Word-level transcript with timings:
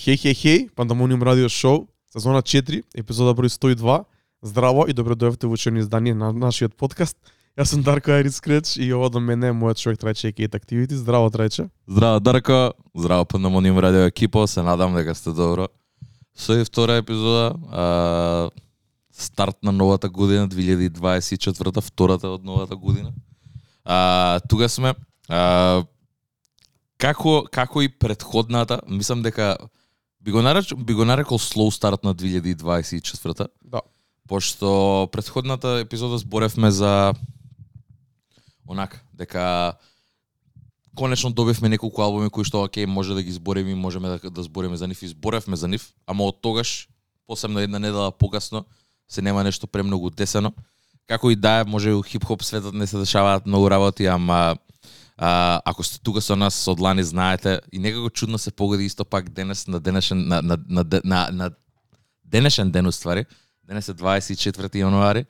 Хеј, 0.00 0.16
хеј, 0.16 0.32
хеј, 0.32 0.60
Пандамониум 0.72 1.20
радио 1.20 1.48
шоу, 1.52 1.82
сезона 2.08 2.40
4, 2.40 2.78
епизода 2.96 3.34
број 3.36 3.52
102. 3.52 4.06
Здраво 4.40 4.86
и 4.88 4.94
добро 4.96 5.12
дојавте 5.12 5.44
во 5.44 5.58
ушено 5.58 5.82
издание 5.82 6.14
на 6.16 6.30
нашиот 6.32 6.72
подкаст. 6.72 7.18
Јас 7.52 7.74
сум 7.74 7.82
Дарко 7.84 8.14
Айрис 8.16 8.40
Креч 8.40 8.78
и 8.80 8.86
ова 8.96 9.10
до 9.12 9.20
мене 9.20 9.50
е 9.50 9.52
мојот 9.52 9.76
човек 9.76 9.98
Трајче 10.00 10.32
Кейт 10.32 10.54
Активити. 10.56 10.96
Здраво, 10.96 11.28
Трајче. 11.28 11.68
Здраво 11.86 12.20
Дарко, 12.20 12.72
здраво 12.96 13.26
Пандамониум 13.26 13.78
радио 13.78 14.06
екипо, 14.08 14.46
се 14.46 14.62
надам 14.62 14.94
дека 14.94 15.14
сте 15.14 15.34
добро. 15.36 15.68
Со 16.34 16.56
и 16.56 16.64
втора 16.64 16.96
епизода, 16.96 17.52
а, 17.68 18.50
старт 19.12 19.56
на 19.62 19.72
новата 19.72 20.08
година 20.08 20.48
2024, 20.48 21.80
втората 21.80 22.28
од 22.28 22.44
новата 22.44 22.76
година. 22.76 23.12
А, 23.84 24.40
тука 24.48 24.68
сме. 24.68 24.94
А, 25.28 25.84
како 26.96 27.44
како 27.52 27.82
и 27.82 27.88
предходната, 27.88 28.80
мислам 28.88 29.20
дека 29.22 29.58
би 30.20 30.30
го 30.30 30.42
нареч, 30.42 30.74
би 30.74 30.94
го 30.94 31.04
нарекол 31.04 31.38
slow 31.38 31.70
старт 31.70 32.04
на 32.04 32.14
2024. 32.14 33.48
Да. 33.64 33.80
Пошто 34.28 35.08
предходната 35.12 35.68
епизода 35.68 36.18
зборевме 36.18 36.70
за 36.70 37.14
онака 38.68 39.02
дека 39.14 39.74
конечно 40.96 41.30
добивме 41.30 41.68
неколку 41.68 42.02
албуми 42.02 42.30
кои 42.30 42.44
што 42.44 42.64
окей 42.64 42.86
може 42.86 43.14
да 43.14 43.22
ги 43.22 43.32
збориме 43.32 43.70
и 43.70 43.74
можеме 43.74 44.08
да, 44.08 44.30
да 44.30 44.42
збориме 44.42 44.76
за 44.76 44.88
нив 44.88 45.02
и 45.02 45.08
зборевме 45.08 45.56
за 45.56 45.68
нив, 45.68 45.92
ама 46.06 46.24
од 46.24 46.42
тогаш 46.42 46.88
посебно 47.26 47.60
една 47.60 47.78
недела 47.78 48.12
покасно 48.12 48.64
се 49.08 49.22
нема 49.22 49.44
нешто 49.44 49.66
премногу 49.66 50.10
десено. 50.10 50.52
Како 51.06 51.30
и 51.30 51.36
да 51.36 51.60
е, 51.60 51.64
може 51.64 51.90
и 51.90 51.94
у 51.94 52.02
хип-хоп 52.02 52.42
светот 52.42 52.74
не 52.74 52.86
се 52.86 52.98
дешаваат 52.98 53.46
многу 53.46 53.70
работи, 53.70 54.06
ама 54.06 54.56
а, 55.22 55.60
ако 55.64 55.82
сте 55.82 56.00
тука 56.00 56.20
со 56.24 56.32
нас 56.36 56.56
од 56.68 56.80
лани 56.80 57.04
знаете 57.04 57.60
и 57.72 57.78
некако 57.78 58.10
чудно 58.10 58.38
се 58.38 58.50
погоди 58.50 58.84
исто 58.84 59.04
пак 59.04 59.28
денес 59.28 59.66
на 59.68 59.80
денешен 59.80 60.28
на 60.28 60.42
на 60.42 60.56
на, 60.68 60.84
на, 61.04 61.28
на 61.32 61.50
денешен 62.24 62.70
ден 62.70 62.86
уствари. 62.86 63.24
Денес 63.68 63.88
е 63.88 63.94
24 63.94 64.72
јануари. 64.72 65.26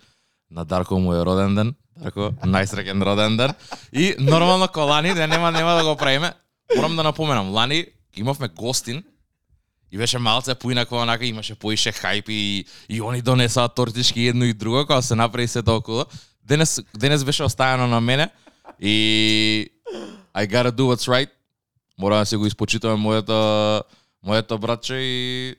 На 0.51 0.65
Дарко 0.65 0.99
му 0.99 1.15
е 1.15 1.25
роден 1.25 1.55
ден. 1.55 1.75
Дарко, 1.99 2.31
најсреќен 2.47 3.03
роден 3.03 3.37
ден. 3.37 3.51
И 3.93 4.15
нормално 4.19 4.69
ко 4.69 4.87
Лани, 4.87 5.15
да 5.15 5.27
нема 5.27 5.51
нема 5.51 5.75
да 5.75 5.85
го 5.85 5.97
правиме. 5.97 6.33
Морам 6.77 6.97
да 6.97 7.03
напоменам, 7.03 7.51
Лани 7.51 7.87
имавме 8.17 8.49
гостин 8.49 9.03
и 9.93 9.99
беше 9.99 10.19
малце 10.19 10.55
поинакво 10.55 10.97
онака 10.97 11.27
имаше 11.27 11.55
поише 11.55 11.91
хајп 11.93 12.31
и, 12.31 12.65
и 12.89 13.03
они 13.03 13.23
донесаа 13.23 13.69
тортички 13.69 14.21
едно 14.21 14.45
и 14.45 14.55
друго 14.55 14.87
кога 14.87 15.03
се 15.03 15.15
направи 15.15 15.49
се 15.49 15.63
околу. 15.67 16.05
Денес 16.45 16.81
денес 16.95 17.25
беше 17.25 17.43
оставено 17.43 17.87
на 17.87 18.01
мене 18.01 18.31
и 18.81 19.80
I 20.35 20.47
gotta 20.47 20.71
do 20.71 20.87
what's 20.87 21.09
right. 21.09 21.31
Мора 21.99 22.19
да 22.19 22.27
се 22.27 22.37
го 22.37 22.47
испочитаме 22.47 22.97
моето 22.97 23.83
моето 24.23 24.59
братче 24.59 24.95
и 24.95 25.57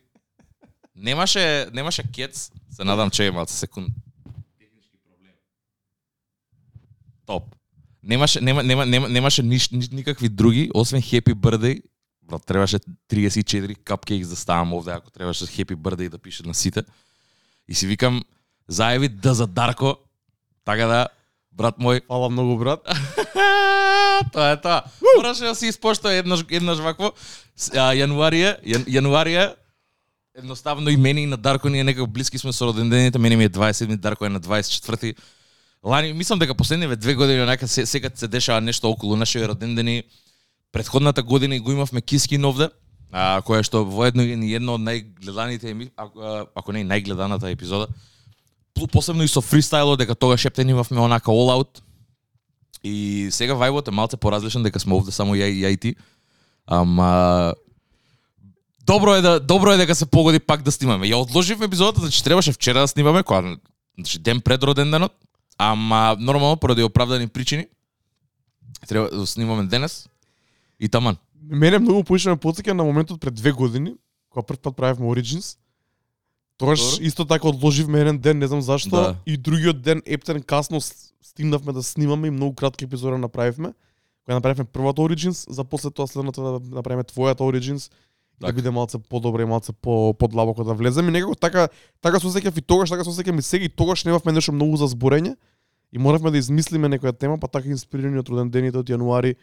немаше 0.96 1.68
немаше 1.74 2.04
кец. 2.12 2.52
Се 2.72 2.84
надам 2.84 3.10
че 3.10 3.24
има 3.24 3.48
секунд. 3.48 3.88
Технички 4.60 4.98
проблем. 5.10 5.34
Топ. 7.26 7.56
Немаше 8.04 8.42
нема, 8.42 8.64
нема, 8.64 8.86
нема, 8.86 9.10
немаше 9.10 9.44
ниш, 9.44 9.70
ниш, 9.70 9.90
никакви 9.90 10.30
други 10.30 10.72
освен 10.74 11.02
Happy 11.02 11.34
Birthday. 11.34 11.82
Брат, 12.24 12.46
требаше 12.46 12.80
34 13.10 13.78
cupcakes 13.78 14.28
да 14.28 14.36
ставам 14.36 14.74
овде 14.74 14.92
ако 14.92 15.12
требаше 15.12 15.46
Happy 15.46 15.76
Birthday 15.76 16.10
да 16.10 16.18
пише 16.18 16.44
на 16.48 16.54
сите. 16.54 16.84
И 17.68 17.74
си 17.74 17.88
викам 17.88 18.24
заеви 18.68 19.10
да 19.10 19.34
за 19.34 19.48
Дарко 19.48 19.98
така 20.66 20.86
да 20.86 21.08
брат 21.52 21.78
мој 21.78 22.02
Фала 22.08 22.30
многу, 22.30 22.58
брат. 22.58 22.82
тоа 24.34 24.52
е 24.52 24.58
тоа. 24.58 24.84
Мораше 25.18 25.44
да 25.44 25.56
се 25.56 25.68
испоштува 25.68 26.14
еднаш 26.14 26.46
еднаш 26.50 26.80
вакво. 26.80 27.12
С- 27.56 27.72
А, 27.72 27.92
јануарија, 27.94 28.58
јан, 28.64 28.86
јануарија 28.88 29.54
едноставно 30.36 30.90
и 30.90 30.98
мене 30.98 31.22
и 31.22 31.26
на 31.26 31.38
Дарко 31.38 31.70
ние 31.70 31.84
некако 31.84 32.08
блиски 32.08 32.38
сме 32.38 32.54
со 32.54 32.66
родендените, 32.66 33.20
мене 33.20 33.36
ми 33.36 33.44
е 33.44 33.50
27, 33.50 33.96
Дарко 33.98 34.26
е 34.26 34.30
на 34.30 34.40
24. 34.40 35.16
Лани, 35.84 36.14
мислам 36.14 36.40
дека 36.40 36.56
последниве 36.56 36.96
две 36.96 37.16
години 37.16 37.42
онака 37.42 37.68
се, 37.68 37.86
сега 37.86 38.10
се 38.16 38.28
дешава 38.28 38.62
нешто 38.62 38.90
околу 38.90 39.16
нашите 39.16 39.48
родендени. 39.48 40.04
Предходната 40.72 41.24
година 41.24 41.56
и 41.56 41.60
го 41.60 41.72
имавме 41.72 42.02
Кискин 42.02 42.46
овде, 42.46 42.70
а, 43.12 43.42
која 43.42 43.60
што 43.62 43.84
воедно 43.84 44.24
е 44.24 44.36
ни 44.36 44.54
едно 44.54 44.74
од 44.74 44.82
најгледаните 44.82 45.92
ако, 45.98 46.48
ако 46.56 46.72
не 46.72 46.82
и 46.82 46.88
најгледаната 46.88 47.52
епизода. 47.52 47.88
Посебно 48.92 49.24
и 49.24 49.28
со 49.28 49.42
фристайлот, 49.42 50.00
дека 50.00 50.16
тога 50.16 50.38
шептен 50.38 50.70
имавме 50.70 51.00
онака 51.00 51.32
all 51.32 51.52
out. 51.54 51.82
И 52.84 53.28
сега 53.32 53.54
вајбот 53.54 53.88
е 53.88 53.92
малце 53.92 54.18
поразличен 54.18 54.64
дека 54.64 54.80
сме 54.80 54.96
овде 54.96 55.12
само 55.12 55.36
ја, 55.36 55.46
и- 55.46 55.62
ја 55.64 55.70
и 55.70 55.78
ти. 55.78 55.96
Ама 56.66 57.54
добро 58.86 59.16
е 59.16 59.22
да 59.22 59.40
добро 59.40 59.72
е 59.72 59.78
дека 59.78 59.96
се 59.96 60.06
погоди 60.06 60.40
пак 60.40 60.62
да 60.64 60.72
снимаме. 60.72 61.08
Ја 61.08 61.16
одложивме 61.16 61.66
епизодата, 61.66 62.02
значи 62.02 62.24
требаше 62.24 62.52
вчера 62.52 62.80
да 62.80 62.88
снимаме, 62.88 63.24
кога 63.24 63.56
значи 63.98 64.20
ден 64.20 64.42
пред 64.42 64.64
роден 64.64 64.92
денот, 64.92 65.14
ама 65.58 66.18
нормално 66.20 66.58
поради 66.58 66.84
оправдани 66.84 67.28
причини 67.28 67.68
треба 68.88 69.10
да 69.10 69.28
снимаме 69.28 69.64
денес. 69.64 70.10
И 70.80 70.90
таман. 70.90 71.18
Мене 71.42 71.80
многу 71.80 72.04
поише 72.04 72.30
ме 72.30 72.36
да 72.36 72.42
потсеќа 72.42 72.74
на 72.74 72.84
моментот 72.84 73.22
пред 73.22 73.34
две 73.34 73.52
години, 73.52 73.94
кога 74.30 74.44
прв 74.46 74.58
пат 74.58 74.76
правевме 74.76 75.06
Origins. 75.06 75.58
Тогаш 76.62 77.00
исто 77.02 77.26
така 77.26 77.48
одложивме 77.48 78.00
еден 78.02 78.18
ден, 78.18 78.38
не 78.38 78.48
знам 78.48 78.62
зашто, 78.62 78.90
Да. 78.90 79.16
и 79.26 79.38
другиот 79.38 79.82
ден 79.82 80.02
ептен 80.06 80.42
касно 80.42 80.82
стигнавме 81.22 81.74
да 81.74 81.84
снимаме 81.84 82.28
и 82.28 82.32
многу 82.32 82.56
кратки 82.56 82.84
епизода 82.86 83.18
направивме. 83.18 83.74
Кога 84.26 84.36
направивме 84.36 84.64
првата 84.64 85.02
Origins, 85.02 85.50
за 85.50 85.64
после 85.64 85.90
тоа 85.90 86.08
следната 86.08 86.42
да 86.42 86.60
направиме 86.76 87.04
твојата 87.04 87.42
Origins, 87.42 87.92
да 88.42 88.54
биде 88.54 88.72
малце 88.72 88.98
подобро 88.98 89.42
и 89.42 89.46
малце 89.46 89.74
по 89.74 90.14
подлабоко 90.14 90.64
да 90.64 90.74
влеземе. 90.74 91.08
И 91.08 91.12
некако 91.12 91.36
така 91.36 91.68
така 92.02 92.20
се 92.20 92.28
осеќав 92.28 92.58
и 92.58 92.62
тогаш, 92.62 92.90
така 92.90 93.04
се 93.04 93.10
осеќам 93.10 93.40
и 93.40 93.42
сега 93.42 93.66
и 93.66 93.70
тогаш 93.70 94.06
немавме 94.06 94.32
нешто 94.32 94.54
многу 94.54 94.78
за 94.78 94.88
зборење. 94.88 95.36
И 95.94 95.98
моравме 95.98 96.32
да 96.32 96.38
измислиме 96.38 96.88
некоја 96.88 97.18
тема, 97.18 97.40
па 97.40 97.48
така 97.48 97.70
инспирирани 97.70 98.20
од 98.20 98.30
роден 98.30 98.50
дените 98.50 98.78
од 98.78 98.86
јануари, 98.86 99.36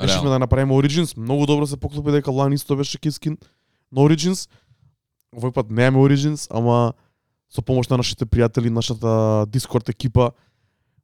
решивме 0.00 0.30
да 0.30 0.38
направиме 0.38 0.74
Origins. 0.74 1.16
Многу 1.16 1.46
добро 1.46 1.66
се 1.66 1.76
поклопи 1.76 2.10
дека 2.10 2.30
Лан 2.30 2.52
исто 2.52 2.76
беше 2.76 2.98
кискин 2.98 3.36
на 3.92 4.00
Origins. 4.00 4.48
Овој 5.32 5.52
пат 5.52 5.70
немаме 5.70 6.02
Origins, 6.04 6.46
ама 6.50 6.94
со 7.48 7.62
помош 7.64 7.88
на 7.88 7.98
нашите 8.00 8.26
пријатели, 8.28 8.68
нашата 8.68 9.44
Discord 9.48 9.88
екипа, 9.88 10.32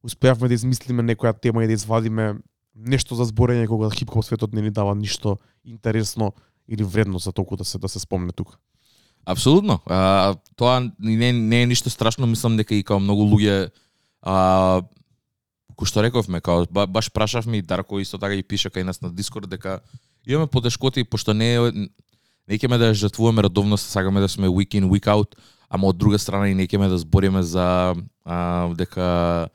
успеавме 0.05 0.49
да 0.49 0.55
измислиме 0.55 1.03
некоја 1.03 1.35
тема 1.41 1.65
и 1.65 1.67
да 1.67 1.77
извадиме 1.77 2.39
нешто 2.75 3.17
за 3.19 3.27
зборење 3.29 3.67
кога 3.69 3.91
хип-хоп 3.91 4.25
светот 4.25 4.55
не 4.55 4.63
ни 4.63 4.71
дава 4.71 4.95
ништо 4.95 5.39
интересно 5.65 6.33
или 6.69 6.85
вредно 6.85 7.19
за 7.19 7.33
толку 7.33 7.57
да 7.57 7.65
се 7.65 7.79
да 7.79 7.89
се 7.89 7.99
спомне 7.99 8.33
тука. 8.33 8.57
Апсолутно. 9.27 9.81
А, 9.87 10.37
тоа 10.57 10.93
не, 11.01 11.33
не 11.33 11.63
е 11.63 11.67
ништо 11.67 11.91
страшно, 11.91 12.27
мислам 12.27 12.57
дека 12.57 12.75
и 12.75 12.85
као 12.85 13.01
многу 13.01 13.27
луѓе 13.29 13.71
а, 14.23 14.83
кој 15.77 15.87
што 15.89 16.03
рековме, 16.03 16.41
као 16.41 16.67
ба, 16.71 16.87
баш 16.87 17.11
прашавме 17.13 17.59
и 17.59 17.63
Дарко 17.63 18.01
исто 18.01 18.19
така 18.19 18.35
и 18.35 18.43
пише 18.43 18.71
кај 18.71 18.89
нас 18.89 19.01
на 19.01 19.13
Дискорд 19.13 19.51
дека 19.51 19.81
имаме 20.27 20.47
потешкоти 20.47 21.05
пошто 21.05 21.35
не 21.35 21.55
е 21.55 21.89
неќеме 22.49 22.79
да 22.79 22.91
ја 22.91 22.97
жртвуваме 23.05 23.45
редовност, 23.47 23.91
сакаме 23.91 24.21
да 24.21 24.29
сме 24.29 24.49
week 24.49 24.75
in 24.79 24.89
week 24.89 25.07
out, 25.07 25.37
ама 25.69 25.89
од 25.89 25.97
друга 25.97 26.19
страна 26.19 26.49
и 26.49 26.57
неќеме 26.57 26.89
да 26.89 26.99
збориме 26.99 27.43
за 27.43 27.95
а, 28.25 28.69
дека 28.75 29.49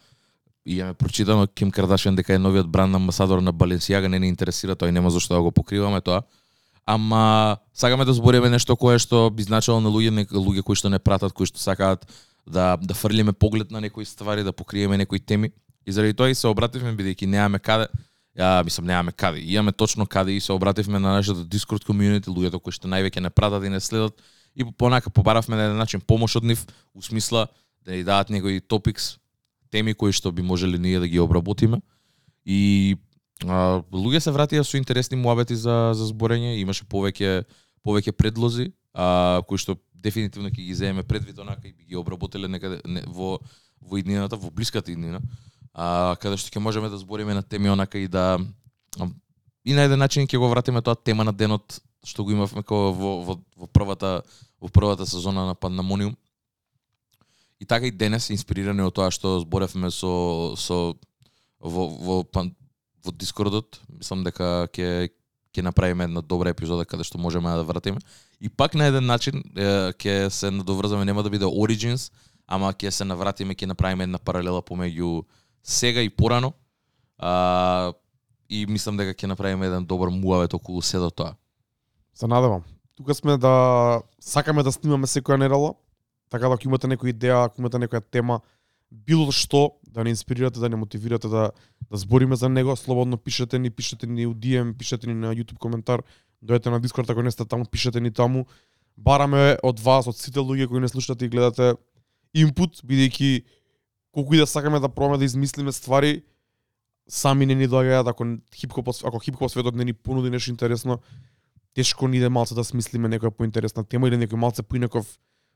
имаме 0.65 0.93
прочитано 0.93 1.47
Ким 1.47 1.71
Кардашиан 1.71 2.15
дека 2.15 2.33
е 2.33 2.39
новиот 2.39 2.69
бранд 2.69 2.95
амбасадор 2.95 3.41
на 3.41 3.51
Баленсиага, 3.51 4.09
не 4.09 4.19
ни 4.19 4.27
интересира 4.27 4.75
тоа 4.75 4.89
и 4.89 4.91
нема 4.91 5.09
зашто 5.09 5.33
да 5.33 5.41
го 5.41 5.51
покриваме 5.51 6.01
тоа. 6.01 6.21
Ама 6.85 7.57
сакаме 7.73 8.05
да 8.05 8.13
збориме 8.13 8.49
нешто 8.49 8.75
кое 8.75 8.99
што 8.99 9.29
би 9.31 9.43
значило 9.43 9.79
на 9.81 9.89
луѓе, 9.89 10.11
не 10.11 10.25
луѓе 10.25 10.63
кои 10.63 10.75
што 10.75 10.89
не 10.89 10.99
пратат, 10.99 11.33
кои 11.33 11.47
што 11.47 11.59
сакаат 11.59 12.05
да 12.47 12.77
да 12.77 12.93
фрлиме 12.93 13.33
поглед 13.33 13.71
на 13.71 13.81
некои 13.81 14.05
ствари, 14.05 14.43
да 14.43 14.53
покриеме 14.53 14.97
некои 14.97 15.19
теми. 15.19 15.51
И 15.85 15.91
заради 15.91 16.13
тоа 16.13 16.29
и 16.29 16.35
се 16.35 16.47
обративме 16.47 16.93
бидејќи 16.95 17.25
немаме 17.25 17.59
каде 17.59 17.87
Ја 18.37 18.63
мислам 18.65 18.85
немаме 18.85 19.11
каде. 19.11 19.39
Имаме 19.39 19.71
точно 19.71 20.05
каде 20.05 20.31
и 20.31 20.39
се 20.39 20.53
обративме 20.53 20.99
на 20.99 21.13
нашата 21.13 21.45
Discord 21.45 21.85
community, 21.85 22.27
луѓето 22.27 22.59
кои 22.59 22.73
што 22.73 22.89
највеќе 22.89 23.21
не 23.21 23.29
пратат 23.29 23.63
и 23.63 23.69
не 23.69 23.79
следат 23.79 24.17
и 24.55 24.65
понака 24.77 25.09
побаравме 25.09 25.55
на 25.55 25.63
еден 25.63 25.77
начин 25.77 26.01
помош 26.01 26.35
од 26.35 26.43
нив, 26.43 26.65
у 26.93 27.01
смисла 27.01 27.47
да 27.85 27.91
ни 27.91 28.03
дадат 28.03 28.29
некои 28.29 28.61
топикс, 28.61 29.17
теми 29.71 29.93
кои 29.93 30.13
што 30.13 30.31
би 30.31 30.41
можеле 30.41 30.77
ние 30.77 30.99
да 30.99 31.07
ги 31.07 31.19
обработиме. 31.19 31.81
И 32.45 32.97
а, 33.45 33.81
луѓе 33.91 34.19
се 34.19 34.31
вратија 34.31 34.63
со 34.63 34.77
интересни 34.77 35.17
муабети 35.17 35.55
за 35.55 35.93
за 35.97 36.05
зборење, 36.05 36.59
имаше 36.61 36.85
повеќе 36.85 37.43
повеќе 37.83 38.13
предлози, 38.13 38.71
а, 38.93 39.41
кои 39.47 39.57
што 39.57 39.77
дефинитивно 39.93 40.49
ќе 40.49 40.61
ги 40.61 40.73
земеме 40.75 41.03
предвид 41.03 41.39
онака 41.39 41.67
и 41.67 41.73
би 41.73 41.85
ги 41.85 41.95
обработиле 41.95 42.47
некаде 42.47 42.81
не, 42.85 43.03
во 43.07 43.39
во 43.81 43.97
иднината, 43.99 44.37
во 44.37 44.51
блиската 44.51 44.91
иднина, 44.91 45.19
а, 45.73 46.15
каде 46.21 46.37
што 46.37 46.53
ќе 46.53 46.61
можеме 46.61 46.89
да 46.89 46.97
збориме 46.97 47.33
на 47.33 47.43
теми 47.43 47.69
онака 47.69 47.97
и 47.97 48.07
да 48.07 48.39
и 49.65 49.73
на 49.73 49.85
еден 49.87 49.99
начин 49.99 50.27
ќе 50.27 50.37
го 50.37 50.49
вратиме 50.49 50.81
тоа 50.81 50.95
тема 50.95 51.23
на 51.23 51.33
денот 51.33 51.79
што 52.03 52.23
го 52.23 52.31
имавме 52.35 52.61
како 52.61 52.91
во, 52.91 53.11
во, 53.23 53.37
во 53.57 53.67
првата 53.67 54.21
во 54.61 54.69
првата 54.69 55.05
сезона 55.07 55.45
на 55.47 55.55
Пандамониум. 55.55 56.15
И 57.59 57.65
така 57.65 57.87
и 57.87 57.91
денес 57.91 58.29
инспирирани 58.29 58.83
од 58.83 58.93
тоа 58.95 59.11
што 59.11 59.39
зборевме 59.39 59.91
со 59.91 60.55
со 60.59 60.95
во 61.59 61.87
во 61.87 62.23
пан, 62.23 62.51
во 63.03 63.11
Дискордот, 63.11 63.79
мислам 63.87 64.23
дека 64.23 64.67
ќе 64.71 65.09
ќе 65.53 65.61
направиме 65.61 66.09
една 66.09 66.21
добра 66.21 66.49
епизода 66.49 66.85
каде 66.85 67.03
што 67.07 67.17
можеме 67.17 67.55
да 67.55 67.63
вратиме. 67.63 68.01
И 68.41 68.49
пак 68.49 68.75
на 68.75 68.87
еден 68.91 69.05
начин 69.05 69.43
ќе 69.55 70.29
се 70.29 70.51
надоврзаме, 70.51 71.05
нема 71.05 71.23
да 71.23 71.29
биде 71.29 71.45
Origins, 71.45 72.11
ама 72.47 72.73
ќе 72.73 72.91
се 72.91 73.05
навратиме, 73.05 73.55
ќе 73.55 73.71
направиме 73.71 74.03
една 74.03 74.19
паралела 74.19 74.61
помеѓу 74.61 75.23
сега 75.63 76.01
и 76.01 76.09
порано. 76.09 76.53
А, 77.17 77.93
и 78.49 78.65
мислам 78.69 78.97
дека 78.97 79.15
ќе 79.15 79.31
направиме 79.31 79.67
еден 79.67 79.85
добар 79.85 80.11
муавет 80.13 80.53
околу 80.53 80.81
седо 80.81 81.09
тоа. 81.11 81.35
Се 82.13 82.27
надевам. 82.27 82.63
Тука 82.95 83.15
сме 83.15 83.37
да 83.37 84.01
сакаме 84.19 84.63
да 84.63 84.71
снимаме 84.71 85.07
секоја 85.07 85.39
недела, 85.39 85.73
така 86.29 86.47
да 86.47 86.53
ако 86.53 86.67
имате 86.67 86.87
некоја 86.87 87.13
идеја, 87.15 87.45
ако 87.45 87.61
имате 87.61 87.81
некоја 87.81 88.03
тема, 88.11 88.41
било 88.91 89.31
што 89.31 89.79
да 89.89 90.03
не 90.03 90.13
инспирирате, 90.13 90.59
да 90.59 90.69
не 90.69 90.75
мотивирате 90.77 91.27
да 91.27 91.51
да 91.89 91.97
збориме 91.97 92.35
за 92.35 92.49
него, 92.49 92.75
слободно 92.75 93.17
пишете 93.17 93.59
ни, 93.59 93.69
пишете 93.69 94.07
ни 94.07 94.25
у 94.27 94.33
DM, 94.33 94.77
пишете 94.77 95.07
ни 95.07 95.13
на 95.13 95.33
YouTube 95.33 95.57
коментар, 95.57 96.03
дојдете 96.43 96.69
на 96.69 96.81
Discord 96.81 97.09
ако 97.09 97.21
не 97.21 97.31
сте 97.31 97.45
таму, 97.45 97.65
пишете 97.65 98.01
ни 98.01 98.11
таму. 98.11 98.45
Бараме 98.97 99.57
од 99.63 99.79
вас, 99.79 100.07
од 100.07 100.17
сите 100.17 100.39
луѓе 100.39 100.67
кои 100.67 100.79
не 100.79 100.87
слушате 100.87 101.25
и 101.25 101.29
гледате 101.29 101.73
импут 102.33 102.83
бидејќи 102.85 103.43
колку 104.13 104.33
и 104.33 104.37
да 104.37 104.47
сакаме 104.47 104.79
да 104.79 104.89
пробаме 104.89 105.17
да 105.17 105.25
измислиме 105.25 105.71
ствари, 105.71 106.23
сами 107.09 107.45
не 107.45 107.55
ни 107.55 107.67
доаѓаат. 107.67 108.09
Ако 108.09 108.25
хип-хоп 108.55 108.87
ако 109.03 109.19
хип-хоп 109.19 109.49
светот 109.51 109.75
не 109.75 109.85
ни 109.85 109.93
понуди 109.93 110.29
нешто 110.29 110.51
интересно, 110.51 110.99
тешко 111.73 112.07
ни 112.07 112.17
иде 112.17 112.29
малце 112.29 112.55
да 112.55 112.63
смислиме 112.63 113.09
некоја 113.09 113.33
поинтересна 113.33 113.83
тема 113.83 114.07
или 114.07 114.17
некој 114.21 114.37
малце 114.37 114.63
поинаков 114.63 115.07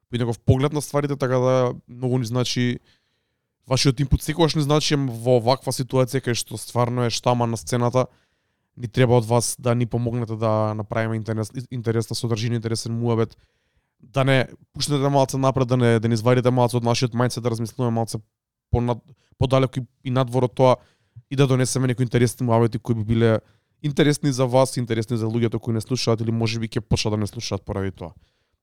поинаков 0.10 0.40
поглед 0.40 0.74
на 0.74 0.82
стварите, 0.82 1.16
така 1.16 1.38
да 1.38 1.74
многу 1.88 2.18
ни 2.18 2.26
значи 2.26 2.80
вашиот 3.68 4.00
импут 4.00 4.22
секогаш 4.24 4.56
не 4.56 4.62
значи 4.62 4.96
во 4.96 5.40
ваква 5.40 5.72
ситуација 5.72 6.24
кај 6.24 6.34
што 6.34 6.58
стварно 6.58 7.06
е 7.06 7.14
штама 7.14 7.48
на 7.48 7.58
сцената, 7.58 8.08
ни 8.78 8.88
треба 8.88 9.18
од 9.18 9.26
вас 9.26 9.56
да 9.60 9.76
ни 9.76 9.86
помогнете 9.86 10.36
да 10.36 10.74
направиме 10.74 11.16
интерес, 11.18 11.52
интересна 11.72 12.16
содржина, 12.16 12.56
интересен 12.56 12.94
муабет, 12.94 13.38
да 14.00 14.24
не 14.24 14.48
пуснете 14.74 15.10
малце 15.10 15.38
напред, 15.38 15.68
да 15.68 15.78
не 15.78 16.00
да 16.00 16.08
не 16.08 16.14
извадите 16.14 16.52
малце 16.52 16.78
од 16.78 16.84
нашиот 16.84 17.14
мајндсет, 17.14 17.42
да 17.42 17.50
размислуваме 17.50 17.96
малце 17.96 18.18
понад, 18.72 19.00
подалеку 19.38 19.86
и 20.04 20.12
надвор 20.12 20.44
од 20.44 20.56
тоа 20.56 20.76
и 21.30 21.36
да 21.36 21.48
донесеме 21.48 21.88
некои 21.88 22.04
интересни 22.04 22.46
муабети 22.46 22.80
кои 22.80 22.96
би 22.96 23.04
биле 23.04 23.40
интересни 23.84 24.32
за 24.32 24.46
вас, 24.46 24.78
интересни 24.78 25.18
за 25.18 25.26
луѓето 25.26 25.60
кои 25.60 25.74
не 25.74 25.82
слушаат 25.82 26.22
или 26.22 26.32
можеби 26.32 26.68
ќе 26.68 26.82
почнат 26.82 27.14
да 27.14 27.18
не 27.18 27.28
слушаат 27.28 27.66
поради 27.66 27.92
тоа. 27.92 28.14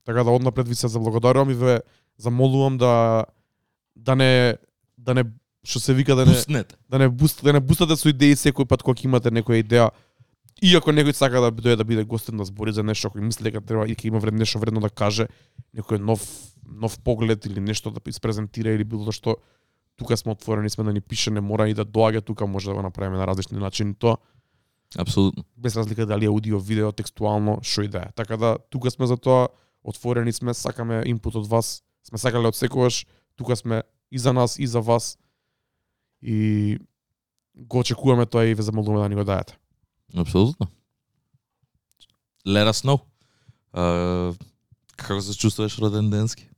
Така 0.05 0.25
да 0.25 0.31
однапред 0.31 0.69
ви 0.69 0.75
се 0.75 0.89
заблагодарувам 0.89 1.51
и 1.51 1.55
ве 1.55 1.81
замолувам 2.19 2.79
да 2.79 3.25
да 3.97 4.17
не 4.17 4.57
да 4.99 5.15
не 5.15 5.25
што 5.65 5.81
се 5.81 5.95
вика 5.95 6.15
да 6.15 6.27
не 6.27 6.33
Пуснете. 6.33 6.77
да 6.91 6.99
не 6.99 7.09
буст, 7.09 7.45
да 7.45 7.53
не 7.53 7.61
бустате 7.61 7.97
со 7.97 8.09
идеи 8.09 8.37
секој 8.37 8.69
пат 8.69 8.83
кога 8.83 9.01
имате 9.05 9.31
некоја 9.31 9.65
идеја. 9.65 9.91
И 10.63 10.77
ако 10.77 10.93
некој 10.93 11.13
сака 11.13 11.41
да 11.41 11.51
дојде 11.51 11.77
да 11.77 11.85
биде 11.85 12.05
гостен 12.05 12.37
да 12.37 12.45
збори 12.45 12.73
за 12.73 12.83
нешто, 12.83 13.09
кој 13.09 13.25
мисли 13.25 13.51
дека 13.51 13.65
треба 13.65 13.87
и 13.89 13.97
ќе 13.97 14.13
има 14.13 14.19
вредно 14.19 14.45
нешто 14.45 14.59
вредно 14.59 14.81
да 14.81 14.91
каже, 14.91 15.29
некој 15.75 15.99
нов 15.99 16.21
нов 16.69 16.99
поглед 17.01 17.47
или 17.47 17.61
нешто 17.61 17.91
да 17.91 18.01
испрезентира 18.07 18.75
или 18.75 18.85
било 18.85 19.13
што 19.13 19.39
тука 19.97 20.17
сме 20.17 20.33
отворени 20.33 20.71
сме 20.71 20.85
да 20.85 20.93
ни 20.93 21.01
пише, 21.01 21.31
не 21.31 21.41
мора 21.41 21.69
и 21.69 21.75
да 21.75 21.85
доаѓа 21.85 22.25
тука, 22.25 22.47
може 22.47 22.71
да 22.71 22.75
го 22.75 22.83
направиме 22.83 23.19
на 23.19 23.27
различни 23.27 23.59
начини 23.59 23.95
тоа, 23.95 24.17
Апсолутно. 24.99 25.45
без 25.57 25.77
разлика 25.77 26.07
дали 26.07 26.25
е 26.25 26.29
аудио, 26.29 26.61
видео, 26.61 26.93
текстуално, 26.93 27.59
што 27.63 27.83
и 27.83 27.89
да 27.89 27.99
е. 27.99 28.13
Така 28.15 28.37
да 28.37 28.59
тука 28.71 28.91
сме 28.91 29.07
за 29.07 29.17
тоа, 29.17 29.49
отворени 29.85 30.33
сме, 30.33 30.55
сакаме 30.55 31.03
инпут 31.07 31.35
од 31.35 31.47
вас, 31.47 31.83
сме 32.09 32.19
сакале 32.19 32.49
од 32.49 32.57
секогаш, 32.57 33.07
тука 33.37 33.57
сме 33.57 33.83
и 34.11 34.19
за 34.19 34.33
нас 34.33 34.59
и 34.59 34.67
за 34.67 34.81
вас. 34.81 35.19
И 36.23 36.79
го 37.55 37.79
очекуваме 37.79 38.27
тоа 38.27 38.47
и 38.47 38.55
ве 38.55 38.63
замолуваме 38.63 39.03
да 39.03 39.09
ни 39.09 39.15
го 39.15 39.25
дајете. 39.25 39.55
Апсолутно. 40.17 40.67
Let 42.47 42.69
us 42.71 42.85
know. 42.85 43.01
Uh, 43.75 44.37
како 44.97 45.21
се 45.21 45.35
чувствуваш 45.35 45.79
роден 45.79 46.11
денски? 46.11 46.49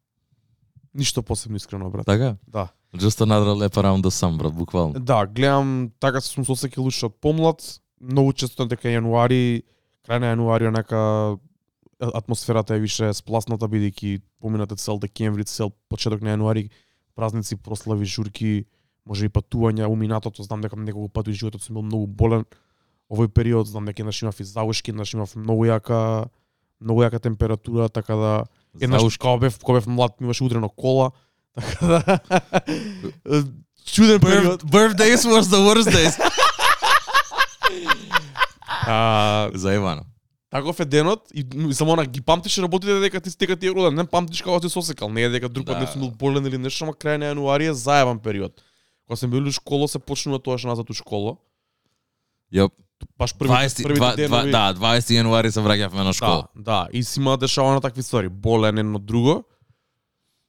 Ништо 0.95 1.23
посебно 1.23 1.57
искрено, 1.57 1.91
брат. 1.91 2.07
Така? 2.07 2.37
Да. 2.49 2.69
Just 2.95 3.21
another 3.21 3.55
lap 3.55 3.77
around 3.77 4.03
the 4.03 4.11
sun, 4.11 4.37
брат, 4.39 4.55
буквално. 4.55 5.01
Да, 5.01 5.27
гледам, 5.27 5.91
така 6.01 6.21
сум 6.21 6.45
се 6.45 6.53
осеќал 6.53 6.87
уште 6.87 7.07
од 7.07 7.17
помлад, 7.21 7.61
многу 8.01 8.33
често 8.33 8.67
дека 8.67 8.89
јануари, 8.89 9.63
крај 10.07 10.21
на 10.23 10.33
јануари 10.33 10.69
онака 10.69 11.37
атмосферата 12.01 12.77
е 12.77 12.81
више 12.81 13.13
спласната 13.15 13.69
бидејќи 13.69 14.21
поминате 14.41 14.77
цел 14.77 14.99
декември, 14.99 15.45
цел 15.45 15.73
почеток 15.89 16.23
на 16.23 16.37
јануари, 16.37 16.71
празници, 17.15 17.57
прослави, 17.57 18.05
журки, 18.05 18.67
може 19.05 19.27
и 19.27 19.33
патувања, 19.33 19.89
уминатото, 19.89 20.43
знам 20.43 20.61
дека 20.61 20.77
неколку 20.77 21.09
пати 21.09 21.31
во 21.31 21.37
животот 21.37 21.63
сум 21.63 21.81
бил 21.81 21.87
многу 21.87 22.07
болен. 22.07 22.45
Овој 23.11 23.29
период 23.29 23.69
знам 23.69 23.87
дека 23.87 24.03
еднаш 24.03 24.23
имав 24.23 24.41
и 24.41 24.45
заушки, 24.45 24.91
еднаш 24.91 25.15
имав 25.15 25.37
многу 25.37 25.67
јака 25.67 26.29
многу 26.81 27.03
јака 27.03 27.21
температура, 27.21 27.89
така 27.89 28.17
да 28.17 28.33
еднаш 28.81 29.17
кога 29.19 29.39
бев 29.47 29.59
кога 29.63 29.79
бев 29.79 29.87
млад 29.87 30.21
имаше 30.21 30.45
удрено 30.45 30.69
кола, 30.69 31.13
така 31.57 31.87
да 33.25 33.45
чуден 33.87 34.21
период. 34.21 34.63
birthdays 34.65 35.17
was 35.25 35.43
the 35.43 35.61
worst 35.65 35.91
days. 35.91 36.33
А, 38.89 39.51
Заебано. 39.55 40.03
таков 40.51 40.81
е 40.81 40.85
денот 40.85 41.21
и, 41.35 41.45
само 41.73 41.93
она 41.93 42.05
ги 42.05 42.21
памтиш 42.21 42.59
работите 42.59 42.95
дека 42.95 43.21
ти 43.21 43.31
дека 43.31 43.57
ти 43.57 43.67
е 43.67 43.71
роден, 43.71 43.95
не 43.95 44.07
памтиш 44.07 44.43
кога 44.43 44.61
си 44.61 44.69
сосекал, 44.69 45.09
не 45.09 45.23
е 45.23 45.29
дека 45.29 45.49
друг 45.49 45.67
пат 45.67 45.75
Да. 45.75 45.81
не 45.81 45.87
сум 45.87 46.01
бил 46.01 46.11
болен 46.11 46.47
или 46.47 46.59
нешто, 46.59 46.85
ама 46.85 46.93
крај 46.95 47.17
на 47.17 47.25
јануари 47.27 47.71
е 47.71 47.75
заебан 47.75 48.19
период. 48.19 48.53
Кога 49.07 49.17
сум 49.17 49.31
бил 49.31 49.47
у 49.47 49.53
школа 49.53 49.89
се 49.89 49.99
почнува 49.99 50.39
тоа 50.39 50.59
што 50.59 50.69
назад 50.69 50.91
у 50.91 50.95
школа. 50.95 51.37
Јоп. 52.53 52.71
Баш 53.19 53.35
првите 53.35 53.53
20, 53.55 53.83
првите 53.83 53.95
два- 53.95 54.15
два- 54.17 54.17
денови. 54.17 54.51
да, 54.51 54.75
20 54.75 55.13
јануари 55.13 55.51
се 55.51 55.61
враќавме 55.61 56.05
на 56.05 56.13
школа. 56.13 56.47
Да, 56.55 56.63
да, 56.63 56.89
и 56.93 57.03
си 57.03 57.21
има 57.21 57.37
дешава 57.37 57.73
на 57.73 57.81
такви 57.81 58.03
ствари, 58.03 58.29
болен 58.29 58.79
едно 58.79 58.99
друго. 58.99 59.45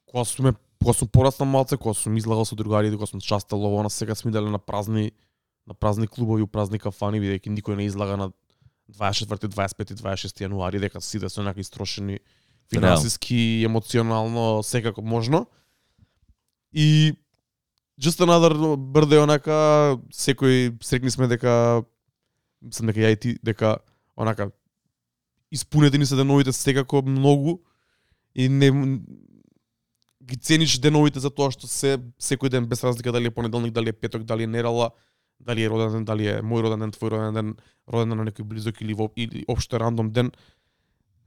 Кога 0.06 0.24
сум 0.24 0.54
кога 0.78 0.92
сум 0.92 1.08
пораснал 1.08 1.48
малце, 1.48 1.76
кога 1.76 1.94
сум 1.94 2.16
излагал 2.18 2.44
со 2.44 2.56
другарите, 2.56 2.96
кога 2.96 3.06
сум 3.06 3.20
частал 3.20 3.64
ово 3.64 3.82
на 3.82 3.90
сега 3.90 4.14
сме 4.14 4.30
дали 4.30 4.50
на 4.50 4.58
празни 4.58 5.12
на 5.66 5.74
празни 5.74 6.08
клубови, 6.08 6.42
у 6.42 6.46
празни 6.46 6.78
кафани, 6.78 7.20
бидејќи 7.20 7.52
никој 7.52 7.76
не 7.76 7.84
излага 7.84 8.16
на 8.16 8.30
24, 8.88 9.50
25, 9.52 9.98
26 10.00 10.40
јануари 10.46 10.80
дека 10.80 11.00
сите 11.00 11.28
се 11.28 11.40
онака 11.40 11.60
истрошени 11.60 12.18
финансиски, 12.72 13.62
емоционално, 13.64 14.62
секако 14.62 15.02
можно. 15.02 15.46
И 16.72 17.12
just 18.00 18.20
another 18.24 18.54
birthday 18.76 19.22
онака 19.22 19.98
секој 20.12 20.72
срекни 20.82 21.10
сме 21.10 21.28
дека 21.28 21.84
мислам 22.62 22.92
дека 22.92 23.00
ја 23.00 23.12
и 23.12 23.16
ти 23.16 23.36
дека 23.44 23.78
онака 24.16 24.50
испунети 25.52 25.98
ни 25.98 26.06
се 26.06 26.16
деновите 26.16 26.52
секако 26.52 27.02
многу 27.02 27.58
и 28.34 28.48
не 28.48 28.70
ги 30.28 30.36
цениш 30.36 30.78
деновите 30.78 31.20
за 31.24 31.30
тоа 31.32 31.50
што 31.54 31.66
се 31.66 31.96
секој 32.20 32.52
ден 32.52 32.66
без 32.68 32.84
разлика 32.84 33.12
дали 33.12 33.30
е 33.30 33.34
понеделник, 33.34 33.72
дали 33.72 33.88
е 33.88 33.96
петок, 33.96 34.22
дали 34.28 34.44
е 34.44 34.46
недела, 34.46 34.90
дали 35.40 35.64
е 35.64 35.70
роден 35.70 35.92
ден, 35.92 36.04
дали 36.04 36.28
е 36.28 36.36
мој 36.44 36.66
роден 36.66 36.84
ден, 36.84 36.92
твој 36.92 37.14
роден 37.14 37.34
ден, 37.34 37.54
роден 37.88 38.12
ден 38.12 38.20
на 38.20 38.28
некој 38.28 38.44
близок 38.44 38.80
или 38.84 38.94
во 38.94 39.08
или 39.16 39.44
општо 39.48 39.80
рандом 39.80 40.10
ден. 40.12 40.30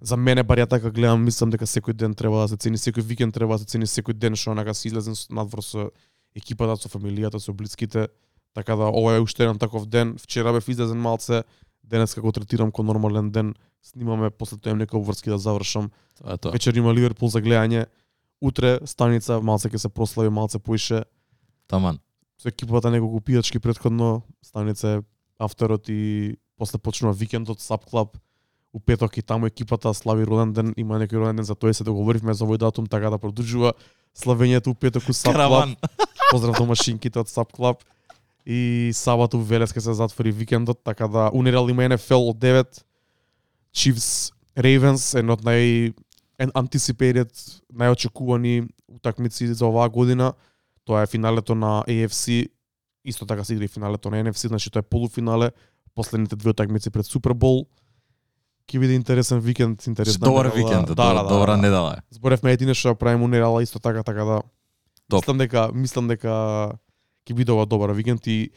За 0.01 0.17
мене 0.17 0.43
бар 0.43 0.61
ја 0.61 0.69
така 0.69 0.91
гледам, 0.91 1.25
мислам 1.25 1.49
дека 1.49 1.65
секој 1.65 1.93
ден 1.93 2.13
треба 2.13 2.45
да 2.45 2.53
се 2.53 2.57
цени, 2.57 2.77
секој 2.77 3.05
викенд 3.05 3.33
треба 3.33 3.57
да 3.57 3.65
се 3.65 3.69
цени, 3.73 3.89
секој 3.89 4.13
ден 4.13 4.35
што 4.35 4.51
онака 4.51 4.73
си 4.73 4.89
излезен 4.89 5.17
надвор 5.29 5.63
со 5.63 5.89
екипата, 6.35 6.77
со 6.77 6.89
фамилијата, 6.89 7.39
со 7.39 7.53
блиските. 7.53 8.07
Така 8.53 8.75
да 8.75 8.91
ова 8.91 9.15
е 9.15 9.19
уште 9.19 9.43
еден 9.43 9.57
таков 9.57 9.85
ден. 9.85 10.17
Вчера 10.17 10.53
бев 10.53 10.67
излезен 10.67 10.97
малце, 10.97 11.43
денес 11.83 12.13
како 12.13 12.31
третирам 12.31 12.71
ко 12.71 12.83
нормален 12.83 13.31
ден. 13.31 13.53
Снимаме 13.81 14.29
после 14.29 14.57
тоа 14.57 14.71
имам 14.71 14.79
некои 14.83 14.99
обврски 14.99 15.29
да 15.29 15.37
завршам. 15.37 15.91
Тоа 16.17 16.33
е 16.33 16.37
тоа. 16.37 16.51
Вечер 16.51 16.75
има 16.75 16.93
Ливерпул 16.93 17.29
за 17.29 17.41
гледање. 17.41 17.85
Утре 18.41 18.79
станица 18.89 19.37
малце 19.41 19.69
ќе 19.69 19.77
се 19.85 19.89
прослави, 19.89 20.31
малце 20.33 20.59
поише. 20.59 21.03
Таман. 21.69 21.99
Со 22.41 22.49
екипата 22.49 22.89
неколку 22.89 23.21
пијачки 23.21 23.61
предходно, 23.61 24.23
станица 24.41 24.87
е 24.87 25.01
авторот 25.37 25.89
и 25.89 26.37
после 26.57 26.79
почнува 26.79 27.13
викендот 27.13 27.61
Саб 27.61 27.85
Клаб. 27.85 28.17
У 28.73 28.79
петок 28.79 29.17
и 29.17 29.21
таму 29.21 29.45
екипата 29.45 29.93
слави 29.93 30.25
роден 30.25 30.53
ден, 30.53 30.73
има 30.77 30.97
некој 30.97 31.21
роден 31.21 31.41
ден, 31.41 31.45
за 31.45 31.53
тој 31.53 31.75
се 31.75 31.83
договоривме 31.83 32.33
за 32.33 32.45
овој 32.45 32.57
датум, 32.57 32.87
така 32.87 33.11
да 33.11 33.19
продолжува 33.19 33.73
славењето 34.15 34.71
у 34.71 34.75
петок 34.75 35.03
у 35.03 35.13
Клаб. 35.13 35.35
Караван. 35.35 35.75
Поздрав 36.31 36.57
до 36.57 36.65
машинките 36.65 37.19
од 37.19 37.29
Саб 37.29 37.51
Клаб. 37.51 37.83
И 38.45 38.91
сабота 38.93 39.37
у 39.37 39.41
Велес 39.41 39.69
се 39.69 39.93
затвори 39.93 40.31
викендот, 40.31 40.81
така 40.83 41.07
да 41.07 41.29
унерал 41.33 41.69
има 41.69 41.83
NFL 41.83 42.29
од 42.29 42.37
9. 42.37 42.83
Chiefs 43.75 44.31
Ravens, 44.57 45.13
едно 45.19 45.33
од 45.33 45.45
нај 45.45 45.93
anticipated, 46.47 47.29
најочекувани 47.73 48.67
утакмици 48.87 49.47
за 49.53 49.65
оваа 49.65 49.89
година. 49.89 50.33
Тоа 50.85 51.03
е 51.03 51.07
финалето 51.07 51.55
на 51.55 51.83
AFC, 51.87 52.49
исто 53.05 53.25
така 53.25 53.43
се 53.43 53.53
игра 53.53 53.63
и 53.65 53.67
финалето 53.67 54.09
на 54.09 54.23
NFC, 54.23 54.47
значи 54.47 54.71
тоа 54.71 54.79
е 54.79 54.89
полуфинале, 54.89 55.51
последните 55.95 56.35
две 56.35 56.49
утакмици 56.49 56.89
пред 56.89 57.05
Супербол. 57.05 57.65
Ќе 58.71 58.79
биде 58.79 58.93
интересен 58.93 59.39
викенд, 59.39 59.87
интересна 59.87 60.25
Добар 60.25 60.45
недела. 60.45 60.69
викенд, 60.69 60.87
да, 60.87 60.95
добра, 60.95 61.13
да, 61.13 61.23
да, 61.23 61.29
добра 61.29 61.51
да. 61.51 61.57
недела. 61.57 61.95
Зборевме 62.11 62.53
едине 62.53 62.73
што 62.73 62.93
ја 62.93 62.95
правиме 62.95 63.25
унерала 63.25 63.63
исто 63.63 63.79
така, 63.79 64.03
така 64.03 64.23
да 64.23 64.41
Топ. 65.09 65.21
мислам 65.21 65.37
дека 65.37 65.69
мислам 65.73 66.07
дека 66.07 66.31
ќе 67.27 67.33
биде 67.35 67.51
ова 67.51 67.65
добар 67.65 67.91
викенд 67.91 68.27
и 68.27 68.49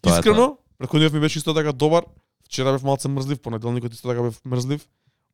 Тоа 0.00 0.16
искрено 0.16 0.56
претходниот 0.78 1.12
ми 1.12 1.20
беше 1.20 1.38
исто 1.38 1.54
така 1.54 1.72
добар. 1.72 2.04
вчера 2.44 2.72
бев 2.72 2.82
малце 2.82 3.08
мрзлив, 3.08 3.42
понеделникот 3.42 3.92
исто 3.92 4.08
така 4.08 4.22
бев 4.22 4.40
мрзлив. 4.44 4.88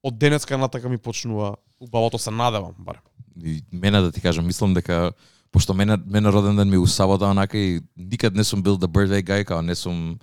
Од 0.07 0.19
денеска 0.19 0.59
натака 0.59 0.89
ми 0.89 0.99
почнува 0.99 1.57
убавото 1.81 2.19
се 2.19 2.31
надевам 2.31 2.75
барем. 2.79 3.03
И 3.45 3.63
мене 3.73 4.01
да 4.01 4.13
ти 4.13 4.21
кажам, 4.21 4.47
мислам 4.47 4.75
дека 4.75 5.13
пошто 5.53 5.75
мене 5.75 5.97
мене 6.07 6.33
роден 6.33 6.57
ден 6.57 6.71
ми 6.71 6.79
у 6.79 6.87
сабота 6.87 7.27
онака 7.27 7.59
и 7.59 7.81
никад 7.97 8.35
не 8.35 8.45
сум 8.45 8.63
бил 8.63 8.79
the 8.79 8.87
birthday 8.87 9.25
guy, 9.25 9.45
као 9.45 9.63
не 9.63 9.75
сум 9.75 10.19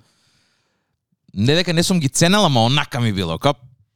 не 1.34 1.56
дека 1.56 1.74
не 1.74 1.84
сум 1.84 2.00
ги 2.00 2.10
ценела, 2.10 2.46
ама 2.46 2.66
онака 2.66 3.02
ми 3.02 3.13
било. 3.13 3.38
Као 3.38 3.54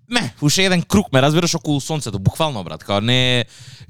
не, 0.09 0.33
уште 0.41 0.65
еден 0.65 0.81
круг 0.81 1.13
ме 1.13 1.21
разбираш 1.21 1.55
околу 1.55 1.81
сонцето, 1.81 2.19
буквално 2.19 2.63
брат, 2.63 2.83
као 2.83 3.01
не 3.01 3.45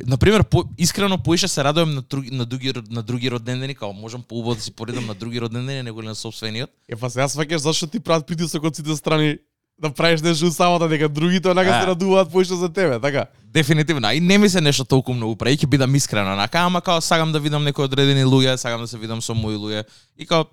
на 0.06 0.18
пример 0.18 0.44
по, 0.44 0.64
искрено 0.78 1.18
поише 1.24 1.48
се 1.48 1.64
радувам 1.64 1.96
на 1.96 2.02
други 2.02 2.32
на 2.32 2.46
други 2.46 2.74
на 2.90 3.04
други 3.04 3.32
родендени, 3.32 3.76
као 3.76 3.94
можам 3.94 4.24
поубаво 4.24 4.56
да 4.56 4.62
си 4.62 4.72
поредам 4.72 5.06
на 5.06 5.16
други 5.16 5.42
родендени 5.42 5.84
него 5.84 6.02
на 6.02 6.16
собствениот. 6.16 6.70
Е 6.90 6.96
па 6.96 7.10
сега 7.10 7.26
сваќаш 7.26 7.56
зашто 7.56 7.88
ти 7.88 8.00
прават 8.00 8.28
притисок 8.28 8.64
од 8.64 8.76
сите 8.76 8.96
страни 8.96 9.38
да 9.80 9.90
правиш 9.94 10.22
нешто 10.22 10.52
самата 10.52 10.90
дека 10.90 11.10
другите 11.10 11.50
онака 11.50 11.82
се 11.82 11.88
радуваат 11.88 12.32
поише 12.32 12.56
за 12.56 12.70
тебе, 12.74 13.00
така? 13.00 13.26
Дефинитивно. 13.44 14.12
И 14.12 14.20
не 14.20 14.38
ми 14.38 14.50
се 14.50 14.62
нешто 14.62 14.86
толку 14.86 15.14
многу 15.14 15.36
прави, 15.36 15.58
ќе 15.58 15.68
бидам 15.70 15.96
искрена, 15.96 16.34
онака, 16.34 16.66
ама 16.66 16.82
као 16.82 17.02
сагам 17.02 17.32
да 17.32 17.40
видам 17.40 17.64
некои 17.64 17.86
одредени 17.86 18.26
луѓе, 18.26 18.56
сагам 18.56 18.82
да 18.82 18.88
се 18.88 18.98
видам 18.98 19.22
со 19.22 19.36
мои 19.38 19.56
луѓе. 19.56 19.86
И 20.18 20.26
као, 20.26 20.46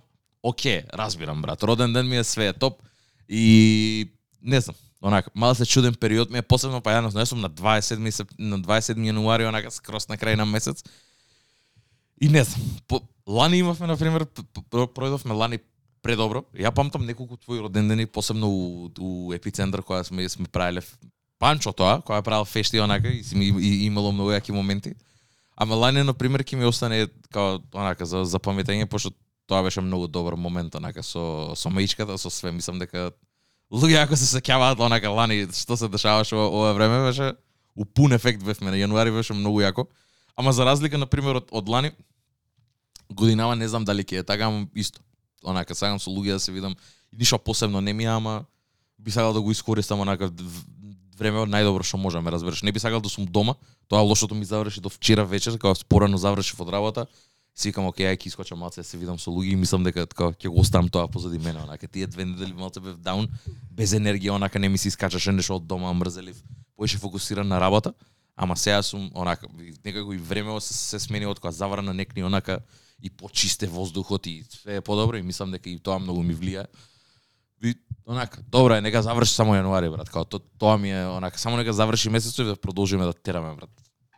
оке, 0.43 0.85
разбирам, 0.93 1.43
брат. 1.43 1.62
Роден 1.62 1.93
ден 1.93 2.09
ми 2.09 2.16
е 2.16 2.25
све 2.25 2.49
е 2.49 2.52
топ. 2.52 2.83
И 3.28 4.12
не 4.43 4.61
знам, 4.61 4.76
онака, 5.02 5.31
мало 5.35 5.54
се 5.54 5.66
чуден 5.66 5.95
период 5.95 6.31
ми 6.31 6.38
е 6.38 6.43
посебно 6.43 6.81
па 6.81 6.93
јас 6.93 7.14
не 7.14 7.26
сум 7.26 7.40
на 7.40 7.49
27 7.50 8.11
сеп- 8.11 8.37
на 8.38 8.59
27 8.61 9.00
јануари 9.00 9.49
онака 9.49 9.71
скрос 9.71 10.09
на 10.09 10.16
крај 10.16 10.37
на 10.37 10.45
месец. 10.45 10.85
И 12.21 12.28
не 12.28 12.45
знам, 12.45 12.61
по, 12.88 13.00
лани 13.26 13.59
имавме 13.59 13.87
на 13.87 13.97
пример 13.97 14.26
пројдовме 14.69 15.33
лани 15.33 15.59
предобро. 16.04 16.44
Ја 16.52 16.70
памтам 16.75 17.06
неколку 17.08 17.37
твои 17.40 17.62
родендени, 17.64 18.06
посебно 18.06 18.49
у, 18.52 18.90
у 19.00 19.32
епицентар 19.32 19.80
која 19.80 20.04
сме 20.04 20.28
сме 20.28 20.46
правеле 20.52 20.84
Панчо 21.40 21.73
тоа, 21.75 21.99
која 22.04 22.23
правил 22.23 22.44
фешти 22.46 22.78
онака 22.80 23.08
и, 23.08 23.25
си 23.25 23.37
ми- 23.37 23.50
и, 23.58 23.82
и 23.82 23.87
имало 23.87 24.12
многу 24.12 24.30
јаки 24.30 24.52
моменти. 24.52 24.94
Ама 25.56 25.75
лани 25.75 26.02
на 26.02 26.14
пример 26.14 26.44
ќе 26.44 26.56
ми 26.56 26.64
остане 26.64 27.08
као 27.32 27.58
онака 27.75 28.06
за 28.06 28.25
за 28.25 28.38
паметење 28.38 28.87
пошто 28.87 29.11
тоа 29.46 29.62
беше 29.62 29.80
многу 29.80 30.08
добар 30.08 30.37
момент 30.37 30.75
онака 30.75 31.02
со 31.02 31.54
со 31.56 31.70
маичката, 31.70 32.18
со 32.18 32.30
све, 32.30 32.52
мислам 32.52 32.78
дека 32.78 33.11
луѓе 33.73 34.04
ако 34.04 34.16
се 34.16 34.28
сеќаваат 34.30 34.80
онака 34.80 35.11
лани 35.11 35.46
што 35.52 35.76
се 35.76 35.88
дешаваше 35.88 36.37
во 36.37 36.46
ова 36.49 36.73
време 36.73 37.02
беше 37.11 37.34
у 37.76 37.84
пун 37.84 38.12
ефект 38.12 38.44
бевме 38.44 38.70
на 38.70 38.78
јануари 38.78 39.12
беше 39.12 39.34
многу 39.34 39.61
јако. 39.61 39.87
Ама 40.37 40.52
за 40.52 40.64
разлика 40.64 40.99
на 40.99 41.06
пример 41.06 41.37
од, 41.42 41.49
од 41.50 41.68
лани 41.68 41.90
годинава 43.11 43.54
не 43.56 43.68
знам 43.68 43.84
дали 43.84 44.02
ќе 44.04 44.20
е 44.20 44.23
така, 44.23 44.46
ама 44.46 44.66
исто. 44.75 45.02
Онака 45.45 45.75
сакам 45.75 46.01
со 46.01 46.11
луѓе 46.11 46.39
да 46.39 46.41
се 46.41 46.53
видам 46.53 46.77
ништо 47.13 47.39
посебно 47.39 47.81
не 47.81 47.93
ми 47.93 48.05
ама 48.05 48.45
би 48.99 49.11
сакал 49.11 49.33
да 49.33 49.41
го 49.41 49.51
искористам 49.51 50.01
онака 50.01 50.31
време 51.19 51.45
најдобро 51.47 51.85
што 51.87 51.99
можеме, 51.99 52.31
разбираш. 52.31 52.63
Не 52.63 52.73
би 52.73 52.81
сакал 52.81 53.01
да 53.01 53.09
сум 53.09 53.27
дома. 53.27 53.55
Тоа 53.89 54.03
лошото 54.03 54.35
ми 54.35 54.45
заврши 54.45 54.81
до 54.81 54.89
вчера 54.89 55.25
вечер, 55.25 55.59
кога 55.59 55.75
спорано 55.75 56.19
завршив 56.19 56.61
од 56.61 56.69
работа. 56.69 57.07
Си 57.55 57.69
викам, 57.69 57.87
окей, 57.87 58.07
ај 58.11 58.19
ќе 58.19 58.27
искочам 58.33 58.59
малце 58.59 58.83
да 58.83 58.85
се 58.85 58.99
видам 58.99 59.19
со 59.19 59.31
луѓе 59.31 59.55
и 59.55 59.57
мислам 59.57 59.85
дека 59.87 60.07
така 60.11 60.33
ќе 60.35 60.51
го 60.51 60.59
оставам 60.59 60.89
тоа 60.89 61.07
позади 61.07 61.39
мене, 61.39 61.63
онака 61.63 61.87
тие 61.87 62.07
две 62.07 62.25
недели 62.25 62.53
малце 62.53 62.81
бев 62.83 62.97
даун, 62.99 63.29
без 63.71 63.95
енергија, 63.95 64.35
онака 64.35 64.59
не 64.59 64.69
ми 64.69 64.79
се 64.79 64.89
искачаше 64.89 65.33
нешто 65.33 65.61
од 65.61 65.67
дома, 65.67 65.93
мрзелив, 65.95 66.43
поише 66.77 66.99
фокусиран 66.99 67.47
на 67.49 67.61
работа. 67.61 67.95
Ама 68.37 68.57
сега 68.57 68.83
сум 68.83 69.11
онака 69.15 69.47
некако 69.85 70.13
и 70.13 70.19
времево 70.19 70.61
се, 70.61 70.75
се 70.75 70.99
смени 70.99 71.27
од 71.31 71.39
кога 71.39 71.53
заврана 71.53 71.95
некни 71.95 72.25
онака 72.25 72.59
и 73.04 73.11
почисте 73.11 73.66
воздухот 73.68 74.26
и 74.26 74.42
све 74.50 74.76
е 74.76 74.80
подобро 74.80 75.16
и 75.16 75.23
мислам 75.23 75.50
дека 75.50 75.68
и 75.70 75.78
тоа 75.78 75.99
многу 75.99 76.23
ми 76.23 76.32
влијае. 76.32 76.66
И 77.62 77.75
онака, 78.06 78.40
добро 78.42 78.75
е, 78.75 78.80
нека 78.80 79.02
заврши 79.02 79.34
само 79.34 79.54
јануари, 79.54 79.90
брат. 79.90 80.08
Као 80.08 80.25
то, 80.25 80.38
тоа 80.58 80.78
ми 80.78 80.90
е 80.90 81.04
онака, 81.06 81.38
само 81.38 81.56
нека 81.56 81.73
заврши 81.73 82.11
месецот 82.11 82.38
и 82.38 82.44
да 82.44 82.56
продолжиме 82.56 83.04
да 83.04 83.12
тераме, 83.12 83.54
брат. 83.54 83.70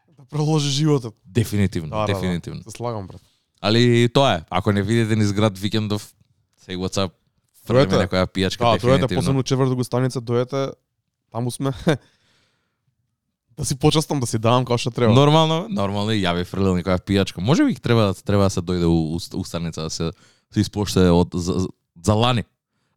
Да 0.09 0.25
продолжи 0.25 0.71
животот. 0.71 1.15
Дефинитивно, 1.27 1.91
Да, 1.91 1.97
да, 1.97 2.07
да. 2.07 2.15
дефинитивно. 2.15 2.63
Се 2.63 2.71
слагам, 2.71 3.07
брат. 3.07 3.21
Али 3.61 4.09
тоа 4.09 4.35
е. 4.35 4.45
Ако 4.51 4.73
не 4.73 4.83
видите 4.83 5.17
низ 5.17 5.33
град 5.33 5.59
викендов, 5.59 6.15
say 6.63 6.77
what's 6.77 6.97
up. 6.97 7.11
Фрлиме 7.67 7.87
Дојдете. 7.87 8.07
некоја 8.07 8.27
пијачка 8.27 8.59
Да, 8.59 8.79
тоа 8.79 8.91
е 8.91 8.95
дефинитивно. 8.95 9.21
посебно 9.21 9.43
четвртото 9.43 9.85
станица, 9.85 10.21
дојете, 10.21 10.73
таму 11.33 11.51
сме. 11.51 11.73
да 13.59 13.65
си 13.65 13.77
почастам, 13.79 14.21
да 14.21 14.27
си 14.27 14.39
давам 14.39 14.65
како 14.65 14.79
што 14.79 14.91
треба. 14.91 15.15
Нормално, 15.15 15.67
нормално 15.69 16.13
и 16.13 16.21
ја 16.21 16.35
би 16.37 16.45
фрлил 16.45 16.77
некоја 16.77 17.01
пијачка. 17.01 17.41
Може 17.41 17.65
би 17.65 17.75
треба 17.75 18.13
да 18.13 18.15
треба 18.15 18.47
да 18.47 18.51
се 18.51 18.61
дојде 18.61 18.85
у, 18.85 19.17
у, 19.17 19.19
у 19.19 19.45
да 19.71 19.91
се 19.91 20.13
се 20.53 20.61
испоште 20.61 21.09
од 21.11 21.35
за, 21.35 21.53
за, 21.65 21.69
за 22.05 22.15
лани. 22.15 22.45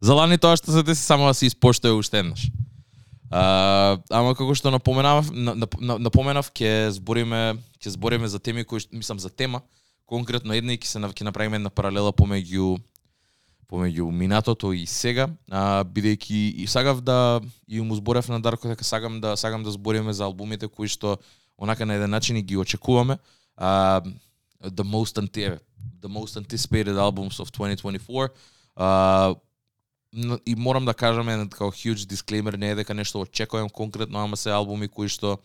За 0.00 0.14
лани 0.14 0.38
тоа 0.38 0.56
што 0.56 0.72
се 0.72 0.82
деси 0.82 1.02
само 1.02 1.28
да 1.28 1.34
се 1.34 1.46
испоштае 1.46 1.92
уште 1.92 2.20
еднаш. 2.22 2.48
А, 3.30 3.98
ама 4.10 4.34
како 4.34 4.54
што 4.54 4.72
напоменав, 4.72 5.30
напоменав 5.32 6.50
ќе 6.50 6.90
збориме 6.96 7.60
ќе 7.80 7.96
збориме 7.96 8.28
за 8.28 8.38
теми 8.38 8.64
кои 8.64 8.80
мислам 8.92 9.20
за 9.20 9.30
тема 9.30 9.62
конкретно 10.06 10.54
една 10.54 10.74
и 10.74 10.78
ќе 10.78 10.88
се 10.88 10.98
ќе 10.98 11.24
направиме 11.24 11.56
една 11.56 11.70
паралела 11.70 12.12
помеѓу 12.12 12.80
помеѓу 13.70 14.10
минатото 14.10 14.72
и 14.74 14.86
сега, 14.86 15.28
а, 15.50 15.84
бидејќи 15.86 16.40
и 16.58 16.66
сагав 16.66 17.00
да 17.06 17.40
и 17.68 17.80
му 17.80 17.94
зборев 17.94 18.28
на 18.28 18.40
Дарко 18.42 18.68
дека 18.68 18.84
сагам 18.84 19.20
да 19.20 19.36
сагам 19.36 19.62
да 19.62 19.70
збориме 19.70 20.12
за 20.12 20.24
албумите 20.26 20.68
кои 20.68 20.88
што 20.88 21.18
онака 21.58 21.86
на 21.86 21.94
еден 21.94 22.10
начин 22.10 22.36
и 22.36 22.42
ги 22.42 22.56
очекуваме. 22.56 23.18
А, 23.56 24.02
the 24.64 24.82
most 24.82 25.22
anti 25.22 25.58
the 26.02 26.08
most 26.08 26.36
anticipated 26.36 26.96
albums 26.98 27.38
of 27.38 27.50
2024. 27.50 28.28
А, 28.76 29.34
и 30.46 30.54
морам 30.56 30.84
да 30.84 30.94
кажам 30.94 31.28
еден 31.28 31.48
како 31.48 31.70
huge 31.70 32.10
disclaimer 32.10 32.56
не 32.56 32.70
е 32.70 32.74
дека 32.74 32.94
нешто 32.94 33.20
очекувам 33.20 33.70
конкретно, 33.70 34.18
ама 34.18 34.36
се 34.36 34.50
албуми 34.50 34.88
кои 34.88 35.08
што 35.08 35.38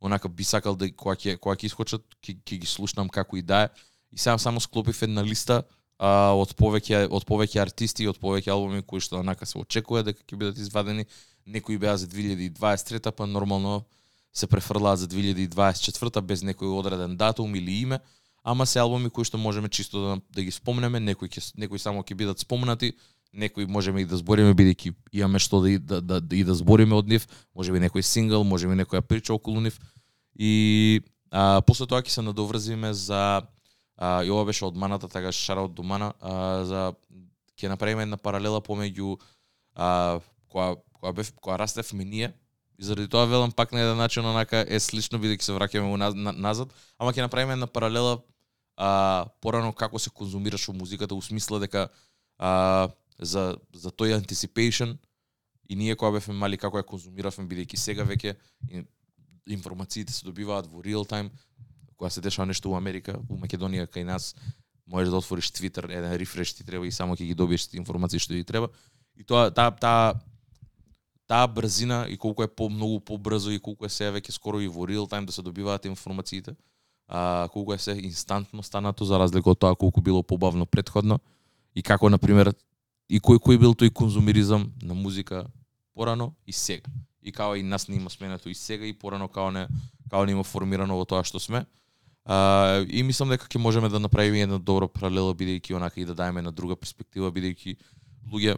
онака 0.00 0.28
би 0.28 0.44
сакал 0.44 0.76
да 0.76 0.88
кога 0.88 1.16
ќе 1.16 1.36
кога 1.36 1.56
ќе 1.56 1.66
искочат 1.68 2.02
ќе 2.24 2.40
ќе 2.40 2.58
ги 2.64 2.66
слушнам 2.66 3.08
како 3.08 3.36
и 3.36 3.42
да 3.42 3.66
е. 3.66 3.68
И 4.12 4.18
сега 4.18 4.38
само 4.38 4.60
склопив 4.60 5.02
една 5.02 5.24
листа 5.24 5.62
а, 5.98 6.34
од 6.36 6.54
повеќе 6.58 7.06
од 7.10 7.24
повеќе 7.28 7.62
артисти 7.62 8.04
и 8.04 8.10
од 8.10 8.18
повеќе 8.20 8.52
албуми 8.52 8.82
кои 8.82 9.00
што 9.00 9.20
онака 9.20 9.46
се 9.46 9.58
очекува 9.58 10.02
дека 10.06 10.22
ќе 10.22 10.36
бидат 10.36 10.58
извадени. 10.58 11.06
Некои 11.46 11.78
беа 11.78 11.96
за 11.96 12.08
2023 12.10 13.12
па 13.12 13.26
нормално 13.26 13.84
се 14.32 14.46
префрлаат 14.46 14.98
за 14.98 15.08
2024 15.08 16.20
без 16.20 16.42
некој 16.42 16.72
одреден 16.76 17.16
датум 17.16 17.54
или 17.56 17.80
име, 17.80 18.00
ама 18.44 18.66
се 18.66 18.78
албуми 18.78 19.10
кои 19.10 19.24
што 19.24 19.38
можеме 19.38 19.68
чисто 19.68 20.02
да, 20.02 20.16
да 20.34 20.42
ги 20.42 20.50
спомнеме, 20.50 21.00
некои 21.00 21.28
ќе 21.28 21.54
некои 21.56 21.78
само 21.78 22.04
ќе 22.04 22.14
бидат 22.14 22.42
спомнати, 22.42 22.92
некои 23.32 23.66
можеме 23.66 24.02
и 24.02 24.08
да 24.08 24.16
збориме 24.20 24.52
бидејќи 24.54 24.92
имаме 25.12 25.40
што 25.40 25.60
да 25.64 25.70
и 25.70 25.78
да, 25.78 26.00
да, 26.00 26.20
да, 26.20 26.36
и 26.36 26.44
да 26.44 26.54
збориме 26.54 26.96
од 26.96 27.08
нив, 27.08 27.26
можеби 27.54 27.80
некој 27.80 28.04
сингл, 28.04 28.44
можеби 28.44 28.76
некоја 28.76 29.00
прича 29.00 29.34
околу 29.34 29.60
нив. 29.60 29.80
И 30.36 31.00
а, 31.30 31.62
после 31.66 31.88
тоа 31.88 32.04
ќе 32.04 32.12
се 32.12 32.22
надоврзиме 32.22 32.92
за 32.92 33.46
а, 33.96 34.24
и 34.24 34.30
ова 34.30 34.44
беше 34.44 34.64
од 34.64 34.76
маната, 34.76 35.08
така 35.08 35.32
шара 35.32 35.64
од 35.64 35.74
думана, 35.74 36.12
а, 36.20 36.64
за 36.64 36.80
ќе 37.56 37.68
направиме 37.72 38.04
една 38.04 38.16
паралела 38.16 38.60
помеѓу 38.60 39.16
а, 39.74 40.20
која 40.52 40.76
која 40.96 41.12
бев 41.12 41.32
која 41.40 41.58
растевме 41.60 42.04
ние. 42.04 42.32
И 42.78 42.84
заради 42.84 43.08
тоа 43.08 43.24
велам 43.24 43.52
пак 43.52 43.72
на 43.72 43.80
еден 43.80 43.96
начин 43.96 44.24
онака 44.26 44.64
е 44.68 44.80
слично 44.80 45.18
бидејќи 45.18 45.42
се 45.42 45.52
враќаме 45.56 45.96
на, 45.96 46.10
на- 46.12 46.32
назад, 46.32 46.72
ама 46.98 47.12
ќе 47.12 47.24
направиме 47.24 47.56
една 47.56 47.66
паралела 47.66 48.20
а, 48.76 49.26
порано 49.40 49.72
како 49.72 49.98
се 49.98 50.10
конзумираше 50.10 50.72
музиката 50.72 51.14
у 51.14 51.22
смисла 51.22 51.60
дека 51.60 51.88
а, 52.38 52.88
за 53.18 53.56
за 53.72 53.90
тој 53.90 54.12
anticipation 54.20 54.96
и 55.68 55.76
ние 55.76 55.96
кога 55.96 56.18
бевме 56.18 56.34
мали 56.34 56.56
како 56.56 56.78
ја 56.78 56.84
конзумиравме 56.84 57.48
бидејќи 57.48 57.76
сега 57.76 58.04
веќе 58.04 58.36
информациите 59.46 60.12
се 60.12 60.26
добиваат 60.26 60.66
во 60.66 60.82
real 60.82 61.06
time 61.08 61.30
кога 61.96 62.10
се 62.10 62.20
дешава 62.20 62.46
нешто 62.46 62.70
во 62.70 62.76
Америка, 62.76 63.18
у 63.28 63.36
Македонија 63.36 63.88
кај 63.88 64.04
нас 64.04 64.34
можеш 64.86 65.10
да 65.10 65.16
отвориш 65.16 65.50
Твитер, 65.50 65.90
еден 65.90 66.10
да 66.10 66.18
рефреш 66.18 66.54
ти 66.54 66.64
треба 66.64 66.86
и 66.86 66.92
само 66.92 67.16
ќе 67.16 67.26
ги 67.26 67.34
добиеш 67.34 67.68
информации 67.74 68.18
што 68.18 68.34
ти 68.34 68.44
треба. 68.44 68.68
И 69.16 69.24
тоа 69.24 69.50
таа 69.50 69.70
таа 69.70 70.14
таа 71.26 71.46
брзина 71.46 72.06
и 72.08 72.16
колку 72.16 72.42
е 72.42 72.48
по 72.48 72.68
многу 72.70 73.00
побрзо 73.00 73.50
и 73.50 73.58
колку 73.58 73.84
е 73.84 73.88
се 73.88 74.12
веќе 74.12 74.30
скоро 74.30 74.60
и 74.60 74.68
во 74.68 74.86
real 74.86 75.08
time 75.10 75.26
да 75.26 75.32
се 75.32 75.42
добиваат 75.42 75.84
информациите. 75.84 76.54
А 77.08 77.48
колку 77.52 77.72
е 77.72 77.78
се 77.78 77.92
инстантно 77.92 78.62
станато 78.62 79.04
за 79.04 79.18
разлика 79.18 79.50
од 79.50 79.58
тоа 79.58 79.76
колку 79.76 80.00
било 80.00 80.22
побавно 80.22 80.66
предходно 80.66 81.18
и 81.74 81.82
како 81.82 82.08
на 82.08 82.18
пример 82.18 82.54
и 83.08 83.20
кој 83.20 83.38
кој 83.38 83.58
бил 83.58 83.74
тој 83.74 83.90
конзумиризам 83.90 84.72
на 84.82 84.94
музика 84.94 85.46
порано 85.94 86.34
и 86.46 86.52
сега. 86.52 86.90
И 87.22 87.32
као 87.32 87.56
и 87.56 87.62
нас 87.62 87.88
не 87.88 87.96
има 87.96 88.10
сменето 88.10 88.48
и 88.48 88.54
сега 88.54 88.86
и 88.86 88.92
порано 88.92 89.28
као 89.28 89.50
не 89.50 89.68
као 90.10 90.24
не 90.26 90.32
има 90.32 90.44
формирано 90.44 90.96
во 90.96 91.04
тоа 91.04 91.24
што 91.24 91.40
сме. 91.40 91.66
А, 92.26 92.82
и 92.90 93.02
мислам 93.06 93.30
дека 93.30 93.46
ќе 93.46 93.60
можеме 93.62 93.88
да 93.88 94.00
направиме 94.02 94.40
една 94.42 94.58
добра 94.58 94.88
паралела 94.90 95.34
бидејќи 95.34 95.76
онака 95.78 96.00
и 96.00 96.04
да 96.04 96.14
даеме 96.14 96.42
на 96.42 96.50
друга 96.50 96.74
перспектива 96.74 97.30
бидејќи 97.30 97.76
луѓе 98.32 98.56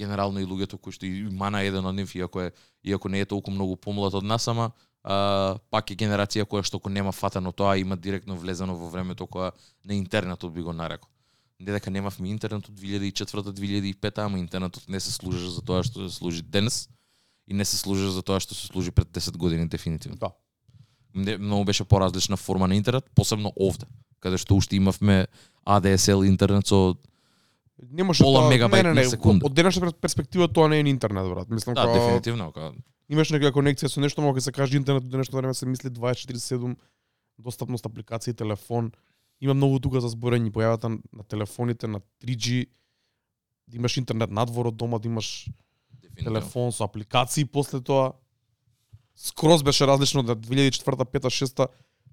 генерално 0.00 0.40
и 0.40 0.48
луѓето 0.48 0.78
кои 0.80 0.96
што 0.96 1.04
и 1.04 1.26
мана 1.28 1.60
еден 1.60 1.84
од 1.84 1.94
нив 1.94 2.14
иако 2.16 2.46
е 2.46 2.52
иако 2.84 3.08
не 3.12 3.20
е 3.20 3.28
толку 3.28 3.52
многу 3.52 3.76
помлад 3.76 4.14
од 4.16 4.24
нас 4.24 4.48
ама 4.48 4.70
а, 5.04 5.58
пак 5.70 5.92
е 5.92 5.98
генерација 6.00 6.48
која 6.48 6.64
што 6.64 6.80
ако 6.80 6.88
нема 6.88 7.12
фатено 7.12 7.52
тоа 7.52 7.76
има 7.76 8.00
директно 8.00 8.36
влезено 8.40 8.78
во 8.80 8.88
времето 8.88 9.28
која 9.28 9.52
на 9.84 9.92
интернетот 9.92 10.52
би 10.52 10.62
го 10.62 10.72
нарекол. 10.72 11.10
не 11.60 11.72
дека 11.72 11.90
немавме 11.90 12.28
интернет 12.28 12.68
од 12.68 12.80
2004-2005, 12.80 14.24
ама 14.24 14.38
интернетот 14.38 14.88
не 14.88 15.00
се 15.00 15.12
служеше 15.12 15.48
за 15.52 15.60
тоа 15.60 15.82
што 15.82 16.08
се 16.08 16.16
служи 16.16 16.42
денес 16.42 16.88
и 17.48 17.54
не 17.54 17.64
се 17.64 17.76
служеше 17.76 18.12
за 18.12 18.22
тоа 18.22 18.40
што 18.40 18.54
се 18.54 18.66
служи 18.66 18.90
пред 18.90 19.08
10 19.08 19.36
години 19.36 19.68
дефинитивно. 19.68 20.16
Да. 20.16 20.32
Не, 21.16 21.38
многу 21.38 21.64
беше 21.64 21.84
поразлична 21.84 22.36
форма 22.36 22.68
на 22.68 22.76
интернет, 22.76 23.04
посебно 23.14 23.52
овде, 23.56 23.86
каде 24.20 24.38
што 24.38 24.56
уште 24.56 24.76
имавме 24.76 25.26
ADSL 25.66 26.26
интернет 26.28 26.66
со 26.66 26.96
Немаше 27.76 28.24
Пола 28.24 28.40
тоа, 28.40 28.52
мегабајт 28.52 28.82
не, 28.82 28.88
не, 28.88 28.94
на 28.94 29.02
не, 29.02 29.08
секунда. 29.08 29.46
Од 29.46 29.52
денешна 29.52 29.82
перс- 29.84 29.96
перспектива 30.00 30.48
тоа 30.48 30.68
не 30.68 30.78
е 30.80 30.88
интернет, 30.88 31.28
брат. 31.28 31.50
Мислам 31.50 31.74
да, 31.74 31.84
као, 31.84 31.92
дефинитивно, 31.92 32.52
као 32.52 32.72
имаш 33.12 33.30
некоја 33.30 33.54
конекција 33.54 33.90
со 33.90 34.02
нешто, 34.02 34.22
мога 34.22 34.40
да 34.40 34.46
се 34.46 34.52
каже 34.54 34.78
интернет 34.78 35.04
од 35.06 35.10
денешно 35.10 35.38
време 35.38 35.54
се 35.54 35.66
мисли 35.66 35.90
24/7 35.90 36.76
достапност 37.38 37.86
апликации, 37.86 38.34
телефон. 38.34 38.92
Има 39.40 39.54
многу 39.54 39.80
тука 39.80 40.00
за 40.00 40.08
зборење, 40.08 40.50
појавата 40.50 40.88
на 40.88 41.24
телефоните 41.24 41.86
на 41.86 42.00
3G, 42.24 42.66
да 43.68 43.76
имаш 43.76 43.96
интернет 43.96 44.30
надвор 44.30 44.66
од 44.66 44.76
дома, 44.76 44.98
да 44.98 45.08
имаш 45.08 45.48
дефинитивно. 45.92 46.30
телефон 46.30 46.72
со 46.72 46.84
апликации 46.84 47.44
после 47.44 47.80
тоа. 47.80 48.12
Скроз 49.16 49.62
беше 49.62 49.86
различно 49.86 50.20
од 50.20 50.46
2004 50.46 51.04
5 51.04 51.30
6 51.32 51.66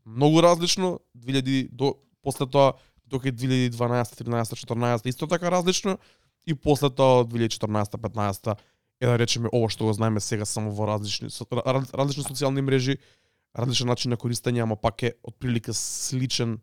многу 0.06 0.42
различно, 0.42 1.00
2000 1.16 1.70
до 1.72 1.96
после 2.24 2.48
тоа 2.48 2.74
до 3.06 3.20
кај 3.20 3.32
2012 3.32 4.24
13 4.24 4.56
14 4.56 5.08
исто 5.08 5.28
така 5.28 5.52
различно 5.52 5.98
и 6.48 6.56
после 6.56 6.90
тоа 6.90 7.22
од 7.22 7.32
2014 7.34 7.98
15 8.00 8.56
е 9.02 9.06
да 9.08 9.18
речеме 9.20 9.50
ово 9.54 9.70
што 9.70 9.86
го 9.86 9.94
знаеме 9.94 10.20
сега 10.20 10.46
само 10.46 10.72
во 10.72 10.88
различни 10.88 11.30
со, 11.30 11.46
раз- 11.46 11.92
различни 11.94 12.24
социјални 12.24 12.62
мрежи, 12.62 12.98
различен 13.56 13.88
начин 13.88 14.10
на 14.10 14.18
користење, 14.18 14.64
ама 14.64 14.76
пак 14.76 15.04
е 15.04 15.14
отприлика 15.24 15.74
сличен 15.74 16.60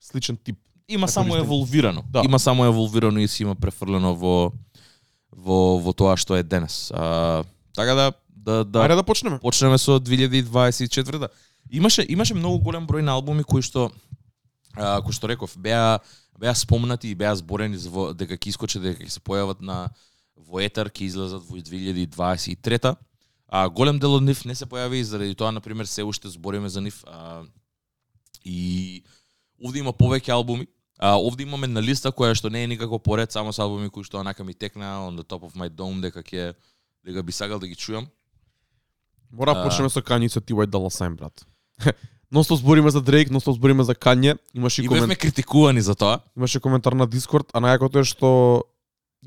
сличен 0.00 0.36
тип. 0.36 0.58
Има 0.88 1.08
само 1.08 1.32
користење. 1.32 1.44
еволвирано. 1.44 2.04
Да. 2.10 2.22
Има 2.24 2.38
само 2.38 2.64
еволвирано 2.64 3.18
и 3.20 3.28
си 3.28 3.42
има 3.42 3.54
префрлено 3.54 4.14
во 4.14 4.52
во 5.32 5.78
во 5.78 5.92
тоа 5.92 6.16
што 6.16 6.36
е 6.36 6.42
денес. 6.42 6.90
А, 6.94 7.44
така 7.72 7.94
да 7.94 8.12
да 8.44 8.64
да 8.64 8.84
Ајде 8.86 8.96
да 8.96 9.02
почнеме. 9.02 9.38
почнеме 9.38 9.78
со 9.78 9.98
2024 10.00 11.28
Имаше 11.70 12.06
имаше 12.08 12.34
многу 12.34 12.58
голем 12.58 12.86
број 12.86 13.02
на 13.02 13.12
албуми 13.12 13.44
кои 13.44 13.62
што 13.62 13.90
а, 14.74 15.00
кои 15.02 15.12
што 15.12 15.28
реков 15.28 15.54
беа 15.56 16.00
беа 16.38 16.54
спомнати 16.54 17.08
и 17.08 17.14
беа 17.14 17.34
зборени 17.36 17.76
за 17.76 17.90
во, 17.90 18.12
дека 18.14 18.34
ќе 18.34 18.48
искочат 18.48 18.82
дека 18.82 19.04
ќе 19.04 19.10
се 19.10 19.20
појават 19.20 19.60
на 19.60 19.90
во 20.36 20.60
етер 20.60 20.88
ќе 20.88 21.04
излезат 21.04 21.44
во 21.44 21.56
2023 21.56 22.96
А 23.52 23.68
голем 23.68 23.98
дел 23.98 24.14
од 24.14 24.22
нив 24.22 24.44
не 24.46 24.54
се 24.54 24.66
појави 24.66 25.02
и 25.02 25.04
заради 25.04 25.34
тоа 25.34 25.50
на 25.52 25.60
пример 25.60 25.86
се 25.86 26.02
уште 26.02 26.28
збориме 26.28 26.68
за 26.68 26.80
нив 26.80 27.04
а, 27.06 27.42
и 28.44 29.02
овде 29.62 29.78
има 29.78 29.92
повеќе 29.92 30.32
албуми 30.32 30.66
А, 31.00 31.16
овде 31.16 31.42
имаме 31.42 31.64
на 31.66 31.80
листа 31.80 32.12
која 32.12 32.34
што 32.36 32.50
не 32.52 32.60
е 32.60 32.66
никако 32.68 32.98
поред, 33.00 33.32
само 33.32 33.54
со 33.56 33.62
албуми 33.64 33.88
кои 33.88 34.04
што 34.04 34.18
онака 34.20 34.44
ми 34.44 34.52
текна 34.52 35.00
on 35.08 35.16
the 35.16 35.24
top 35.24 35.46
of 35.48 35.56
my 35.56 35.70
dome 35.72 36.02
дека 36.04 36.20
ќе 36.20 36.52
дека 37.04 37.22
би 37.22 37.32
сакал 37.32 37.58
да 37.58 37.66
ги 37.66 37.74
чујам. 37.74 38.04
Мора 39.32 39.54
да 39.54 39.64
почнеме 39.64 39.88
со 39.88 40.00
Kanye 40.00 40.26
и 40.26 40.28
со 40.28 40.40
T.Y. 40.40 40.66
Dolla 40.66 40.90
Sign, 40.90 41.14
брат. 41.16 41.46
Носто 42.32 42.56
збориме 42.56 42.90
за 42.90 43.00
Дрейк, 43.00 43.30
носто 43.30 43.52
збориме 43.52 43.84
за 43.84 43.94
Kanye. 43.94 44.38
Имаше 44.54 44.82
и, 44.82 44.84
И 44.84 44.88
комен... 44.88 45.00
бевме 45.02 45.16
критикувани 45.16 45.80
за 45.80 45.94
тоа. 45.94 46.20
имаше 46.36 46.60
коментар 46.60 46.92
на 46.92 47.06
Дискорд, 47.06 47.46
а 47.52 47.60
најакото 47.60 48.00
е 48.00 48.04
што 48.04 48.62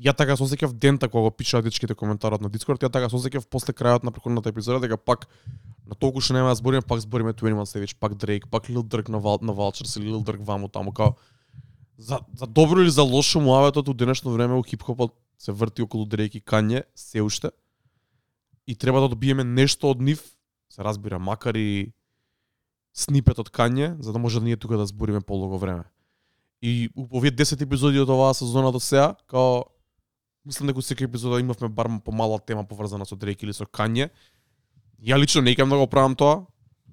ја 0.00 0.16
така 0.16 0.36
се 0.36 0.42
осеќав 0.42 0.72
дента 0.72 1.08
кога 1.08 1.22
го 1.22 1.30
пишаа 1.30 1.62
дечките 1.62 1.94
коментарот 1.94 2.40
на 2.40 2.48
Дискорд, 2.48 2.80
ја 2.80 2.90
така 2.92 3.08
се 3.08 3.16
осеќав 3.16 3.46
после 3.50 3.72
крајот 3.72 4.04
на 4.04 4.10
претходната 4.10 4.48
епизода 4.48 4.80
дека 4.80 4.96
пак 4.96 5.28
на 5.86 5.94
толку 5.94 6.20
што 6.20 6.34
нема 6.34 6.48
да 6.48 6.54
збориме, 6.54 6.82
пак 6.82 7.00
збориме 7.00 7.32
21 7.32 7.64
Savage, 7.64 7.96
пак 8.00 8.14
Дрейк, 8.14 8.48
пак 8.50 8.66
Lil 8.66 8.82
Durk 8.82 9.08
на 9.08 9.18
Вал, 9.18 9.38
на 9.42 9.52
Vultures 9.52 10.00
или 10.00 10.10
Lil 10.10 10.24
Durk 10.24 10.42
ваму 10.42 10.68
таму 10.68 10.92
као 10.92 11.14
за, 11.98 12.20
за 12.36 12.46
добро 12.46 12.80
или 12.80 12.90
за 12.90 13.02
лошо 13.02 13.40
муаветот 13.40 13.88
у 13.88 13.94
денешно 13.94 14.32
време 14.32 14.54
у 14.54 14.62
хип-хопот 14.62 15.14
се 15.38 15.52
врти 15.52 15.82
околу 15.82 16.06
Дрейк 16.06 16.34
и 16.34 16.40
Kanye 16.40 16.84
се 16.94 17.22
уште. 17.22 17.50
И 18.66 18.74
треба 18.74 19.00
да 19.00 19.08
добиеме 19.08 19.44
нешто 19.44 19.90
од 19.90 20.00
нив, 20.00 20.22
се 20.72 20.84
разбира, 20.84 21.18
макар 21.18 21.54
и 21.54 21.92
снипет 22.94 23.38
од 23.38 23.50
кање, 23.50 23.96
за 24.00 24.12
да 24.12 24.18
може 24.18 24.40
да 24.40 24.46
ние 24.46 24.56
тука 24.56 24.78
да 24.78 24.86
збориме 24.86 25.20
подолго 25.20 25.58
време. 25.58 25.84
И 26.62 26.88
у 26.96 27.04
овие 27.18 27.30
10 27.30 27.60
епизоди 27.60 28.00
од 28.00 28.08
оваа 28.08 28.34
сезона 28.34 28.72
до 28.72 28.80
сега, 28.80 29.14
као 29.28 29.66
мислам 30.44 30.70
дека 30.70 30.80
секој 30.80 31.08
епизод 31.08 31.34
епизода 31.34 31.40
имавме 31.40 31.68
бар 31.68 31.88
помала 32.04 32.38
тема 32.38 32.64
поврзана 32.64 33.04
со 33.04 33.16
Дрейк 33.16 33.42
или 33.42 33.52
со 33.52 33.66
Кање. 33.66 34.10
Ја 35.00 35.18
лично 35.20 35.42
не 35.42 35.52
икам 35.52 35.68
да 35.68 35.76
го 35.76 35.86
правам 35.86 36.16
тоа. 36.16 36.46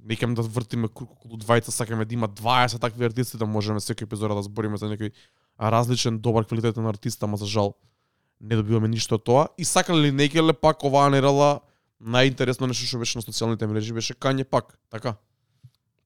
Не 0.03 0.13
икам 0.13 0.33
да 0.35 0.41
вртиме 0.41 0.89
круг 0.89 1.11
околу 1.11 1.37
двајца, 1.37 1.69
сакаме 1.69 2.05
да 2.05 2.13
има 2.13 2.27
20 2.27 2.79
такви 2.81 3.05
артисти 3.05 3.37
да 3.37 3.45
можеме 3.45 3.79
секој 3.79 4.09
епизода 4.09 4.35
да 4.35 4.43
збориме 4.43 4.77
за 4.77 4.89
некој 4.89 5.13
различен 5.59 6.19
добар 6.19 6.45
квалитетен 6.45 6.85
артист, 6.87 7.23
ама 7.23 7.37
за 7.37 7.45
жал 7.45 7.75
не 8.41 8.55
добиваме 8.55 8.89
ништо 8.89 9.15
од 9.15 9.23
тоа. 9.23 9.47
И 9.57 9.65
сакале 9.65 10.07
или 10.07 10.11
не 10.11 10.25
икале 10.25 10.53
пак 10.53 10.83
оваа 10.83 11.09
нерала 11.13 11.61
најинтересно 12.01 12.67
нешто 12.67 12.87
што 12.87 12.99
беше 13.01 13.19
на 13.19 13.25
социјалните 13.25 13.69
мрежи 13.69 13.93
беше 13.93 14.13
Kanye 14.13 14.43
пак, 14.43 14.77
така. 14.89 15.15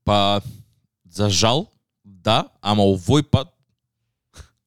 Па 0.03 0.41
за 1.09 1.29
жал, 1.29 1.67
да, 2.03 2.45
ама 2.61 2.83
овој 2.83 3.23
пат 3.23 3.53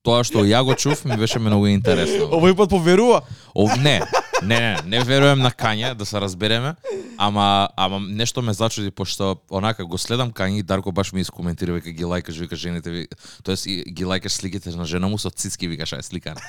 тоа 0.03 0.25
што 0.25 0.47
ја 0.49 0.65
го 0.65 0.75
чув 0.75 1.05
ми 1.05 1.17
беше 1.21 1.39
многу 1.39 1.69
интересно. 1.69 2.31
Овој 2.33 2.57
пат 2.57 2.73
поверува. 2.73 3.23
Ов, 3.55 3.77
не, 3.77 4.01
не, 4.43 4.61
не, 4.61 4.77
не 4.85 5.05
верувам 5.05 5.45
на 5.45 5.51
Кања, 5.53 5.93
да 5.95 6.07
се 6.07 6.21
разбереме, 6.21 6.75
ама 7.19 7.69
ама 7.77 8.01
нешто 8.01 8.43
ме 8.43 8.53
зачуди 8.53 8.91
пошто 8.91 9.37
онака 9.51 9.85
го 9.85 9.99
следам 9.99 10.33
Кања 10.33 10.61
и 10.61 10.63
Дарко 10.63 10.93
баш 10.93 11.13
ми 11.13 11.21
искоментира 11.21 11.77
века 11.77 11.93
ги 11.93 12.05
лајкаш, 12.05 12.41
вика 12.41 12.57
жените 12.57 12.91
ви, 12.91 13.09
тоест 13.45 13.67
ги 13.69 14.05
лајкаш 14.05 14.41
сликите 14.41 14.73
на 14.77 14.85
жена 14.85 15.09
му 15.09 15.19
со 15.19 15.31
цицки 15.31 15.69
викаш 15.69 15.93
ај 15.93 16.03
сликана. 16.03 16.41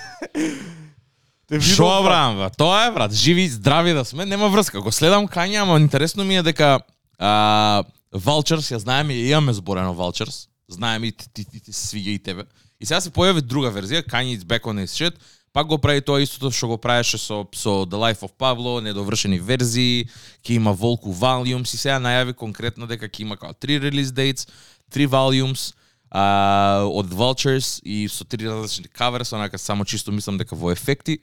Те 1.50 1.60
Шо 1.62 1.84
видов, 1.84 2.04
брат. 2.04 2.04
брам, 2.04 2.38
бе? 2.38 2.50
Тоа 2.58 2.86
е 2.86 2.92
брат, 2.92 3.14
живи 3.14 3.48
здрави 3.50 3.94
да 3.94 4.06
сме, 4.06 4.26
нема 4.26 4.50
врска. 4.50 4.82
Го 4.82 4.92
следам 4.92 5.28
Кања, 5.28 5.62
ама 5.62 5.80
интересно 5.80 6.24
ми 6.24 6.38
е 6.38 6.44
дека 6.44 6.80
а, 7.18 7.84
Vultures, 8.14 8.70
ја 8.70 8.78
знаеме 8.78 9.14
и 9.14 9.30
имаме 9.30 9.54
зборено 9.54 9.96
Vultures. 9.96 10.48
Знаеме 10.70 11.08
и 11.08 11.12
ти, 11.12 11.26
ти, 11.34 11.46
ти, 11.46 11.60
ти 11.60 11.74
свиѓа 11.74 12.14
и 12.16 12.20
тебе. 12.24 12.44
И 12.80 12.86
сега 12.86 13.02
се 13.02 13.10
појави 13.10 13.42
друга 13.42 13.72
верзија, 13.74 14.06
Kanye 14.06 14.38
is 14.38 14.46
back 14.46 14.70
on 14.70 14.78
his 14.78 14.94
shit. 14.94 15.18
Пак 15.54 15.68
го 15.68 15.78
прави 15.82 16.02
тоа 16.06 16.22
истото 16.22 16.52
што 16.54 16.68
го 16.70 16.78
правеше 16.78 17.18
со, 17.18 17.42
со 17.58 17.82
The 17.90 17.98
Life 17.98 18.22
of 18.22 18.38
Pablo, 18.38 18.78
недовршени 18.86 19.40
верзии, 19.42 20.06
ќе 20.46 20.62
има 20.62 20.72
Волку 20.72 21.10
Volumes 21.10 21.74
и 21.74 21.78
сега 21.82 21.98
најави 21.98 22.38
конкретно 22.38 22.86
дека 22.86 23.10
ќе 23.10 23.26
има 23.26 23.38
као 23.38 23.58
три 23.58 23.82
release 23.82 24.14
dates, 24.14 24.46
три 24.94 25.10
volumes, 25.10 25.74
а, 26.12 26.86
од 26.86 27.10
Vultures 27.10 27.82
и 27.84 28.08
со 28.08 28.24
три 28.24 28.46
различни 28.46 28.88
каверс, 28.88 29.34
онака 29.34 29.58
само 29.58 29.86
чисто 29.86 30.12
мислам 30.12 30.38
дека 30.38 30.56
во 30.56 30.72
ефекти. 30.72 31.18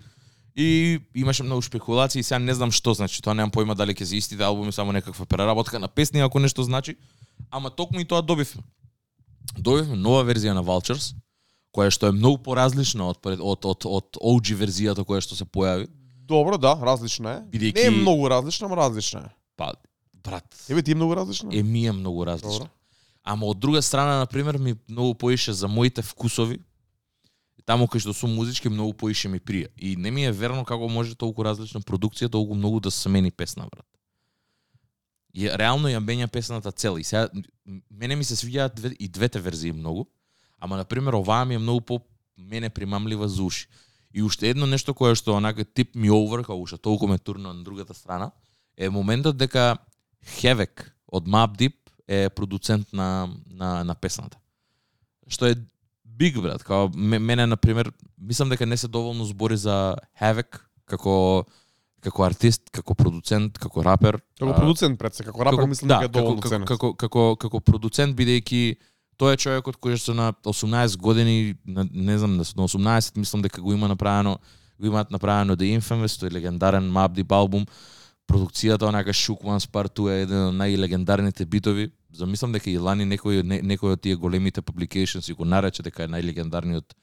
И 0.56 0.98
имаше 1.14 1.42
многу 1.42 1.62
спекулации, 1.62 2.22
сега 2.22 2.38
не 2.38 2.54
знам 2.54 2.70
што 2.70 2.94
значи, 2.94 3.20
тоа 3.20 3.34
немам 3.34 3.50
појма 3.50 3.74
дали 3.74 3.92
ќе 3.92 4.04
се 4.04 4.16
истите 4.16 4.42
албуми, 4.42 4.72
само 4.72 4.92
некаква 4.92 5.26
преработка 5.26 5.78
на 5.78 5.88
песни, 5.88 6.20
ако 6.20 6.38
нешто 6.38 6.62
значи. 6.62 6.96
Ама 7.50 7.70
токму 7.70 8.00
и 8.00 8.04
тоа 8.04 8.22
добивме. 8.22 8.62
Добивме 9.58 9.96
нова 9.96 10.24
верзија 10.24 10.52
на 10.52 10.62
Vultures, 10.62 11.12
која 11.70 11.90
што 11.90 12.08
е 12.08 12.12
многу 12.12 12.38
поразлична 12.40 13.04
од 13.04 13.20
од 13.22 13.64
од 13.64 13.84
од 13.86 14.16
OG 14.18 14.56
верзијата 14.56 15.04
која 15.04 15.20
што 15.20 15.36
се 15.36 15.44
појави. 15.44 15.86
Добро, 16.24 16.56
да, 16.58 16.72
различна 16.74 17.30
е. 17.30 17.40
Бидејќи- 17.48 17.74
Не 17.74 17.82
е 17.82 17.90
многу 17.92 18.28
различна, 18.28 18.66
ама 18.66 18.76
различна 18.78 19.20
е. 19.20 19.30
Па 19.56 19.74
брат, 20.14 20.48
Тебе 20.66 20.82
ти 20.82 20.90
е 20.90 20.94
многу 20.94 21.14
различна? 21.14 21.50
е 21.52 21.62
ми 21.62 21.86
е 21.86 21.92
многу 21.92 22.24
различна. 22.24 22.50
Добро. 22.58 22.68
Ама 23.24 23.46
од 23.46 23.58
друга 23.58 23.82
страна, 23.82 24.18
на 24.18 24.26
пример, 24.26 24.56
ми 24.56 24.74
многу 24.88 25.14
поише 25.14 25.52
за 25.52 25.68
моите 25.68 26.02
вкусови. 26.02 26.58
Таму 27.66 27.88
кај 27.90 27.98
што 27.98 28.14
сум 28.14 28.30
музички 28.38 28.70
многу 28.70 28.94
поише 28.94 29.28
ми 29.28 29.40
прија. 29.42 29.72
И 29.76 29.96
не 29.96 30.10
ми 30.10 30.24
е 30.24 30.32
верно 30.32 30.64
како 30.64 30.88
може 30.88 31.16
толку 31.18 31.42
различна 31.42 31.80
продукција 31.82 32.30
толку 32.30 32.54
многу 32.54 32.80
да 32.80 32.90
се 32.90 33.08
мени 33.08 33.30
песна, 33.30 33.66
брат. 33.66 33.86
И 35.34 35.50
реално 35.50 35.90
ја 35.90 35.98
менја 36.00 36.30
песната 36.30 36.72
цела. 36.72 37.00
И 37.00 37.04
сега 37.04 37.28
мене 37.90 38.16
ми 38.16 38.24
се 38.24 38.36
свиѓаат 38.36 38.74
две, 38.74 38.94
и 38.98 39.08
двете 39.08 39.40
верзии 39.40 39.72
многу. 39.72 40.06
Ама 40.58 40.76
на 40.76 40.84
пример 40.84 41.12
оваа 41.12 41.44
ми 41.44 41.54
е 41.54 41.58
многу 41.58 41.80
по 41.80 42.00
мене 42.38 42.70
примамлива 42.70 43.28
за 43.28 43.42
уши. 43.42 43.66
И 44.14 44.22
уште 44.22 44.48
едно 44.48 44.66
нешто 44.66 44.94
кое 44.94 45.14
што 45.18 45.34
онака 45.36 45.64
тип 45.64 45.94
ми 45.94 46.08
over, 46.08 46.46
уште 46.48 46.78
толку 46.78 47.06
ме 47.06 47.18
турна 47.18 47.52
на 47.52 47.64
другата 47.64 47.94
страна, 47.94 48.30
е 48.76 48.88
моментот 48.88 49.36
дека 49.36 49.76
Хевек 50.24 50.94
од 51.12 51.26
Map 51.26 51.58
Deep 51.58 51.74
е 52.08 52.30
продуцент 52.30 52.92
на, 52.92 53.28
на, 53.50 53.84
на 53.84 53.94
песната. 53.94 54.38
Што 55.28 55.46
е 55.50 55.58
биг, 56.16 56.40
брат. 56.40 56.64
Као, 56.64 56.88
ме- 56.96 57.18
мене, 57.18 57.46
на 57.46 57.56
пример, 57.56 57.92
мислам 58.18 58.48
дека 58.48 58.66
не 58.66 58.76
се 58.76 58.88
доволно 58.88 59.24
збори 59.24 59.56
за 59.56 59.96
Havoc 60.20 60.60
како 60.86 61.44
како 62.00 62.22
артист, 62.22 62.68
како 62.70 62.94
продуцент, 62.94 63.58
како 63.58 63.82
рапер. 63.82 64.20
Како 64.38 64.52
продуцент 64.54 64.98
пред 64.98 65.14
се, 65.14 65.24
како 65.26 65.44
рапер 65.44 65.66
мислам 65.66 65.88
дека 65.88 66.04
е 66.04 66.12
доволно 66.12 66.40
како, 66.40 66.54
ценет. 66.54 66.68
како, 66.68 66.92
како, 66.94 67.24
како 67.40 67.60
продуцент 67.60 68.14
бидејќи 68.16 68.76
тој 69.18 69.34
е 69.34 69.40
човекот 69.42 69.80
кој 69.82 69.96
што 69.98 70.14
на 70.14 70.30
18 70.46 71.00
години, 71.02 71.56
на, 71.64 71.86
не 71.90 72.18
знам, 72.18 72.36
на 72.36 72.44
18 72.44 73.16
мислам 73.16 73.42
дека 73.42 73.60
го 73.60 73.72
има 73.72 73.88
направено 73.88 74.38
го 74.78 74.86
имаат 74.86 75.10
направено 75.10 75.56
The 75.56 75.72
Infamous, 75.78 76.18
тој 76.20 76.32
легендарен 76.32 76.92
Deep 76.92 77.32
албум. 77.32 77.66
Продукцијата 78.26 78.88
онака 78.88 79.14
Shook 79.14 79.44
Ones 79.46 79.68
Part 79.70 79.94
2 79.94 80.10
е 80.10 80.22
еден 80.26 80.42
од 80.48 80.54
најлегендарните 80.58 81.46
битови. 81.46 81.90
Замислам 82.10 82.52
дека 82.52 82.70
и 82.70 82.78
лани 82.78 83.06
некој 83.06 83.42
не, 83.42 83.60
некој 83.62 83.96
од 83.96 84.02
тие 84.02 84.16
големите 84.16 84.62
publications 84.62 85.30
и 85.30 85.34
го 85.34 85.44
нарече 85.44 85.84
дека 85.86 86.04
е 86.04 86.12
најлегендарниот 86.12 86.94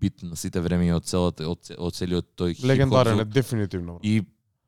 бит 0.00 0.22
на 0.22 0.36
сите 0.36 0.62
времења 0.62 0.98
од 1.00 1.06
целата 1.08 1.46
од, 1.48 1.72
од 1.76 1.94
целиот 1.94 2.26
тој 2.38 2.58
Легендарен 2.64 3.20
е 3.20 3.24
дефинитивно. 3.24 3.98
И 4.02 4.22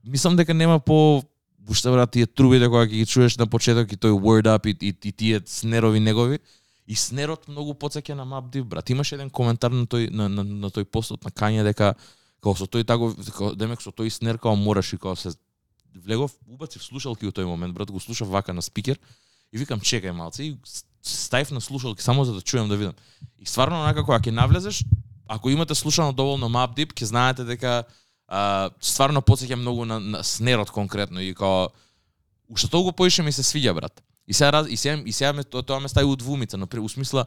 мислам 0.04 0.36
дека 0.36 0.54
нема 0.54 0.80
по 0.80 1.22
уште 1.68 1.90
брат 1.90 2.10
тие 2.10 2.26
трубите 2.26 2.66
кога 2.66 2.86
ги 2.86 3.06
чуеш 3.06 3.38
на 3.38 3.46
почеток 3.46 3.92
и 3.92 3.96
тој 3.96 4.16
word 4.18 4.48
up 4.50 4.66
и, 4.66 4.74
и, 4.80 4.90
и 4.90 5.12
тие 5.12 5.40
снерови 5.46 6.00
негови 6.00 6.40
и 6.86 6.96
снерот 6.98 7.46
многу 7.48 7.76
потсеќа 7.78 8.16
на 8.18 8.26
Map 8.26 8.50
Deep 8.50 8.64
брат. 8.64 8.90
Имаше 8.90 9.14
еден 9.14 9.30
коментар 9.30 9.70
на 9.70 9.86
тој 9.86 10.10
на, 10.10 10.28
на, 10.28 10.42
на 10.42 10.70
тој 10.74 10.88
постот 10.90 11.24
на 11.24 11.30
Кања 11.30 11.62
дека 11.62 11.94
као 12.42 12.56
со 12.56 12.66
тој 12.66 12.86
као, 12.88 13.52
демек 13.54 13.82
со 13.84 13.92
тој 13.94 14.10
снер 14.10 14.40
као 14.42 14.56
мораш 14.56 14.94
и 14.96 14.98
као 14.98 15.14
се 15.16 15.36
влегов 15.94 16.32
убацив 16.48 16.82
слушалки 16.82 17.26
во 17.26 17.32
тој 17.32 17.44
момент 17.44 17.74
брат 17.74 17.90
го 17.90 18.00
слушав 18.00 18.28
вака 18.28 18.52
на 18.52 18.62
спикер 18.62 18.98
и 19.52 19.58
викам 19.58 19.80
чекај 19.80 20.10
малце 20.12 20.44
и 20.44 20.56
с- 20.64 20.84
на 21.50 21.60
слушалки 21.60 22.02
само 22.02 22.24
за 22.24 22.34
да 22.34 22.40
чујам 22.40 22.68
да 22.68 22.76
видам. 22.76 22.94
И 23.38 23.46
стварно 23.46 23.76
онака 23.80 24.04
кога 24.04 24.18
ќе 24.20 24.30
навлезеш 24.30 24.84
ако 25.28 25.50
имате 25.50 25.74
слушано 25.74 26.12
доволно 26.12 26.48
Map 26.48 26.76
Deep 26.76 26.92
ќе 26.94 27.04
знаете 27.04 27.44
дека 27.44 27.84
а, 28.28 28.70
стварно 28.80 29.22
потсеќа 29.22 29.54
многу 29.54 29.84
на, 29.84 30.00
на 30.00 30.24
снерот 30.24 30.70
конкретно 30.70 31.20
и 31.20 31.34
као 31.34 31.68
уште 32.48 32.68
толку 32.68 32.92
поише 32.92 33.22
ми 33.22 33.32
се 33.32 33.42
свиѓа 33.42 33.74
брат. 33.74 34.02
И 34.26 34.34
сега 34.34 34.50
раз- 34.52 34.68
и 34.68 34.76
сега 34.76 35.02
и 35.06 35.12
сега 35.12 35.32
ме 35.32 35.44
тоа, 35.44 35.62
тоа 35.62 35.80
ме 35.80 35.88
стави 35.88 36.06
у 36.06 36.16
двумица, 36.16 36.56
но 36.56 36.66
у 36.80 36.88
смисла 36.88 37.26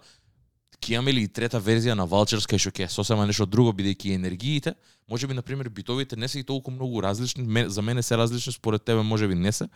ќе 0.84 0.98
имаме 0.98 1.14
ли 1.14 1.24
и 1.24 1.28
трета 1.28 1.60
верзија 1.60 1.96
на 1.96 2.06
кај 2.50 2.60
што 2.60 2.72
ќе 2.72 2.86
е 2.86 2.92
сосема 2.92 3.26
нешто 3.26 3.46
друго 3.46 3.72
бидејќи 3.72 4.16
енергиите, 4.16 4.76
можеби 5.10 5.34
на 5.34 5.42
пример 5.42 5.70
битовите 5.70 6.16
не 6.16 6.28
се 6.28 6.40
и 6.40 6.44
толку 6.44 6.72
многу 6.72 7.02
различни, 7.02 7.66
за 7.70 7.82
мене 7.82 8.04
се 8.04 8.18
различни, 8.18 8.54
според 8.54 8.84
тебе 8.84 9.02
можеби 9.02 9.36
не 9.36 9.52
се. 9.52 9.70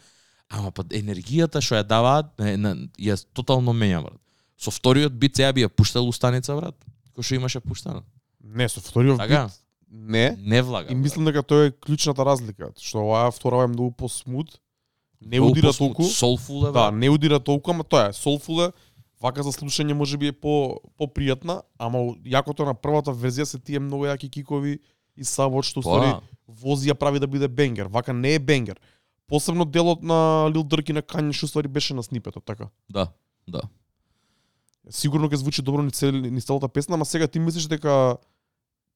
Ама 0.49 0.71
па 0.71 0.83
енергијата 0.83 1.61
што 1.61 1.79
ја 1.79 1.83
даваат 1.83 2.31
е, 2.39 2.57
на, 2.57 2.75
ја 2.99 3.17
тотално 3.33 3.73
менја 3.73 4.03
брат. 4.03 4.19
Со 4.57 4.71
вториот 4.71 5.13
бит 5.13 5.35
сега 5.35 5.53
би 5.53 5.65
ја 5.65 5.69
пуштал 5.69 6.07
устаница 6.07 6.55
брат, 6.55 6.75
кој 7.15 7.23
што 7.23 7.35
имаше 7.35 7.59
пуштано. 7.59 8.03
Не, 8.43 8.69
со 8.69 8.79
вториот 8.79 9.17
Така? 9.17 9.47
бит 9.47 9.63
не. 9.89 10.37
Не 10.39 10.61
влага. 10.61 10.91
И 10.91 10.95
мислам 10.95 11.25
дека 11.25 11.43
тоа 11.43 11.67
е 11.67 11.71
клучната 11.71 12.25
разлика, 12.25 12.71
што 12.79 13.03
оваа 13.07 13.31
втора 13.31 13.63
е 13.63 13.71
многу 13.71 13.91
посмут, 13.91 14.59
не 15.21 15.39
удира 15.39 15.73
толку. 15.73 16.03
Soulful 16.03 16.69
е, 16.69 16.71
Да, 16.71 16.91
не 16.91 17.09
удира 17.09 17.39
толку, 17.39 17.71
ама 17.71 17.83
тоа 17.83 18.09
е 18.09 18.13
soulful 18.13 18.67
е, 18.67 18.71
вака 19.21 19.43
за 19.43 19.51
слушање 19.55 19.95
можеби 19.97 20.31
е 20.31 20.35
по 20.35 20.79
попријатна, 20.99 21.61
ама 21.77 22.03
јакото 22.25 22.65
на 22.67 22.73
првата 22.73 23.11
верзија 23.11 23.45
се 23.45 23.59
тие 23.59 23.79
многу 23.79 24.05
јаки 24.09 24.29
кикови 24.29 24.79
и 25.15 25.25
савот 25.25 25.65
што 25.65 25.81
Па, 25.81 25.89
ствари 25.89 26.11
вози 26.47 26.91
ја 26.91 26.95
прави 26.95 27.19
да 27.19 27.27
биде 27.27 27.47
бенгер. 27.47 27.89
Вака 27.91 28.13
не 28.13 28.35
е 28.35 28.39
бенгер. 28.39 28.79
Посебно 29.27 29.65
делот 29.65 30.03
на 30.03 30.49
Лил 30.53 30.63
Дърк 30.63 30.89
и 30.89 30.93
на 30.93 31.01
Кање 31.01 31.33
што 31.33 31.47
ствари 31.47 31.67
беше 31.67 31.93
на 31.93 32.03
снипетот, 32.03 32.45
така. 32.45 32.69
Да, 32.89 33.09
да. 33.47 33.61
Сигурно 34.89 35.27
ќе 35.27 35.41
звучи 35.41 35.61
добро 35.61 35.83
ни, 35.83 35.91
цел, 35.91 36.11
ни 36.11 36.41
целата 36.41 36.69
песна, 36.69 36.95
ама 36.95 37.05
сега 37.05 37.27
ти 37.27 37.39
мислиш 37.39 37.67
дека 37.67 38.17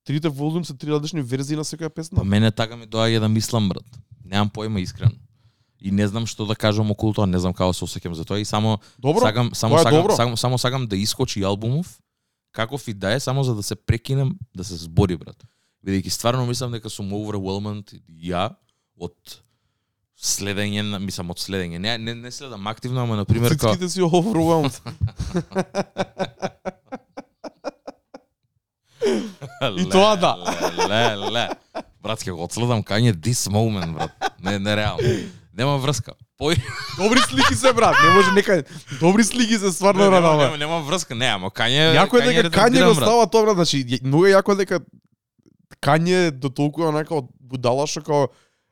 трите 0.05 0.29
волум 0.29 0.65
се 0.65 0.77
три 0.77 0.91
различни 0.91 1.21
верзии 1.21 1.57
на 1.57 1.65
секоја 1.67 1.89
песна? 1.89 2.21
Па 2.21 2.23
мене 2.23 2.51
така 2.51 2.77
ми 2.77 2.87
доаѓа 2.87 3.19
да 3.19 3.29
мислам, 3.29 3.69
брат. 3.69 3.85
Немам 4.23 4.49
појма 4.49 4.79
искрено. 4.79 5.17
И 5.81 5.91
не 5.91 6.07
знам 6.07 6.27
што 6.29 6.45
да 6.45 6.55
кажам 6.55 6.91
околу 6.93 7.13
тоа, 7.17 7.25
не 7.25 7.39
знам 7.41 7.53
како 7.57 7.73
се 7.73 7.85
осеќам 7.85 8.13
за 8.13 8.25
тоа 8.25 8.37
и 8.39 8.45
само 8.45 8.77
Добро, 9.01 9.25
сакам 9.25 9.49
само 9.53 9.77
сакам, 9.81 10.01
добро. 10.01 10.15
само 10.15 10.37
само 10.37 10.57
сакам 10.57 10.87
да 10.87 10.95
искочи 10.95 11.43
албумов 11.43 11.97
каков 12.51 12.87
и 12.87 12.93
да 12.93 13.13
е 13.13 13.19
само 13.19 13.43
за 13.43 13.55
да 13.55 13.63
се 13.63 13.75
прекинем 13.75 14.35
да 14.55 14.63
се 14.63 14.75
збори 14.75 15.17
брат. 15.17 15.43
Бидејќи 15.85 16.09
стварно 16.13 16.45
мислам 16.45 16.71
дека 16.71 16.89
сум 16.89 17.09
overwhelmed 17.15 17.95
ја 18.05 18.51
од 18.99 19.39
следење, 20.21 20.83
мислам 21.01 21.31
од 21.33 21.41
следење. 21.41 21.79
Не 21.79 21.97
не, 21.97 22.13
не 22.15 22.31
следам 22.31 22.67
активно, 22.67 23.01
ама 23.01 23.15
на 23.15 23.25
пример 23.25 23.57
као 23.57 23.73
Цицките 23.73 23.89
си 23.89 24.01
overwhelmed. 24.01 24.77
И 29.77 29.89
тоа 29.89 30.15
да. 30.15 30.35
Ле, 30.89 31.15
ле, 31.17 31.29
ле. 31.31 31.45
Брат, 32.01 32.21
ќе 32.21 32.33
го 32.33 32.45
одследам 32.45 32.83
кање 32.83 33.13
this 33.13 33.47
moment, 33.49 33.93
брат. 33.93 34.11
Не, 34.41 34.59
не 34.59 34.75
реално. 34.75 35.40
Нема 35.57 35.77
врска. 35.83 36.15
Пој 36.39 36.57
Добри 36.99 37.19
слики 37.27 37.55
се 37.55 37.73
брат, 37.73 37.95
не 38.03 38.13
може 38.15 38.31
нека 38.31 38.63
добри 38.99 39.23
слики 39.23 39.57
се 39.57 39.71
стварно 39.71 40.03
нема, 40.03 40.21
радаме. 40.21 40.43
нема, 40.43 40.57
нема 40.57 40.79
врска, 40.87 41.15
не, 41.15 41.27
ама 41.27 41.51
кање 41.51 41.91
Јако 41.97 42.21
е 42.21 42.27
дека 42.29 42.49
Кање 42.55 42.85
го 42.87 42.95
става 42.95 43.27
тоа 43.27 43.45
брат, 43.45 43.59
значи 43.61 43.83
многу 44.03 44.25
е 44.25 44.35
јако 44.35 44.55
дека 44.57 44.79
Кање 45.83 46.31
до 46.31 46.49
толку 46.49 46.87
онака 46.87 47.15
од 47.19 47.27
будала 47.39 47.87
што 47.87 48.03
као 48.05 48.27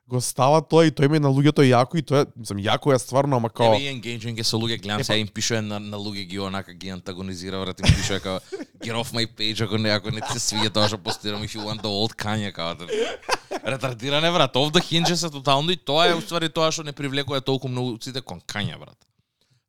го 0.09 0.21
става 0.21 0.61
тоа 0.65 0.87
и 0.89 0.91
тој 0.91 1.07
ме 1.13 1.19
на 1.21 1.29
луѓето 1.29 1.61
јако 1.61 1.99
и 1.99 2.01
тоа 2.01 2.25
мислам 2.35 2.57
јако 2.57 2.93
е 2.95 2.99
стварно, 2.99 3.37
ама 3.37 3.49
као 3.49 3.75
Еве 3.75 3.85
и 3.85 3.93
engaging 3.93 4.39
е 4.39 4.43
со 4.43 4.57
луѓе, 4.57 4.81
гледам 4.81 4.99
Е, 4.99 5.03
сега 5.03 5.15
па- 5.15 5.21
им 5.21 5.27
пишува 5.27 5.61
на, 5.61 5.79
на 5.79 5.97
луѓе 5.97 6.25
ги 6.25 6.39
онака 6.39 6.73
ги 6.73 6.89
антагонизира, 6.89 7.59
брат, 7.61 7.79
им 7.79 7.93
пишува 7.93 8.19
како 8.19 8.39
get 8.81 8.95
off 8.97 9.13
my 9.13 9.27
page 9.29 9.61
ако 9.63 9.77
не 9.77 9.89
ако 9.93 10.11
не 10.11 10.21
ти 10.21 10.39
се 10.39 10.41
свиѓа 10.41 10.73
тоа 10.73 10.87
што 10.89 10.97
постирам 10.97 11.43
if 11.45 11.53
you 11.53 11.61
want 11.61 11.85
the 11.85 11.91
old 11.91 12.17
Kanye 12.17 12.51
како 12.51 12.85
да. 12.85 12.87
Ретардиране 13.65 14.31
брат, 14.31 14.55
off 14.55 14.73
the 14.73 14.81
hinges 14.81 15.21
се 15.21 15.29
тотално 15.29 15.71
и 15.71 15.77
тоа 15.77 16.09
е 16.09 16.17
уствари 16.17 16.49
тоа 16.49 16.71
што 16.71 16.83
не 16.83 16.91
привлекува 16.91 17.41
толку 17.41 17.67
многу 17.69 18.01
сите 18.01 18.21
кон 18.21 18.41
Kanye 18.41 18.79
брат. 18.79 18.97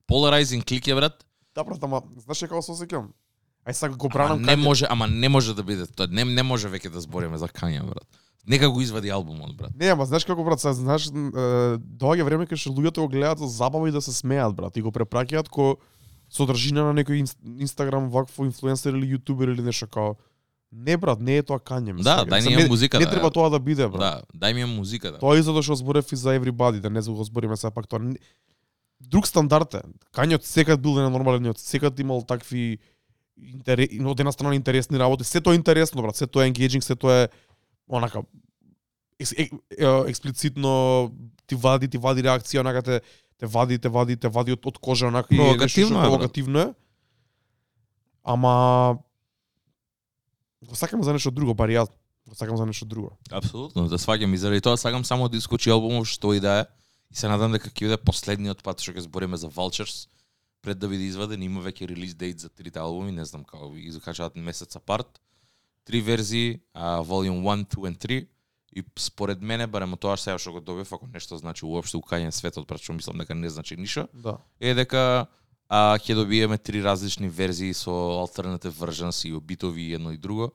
Polarizing 0.08 0.64
клик 0.64 0.88
е 0.88 0.94
брат, 0.94 1.24
да 1.54 1.64
брат, 1.64 1.82
ама 1.82 2.02
знаеш 2.16 2.40
како 2.48 2.62
се 2.62 2.72
осеќам? 2.72 3.12
Ај 3.68 3.72
сега 3.76 3.94
го 3.94 4.08
бранам 4.08 4.42
не 4.42 4.56
може, 4.56 4.86
ама 4.88 5.06
не 5.06 5.28
може 5.28 5.54
да 5.54 5.62
биде 5.62 5.86
тоа, 5.86 6.08
не 6.08 6.24
не 6.24 6.42
може 6.42 6.68
веќе 6.68 6.88
да 6.88 7.00
збориме 7.00 7.38
за 7.38 7.48
Kanye 7.48 7.84
брат. 7.84 8.08
Нека 8.46 8.70
го 8.70 8.80
извади 8.80 9.08
албумот 9.08 9.56
брат. 9.56 9.70
Не, 9.74 9.86
ама 9.88 10.06
знаеш 10.06 10.24
како 10.24 10.44
брат, 10.44 10.60
сега 10.60 10.72
знаеш, 10.72 11.06
е, 11.06 11.12
доаѓа 11.78 12.22
време 12.22 12.46
кога 12.46 12.56
што 12.56 12.70
луѓето 12.70 12.96
го 12.98 13.08
гледаат 13.08 13.38
за 13.38 13.46
забава 13.48 13.88
и 13.88 13.92
да 13.92 14.00
се 14.00 14.12
смеат 14.12 14.54
брат 14.54 14.76
и 14.76 14.82
го 14.82 14.90
препраќаат 14.90 15.48
ко 15.48 15.76
содржина 16.30 16.84
на 16.84 16.94
некој 16.94 17.20
инст- 17.20 17.38
Инстаграм 17.58 18.08
вакво 18.08 18.44
инфлуенсер 18.44 18.92
или 18.92 19.14
јутубер 19.14 19.50
или 19.50 19.62
нешто 19.62 19.86
као 19.86 20.14
Не 20.72 20.96
брат, 20.96 21.18
не 21.20 21.36
е 21.36 21.42
тоа 21.42 21.58
Кање. 21.58 21.92
ме 21.92 22.02
Да, 22.02 22.16
сваќаш. 22.16 22.28
дај 22.28 22.36
Мислам, 22.36 22.52
ја 22.52 22.56
не- 22.58 22.68
музика, 22.68 22.98
Не 22.98 23.04
да. 23.04 23.10
треба 23.10 23.30
тоа 23.30 23.50
да 23.50 23.58
биде, 23.58 23.88
брат. 23.88 24.00
Да, 24.00 24.22
дај 24.38 24.54
ми 24.54 24.60
ја 24.62 24.68
музика 24.68 25.10
да. 25.10 25.18
Тоа 25.18 25.34
е 25.34 25.42
затоа 25.42 25.62
што 25.62 25.74
зборев 25.74 26.06
и 26.06 26.16
за 26.16 26.30
Everybody, 26.30 26.78
да 26.78 26.88
не 26.88 27.00
го 27.00 27.24
збориме 27.24 27.56
сега 27.56 27.70
пак 27.72 27.88
тоа. 27.88 27.98
Друг 29.00 29.26
стандард 29.26 29.74
е. 29.74 29.82
Кање 30.14 30.34
од 30.34 30.44
секад 30.44 30.80
бил 30.80 30.94
ненормален, 30.94 31.46
од 31.46 31.58
секад 31.58 31.98
имал 31.98 32.22
такви 32.22 32.78
интере... 33.36 33.88
од 34.00 34.20
една 34.20 34.30
страна 34.30 34.54
интересни 34.54 34.96
работи. 34.96 35.24
Се 35.24 35.40
тоа 35.40 35.52
е 35.52 35.56
интересно, 35.56 36.02
брат, 36.02 36.16
се 36.16 36.26
тоа 36.26 36.46
е 36.46 36.50
engaging, 36.50 36.80
се 36.80 36.94
тоа 36.94 37.12
е 37.16 37.28
онака 37.90 38.22
екс, 39.20 39.34
е, 39.38 39.50
е, 39.78 39.86
експлицитно 40.08 41.10
ти 41.46 41.54
вади, 41.54 41.88
ти 41.88 41.98
вади 41.98 42.22
реакција, 42.22 42.60
онака 42.60 42.82
те 42.82 43.00
те 43.40 43.46
вади, 43.46 43.78
те 43.78 43.88
вади, 43.88 44.16
те 44.16 44.28
вади 44.28 44.52
од, 44.52 44.66
од 44.66 44.78
кожа, 44.78 45.08
онака 45.08 45.34
и 45.34 45.38
Провокативно 45.38 45.96
е, 45.96 46.00
брат. 46.00 46.10
провокативно 46.10 46.58
е. 46.60 46.74
Ама 48.24 48.98
го 50.62 50.74
сакам 50.74 51.02
за 51.02 51.12
нешто 51.12 51.30
друго, 51.30 51.54
бари 51.54 51.78
јас 51.80 51.88
го 52.28 52.34
сакам 52.36 52.56
за 52.56 52.66
нешто 52.66 52.84
друго. 52.84 53.16
Апсолутно, 53.30 53.88
да 53.88 53.98
сваѓам 53.98 54.34
и 54.34 54.38
заради 54.38 54.60
тоа 54.60 54.76
сакам 54.76 55.04
само 55.04 55.28
да 55.28 55.40
искочи 55.40 55.72
албумов 55.72 56.08
што 56.08 56.34
и 56.36 56.40
да 56.40 56.60
е. 56.60 56.64
И 57.10 57.16
се 57.16 57.32
надам 57.32 57.56
дека 57.56 57.72
ќе 57.72 57.88
биде 57.88 57.96
последниот 57.96 58.62
пат 58.62 58.84
што 58.84 58.92
ќе 58.92 59.08
збориме 59.08 59.40
за 59.40 59.48
Vultures 59.48 60.06
пред 60.60 60.78
да 60.78 60.88
биде 60.88 61.08
изваден, 61.08 61.40
има 61.42 61.64
веќе 61.64 61.88
релиз 61.88 62.12
дейт 62.14 62.44
за 62.44 62.52
трите 62.52 62.78
албуми, 62.78 63.12
не 63.12 63.24
знам 63.24 63.44
како 63.48 63.72
ги 63.72 63.88
закачаат 63.90 64.36
месец 64.36 64.76
апарт. 64.76 65.08
Три 65.84 66.00
верзии, 66.00 66.60
а, 66.74 67.00
Volume 67.02 67.42
1, 67.42 67.66
2 67.66 67.88
and 67.90 67.98
3 67.98 68.26
и 68.72 68.84
според 68.98 69.42
мене, 69.42 69.66
барем 69.66 69.96
тоа 69.96 70.16
сега 70.16 70.38
што 70.38 70.52
го 70.52 70.60
добив, 70.60 70.92
ако 70.92 71.06
нешто 71.06 71.36
значи 71.36 71.64
уопште 71.66 71.98
укањен 71.98 72.30
светот, 72.30 72.68
пред 72.68 72.80
што 72.80 72.92
мислам 72.94 73.18
дека 73.18 73.34
не 73.34 73.50
значи 73.50 73.76
ништо, 73.76 74.06
Да. 74.14 74.38
е 74.60 74.74
дека 74.74 75.26
а, 75.68 75.98
ќе 75.98 76.14
добиеме 76.14 76.58
три 76.58 76.82
различни 76.82 77.28
верзии 77.28 77.74
со 77.74 77.90
alternative 77.90 78.70
versions 78.72 79.26
и 79.26 79.34
битови 79.40 79.82
и 79.82 79.94
едно 79.94 80.12
и 80.12 80.18
друго. 80.18 80.52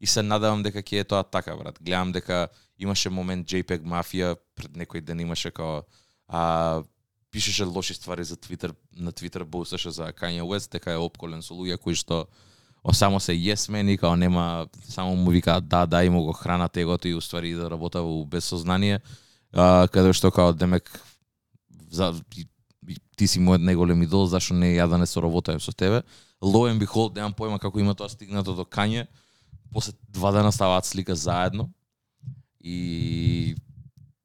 И 0.00 0.06
се 0.06 0.22
надевам 0.22 0.62
дека 0.62 0.82
ќе 0.82 1.00
е 1.00 1.04
тоа 1.04 1.22
така, 1.22 1.56
брат. 1.56 1.78
Гледам 1.80 2.12
дека 2.12 2.48
имаше 2.78 3.10
момент 3.10 3.46
JPEG 3.46 3.82
Mafia 3.86 4.36
пред 4.54 4.74
некој 4.74 5.00
ден 5.00 5.20
имаше 5.20 5.50
као 5.50 5.82
а, 6.28 6.82
пишеше 7.30 7.64
лоши 7.64 7.94
ствари 7.94 8.24
за 8.24 8.36
Twitter, 8.36 8.74
на 8.92 9.12
Twitter 9.12 9.44
боусташе 9.44 9.90
за 9.90 10.12
Kanye 10.12 10.42
West, 10.42 10.72
дека 10.72 10.92
е 10.92 10.96
опколен 10.96 11.42
со 11.42 11.54
луѓе 11.54 11.78
кои 11.78 11.94
што 11.94 12.26
о, 12.84 12.92
само 12.92 13.20
се 13.20 13.32
yes 13.32 13.70
man 13.70 13.90
и 13.90 13.98
као 13.98 14.16
нема, 14.16 14.66
само 14.88 15.16
му 15.16 15.30
викаат 15.30 15.68
да, 15.68 15.86
да, 15.86 16.04
и 16.04 16.10
му 16.10 16.22
го 16.22 16.32
хранат 16.32 16.76
егото 16.76 17.08
и 17.08 17.14
уствари 17.14 17.52
да 17.52 17.70
работа 17.70 18.02
во 18.02 18.24
безсознание, 18.26 19.00
а, 19.52 19.88
каде 19.88 20.12
што 20.12 20.30
као 20.30 20.52
демек 20.52 20.90
за, 21.90 22.14
ти 23.16 23.28
си 23.28 23.40
мојот 23.40 23.62
најголем 23.62 24.02
идол, 24.02 24.26
зашо 24.26 24.54
не 24.54 24.74
ја 24.74 24.88
да 24.90 24.98
не 24.98 25.06
соработам 25.06 25.60
со 25.60 25.72
тебе. 25.72 26.02
Lo 26.42 26.66
and 26.66 26.80
behold, 26.82 27.14
немам 27.14 27.34
појма 27.34 27.60
како 27.62 27.78
има 27.78 27.94
тоа 27.94 28.10
стигнато 28.10 28.54
до 28.56 28.64
Кање. 28.64 29.06
После 29.72 29.92
два 30.08 30.32
дена 30.32 30.52
ставаат 30.52 30.86
слика 30.86 31.14
заедно. 31.14 31.70
И 32.60 33.54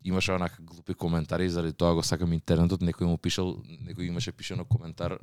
имаше 0.03 0.31
онака 0.31 0.61
глупи 0.61 0.93
коментари, 0.93 1.49
заради 1.49 1.73
тоа 1.73 1.93
го 1.93 2.03
сакам 2.03 2.33
интернетот, 2.33 2.81
некој 2.81 3.05
му 3.05 3.17
пишал, 3.17 3.57
некој 3.67 4.07
имаше 4.07 4.31
пишано 4.31 4.65
коментар 4.65 5.19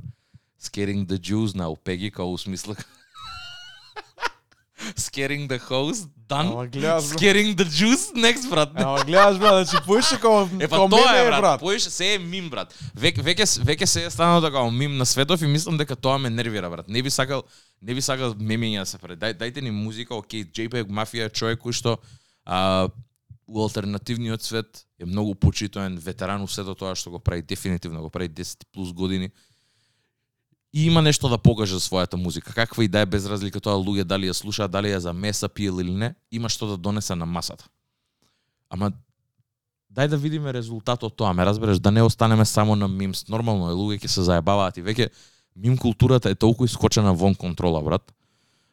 scaring 0.61 1.07
the 1.07 1.19
Jews 1.19 1.55
на 1.55 1.69
Опеги, 1.69 2.11
као 2.11 2.33
у 2.33 2.39
смисла 2.39 2.77
Scaring 4.97 5.49
the 5.49 5.59
host, 5.59 6.09
done. 6.29 6.53
Ама 6.53 6.67
гледаш, 6.67 7.09
брат. 7.09 7.21
Scaring 7.21 7.55
the 7.55 7.65
juice, 7.65 8.15
next, 8.15 8.49
брат. 8.51 8.71
Ама 8.75 9.05
гледаш, 9.05 9.39
брат, 9.39 9.67
значи 9.67 9.85
поише 9.87 10.17
како 10.17 10.49
Е 10.61 10.69
па 10.69 10.77
тоа 10.89 11.17
е 11.17 11.27
брат, 11.27 11.41
брат. 11.41 11.61
поиш 11.61 11.83
се 11.83 12.15
е 12.15 12.19
мим 12.19 12.51
брат. 12.51 12.75
Веќе 12.97 13.23
веќе 13.23 13.47
веќе 13.65 13.85
се 13.85 14.05
е 14.05 14.11
станало 14.11 14.43
така 14.43 14.71
мим 14.71 14.97
на 14.97 15.07
светов 15.07 15.43
и 15.43 15.47
мислам 15.47 15.77
дека 15.77 15.97
тоа 15.97 16.19
ме 16.19 16.31
нервира 16.31 16.71
брат. 16.71 16.89
Не 16.89 17.03
би 17.03 17.11
сакал 17.11 17.43
не 17.83 17.95
би 17.95 18.01
сакал 18.01 18.35
мемиња 18.35 18.85
да 18.85 18.87
се 18.87 18.99
прави. 18.99 19.19
Дај, 19.21 19.39
дајте 19.39 19.61
ни 19.63 19.71
музика, 19.71 20.15
окей, 20.15 20.45
JPEG 20.45 20.89
Мафија 20.89 21.33
човек 21.33 21.61
кој 21.61 21.73
што 21.73 21.99
а, 22.45 22.89
у 23.47 23.61
алтернативниот 23.61 24.43
свет 24.43 24.85
е 24.99 25.05
многу 25.05 25.35
почитуван 25.35 25.99
ветеран 25.99 26.43
у 26.43 26.49
сето 26.49 26.75
тоа 26.75 26.95
што 26.97 27.11
го 27.11 27.19
прави 27.19 27.43
дефинитивно 27.43 28.01
го 28.03 28.11
прави 28.11 28.29
10 28.29 28.65
плюс 28.73 28.93
години. 28.93 29.31
И 30.75 30.87
има 30.87 31.03
нешто 31.03 31.29
да 31.29 31.39
покаже 31.39 31.79
за 31.79 31.81
својата 31.81 32.19
музика. 32.19 32.53
Каква 32.53 32.85
и 32.85 32.89
да 32.89 33.01
е 33.01 33.07
без 33.07 33.27
разлика 33.31 33.61
тоа 33.63 33.79
луѓе 33.79 34.03
дали 34.05 34.27
ја 34.27 34.35
слушаат, 34.35 34.73
дали 34.75 34.91
ја 34.91 34.99
за 34.99 35.13
меса 35.13 35.49
пиел 35.49 35.79
или 35.79 35.95
не, 35.95 36.15
има 36.35 36.49
што 36.51 36.67
да 36.67 36.77
донесе 36.77 37.15
на 37.15 37.27
масата. 37.27 37.69
Ама 38.69 38.91
дај 39.95 40.11
да 40.11 40.19
видиме 40.19 40.51
резултатот 40.51 41.13
од 41.13 41.17
тоа, 41.17 41.31
ме 41.33 41.47
разбереш, 41.47 41.79
да 41.79 41.95
не 41.95 42.03
останеме 42.03 42.45
само 42.45 42.75
на 42.75 42.89
мимс. 42.89 43.29
Нормално 43.31 43.71
е, 43.71 43.79
луѓе 43.79 44.03
ќе 44.03 44.11
се 44.11 44.27
заебаваат 44.27 44.77
и 44.79 44.83
веќе 44.83 45.13
мим 45.55 45.79
културата 45.79 46.31
е 46.31 46.35
толку 46.35 46.67
искочена 46.67 47.15
вон 47.15 47.39
контрола, 47.39 47.79
брат, 47.79 48.11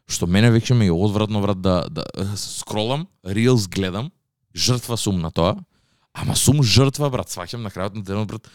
што 0.09 0.25
мене 0.25 0.49
веќе 0.49 0.73
ме 0.73 0.89
е 0.89 0.95
одвратно, 0.95 1.41
брат, 1.45 1.61
да, 1.61 1.85
да 1.85 2.05
скролам, 2.35 3.05
рилс 3.21 3.69
гледам, 3.69 4.09
жртва 4.57 4.97
сум 4.97 5.21
на 5.21 5.29
тоа, 5.29 5.53
ама 6.13 6.35
сум 6.35 6.63
жртва, 6.63 7.13
брат, 7.13 7.29
сваќам 7.29 7.61
на 7.61 7.69
крајот 7.69 8.01
на 8.01 8.01
денот, 8.01 8.27
брат, 8.27 8.49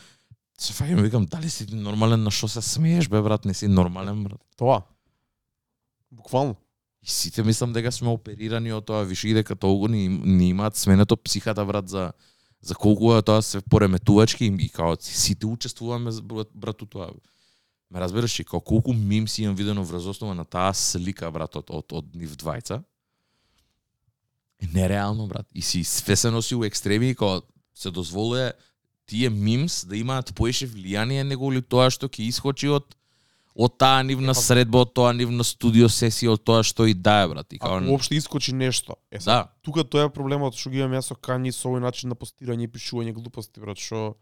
се 0.61 0.73
фаќам 0.73 1.03
викам, 1.05 1.27
дали 1.27 1.51
си 1.51 1.67
нормален, 1.73 2.23
на 2.23 2.31
што 2.31 2.49
се 2.49 2.63
смееш, 2.63 3.09
бе, 3.09 3.21
брат, 3.23 3.45
не 3.45 3.55
си 3.55 3.69
нормален, 3.69 4.25
брат. 4.25 4.41
Тоа. 4.57 4.83
Буквално. 6.11 6.57
И 7.03 7.11
сите 7.11 7.43
мислам 7.43 7.73
дека 7.73 7.93
сме 7.93 8.09
оперирани 8.09 8.73
од 8.73 8.87
тоа, 8.89 9.05
виши 9.05 9.35
дека 9.37 9.57
толку 9.57 9.89
ни, 9.89 10.09
ни 10.09 10.49
имаат 10.49 10.77
сменето 10.77 11.17
психата 11.17 11.65
брат 11.65 11.89
за 11.89 12.13
за 12.67 12.75
колку 12.75 13.15
е 13.15 13.23
тоа 13.23 13.43
се 13.43 13.61
пореметувачки 13.61 14.45
и, 14.45 14.57
и 14.59 14.69
као 14.69 14.97
сите 15.01 15.47
учествуваме 15.47 16.11
брат, 16.23 16.49
брат 16.55 16.83
у 16.83 16.87
тоа. 16.87 17.11
Ме 17.91 18.01
разбираш 18.01 18.41
и 18.41 18.45
као 18.45 18.61
колку 18.61 18.93
мим 18.93 19.29
си 19.29 19.43
имам 19.43 19.55
видено 19.55 19.85
врз 19.85 20.07
основа 20.07 20.35
на 20.35 20.45
таа 20.45 20.75
слика 20.75 21.31
брат 21.31 21.57
од 21.57 21.71
од, 21.71 21.93
од 21.93 22.15
нив 22.15 22.35
двајца. 22.35 22.83
Е 24.63 24.67
нереално 24.75 25.27
брат. 25.27 25.47
И 25.55 25.63
си 25.63 25.85
све 25.85 26.17
се 26.17 26.31
носи 26.31 26.55
у 26.55 26.65
екстреми 26.65 27.11
и 27.11 27.15
као 27.15 27.43
се 27.75 27.91
дозволува 27.91 28.53
тие 29.07 29.31
мимс 29.31 29.85
да 29.87 29.97
имаат 29.97 30.35
поише 30.35 30.67
влијание 30.67 31.23
него 31.23 31.51
ли 31.51 31.63
тоа 31.63 31.91
што 31.91 32.09
ќе 32.09 32.27
искочи 32.29 32.69
од 32.69 32.97
од 33.57 33.73
таа 33.81 34.03
нивна 34.05 34.35
Епа- 34.35 34.43
средба, 34.43 34.83
од 34.85 34.93
тоа 34.93 35.13
нивна 35.17 35.45
студио 35.45 35.89
сесија, 35.89 36.35
од 36.37 36.43
тоа 36.45 36.61
што 36.63 36.85
и 36.85 36.93
да 36.93 37.23
е 37.25 37.29
брат. 37.29 37.53
И 37.53 37.59
као 37.59 37.79
Ако 37.81 37.93
уопште 37.93 38.15
искочи 38.17 38.53
нешто. 38.53 38.97
Е, 39.11 39.19
да, 39.19 39.49
тука 39.63 39.85
тоа 39.85 40.07
е 40.07 40.13
проблемот 40.13 40.59
што 40.61 40.71
ги 40.71 40.85
имам 40.85 40.93
јас 40.93 41.09
со 41.09 41.17
Кани 41.17 41.53
со 41.53 41.71
овој 41.71 41.81
начин 41.81 42.13
на 42.13 42.17
постирање 42.21 42.69
и 42.69 42.69
пишување 42.69 43.17
глупости, 43.17 43.61
брат, 43.61 43.81
што 43.81 44.17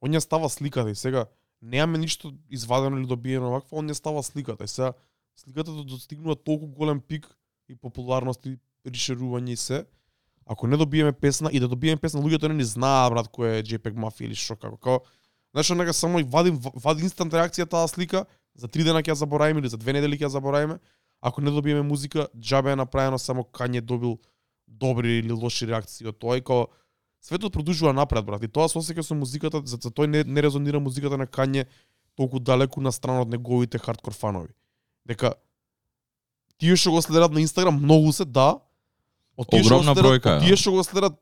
он 0.00 0.14
ја 0.14 0.20
става 0.22 0.48
сликата 0.48 0.90
и 0.90 0.94
сега 0.94 1.26
немаме 1.62 1.98
ништо 1.98 2.32
извадено 2.48 2.98
или 2.98 3.06
добиено 3.06 3.50
вакво, 3.50 3.78
он 3.82 3.90
ја 3.90 3.94
става 3.94 4.22
сликата 4.22 4.64
и 4.64 4.68
сега 4.68 4.92
сликата 5.34 5.72
да 5.72 5.84
достигнува 5.84 6.36
толку 6.36 6.66
голем 6.66 7.00
пик 7.00 7.26
и 7.68 7.74
популарност 7.74 8.46
и 8.46 8.56
ришерување 8.86 9.52
и 9.52 9.56
се, 9.56 9.84
ако 10.50 10.66
не 10.66 10.76
добиеме 10.76 11.12
песна 11.12 11.50
и 11.52 11.60
да 11.60 11.68
добиеме 11.68 11.96
песна, 11.96 12.20
луѓето 12.20 12.48
не 12.50 12.58
ни 12.58 12.64
знаа 12.66 13.06
брат 13.10 13.28
кој 13.30 13.60
е 13.60 13.62
JPEG 13.62 13.94
Mafia 13.94 14.26
или 14.26 14.34
што 14.34 14.56
како. 14.58 14.74
Како 14.82 15.04
знаеш, 15.54 15.70
нека 15.78 15.92
само 15.94 16.18
и 16.18 16.26
вадим 16.26 16.58
вади 16.58 17.06
инстант 17.06 17.34
реакција 17.34 17.68
таа 17.70 17.86
слика, 17.86 18.24
за 18.58 18.66
три 18.66 18.82
дена 18.82 18.98
ќе 18.98 19.12
ја 19.14 19.20
заборавиме 19.22 19.62
или 19.62 19.70
за 19.70 19.78
две 19.78 19.94
недели 19.94 20.18
ќе 20.18 20.26
ја 20.26 20.34
заборавиме. 20.34 20.80
Ако 21.22 21.40
не 21.40 21.54
добиеме 21.54 21.82
музика, 21.86 22.26
џабе 22.34 22.72
е 22.74 22.80
направено 22.82 23.18
само 23.18 23.44
Кање 23.46 23.80
добил 23.80 24.18
добри 24.66 25.18
или 25.18 25.32
лоши 25.32 25.66
реакции 25.70 26.08
од 26.10 26.18
тоа 26.18 26.38
и 26.38 26.42
као 26.42 26.66
светот 27.22 27.52
продолжува 27.52 27.92
напред 27.92 28.24
брат 28.24 28.42
и 28.42 28.48
тоа 28.48 28.66
се 28.66 28.78
осеќа 28.82 29.06
со 29.06 29.14
музиката 29.14 29.62
за, 29.64 29.78
за 29.78 29.90
тој 29.90 30.10
не, 30.10 30.24
не 30.24 30.42
резонира 30.42 30.80
музиката 30.80 31.14
на 31.14 31.26
Кање 31.30 31.66
толку 32.18 32.40
далеку 32.42 32.80
на 32.80 32.90
страна 32.90 33.22
од 33.22 33.30
неговите 33.30 33.78
хардкор 33.78 34.18
фанови. 34.18 34.50
Дека 35.06 35.34
тие 36.58 36.74
што 36.74 36.90
го 36.90 37.02
следат 37.06 37.30
на 37.30 37.38
Инстаграм 37.38 37.78
многу 37.78 38.10
се 38.12 38.24
да, 38.24 38.58
од 38.58 38.66
тие 38.66 38.66
што 38.66 39.29
го 39.29 39.29
Огромна 39.40 39.94
бројка, 39.96 40.38
да. 40.38 40.44
Тие 40.44 40.56
што 40.56 40.72
го 40.74 40.84
следат 40.84 41.16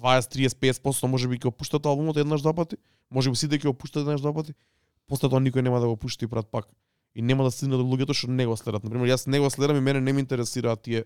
20, 0.00 0.32
30, 0.34 0.58
50% 0.58 1.06
може 1.06 1.28
би 1.30 1.38
ќе 1.38 1.52
опуштат 1.52 1.86
албумот 1.86 2.16
еднаш 2.18 2.42
два 2.42 2.54
пати, 2.54 2.76
може 3.10 3.30
би 3.30 3.38
сите 3.38 3.58
ќе 3.58 3.70
го 3.70 3.74
пуштат 3.74 4.02
еднаш 4.02 4.24
два 4.24 4.34
пати, 4.34 4.54
после 5.06 5.30
тоа 5.30 5.42
никој 5.42 5.62
нема 5.62 5.80
да 5.80 5.86
го 5.86 5.96
пушти 5.96 6.26
прат 6.26 6.50
пак. 6.50 6.66
И 7.14 7.22
нема 7.22 7.44
да 7.46 7.50
стигне 7.54 7.78
до 7.78 7.86
луѓето 7.86 8.14
што 8.14 8.30
не 8.30 8.46
го 8.46 8.56
следат. 8.58 8.82
Например, 8.82 9.06
јас 9.06 9.28
не 9.30 9.38
го 9.38 9.50
следам 9.50 9.78
и 9.78 9.80
мене 9.80 10.00
не 10.00 10.12
ме 10.12 10.24
интересираат 10.24 10.82
тие 10.82 11.04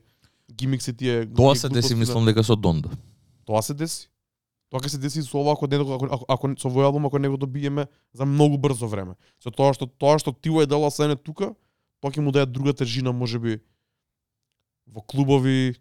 гимикси, 0.48 0.96
тие 0.96 1.26
тоа 1.26 1.56
се 1.56 1.68
деси 1.68 1.94
мислам 1.94 2.24
дека 2.24 2.44
со 2.44 2.56
Донда. 2.56 2.88
Тоа 3.44 3.60
се 3.62 3.74
деси. 3.74 4.08
Тоа 4.72 4.80
ќе 4.80 4.96
се 4.96 4.98
деси 5.00 5.22
со 5.22 5.36
ова 5.36 5.52
ако 5.52 5.68
не 5.68 5.76
ако, 5.76 6.00
ако, 6.08 6.24
ако 6.28 6.48
со 6.56 6.68
овој 6.72 6.88
албум 6.88 7.06
ако 7.08 7.18
не 7.18 7.28
го 7.28 7.36
добиеме 7.36 7.86
за 8.12 8.24
многу 8.24 8.56
брзо 8.56 8.88
време. 8.88 9.20
Со 9.44 9.52
тоа 9.52 9.76
што 9.76 9.84
тоа 9.84 10.16
што 10.16 10.32
Тиво 10.32 10.64
е 10.64 10.66
дала 10.66 10.88
се 10.90 11.08
не 11.08 11.16
тука, 11.16 11.52
тоа 12.00 12.08
ќе 12.08 12.24
му 12.24 12.32
даде 12.32 12.48
друга 12.52 12.72
тежина 12.72 13.12
можеби 13.12 13.60
во 14.88 15.04
клубови, 15.04 15.76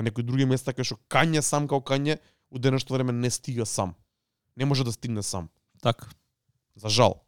на 0.00 0.08
некои 0.08 0.24
други 0.24 0.46
места 0.48 0.72
кај 0.72 0.88
што 0.88 0.98
Кање 1.12 1.42
сам 1.44 1.68
како 1.68 1.84
Кање 1.92 2.18
у 2.50 2.58
денешно 2.58 2.96
време 2.96 3.12
не 3.12 3.30
стига 3.30 3.66
сам. 3.66 3.94
Не 4.56 4.64
може 4.64 4.84
да 4.84 4.92
стигне 4.92 5.22
сам. 5.22 5.48
Така. 5.82 6.08
За 6.74 6.88
жал. 6.88 7.20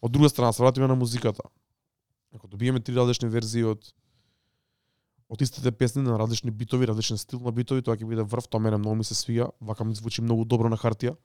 Од 0.00 0.12
друга 0.12 0.28
страна, 0.28 0.52
се 0.52 0.62
вратиме 0.62 0.86
на 0.86 0.94
музиката. 0.94 1.42
Ако 2.34 2.48
добиеме 2.48 2.80
три 2.80 2.94
различни 2.94 3.28
верзии 3.28 3.64
од 3.64 3.92
од 5.28 5.42
истите 5.44 5.72
песни 5.72 6.02
на 6.02 6.18
различни 6.18 6.50
битови, 6.50 6.86
различен 6.86 7.18
стил 7.18 7.40
на 7.44 7.52
битови, 7.52 7.82
тоа 7.84 7.96
ќе 7.96 8.06
биде 8.08 8.24
врв, 8.24 8.48
тоа 8.48 8.60
мене 8.64 8.78
многу 8.80 8.96
ми 8.96 9.04
се 9.04 9.16
свија, 9.16 9.50
вака 9.60 9.84
ми 9.84 9.94
звучи 9.94 10.22
многу 10.24 10.44
добро 10.48 10.68
на 10.72 10.76
хартија. 10.76 11.16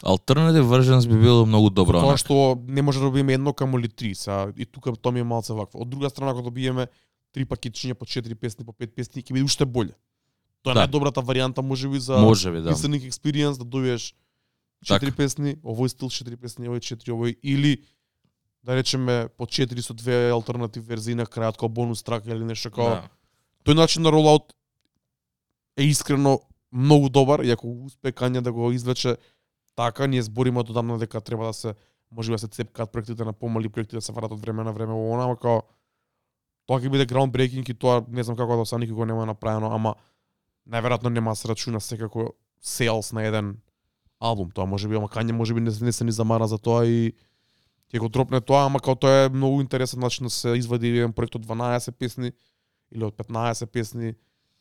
Alternative 0.00 0.64
versions 0.64 1.08
би 1.08 1.18
било 1.20 1.44
многу 1.46 1.68
добро. 1.70 2.00
Тоа 2.00 2.16
што 2.16 2.56
не 2.64 2.82
може 2.82 3.00
да 3.00 3.10
добиеме 3.10 3.36
едно 3.36 3.52
камоли 3.52 3.88
три, 3.88 4.14
сега 4.14 4.48
и 4.56 4.64
тука 4.64 4.96
тоа 4.96 5.12
ми 5.12 5.20
е 5.20 5.28
малце 5.28 5.52
вакво. 5.52 5.80
Од 5.80 5.90
друга 5.92 6.08
страна 6.08 6.32
ако 6.32 6.42
добиеме 6.42 6.88
три 7.32 7.44
пакетчиња 7.44 7.94
по 7.94 8.06
четири 8.08 8.34
песни, 8.34 8.64
по 8.64 8.72
пет 8.72 8.94
песни, 8.96 9.20
ќе 9.20 9.32
биде 9.32 9.44
уште 9.44 9.68
боле. 9.68 9.92
Тоа 10.62 10.72
е 10.72 10.74
Да. 10.74 10.86
најдобрата 10.86 11.22
варијанта 11.24 11.62
можеби 11.62 12.00
за 12.00 12.18
Можеби, 12.18 12.60
да. 12.60 12.70
listening 12.74 13.08
experience 13.10 13.58
да 13.58 13.64
добиеш 13.64 14.14
четири 14.84 15.12
песни, 15.12 15.56
овој 15.64 15.88
стил 15.88 16.08
четири 16.10 16.36
песни, 16.36 16.68
овој 16.68 16.80
четири, 16.80 17.12
овој 17.12 17.36
или 17.42 17.84
да 18.62 18.76
речеме 18.76 19.28
по 19.36 19.46
четири 19.46 19.82
со 19.82 19.94
две 19.94 20.30
алтернатив 20.30 20.84
верзии 20.84 21.14
на 21.14 21.24
крајот 21.24 21.56
како 21.56 21.68
бонус 21.68 22.02
трак 22.02 22.26
или 22.26 22.44
нешто 22.44 22.70
како 22.70 22.88
Да. 22.90 23.08
тој 23.64 23.74
начин 23.74 24.02
на 24.02 24.12
ролаут 24.12 24.52
е 25.76 25.84
искрено 25.84 26.40
многу 26.72 27.08
добар 27.08 27.40
и 27.40 27.50
ако 27.50 27.68
успе 27.84 28.12
Кања 28.12 28.40
да 28.40 28.52
го 28.52 28.72
извлече 28.72 29.16
така, 29.76 30.06
ние 30.06 30.22
збориме 30.22 30.60
од 30.60 30.70
одамна 30.70 30.98
дека 30.98 31.20
треба 31.20 31.46
да 31.46 31.52
се 31.52 31.74
може 32.10 32.32
да 32.32 32.38
се 32.38 32.48
цепкаат 32.48 32.92
проектите 32.92 33.24
на 33.24 33.32
помали 33.32 33.68
проекти 33.68 33.96
да 33.96 34.02
се 34.02 34.12
вратат 34.12 34.32
од 34.32 34.40
време 34.40 34.64
на 34.64 34.72
време 34.72 34.92
во 34.92 35.14
она, 35.14 35.24
ама 35.24 35.36
као 35.36 35.62
тоа 36.66 36.80
ќе 36.80 36.90
биде 36.90 37.06
breaking 37.06 37.70
и 37.70 37.74
тоа 37.74 38.04
не 38.08 38.22
знам 38.22 38.36
како 38.36 38.56
да 38.56 38.66
са 38.66 38.78
никога 38.78 39.06
нема 39.06 39.26
направено, 39.26 39.72
ама 39.72 39.94
најверојатно 40.70 41.08
нема 41.08 41.34
да 41.34 41.36
се 41.36 41.48
рачуна 41.48 41.80
секако 41.80 42.30
sales 42.64 43.12
на 43.12 43.24
еден 43.26 43.56
албум. 44.20 44.50
Тоа 44.50 44.66
може 44.66 44.88
би, 44.88 44.96
ама 44.96 45.08
Кање 45.08 45.32
може 45.32 45.54
би 45.54 45.60
не, 45.60 45.70
не 45.80 45.92
се 45.92 46.04
ни 46.04 46.12
замара 46.12 46.46
за 46.46 46.58
тоа 46.58 46.86
и 46.86 47.12
ќе 47.90 47.98
го 47.98 48.08
дропне 48.08 48.40
тоа, 48.40 48.66
ама 48.66 48.80
као 48.80 48.94
тоа 48.94 49.26
е 49.26 49.28
многу 49.28 49.60
интересен 49.60 50.00
начин 50.00 50.26
да 50.26 50.30
се 50.30 50.54
извади 50.54 50.88
еден 50.88 51.12
проект 51.12 51.34
од 51.34 51.46
12 51.46 51.90
песни 51.92 52.32
или 52.92 53.04
од 53.04 53.16
15 53.16 53.66
песни, 53.66 54.14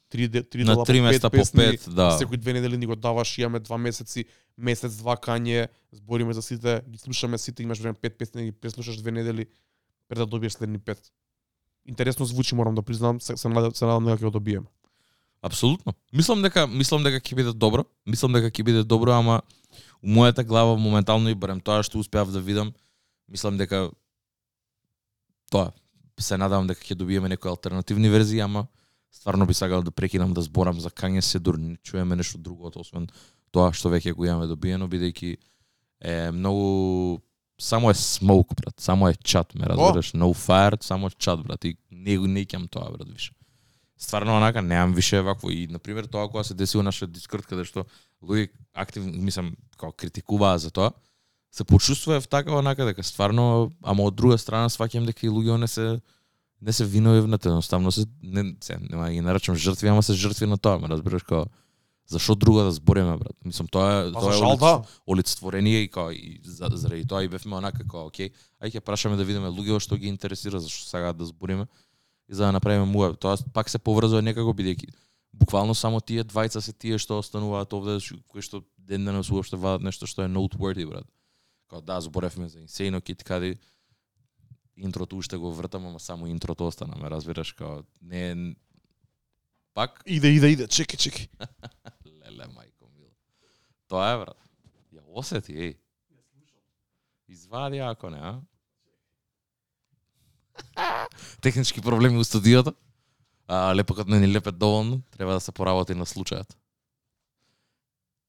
три, 0.09 0.27
де- 0.27 0.43
три 0.43 0.63
На 0.63 0.73
дела 0.73 0.85
три 0.85 0.99
по 0.99 1.05
пет 1.05 1.11
места 1.11 1.29
по 1.29 1.37
песни, 1.37 1.61
пет, 1.61 1.85
да. 1.93 2.17
Секои 2.17 2.37
две 2.37 2.53
недели 2.53 2.77
ни 2.77 2.85
го 2.85 2.95
даваш, 2.95 3.37
имаме 3.37 3.59
два 3.59 3.77
месеци, 3.77 4.25
месец, 4.57 4.97
два 4.97 5.17
кање, 5.17 5.67
збориме 5.91 6.33
за 6.33 6.41
сите, 6.41 6.81
ги 6.89 6.97
слушаме 6.97 7.37
сите, 7.37 7.63
имаш 7.63 7.79
време 7.79 7.93
пет 7.93 8.17
песни, 8.17 8.43
ги 8.43 8.51
преслушаш 8.51 8.97
две 8.97 9.11
недели, 9.11 9.45
пред 10.07 10.17
да 10.17 10.25
добиеш 10.25 10.53
следни 10.53 10.79
пет. 10.79 11.11
Интересно 11.85 12.25
звучи, 12.25 12.55
морам 12.55 12.75
да 12.75 12.81
признам, 12.81 13.21
се, 13.21 13.37
се, 13.37 13.49
надам, 13.49 13.75
се 13.75 13.85
надам 13.85 14.05
дека 14.05 14.17
ќе 14.17 14.25
го 14.25 14.31
добиеме. 14.31 14.65
Апсолутно. 15.41 15.93
Мислам 16.13 16.41
дека 16.41 16.67
мислам 16.67 17.03
дека 17.03 17.21
ќе 17.23 17.35
биде 17.35 17.53
добро. 17.53 17.85
Мислам 18.05 18.33
дека 18.35 18.51
ќе 18.51 18.63
биде 18.63 18.83
добро, 18.83 19.13
ама 19.15 19.41
у 20.03 20.07
мојата 20.07 20.43
глава 20.43 20.75
моментално 20.75 21.29
и 21.29 21.35
барем 21.35 21.61
тоа 21.61 21.83
што 21.83 21.99
успеав 21.99 22.31
да 22.31 22.41
видам, 22.41 22.73
мислам 23.27 23.57
дека 23.57 23.89
тоа 25.51 25.71
се 26.19 26.37
надевам 26.37 26.67
дека 26.67 26.83
ќе 26.83 26.95
добиеме 26.95 27.29
некои 27.29 27.49
алтернативни 27.49 28.09
верзии, 28.09 28.39
ама 28.39 28.67
стварно 29.11 29.45
би 29.45 29.53
сакал 29.53 29.83
да 29.83 29.91
прекинам 29.91 30.33
да 30.33 30.41
зборам 30.41 30.79
за 30.79 30.89
Кање 30.89 31.21
Седур, 31.21 31.57
не 31.57 31.77
чуеме 31.83 32.15
нешто 32.15 32.37
друго 32.37 32.71
освен 32.75 33.07
тоа 33.51 33.71
што 33.73 33.89
веќе 33.89 34.13
го 34.13 34.25
имаме 34.25 34.47
добиено, 34.47 34.87
бидејќи 34.87 35.37
е 36.01 36.31
многу 36.31 37.21
само 37.59 37.89
е 37.91 37.93
смоук, 37.93 38.55
брат, 38.55 38.79
само 38.79 39.09
е 39.09 39.15
чат, 39.15 39.55
ме 39.55 39.67
разбираш, 39.67 40.13
no 40.13 40.31
fire, 40.33 40.83
само 40.83 41.07
е 41.07 41.17
чат, 41.17 41.43
брат, 41.43 41.65
и 41.65 41.75
не 41.91 42.17
го 42.17 42.27
не 42.27 42.45
тоа, 42.45 42.91
брат, 42.91 43.09
више. 43.09 43.31
Стварно 43.99 44.37
онака 44.37 44.61
немам 44.61 44.93
више 44.93 45.21
вакво 45.21 45.51
и 45.51 45.67
на 45.67 45.79
пример 45.79 46.05
тоа 46.07 46.27
кога 46.27 46.43
се 46.43 46.53
деси 46.53 46.77
у 46.77 46.83
нашиот 46.83 47.11
дискорд 47.11 47.45
каде 47.45 47.65
што 47.67 47.83
луѓе 48.23 48.49
активно 48.73 49.11
мислам 49.11 49.55
како 49.77 49.91
критикуваа 49.91 50.57
за 50.57 50.71
тоа, 50.71 50.91
се 51.51 51.63
почувствував 51.63 52.27
така 52.27 52.55
онака 52.55 52.85
дека 52.85 53.03
стварно, 53.03 53.71
ама 53.83 54.03
од 54.07 54.15
друга 54.15 54.37
страна 54.37 54.69
сваќам 54.69 55.05
дека 55.05 55.27
и 55.27 55.29
луѓе 55.29 55.59
не 55.59 55.67
се 55.67 55.99
не 56.61 56.73
се 56.73 56.85
виновивнат, 56.85 57.45
едноставно 57.45 57.91
се 57.91 58.05
не 58.23 58.55
се 58.61 58.77
нема 58.79 59.05
да 59.05 59.11
ги 59.11 59.21
нарачам 59.21 59.55
жртви, 59.55 59.87
ама 59.87 60.03
се 60.03 60.13
жртви 60.13 60.47
на 60.47 60.57
тоа, 60.57 60.79
ме 60.79 60.87
разбираш 60.87 61.23
како 61.23 61.47
зашо 62.07 62.35
друго 62.35 62.63
да 62.63 62.71
збориме 62.71 63.17
брат. 63.17 63.35
Мислам 63.45 63.67
тоа 63.67 64.07
е 64.07 64.13
Па 64.13 64.19
тоа 64.19 64.33
е 64.33 64.37
олицет- 64.37 64.59
да. 64.59 64.83
олицетворение 65.07 65.81
и 65.83 65.87
као 65.87 66.11
и 66.11 66.41
за, 66.43 66.67
заради 66.71 67.05
тоа 67.07 67.23
и 67.23 67.27
бевме 67.27 67.55
онака 67.55 67.83
као 67.87 68.07
окей, 68.07 68.31
ај 68.63 68.71
ќе 68.75 68.79
прашаме 68.79 69.15
да 69.17 69.23
видиме 69.23 69.47
луѓе 69.47 69.79
што 69.79 69.95
ги 69.97 70.07
интересира 70.07 70.59
зашто 70.59 70.89
сакаат 70.89 71.17
да 71.17 71.25
збориме 71.25 71.67
и 72.29 72.33
за 72.33 72.45
да 72.45 72.51
направиме 72.51 72.85
муа. 72.85 73.13
Тоа 73.13 73.37
пак 73.53 73.69
се 73.69 73.79
поврзува 73.79 74.21
некако 74.21 74.53
бидејќи 74.53 74.93
буквално 75.33 75.75
само 75.75 76.01
тие 76.01 76.23
двајца 76.23 76.61
се 76.61 76.73
тие 76.73 76.99
што 76.99 77.19
остануваат 77.19 77.73
овде 77.73 77.97
кои 78.27 78.41
што 78.41 78.63
ден 78.77 79.05
денес 79.05 79.31
уопште 79.31 79.57
вадат 79.57 79.85
нешто 79.85 80.07
што 80.09 80.25
е 80.25 80.31
noteworthy 80.31 80.87
брат. 80.89 81.07
Као 81.69 81.81
да 81.81 81.99
зборевме 82.01 82.49
за 82.49 82.59
Insane 82.59 83.01
Kid 83.01 83.23
Cudi 83.23 83.57
интрото 84.79 85.17
уште 85.17 85.37
го 85.37 85.53
вртам, 85.53 85.85
ама 85.85 85.99
само 85.99 86.27
интрото 86.27 86.67
остана, 86.67 86.95
ме 86.95 87.09
разбираш, 87.09 87.51
као 87.53 87.83
не 88.01 88.55
пак 89.73 90.03
Иде, 90.05 90.27
иде, 90.27 90.47
иде, 90.47 90.67
чеки, 90.67 90.97
чеки. 90.97 91.29
леле 92.05 92.47
мајко 92.47 92.87
мила. 92.95 93.13
Тоа 93.87 94.13
е 94.13 94.17
брат. 94.23 94.39
Ја 94.93 95.03
осети, 95.05 95.53
еј. 95.53 95.77
Извади 97.29 97.77
ако 97.77 98.09
не, 98.09 98.17
а? 98.17 98.41
Технички 101.41 101.81
проблеми 101.81 102.17
у 102.17 102.23
студиото. 102.23 102.73
А, 103.47 103.75
лепокот 103.75 104.07
не 104.07 104.19
ни 104.19 104.33
лепет 104.33 104.57
доволно, 104.57 105.01
треба 105.17 105.33
да 105.33 105.39
се 105.39 105.51
поработи 105.51 105.93
на 105.93 106.05
случајот. 106.05 106.49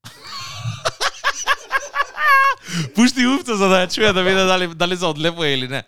Пушти 2.95 3.27
уфта 3.27 3.57
за 3.57 3.69
да 3.69 3.85
ја 3.85 3.95
чуе 3.95 4.13
да 4.13 4.23
виде 4.23 4.45
дали 4.45 4.75
дали 4.75 4.97
се 4.97 5.05
одлепува 5.05 5.49
или 5.49 5.69
не. 5.69 5.85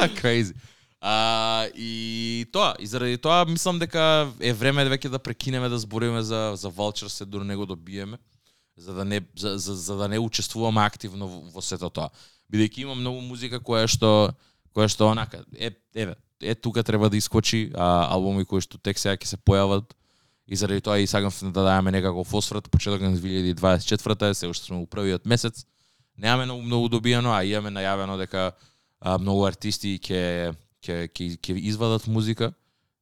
Crazy. 0.22 0.54
А, 1.00 1.66
и 1.74 2.46
тоа, 2.52 2.74
и 2.78 2.86
заради 2.86 3.18
тоа 3.18 3.44
мислам 3.44 3.78
дека 3.78 4.32
е 4.40 4.52
време 4.52 4.84
веќе 4.84 5.08
да 5.08 5.18
прекинеме 5.18 5.68
да 5.68 5.78
збориме 5.78 6.22
за 6.22 6.52
за 6.56 6.70
Vulture 6.70 7.08
се 7.08 7.24
до 7.24 7.44
него 7.44 7.66
добиеме 7.66 8.18
за 8.80 8.94
да 8.94 9.04
не 9.04 9.20
за, 9.36 9.58
за, 9.58 9.74
за 9.74 9.96
да 9.96 10.08
не 10.08 10.18
учествуваме 10.18 10.80
активно 10.80 11.28
во, 11.28 11.40
во 11.52 11.62
сето 11.62 11.90
тоа. 11.90 12.08
Бидејќи 12.52 12.88
има 12.88 12.94
многу 12.94 13.20
музика 13.20 13.60
која 13.60 13.86
што 13.86 14.32
која 14.74 14.88
што 14.88 15.10
онака 15.10 15.44
е 15.58 15.70
еве 15.94 16.16
е 16.40 16.54
тука 16.54 16.82
треба 16.82 17.10
да 17.10 17.16
искочи 17.16 17.70
а, 17.74 18.06
албуми 18.14 18.44
кои 18.44 18.60
што 18.64 18.78
тек 18.78 18.98
сега 18.98 19.16
ќе 19.16 19.28
се 19.28 19.36
појават. 19.36 19.92
И 20.50 20.56
заради 20.56 20.82
тоа 20.82 20.98
и 20.98 21.06
сакам 21.06 21.30
да 21.52 21.62
даваме 21.62 21.92
некако 21.92 22.24
фосфрат. 22.24 22.70
Почеток 22.70 23.00
на 23.00 23.14
2024 23.14 24.30
е 24.30 24.34
се 24.34 24.48
уште 24.48 24.66
сме 24.66 24.82
у 24.82 24.86
првиот 24.86 25.26
месец. 25.26 25.64
Немаме 26.18 26.44
многу 26.44 26.62
многу 26.62 26.88
добиено, 26.88 27.30
а 27.32 27.44
имаме 27.44 27.70
најавено 27.70 28.18
дека 28.18 28.52
а, 29.00 29.18
многу 29.18 29.44
артисти 29.46 29.98
ќе 29.98 30.54
ќе 30.82 31.08
ќе 31.12 31.38
ќе 31.38 31.54
извадат 31.54 32.06
музика. 32.06 32.52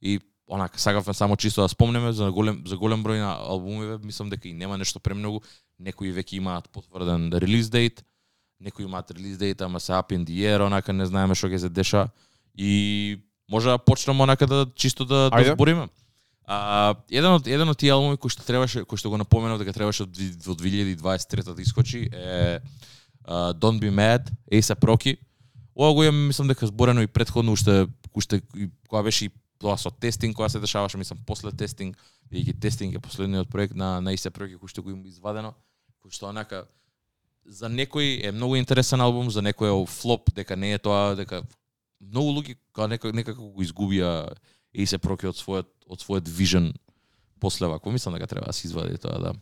И 0.03 0.21
онака 0.47 0.81
сакавме 0.81 1.15
само 1.15 1.37
чисто 1.37 1.63
да 1.63 1.69
спомнеме 1.69 2.13
за 2.13 2.31
голем 2.31 2.63
за 2.67 2.77
голем 2.77 3.05
број 3.05 3.23
на 3.23 3.33
албумиве, 3.39 3.99
мислам 4.03 4.29
дека 4.31 4.49
и 4.49 4.53
нема 4.53 4.77
нешто 4.77 5.01
премногу. 5.01 5.41
Некои 5.79 6.13
веќе 6.13 6.43
имаат 6.43 6.69
потврден 6.69 7.33
релиз 7.33 7.71
дејт 7.71 8.03
некои 8.61 8.85
имаат 8.85 9.11
релиз 9.11 9.39
дейт, 9.39 9.61
ама 9.61 9.81
се 9.81 9.93
up 9.93 10.13
in 10.13 10.25
the 10.25 10.43
air, 10.47 10.67
онака 10.67 10.93
не 10.93 11.07
знаеме 11.07 11.35
што 11.35 11.47
ќе 11.49 11.57
се 11.57 11.69
деша 11.69 12.09
и 12.59 13.21
може 13.51 13.69
да 13.69 13.79
почнеме 13.79 14.23
онака 14.23 14.47
да 14.47 14.67
чисто 14.75 15.05
да, 15.05 15.31
да 15.31 15.37
Ајде. 15.37 15.55
збориме. 15.55 15.89
А, 16.45 16.95
еден 17.11 17.33
од 17.33 17.47
еден 17.47 17.69
од 17.69 17.77
тие 17.79 17.93
албуми 17.93 18.17
кои 18.17 18.31
што 18.33 18.43
требаше 18.43 18.85
кои 18.85 18.97
што 18.99 19.11
го 19.11 19.19
напоменав 19.21 19.59
дека 19.61 19.73
требаше 19.73 20.03
од 20.09 20.17
ви- 20.17 20.33
во 20.47 20.55
2023 20.57 21.45
да 21.55 21.63
искочи 21.63 22.09
е 22.13 22.61
uh, 23.29 23.53
Don't 23.53 23.79
Be 23.81 23.91
Mad, 23.93 24.33
A$AP 24.53 24.81
Rocky. 24.81 25.17
Ова 25.77 25.93
го 25.95 26.05
имам, 26.05 26.27
мислам 26.27 26.49
дека 26.49 26.67
зборено 26.67 27.03
и 27.03 27.07
предходно 27.07 27.53
уште 27.53 27.87
уште 28.15 28.41
кога 28.89 29.03
беше 29.03 29.25
и 29.27 29.31
тоа 29.59 29.77
со 29.79 29.91
тестинг, 29.91 30.37
кога 30.37 30.49
се 30.49 30.59
дешаваше, 30.61 30.97
мислам 30.97 31.19
после 31.27 31.53
тестинг, 31.53 31.97
бидејќи 32.33 32.61
тестинг 32.61 32.95
е 32.95 32.99
последниот 32.99 33.49
проект 33.51 33.75
на 33.77 34.01
на 34.01 34.11
A$AP 34.11 34.33
Rocky 34.35 34.57
кој 34.59 34.69
што 34.69 34.83
го 34.83 34.91
има 34.91 35.07
извадено, 35.07 35.55
кој 36.03 36.11
што 36.11 36.27
онака 36.33 36.65
за 37.49 37.69
некој 37.73 38.29
е 38.29 38.33
многу 38.33 38.59
интересен 38.61 39.01
албум, 39.01 39.31
за 39.33 39.43
некој 39.43 39.73
е 39.73 39.87
флоп, 39.89 40.31
дека 40.37 40.57
не 40.57 40.75
е 40.77 40.79
тоа, 40.79 41.17
дека 41.17 41.43
многу 42.01 42.37
луѓе 42.39 42.57
некако, 42.89 43.15
некако 43.17 43.49
го 43.51 43.65
изгубија 43.65 44.37
се 44.87 44.99
проки 44.99 45.27
од 45.27 45.37
својот 45.37 45.69
од 45.89 46.03
својот 46.05 46.29
вижен 46.29 46.73
после 47.41 47.67
вако. 47.67 47.91
Мислам 47.91 48.15
дека 48.15 48.27
треба 48.27 48.47
да 48.47 48.53
се 48.53 48.69
извади 48.69 48.99
тоа, 48.99 49.19
да. 49.19 49.33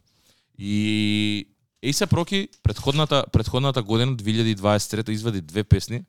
И 0.59 1.47
и 1.83 1.93
се 1.93 2.07
проки 2.07 2.49
предходната 2.63 3.25
предходната 3.33 3.83
година 3.83 4.17
2023 4.17 5.11
извади 5.11 5.41
две 5.41 5.65
песни. 5.65 6.05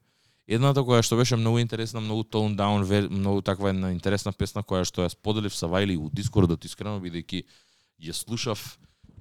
Едната 0.48 0.80
која 0.80 1.04
што 1.04 1.18
беше 1.18 1.36
многу 1.36 1.60
интересна, 1.60 2.00
многу 2.00 2.24
tone 2.24 2.56
down, 2.56 3.10
многу 3.10 3.42
таква 3.42 3.70
една 3.70 3.92
интересна 3.92 4.32
песна 4.32 4.64
која 4.64 4.86
што 4.86 5.04
ја 5.04 5.12
споделив 5.12 5.56
со 5.56 5.68
Вајли 5.68 5.98
у 5.98 6.10
Дискордот 6.10 6.64
искрено 6.66 7.02
бидејќи 7.04 7.44
ја 8.00 8.14
слушав 8.14 8.78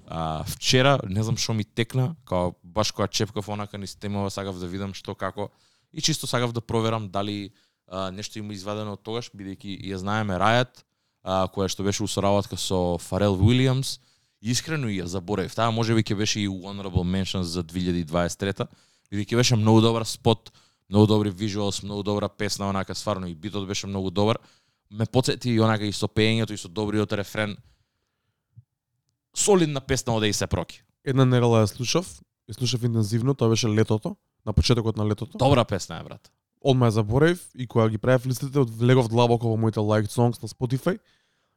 а, 0.07 0.43
вчера, 0.47 0.99
не 1.03 1.23
знам 1.23 1.37
што 1.37 1.53
ми 1.53 1.63
текна, 1.63 2.15
као 2.25 2.55
баш 2.63 2.91
кога 2.91 3.07
чепкав 3.07 3.49
онака 3.49 3.77
низ 3.77 3.95
темава, 3.95 4.31
сагав 4.31 4.59
да 4.59 4.67
видам 4.67 4.93
што 4.93 5.15
како 5.15 5.51
и 5.93 6.01
чисто 6.01 6.27
сагав 6.27 6.53
да 6.53 6.61
проверам 6.61 7.09
дали 7.09 7.51
а, 7.87 8.11
нешто 8.11 8.39
има 8.39 8.53
извадено 8.53 8.95
од 8.95 9.03
тогаш, 9.03 9.31
бидејќи 9.35 9.77
ја 9.91 9.99
знаеме 9.99 10.39
Рајат, 10.39 10.83
а, 11.23 11.47
која 11.51 11.67
што 11.67 11.83
беше 11.83 12.03
у 12.03 12.07
соработка 12.07 12.57
со 12.57 12.97
Фарел 12.97 13.35
Уилиамс, 13.35 13.99
искрено 14.41 14.87
и 14.87 15.01
ја 15.01 15.05
заборавив. 15.11 15.55
Таа 15.55 15.71
можеби 15.71 16.03
ќе 16.03 16.15
беше 16.15 16.39
и 16.41 16.47
Honorable 16.47 17.03
mention 17.03 17.43
за 17.43 17.63
2023 17.63 18.67
бидејќи 19.11 19.35
беше 19.35 19.55
многу 19.55 19.81
добар 19.81 20.05
спот, 20.05 20.51
многу 20.89 21.07
добри 21.07 21.31
визуалс, 21.31 21.83
многу 21.83 22.03
добра 22.03 22.29
песна, 22.29 22.69
онака 22.69 22.95
стварно 22.95 23.27
и 23.27 23.35
битот 23.35 23.67
беше 23.67 23.87
многу 23.87 24.11
добар. 24.11 24.39
Ме 24.89 25.05
потсети 25.05 25.51
и 25.51 25.59
онака 25.59 25.85
и 25.85 25.91
со 25.91 26.07
пеењето 26.07 26.53
и 26.53 26.57
со 26.57 26.69
добриот 26.69 27.13
рефрен. 27.13 27.57
Солидна 29.37 29.81
песна 29.81 30.15
од 30.17 30.23
A$AP 30.25 30.53
Rocky. 30.57 30.81
Една 31.05 31.25
недела 31.25 31.61
ја 31.61 31.69
слушав, 31.69 32.07
ја 32.49 32.57
слушав 32.57 32.83
интензивно, 32.83 33.35
тоа 33.37 33.53
беше 33.53 33.69
летото, 33.69 34.15
на 34.45 34.53
почетокот 34.53 34.97
на 34.97 35.05
летото. 35.05 35.37
Добра 35.37 35.65
песна 35.65 35.99
е, 35.99 36.03
брат. 36.03 36.31
Одма 36.61 36.89
ја 36.89 36.97
заборев 36.97 37.43
и 37.55 37.67
кога 37.67 37.89
ги 37.89 37.97
правев 37.97 38.25
листите, 38.25 38.59
влегов 38.59 39.09
длабоко 39.13 39.47
во 39.47 39.57
моите 39.57 39.79
liked 39.79 40.09
songs 40.09 40.41
на 40.41 40.49
Spotify. 40.49 40.97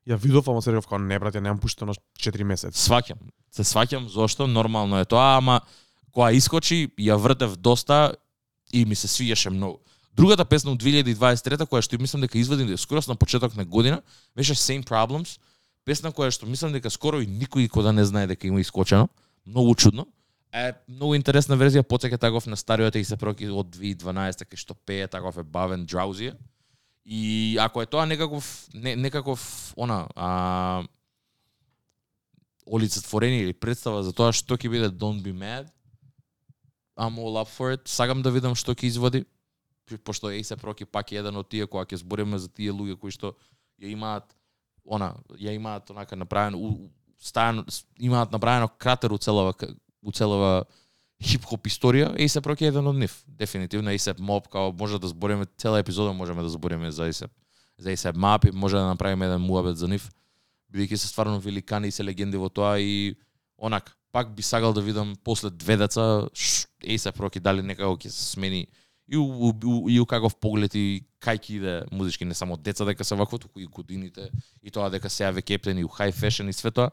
Ја 0.07 0.19
видов, 0.21 0.49
ама 0.49 0.63
се 0.63 0.73
реков 0.73 0.91
како 0.91 1.01
не 1.01 1.19
брат, 1.19 1.35
ја 1.35 1.41
немам 1.41 1.59
пуштено 1.59 1.95
4 2.21 2.45
месеци. 2.45 2.77
Сваќам. 2.77 3.17
Се 3.51 3.65
сваќам 3.65 4.09
зошто 4.13 4.47
нормално 4.47 5.01
е 5.01 5.09
тоа, 5.09 5.39
ама 5.41 5.61
кога 6.13 6.33
искочи 6.37 6.91
ја 7.01 7.17
вртев 7.17 7.57
доста 7.57 8.15
и 8.73 8.85
ми 8.85 8.95
се 8.95 9.09
свиѓаше 9.09 9.51
многу. 9.57 9.81
Другата 10.13 10.45
песна 10.45 10.75
од 10.77 10.83
2023 10.83 11.65
која 11.65 11.81
што 11.81 11.97
мислам 11.97 12.21
дека 12.27 12.39
извади 12.39 12.77
скоро 12.77 13.01
на 13.09 13.17
почеток 13.17 13.57
на 13.57 13.65
година 13.65 14.03
беше 14.37 14.55
Same 14.55 14.85
Problems, 14.85 15.39
песна 15.91 16.13
која 16.15 16.31
што 16.31 16.47
мислам 16.47 16.71
дека 16.77 16.91
скоро 16.93 17.19
и 17.25 17.27
никој 17.27 17.67
кода 17.69 17.91
не 17.91 18.05
знае 18.07 18.31
дека 18.31 18.47
има 18.47 18.63
искочено, 18.63 19.09
многу 19.45 19.75
чудно. 19.75 20.07
Е 20.55 20.75
многу 20.87 21.17
интересна 21.19 21.59
верзија, 21.59 21.83
потека 21.87 22.19
таков 22.19 22.47
на 22.47 22.59
стариот 22.59 22.95
и 22.99 23.05
се 23.05 23.19
проки 23.19 23.49
од 23.51 23.75
2012 23.75 24.47
кај 24.47 24.59
што 24.59 24.75
пее 24.87 25.09
таков 25.11 25.39
е 25.39 25.43
бавен 25.43 25.87
Drowsy. 25.87 26.31
И 27.05 27.59
ако 27.59 27.83
е 27.83 27.91
тоа 27.91 28.07
некаков 28.07 28.47
не, 28.75 28.95
некаков 28.95 29.75
она 29.77 30.07
а, 30.15 30.85
олицетворение 32.67 33.43
или 33.43 33.53
представа 33.53 34.03
за 34.07 34.15
тоа 34.15 34.31
што 34.31 34.55
ќе 34.55 34.71
биде 34.71 34.95
Don't 34.95 35.23
Be 35.27 35.35
Mad, 35.35 35.71
I'm 36.95 37.19
all 37.19 37.39
up 37.41 37.51
for 37.51 37.75
it. 37.75 37.89
Сагам 37.89 38.23
да 38.23 38.31
видам 38.31 38.55
што 38.55 38.75
ќе 38.75 38.87
изводи, 38.87 39.25
пошто 40.05 40.31
Ace 40.31 40.55
Rocky 40.55 40.87
пак 40.87 41.11
е 41.11 41.19
еден 41.19 41.37
од 41.37 41.51
тие 41.51 41.67
кога 41.67 41.83
ќе 41.83 41.99
збориме 41.99 42.39
за 42.39 42.47
тие 42.47 42.71
луѓе 42.71 42.99
кои 42.99 43.11
што 43.11 43.35
ја 43.81 43.91
имаат 43.91 44.31
она, 44.87 45.15
ја 45.39 45.55
имаат 45.55 45.91
онака 45.91 46.17
направено 46.17 46.59
у, 46.59 46.67
у- 46.69 46.91
стајано, 47.23 47.65
имаат 48.01 48.33
направено 48.33 48.69
кратер 48.69 49.11
у 49.11 49.19
целова 49.19 49.55
у 50.03 50.13
целова 50.13 50.65
хип-хоп 51.23 51.67
историја, 51.69 52.15
A$AP 52.15 52.47
Rocky 52.47 52.63
е 52.63 52.67
еден 52.67 52.87
од 52.87 52.97
нив. 52.97 53.25
Дефинитивно 53.29 53.91
A$AP 53.91 54.21
Mob, 54.21 54.49
као 54.49 54.73
може 54.73 54.99
да 54.99 55.09
збориме 55.09 55.45
цела 55.59 55.79
епизода 55.79 56.13
можеме 56.13 56.43
да 56.43 56.49
збориме 56.49 56.91
за 56.91 57.03
A$AP 57.05 57.29
за 57.79 57.91
A$AP 57.91 58.17
Мап 58.17 58.45
и 58.45 58.51
може 58.53 58.77
да 58.77 58.87
направиме 58.87 59.27
еден 59.27 59.41
муабет 59.41 59.77
за 59.77 59.89
нив 59.89 60.11
бидејќи 60.73 60.95
се 60.97 61.09
стварно 61.09 61.41
великани 61.41 61.89
и 61.89 61.91
се 61.91 62.05
легенди 62.05 62.37
во 62.37 62.49
тоа 62.49 62.79
и 62.79 63.15
онак 63.59 63.97
пак 64.13 64.35
би 64.35 64.43
сагал 64.43 64.73
да 64.73 64.81
видам 64.81 65.17
после 65.25 65.51
две 65.51 65.77
деца 65.77 66.29
ш- 66.33 66.67
A$AP 66.85 67.17
Rocky 67.19 67.41
дали 67.41 67.63
некако 67.63 67.97
ќе 67.97 68.09
се 68.09 68.25
смени 68.33 68.67
и 69.11 69.17
у, 69.17 69.25
у, 69.25 69.55
у, 69.65 69.89
и 69.89 69.99
у 70.01 70.07
каков 70.07 70.37
поглед 70.37 70.75
и 70.79 71.03
кај 71.19 71.39
ќе 71.43 71.55
иде 71.57 71.73
музички 71.91 72.25
не 72.25 72.35
само 72.35 72.57
деца 72.57 72.85
дека 72.87 73.05
се 73.05 73.19
вакво 73.19 73.39
туку 73.39 73.59
и 73.61 73.67
годините 73.67 74.31
и 74.63 74.71
тоа 74.71 74.87
дека 74.91 75.11
се 75.11 75.25
јаве 75.25 75.43
кептен 75.43 75.79
и 75.79 75.85
у 75.85 75.89
high 75.89 76.15
fashion 76.15 76.49
и 76.49 76.53
све 76.55 76.71
тоа 76.71 76.91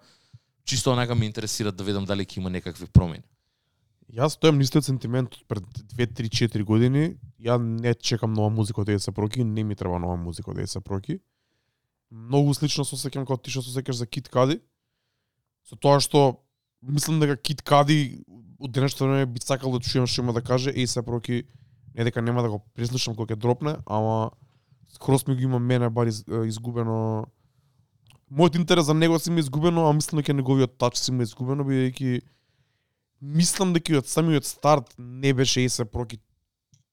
чисто 0.65 0.91
онака 0.91 1.15
ме 1.15 1.29
интересира 1.29 1.71
да 1.71 1.83
видам 1.83 2.05
дали 2.05 2.25
ќе 2.25 2.39
има 2.41 2.49
некакви 2.49 2.87
промени. 2.89 3.23
Јас 4.09 4.39
стојам 4.39 4.57
на 4.57 4.65
истиот 4.65 4.87
сентимент 4.87 5.35
од 5.35 5.43
пред 5.47 5.63
2 5.93 6.07
3 6.17 6.31
4 6.49 6.63
години. 6.63 7.17
Ја 7.39 7.59
не 7.61 7.93
чекам 7.93 8.33
нова 8.33 8.49
музика 8.49 8.81
од 8.81 8.89
Еса 8.89 9.11
Проки, 9.11 9.43
не 9.43 9.63
ми 9.63 9.75
треба 9.75 9.99
нова 9.99 10.15
музика 10.15 10.51
од 10.51 10.59
Еса 10.63 10.81
Проки. 10.81 11.19
Многу 12.09 12.53
слично 12.53 12.85
се 12.85 12.95
осеќам 12.95 13.27
како 13.27 13.37
ти 13.37 13.51
што 13.51 13.61
се 13.61 13.75
осеќаш 13.75 14.01
за 14.01 14.07
Кит 14.07 14.29
Кади. 14.31 14.57
Со 15.69 15.75
тоа 15.75 15.99
што 15.99 16.39
мислам 16.81 17.19
дека 17.19 17.37
Кит 17.37 17.61
Кади 17.61 18.23
од 18.57 18.71
денешно 18.71 19.05
време 19.05 19.25
би 19.25 19.43
сакал 19.43 19.75
да 19.75 19.83
чујам 19.83 20.07
што 20.07 20.23
има 20.23 20.33
да 20.33 20.41
каже 20.41 20.71
A$AP 20.71 21.05
проки 21.05 21.43
не 21.97 22.03
дека 22.03 22.21
нема 22.21 22.43
да 22.43 22.49
го 22.49 22.59
преслушам 22.75 23.15
кога 23.15 23.33
ќе 23.33 23.41
дропне, 23.41 23.75
ама 23.85 24.31
скрос 24.93 25.27
ми 25.27 25.35
го 25.35 25.41
има 25.41 25.59
мене 25.59 25.89
бар 25.89 26.07
из, 26.07 26.23
изгубено. 26.45 27.25
Мојот 28.31 28.57
интерес 28.59 28.85
за 28.85 28.93
него 28.93 29.19
си 29.19 29.31
ми 29.31 29.39
изгубено, 29.39 29.89
а 29.89 29.93
мислам 29.93 30.21
дека 30.21 30.33
неговиот 30.33 30.77
тач 30.77 30.97
си 30.97 31.11
ми 31.11 31.23
изгубено 31.23 31.63
бидејќи 31.65 32.21
мислам 33.21 33.73
дека 33.73 33.97
од 33.97 34.07
самиот 34.07 34.45
старт 34.45 34.93
не 34.97 35.33
беше 35.33 35.63
Есе 35.65 35.85
Проки 35.85 36.19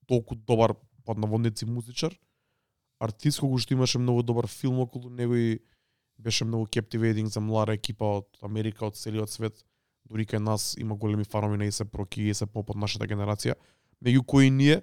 толку 0.07 0.35
добар 0.35 0.75
под 1.05 1.19
наводници 1.19 1.67
музичар. 1.67 2.15
Артист 3.01 3.43
кој 3.43 3.61
што 3.61 3.75
имаше 3.75 3.99
многу 3.99 4.23
добар 4.23 4.49
филм 4.49 4.81
околу 4.81 5.11
него 5.11 5.37
и 5.37 5.61
беше 6.19 6.45
многу 6.45 6.67
captivating 6.67 7.27
за 7.27 7.41
млада 7.41 7.75
екипа 7.75 8.23
од 8.23 8.29
Америка, 8.43 8.87
од 8.87 8.97
целиот 8.97 9.29
свет. 9.29 9.65
Дури 10.09 10.25
кај 10.25 10.39
нас 10.39 10.75
има 10.79 10.97
големи 10.97 11.25
фанови 11.25 11.59
на 11.59 11.65
Есе 11.65 11.85
Проки 11.85 12.23
и 12.23 12.29
Есе 12.29 12.47
Поп 12.47 12.71
од 12.71 12.77
нашата 12.77 13.05
генерација, 13.05 13.55
меѓу 14.01 14.25
кои 14.25 14.51
ние. 14.51 14.83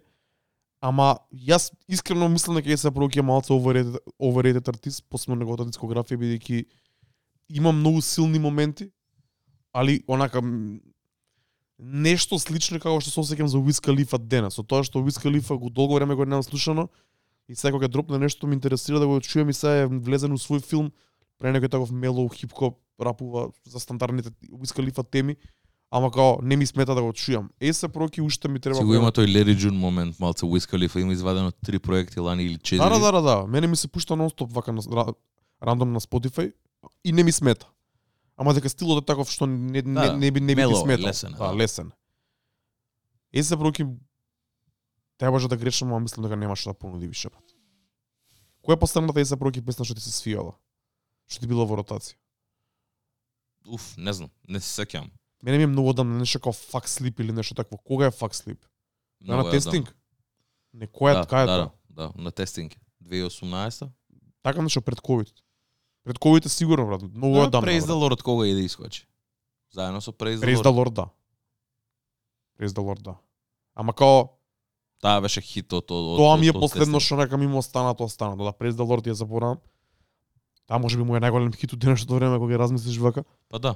Ама 0.81 1.19
јас 1.29 1.69
искрено 1.87 2.25
мислам 2.29 2.57
дека 2.57 2.71
Есе 2.73 2.89
Проки 2.91 3.19
е 3.19 3.21
малку 3.21 3.53
overrated, 3.53 3.99
overrated 4.17 4.67
артист, 4.67 5.05
посебно 5.09 5.37
неговата 5.37 5.67
дискографија 5.69 6.17
бидејќи 6.17 6.65
има 7.49 7.71
многу 7.71 8.01
силни 8.01 8.39
моменти, 8.39 8.89
али 9.73 10.01
онака 10.07 10.41
нешто 11.77 12.39
слично 12.39 12.79
како 12.79 12.97
што 13.01 13.13
се 13.13 13.21
осеќам 13.21 13.49
за 13.51 13.61
Wiz 13.61 13.81
Khalifa 13.81 14.17
денес, 14.17 14.57
со 14.57 14.63
тоа 14.63 14.81
што 14.81 15.03
Wiz 15.05 15.21
Khalifa 15.21 15.57
го 15.57 15.69
долго 15.69 15.95
време 15.99 16.15
го 16.15 16.25
немам 16.25 16.43
слушано 16.43 16.89
и 17.47 17.55
сега 17.55 17.73
кога 17.73 17.87
дропне 17.87 18.17
нешто 18.17 18.47
ме 18.47 18.55
интересира 18.55 18.99
да 18.99 19.07
го 19.07 19.19
чујам 19.19 19.49
и 19.49 19.53
сега 19.53 19.85
е 19.85 19.87
влезен 19.87 20.33
у 20.33 20.37
свој 20.41 20.61
филм 20.65 20.91
пре 21.37 21.53
некој 21.53 21.69
таков 21.69 21.91
мелоу 21.91 22.29
хип-хоп 22.29 22.77
рапува 23.01 23.49
за 23.65 23.79
стандардните 23.79 24.29
Wiz 24.49 24.73
Khalifa 24.73 25.03
теми, 25.03 25.37
ама 25.91 26.11
као 26.11 26.41
не 26.41 26.55
ми 26.55 26.65
смета 26.65 26.95
да 26.95 27.01
го 27.01 27.11
чујам. 27.11 27.49
Есе 27.61 27.87
Проки 27.87 28.21
уште 28.21 28.47
ми 28.47 28.59
треба 28.59 28.75
Си 28.75 28.83
го 28.83 28.95
има 28.95 29.11
тој 29.11 29.25
Larry 29.27 29.55
June 29.57 29.77
момент, 29.77 30.19
малце 30.19 30.45
Wiz 30.45 30.65
Khalifa 30.65 30.99
има 30.99 31.13
извадено 31.13 31.51
три 31.53 31.79
проекти 31.79 32.19
лани 32.19 32.43
или 32.43 32.57
четири. 32.57 32.79
Да, 32.79 32.99
да, 32.99 33.11
да, 33.11 33.21
да. 33.21 33.47
Мене 33.47 33.67
ми 33.67 33.75
се 33.75 33.87
пушта 33.87 34.15
нонстоп 34.15 34.51
вака 34.51 34.71
на 34.71 34.81
ра- 34.81 35.15
рандом 35.61 35.91
на 35.91 35.99
Spotify 35.99 36.53
и 37.03 37.11
не 37.11 37.23
ми 37.23 37.31
смета. 37.31 37.69
Ама 38.37 38.53
дека 38.53 38.69
стилот 38.69 39.03
е 39.03 39.05
таков 39.05 39.29
што 39.29 39.45
не, 39.45 39.81
не, 39.81 39.81
Да, 39.83 40.17
не, 40.17 40.31
би 40.31 40.39
не 40.39 40.47
би 40.47 40.55
мело, 40.55 40.75
сметал. 40.75 41.05
лесен 41.05 41.29
е, 41.29 41.37
да, 41.37 41.47
да. 41.47 41.55
лесен. 41.55 41.91
Есе 43.33 43.57
Проки 43.57 43.85
требаше 45.17 45.47
да 45.47 45.57
грешам, 45.57 45.87
ама 45.87 45.99
мислам 45.99 46.23
дека 46.23 46.35
нема 46.35 46.55
што 46.55 46.69
да 46.69 46.73
понуди 46.73 47.07
више. 47.07 47.29
брат. 47.29 47.43
Која 48.63 48.73
е 48.73 48.79
последната 48.79 49.19
Есе 49.19 49.37
Проки 49.37 49.61
песна 49.61 49.85
што 49.85 49.95
ти 49.95 50.01
се 50.01 50.09
свијала? 50.11 50.53
Што 51.27 51.39
ти 51.39 51.47
била 51.47 51.65
во 51.65 51.77
ротација? 51.77 52.15
Уф, 53.67 53.93
не 53.97 54.13
знам, 54.13 54.29
не 54.49 54.59
се 54.59 54.81
сеќавам. 54.81 55.09
Мене 55.43 55.57
ми 55.57 55.63
е 55.63 55.67
многу 55.67 55.89
одамна 55.89 56.19
нешто 56.19 56.39
како 56.39 56.53
Fuck 56.53 56.87
Sleep 56.87 57.21
или 57.21 57.31
нешто 57.31 57.55
такво. 57.55 57.77
Кога 57.77 58.05
е 58.05 58.11
Fuck 58.11 58.33
Sleep? 58.33 58.57
Да, 59.21 59.37
на 59.37 59.51
тестинг? 59.51 59.95
Не, 60.73 60.87
која, 60.87 61.21
да, 61.21 61.25
кај 61.27 61.43
е 61.43 61.45
да, 61.45 61.57
тоа? 61.57 61.71
да, 61.89 62.07
да, 62.07 62.23
на 62.23 62.31
тестинг. 62.31 62.77
2018 63.03 63.89
Така 64.43 64.61
нешто 64.61 64.81
пред 64.81 64.99
COVID. 64.99 65.33
Пред 66.03 66.17
COVID 66.17 66.45
е 66.45 66.49
сигурно, 66.49 66.87
брат. 66.87 67.01
Многу 67.01 67.35
Да, 67.35 67.43
е 67.43 67.49
дамно. 67.49 67.67
Praise 67.67 67.79
the. 67.79 67.93
Lord 67.93 68.23
кога 68.23 68.47
иде 68.47 68.61
искочи. 68.61 69.07
Заедно 69.71 70.01
со 70.01 70.11
Praise 70.11 70.35
the 70.35 70.45
Praise 70.45 70.55
Lord. 70.55 70.63
the 70.63 70.71
Lord, 70.71 70.89
да. 70.89 71.09
Praise 72.59 72.73
the 72.73 72.81
Lord, 72.81 73.01
да. 73.01 73.15
Ама 73.75 73.93
као, 73.93 74.29
Таа 75.01 75.21
беше 75.21 75.41
хит 75.41 75.73
од 75.73 75.89
од 75.89 76.17
тоа 76.17 76.37
ми 76.37 76.47
е 76.47 76.53
последно 76.53 76.99
што 77.01 77.17
нека 77.17 77.37
ми 77.37 77.45
има 77.49 77.57
останато, 77.57 78.03
останато. 78.05 78.43
Да, 78.45 78.53
Praise 78.53 78.77
the 78.77 78.85
Lord 78.85 79.07
ја 79.09 79.17
заборавам. 79.17 79.57
Таа 80.67 80.77
може 80.79 80.97
би 80.97 81.03
му 81.03 81.15
е 81.17 81.19
најголем 81.19 81.55
хит 81.57 81.73
од 81.73 81.79
денешното 81.81 82.15
време 82.15 82.37
кога 82.37 82.53
ја 82.53 82.61
размислиш 82.61 83.01
вака. 83.01 83.23
Па 83.49 83.59
да. 83.59 83.75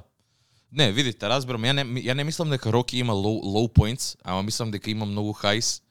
Не, 0.72 0.92
видите, 0.92 1.28
разбирам, 1.28 1.62
ја 1.62 1.72
не 1.72 2.02
ја 2.02 2.14
не 2.14 2.24
мислам 2.24 2.50
дека 2.50 2.72
Роки 2.72 2.98
има 2.98 3.12
low, 3.12 3.42
low 3.42 3.68
points, 3.72 4.16
ама 4.24 4.42
мислам 4.42 4.70
дека 4.70 4.90
има 4.90 5.06
многу 5.06 5.32
highs 5.32 5.82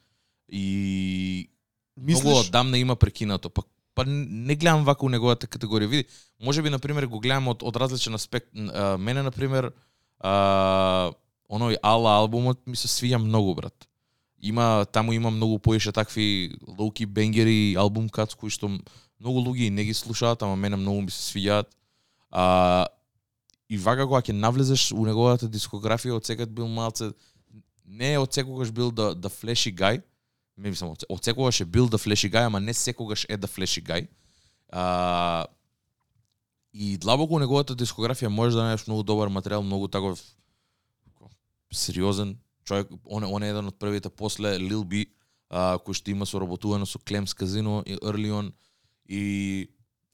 и 0.48 1.48
многу 1.96 2.28
Мислиш? 2.28 2.48
одамна 2.48 2.78
има 2.78 2.96
прекинато. 2.96 3.50
Па 3.50 3.62
па 3.94 4.04
не 4.06 4.54
гледам 4.54 4.84
вака 4.84 5.06
у 5.06 5.08
неговата 5.08 5.46
категорија. 5.46 5.88
Види, 5.88 6.04
може 6.40 6.62
би 6.62 6.70
на 6.70 6.78
пример 6.78 7.06
го 7.06 7.20
гледам 7.20 7.48
од 7.48 7.62
од 7.62 7.76
различен 7.76 8.14
аспект. 8.14 8.52
А, 8.52 8.96
мене 8.98 9.22
на 9.22 9.30
пример 9.32 9.72
а, 10.20 11.12
оној 11.48 11.78
Ала 11.82 12.18
албумот 12.20 12.60
ми 12.66 12.76
се 12.76 12.88
свија 12.88 13.16
многу 13.16 13.54
брат. 13.54 13.88
Има 14.42 14.84
таму 14.92 15.12
има 15.12 15.30
многу 15.30 15.58
поише 15.58 15.92
такви 15.92 16.52
лоуки 16.68 17.06
бенгери 17.06 17.74
албум 17.74 18.08
кац 18.08 18.34
кои 18.34 18.50
што 18.50 18.68
многу 18.68 19.40
луѓе 19.40 19.70
не 19.70 19.84
ги 19.84 19.94
слушаат, 19.94 20.42
ама 20.42 20.56
мене 20.56 20.76
многу 20.76 21.00
ми 21.00 21.10
се 21.10 21.32
свијаат. 21.32 21.72
А, 22.30 22.86
и 23.68 23.78
вака 23.78 24.06
кога 24.06 24.22
ќе 24.22 24.32
навлезеш 24.32 24.92
у 24.92 25.06
неговата 25.06 25.48
дискографија, 25.50 26.16
од 26.16 26.26
секад 26.26 26.52
бил 26.52 26.68
малце 26.68 27.10
не 27.86 28.12
е 28.14 28.18
од 28.18 28.32
секогаш 28.34 28.70
бил 28.70 28.90
да 28.90 29.14
да 29.14 29.28
флеши 29.28 29.72
гај, 29.74 30.02
не 30.56 30.70
мислам 30.70 30.94
од, 30.94 31.04
од 31.08 31.24
секогаш 31.24 31.60
е 31.60 31.64
бил 31.64 31.88
да 31.88 31.98
флеши 31.98 32.30
гај, 32.30 32.46
ама 32.46 32.60
не 32.60 32.74
секогаш 32.74 33.26
е 33.28 33.36
да 33.36 33.46
флеши 33.46 33.82
гај. 33.82 34.08
А, 34.70 35.46
и 36.72 36.96
длабоко 36.98 37.34
у 37.34 37.38
неговата 37.38 37.76
дискографија 37.76 38.28
можеш 38.28 38.58
да 38.58 38.66
најдеш 38.66 38.86
многу 38.86 39.02
добар 39.02 39.28
материјал, 39.28 39.62
многу 39.62 39.88
таков 39.88 40.22
сериозен 41.72 42.38
човек, 42.64 42.88
он, 43.04 43.24
е- 43.24 43.26
он 43.26 43.42
е 43.42 43.50
еден 43.50 43.66
од 43.66 43.78
првите 43.78 44.10
после 44.10 44.58
Lil 44.58 44.84
B, 44.84 45.06
а, 45.50 45.78
кој 45.78 45.94
што 45.94 46.10
има 46.10 46.26
соработувано 46.26 46.86
со 46.86 46.98
Клемс 46.98 47.34
Казино 47.34 47.82
и 47.86 47.96
Early 47.96 48.30
On 48.30 48.52
и 49.08 49.70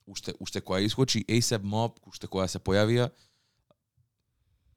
уште 0.06 0.34
уште 0.40 0.60
која 0.60 0.84
искочи 0.84 1.24
ASAP 1.28 1.64
Mob, 1.64 1.96
уште 2.06 2.26
која 2.28 2.48
се 2.48 2.58
појавија 2.58 3.10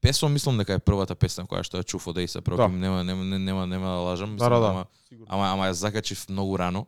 Песо 0.05 0.29
мислам 0.29 0.57
дека 0.57 0.73
е 0.73 0.79
првата 0.79 1.15
песна 1.15 1.47
која 1.49 1.63
што 1.65 1.79
ја 1.81 1.83
чув 1.83 2.03
од 2.07 2.17
ASAP 2.17 2.45
Rocky, 2.45 2.57
Да. 2.57 2.67
нема 2.69 3.03
нема 3.03 3.23
нема 3.23 3.39
нема, 3.39 3.65
нема 3.67 3.85
да 3.87 4.01
лажам, 4.05 4.37
Да, 4.37 4.49
да, 4.49 4.59
да. 4.59 4.67
ама 4.67 4.85
Сигурно. 5.09 5.25
ама 5.29 5.43
ама 5.47 5.63
ја 5.65 5.71
закачив 5.71 6.29
многу 6.29 6.57
рано. 6.57 6.85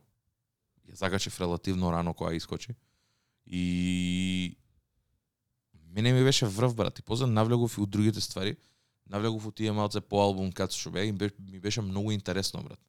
Ја 0.86 0.96
закачив 0.96 1.40
релативно 1.40 1.92
рано 1.92 2.14
која 2.14 2.36
искочи. 2.36 2.76
И 3.48 4.58
мене 5.90 6.14
ми 6.14 6.24
беше 6.24 6.46
врв 6.46 6.76
брат. 6.76 7.00
И 7.00 7.02
после 7.02 7.26
навлегов 7.26 7.78
и 7.78 7.82
у 7.82 7.86
другите 7.86 8.22
ствари. 8.22 8.56
Навлегов 9.10 9.46
у 9.48 9.52
тие 9.52 9.72
малце 9.72 10.02
по 10.02 10.22
албум 10.22 10.52
кац 10.52 10.76
што 10.76 10.92
бе, 10.92 11.06
и 11.06 11.12
бе- 11.12 11.32
ми 11.40 11.60
беше 11.60 11.82
многу 11.82 12.12
интересно 12.12 12.62
брат. 12.64 12.80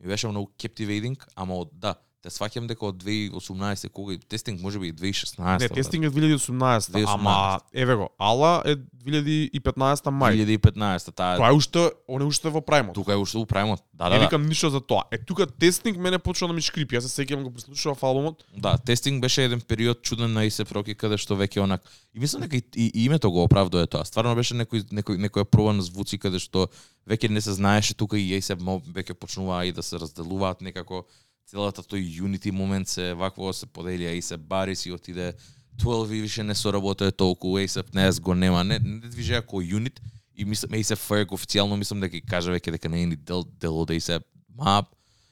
Ми 0.00 0.06
беше 0.06 0.28
многу 0.28 0.52
captivating, 0.58 1.16
ама 1.34 1.54
од 1.54 1.70
да, 1.72 1.94
те 2.22 2.30
сваќам 2.30 2.68
дека 2.70 2.86
од 2.86 3.00
2018 3.02 3.90
кога 3.90 4.14
тестинг 4.30 4.60
може 4.62 4.78
би 4.78 4.88
и 4.88 4.94
2016. 4.94 5.60
Не, 5.60 5.68
тестинг 5.68 6.04
е 6.06 6.10
2018, 6.10 6.92
2018. 6.94 7.04
ама 7.08 7.60
еве 7.74 7.94
го, 7.94 8.08
Ала 8.18 8.62
е 8.64 8.76
2015 8.76 10.06
мај. 10.06 10.38
2015 10.46 11.14
таа 11.14 11.36
Тоа 11.36 11.50
е 11.50 11.52
уште, 11.52 11.90
он 12.06 12.22
е 12.22 12.24
уште 12.24 12.48
во 12.48 12.60
праймот. 12.62 12.94
тука 12.94 13.12
е 13.12 13.16
уште 13.16 13.38
у 13.38 13.46
праймот. 13.46 13.82
Да, 13.94 14.04
Не 14.04 14.10
да, 14.10 14.18
да. 14.18 14.26
викам 14.26 14.46
ништо 14.46 14.70
за 14.70 14.80
тоа. 14.80 15.02
Е 15.10 15.18
тука 15.18 15.46
тестинг 15.46 15.98
мене 15.98 16.18
почна 16.18 16.48
да 16.48 16.54
ми 16.54 16.62
шкрипи. 16.62 16.96
Јас 16.96 17.10
се 17.10 17.22
сеќавам 17.22 17.42
го 17.42 17.50
прислушував 17.50 18.02
албумот. 18.02 18.44
Да, 18.56 18.78
тестинг 18.78 19.20
беше 19.20 19.44
еден 19.44 19.60
период 19.60 20.02
чуден 20.02 20.32
на 20.32 20.46
ASAP 20.46 20.70
Rocky 20.70 20.94
каде 20.94 21.18
што 21.18 21.34
веќе 21.34 21.58
онак 21.66 21.82
и 22.14 22.20
мислам 22.20 22.46
дека 22.46 22.56
и, 22.56 22.62
и, 22.76 22.90
и 22.94 23.04
името 23.04 23.30
го 23.30 23.42
оправдува 23.42 23.86
тоа. 23.86 24.04
Стварно 24.06 24.34
беше 24.38 24.54
некој 24.54 24.86
некој 24.94 25.18
некоја 25.18 25.44
проба 25.44 25.72
на 25.74 25.82
звуци 25.82 26.18
каде 26.18 26.38
што 26.38 26.68
веќе 27.06 27.28
не 27.28 27.40
се 27.40 27.52
знаеше 27.52 27.94
тука 27.94 28.18
и 28.18 28.38
Mob 28.62 28.86
веќе 28.86 29.14
почнуваа 29.14 29.66
и 29.66 29.72
да 29.72 29.82
се 29.82 29.98
разделуваат 29.98 30.60
некако 30.60 31.04
целата 31.46 31.82
тој 31.82 32.22
Unity 32.22 32.50
момент 32.50 32.88
се 32.88 33.12
вакво 33.14 33.52
се 33.52 33.66
поделија 33.66 34.14
и 34.16 34.22
се 34.22 34.36
Барис 34.36 34.86
и 34.86 34.92
отиде. 34.92 35.32
12 35.76 36.12
и 36.12 36.20
више 36.20 36.42
не 36.42 36.54
соработува 36.54 37.12
толку 37.12 37.58
ASAP 37.58 37.94
не 37.94 38.20
го 38.20 38.34
нема. 38.34 38.64
Не, 38.64 38.78
не 38.78 39.08
движеа 39.08 39.42
како 39.42 39.62
Unit 39.62 40.00
и 40.36 40.44
мислам 40.44 40.72
ASAP 40.72 41.00
Ferg 41.00 41.32
официјално 41.32 41.76
мислам 41.76 42.00
дека 42.00 42.16
ги 42.16 42.26
кажа 42.26 42.52
веќе 42.52 42.70
дека 42.70 42.88
не 42.88 43.02
е 43.02 43.06
ни 43.06 43.16
дел 43.16 43.44
дел 43.44 43.80
од 43.80 43.90
ASAP 43.90 44.22
Map. 44.58 44.86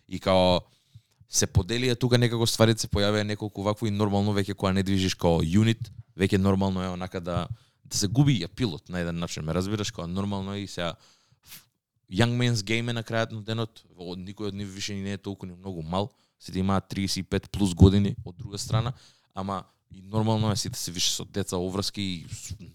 И 0.09 0.19
као 0.19 0.61
се 1.29 1.47
поделија 1.47 1.95
тука 1.95 2.19
некако 2.19 2.47
стварите 2.47 2.81
се 2.81 2.89
појавија 2.89 3.23
неколку 3.23 3.63
вакво 3.63 3.87
и 3.87 3.95
нормално 3.95 4.35
веќе 4.35 4.55
кога 4.55 4.73
не 4.73 4.83
движиш 4.83 5.15
као 5.15 5.43
Unit, 5.43 5.91
веќе 6.19 6.39
нормално 6.39 6.83
е 6.83 6.89
онака 6.89 7.21
да 7.21 7.47
да 7.91 7.99
се 7.99 8.07
губи 8.07 8.37
ја 8.39 8.49
пилот 8.49 8.89
на 8.89 9.01
еден 9.01 9.19
начин, 9.19 9.45
ме 9.45 9.55
разбираш, 9.55 9.91
као 9.91 10.07
нормално 10.07 10.55
е 10.55 10.61
и 10.61 10.67
сега 10.67 10.95
Young 12.11 12.35
men's 12.35 12.63
Game 12.67 12.91
е 12.91 12.93
на 12.93 13.03
крајот 13.07 13.33
на 13.33 13.43
денот, 13.47 13.85
во 13.95 14.17
никој 14.19 14.51
од 14.51 14.55
нив 14.55 14.73
више 14.75 14.95
ни 14.95 15.03
не 15.03 15.15
е 15.15 15.19
толку 15.19 15.47
ни 15.47 15.55
многу 15.55 15.83
мал, 15.83 16.11
сите 16.41 16.59
имаат 16.59 16.91
35 16.91 17.49
плюс 17.49 17.75
години 17.75 18.17
од 18.25 18.37
друга 18.37 18.59
страна, 18.59 18.93
ама 19.35 19.65
и 19.91 20.03
нормално 20.03 20.51
е 20.51 20.57
сите 20.57 20.79
се 20.79 20.93
више 20.93 21.11
со 21.11 21.25
деца 21.25 21.57
оврски 21.57 22.03
и 22.03 22.27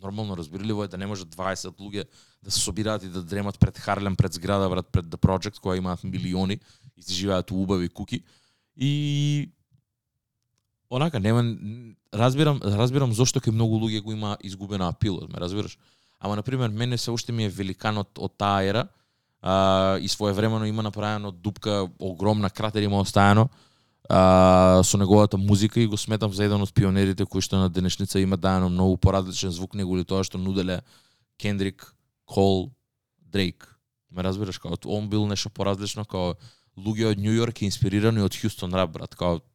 нормално 0.01 0.37
разбирливо 0.37 0.83
е 0.83 0.87
да 0.87 0.97
не 0.97 1.07
може 1.07 1.25
20 1.25 1.79
луѓе 1.79 2.03
да 2.43 2.51
се 2.51 2.59
собираат 2.59 3.03
и 3.03 3.09
да 3.09 3.23
дремат 3.23 3.59
пред 3.59 3.77
Харлем, 3.77 4.15
пред 4.15 4.33
зграда, 4.33 4.69
брат, 4.69 4.87
пред 4.87 5.05
The 5.05 5.17
Project, 5.17 5.59
која 5.59 5.77
имаат 5.77 6.03
милиони 6.03 6.59
и 6.97 7.03
се 7.03 7.13
живеат 7.13 7.51
у 7.51 7.61
убави 7.61 7.89
куки. 7.89 8.23
И 8.77 9.51
онака 10.89 11.19
нема 11.19 11.43
разбирам 12.13 12.59
разбирам 12.63 13.13
зошто 13.13 13.39
кај 13.39 13.51
многу 13.51 13.79
луѓе 13.79 14.01
го 14.01 14.11
има 14.11 14.37
изгубена 14.43 14.87
апилот, 14.87 15.31
ме 15.31 15.39
разбираш? 15.39 15.77
Ама 16.19 16.35
на 16.35 16.43
пример 16.43 16.69
мене 16.69 16.97
се 16.97 17.11
уште 17.11 17.31
ми 17.31 17.45
е 17.45 17.49
великанот 17.49 18.19
од 18.19 18.37
таа 18.37 18.63
ера. 18.63 18.87
А, 19.47 19.97
и 20.01 20.07
своевремено 20.07 20.65
има 20.65 20.83
направено 20.83 21.31
дупка, 21.31 21.87
огромна 21.99 22.49
кратер 22.49 22.81
има 22.81 22.99
оставено 22.99 23.49
а, 24.09 24.81
со 24.83 24.97
неговата 24.97 25.37
музика 25.37 25.79
и 25.79 25.87
го 25.87 25.97
сметам 25.97 26.33
за 26.33 26.45
еден 26.45 26.61
од 26.65 26.73
пионерите 26.73 27.27
кои 27.29 27.45
што 27.45 27.61
на 27.61 27.69
денешница 27.69 28.17
има 28.19 28.37
даено 28.41 28.71
многу 28.73 28.97
поразличен 28.97 29.53
звук 29.53 29.77
него 29.77 29.97
или 29.97 30.05
тоа 30.05 30.25
што 30.25 30.41
нуделе 30.41 30.81
Кендрик, 31.37 31.93
Кол, 32.25 32.73
Дрейк. 33.21 33.69
Ме 34.09 34.23
разбираш, 34.23 34.57
као 34.57 34.81
он 34.85 35.09
бил 35.09 35.27
нешто 35.27 35.53
поразлично, 35.53 36.05
као 36.09 36.33
луѓе 36.73 37.13
од 37.13 37.21
Нью 37.21 37.37
Йорк 37.37 37.61
инспирирани 37.61 38.25
од 38.25 38.33
Хјустон 38.33 38.73
рап, 38.73 38.97
брат, 38.97 39.13
као 39.13 39.45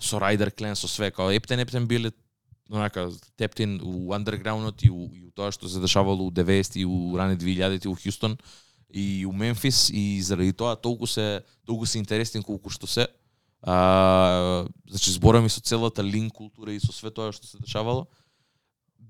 со 0.00 0.18
Райдер 0.18 0.56
Клен, 0.56 0.72
со 0.72 0.88
све, 0.88 1.10
као 1.10 1.36
Ептен 1.36 1.60
Ептен 1.60 1.84
биле 1.84 2.16
онака 2.70 3.10
тептин 3.36 3.80
у 3.82 4.12
андерграундот 4.12 4.82
и 4.82 4.90
у, 4.90 5.08
и 5.14 5.24
у 5.24 5.30
тоа 5.30 5.52
што 5.52 5.68
се 5.68 5.80
дешавало 5.80 6.22
у 6.22 6.30
90 6.30 6.78
и 6.80 6.84
у 6.84 7.16
рани 7.16 7.36
2000 7.36 7.86
у 7.86 7.96
Хјустон 7.96 8.38
и 8.90 9.24
у 9.26 9.32
Мемфис 9.32 9.90
и 9.90 10.22
заради 10.22 10.52
тоа 10.52 10.76
толку 10.76 11.06
се 11.06 11.42
толку 11.66 11.86
се 11.86 11.98
интересни 11.98 12.42
колку 12.42 12.70
што 12.70 12.86
се 12.86 13.08
а, 13.62 14.66
значи 14.88 15.10
зборам 15.10 15.46
и 15.46 15.48
со 15.48 15.60
целата 15.60 16.02
лин 16.02 16.30
култура 16.30 16.72
и 16.72 16.80
со 16.80 16.92
све 16.92 17.10
тоа 17.10 17.32
што 17.32 17.46
се 17.46 17.58
дешавало 17.58 18.08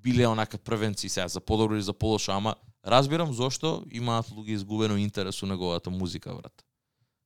биле 0.03 0.26
онака 0.28 0.59
првенци 0.59 1.09
сега 1.09 1.28
за 1.28 1.40
подобро 1.40 1.74
или 1.74 1.82
за 1.82 1.92
полошо, 1.92 2.32
ама 2.32 2.55
разбирам 2.84 3.32
зошто 3.32 3.84
имаат 3.90 4.28
луѓе 4.28 4.59
изгубено 4.59 4.96
интерес 4.96 5.42
у 5.42 5.46
неговата 5.46 5.90
музика, 5.90 6.34
брат. 6.34 6.64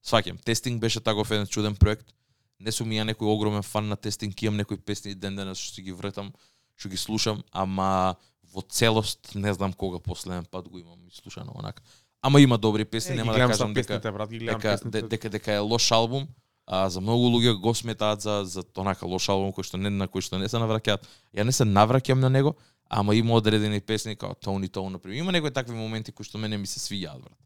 Сваќам, 0.05 0.43
тестинг 0.45 0.81
беше 0.81 1.01
таков 1.01 1.31
еден 1.31 1.47
чуден 1.47 1.77
проект. 1.77 2.13
Не 2.61 2.73
сум 2.73 2.89
ја 2.91 3.05
некој 3.05 3.29
огромен 3.29 3.63
фан 3.63 3.89
на 3.89 3.97
тестинг, 3.97 4.43
имам 4.43 4.57
некои 4.57 4.77
песни 4.79 5.15
ден 5.15 5.37
денес 5.37 5.59
што 5.59 5.83
ги 5.83 5.93
вртам, 5.93 6.33
што 6.77 6.89
ги 6.89 6.97
слушам, 6.97 7.43
ама 7.53 8.17
во 8.53 8.63
целост 8.63 9.35
не 9.35 9.53
знам 9.55 9.73
кога 9.73 9.99
последен 9.99 10.45
пат 10.45 10.69
го 10.69 10.79
имам 10.79 10.99
слушано 11.13 11.53
онака. 11.55 11.83
Ама 12.23 12.41
има 12.41 12.59
добри 12.59 12.85
песни, 12.85 13.13
Е, 13.13 13.17
нема 13.17 13.33
да 13.33 13.39
кажам 13.39 13.55
сам 13.57 13.75
дека 13.75 13.87
песните, 13.89 14.13
брат, 14.13 14.31
ги 14.31 14.39
дека, 14.39 14.59
песните. 14.73 15.03
де- 15.03 15.09
дека 15.09 15.31
дека 15.31 15.53
е 15.53 15.59
лош 15.59 15.91
албум, 15.91 16.29
а 16.67 16.89
за 16.91 17.01
многу 17.01 17.29
луѓе 17.29 17.55
го 17.55 17.75
сметаат 17.75 18.21
за 18.21 18.43
за 18.45 18.65
онака 18.77 19.07
лош 19.07 19.29
албум 19.29 19.53
кој 19.53 19.63
што 19.63 19.77
не 19.77 19.91
на 19.91 20.09
кој 20.09 20.21
што 20.21 20.39
не 20.39 20.49
се 20.49 20.57
навраќаат. 20.57 21.05
Ја 21.35 21.45
не 21.45 21.53
се 21.53 21.65
навраќам 21.65 22.19
на 22.19 22.31
него, 22.31 22.57
ама 22.89 23.15
има 23.15 23.35
одредени 23.35 23.81
песни 23.81 24.17
како 24.17 24.35
Тони 24.35 24.69
Тоун 24.69 24.93
на 24.93 24.99
пример. 24.99 25.19
Има 25.19 25.33
некои 25.33 25.51
такви 25.51 25.75
моменти 25.75 26.13
кои 26.13 26.25
што 26.25 26.39
мене 26.39 26.57
ми 26.59 26.67
се 26.67 26.81
свијаат, 26.81 27.21
брат. 27.21 27.39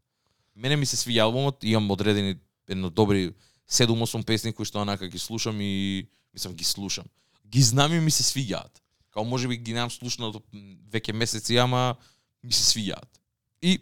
Мене 0.55 0.75
ми 0.75 0.85
се 0.85 0.95
свија 0.97 1.21
албумот, 1.21 1.63
имам 1.63 1.91
одредени 1.91 2.35
едно 2.67 2.89
добри 2.89 3.33
7-8 3.71 4.25
песни 4.27 4.51
кои 4.53 4.67
што 4.67 4.81
онака 4.83 5.07
ги 5.07 5.19
слушам 5.19 5.61
и 5.61 6.07
мислам 6.33 6.53
ги 6.53 6.63
слушам. 6.63 7.05
Ги 7.47 7.61
знам 7.63 7.93
и 7.93 7.99
ми 7.99 8.11
се 8.11 8.23
свиѓаат. 8.23 8.81
Као 9.11 9.23
можеби 9.23 9.57
ги 9.57 9.73
немам 9.73 9.91
слушнато 9.91 10.43
веќе 10.91 11.15
месеци, 11.15 11.57
ама 11.57 11.95
ми 12.43 12.51
се 12.51 12.63
свиѓаат. 12.63 13.07
И 13.61 13.79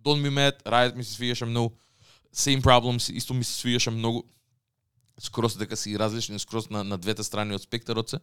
Don't 0.00 0.20
Be 0.20 0.32
Mad, 0.32 0.62
Riot 0.64 0.96
ми 0.96 1.04
се 1.04 1.16
свиѓаше 1.16 1.48
многу. 1.48 1.76
Same 2.32 2.60
Problems 2.60 3.10
исто 3.12 3.34
ми 3.34 3.44
се 3.44 3.56
свиѓаше 3.56 3.90
многу. 3.90 4.24
Скрос 5.20 5.56
дека 5.56 5.76
си 5.76 5.98
различни, 5.98 6.38
скрос 6.38 6.70
на, 6.70 6.84
на 6.84 6.98
двете 6.98 7.24
страни 7.24 7.54
од 7.54 7.62
спектарот 7.62 8.10
се. 8.10 8.20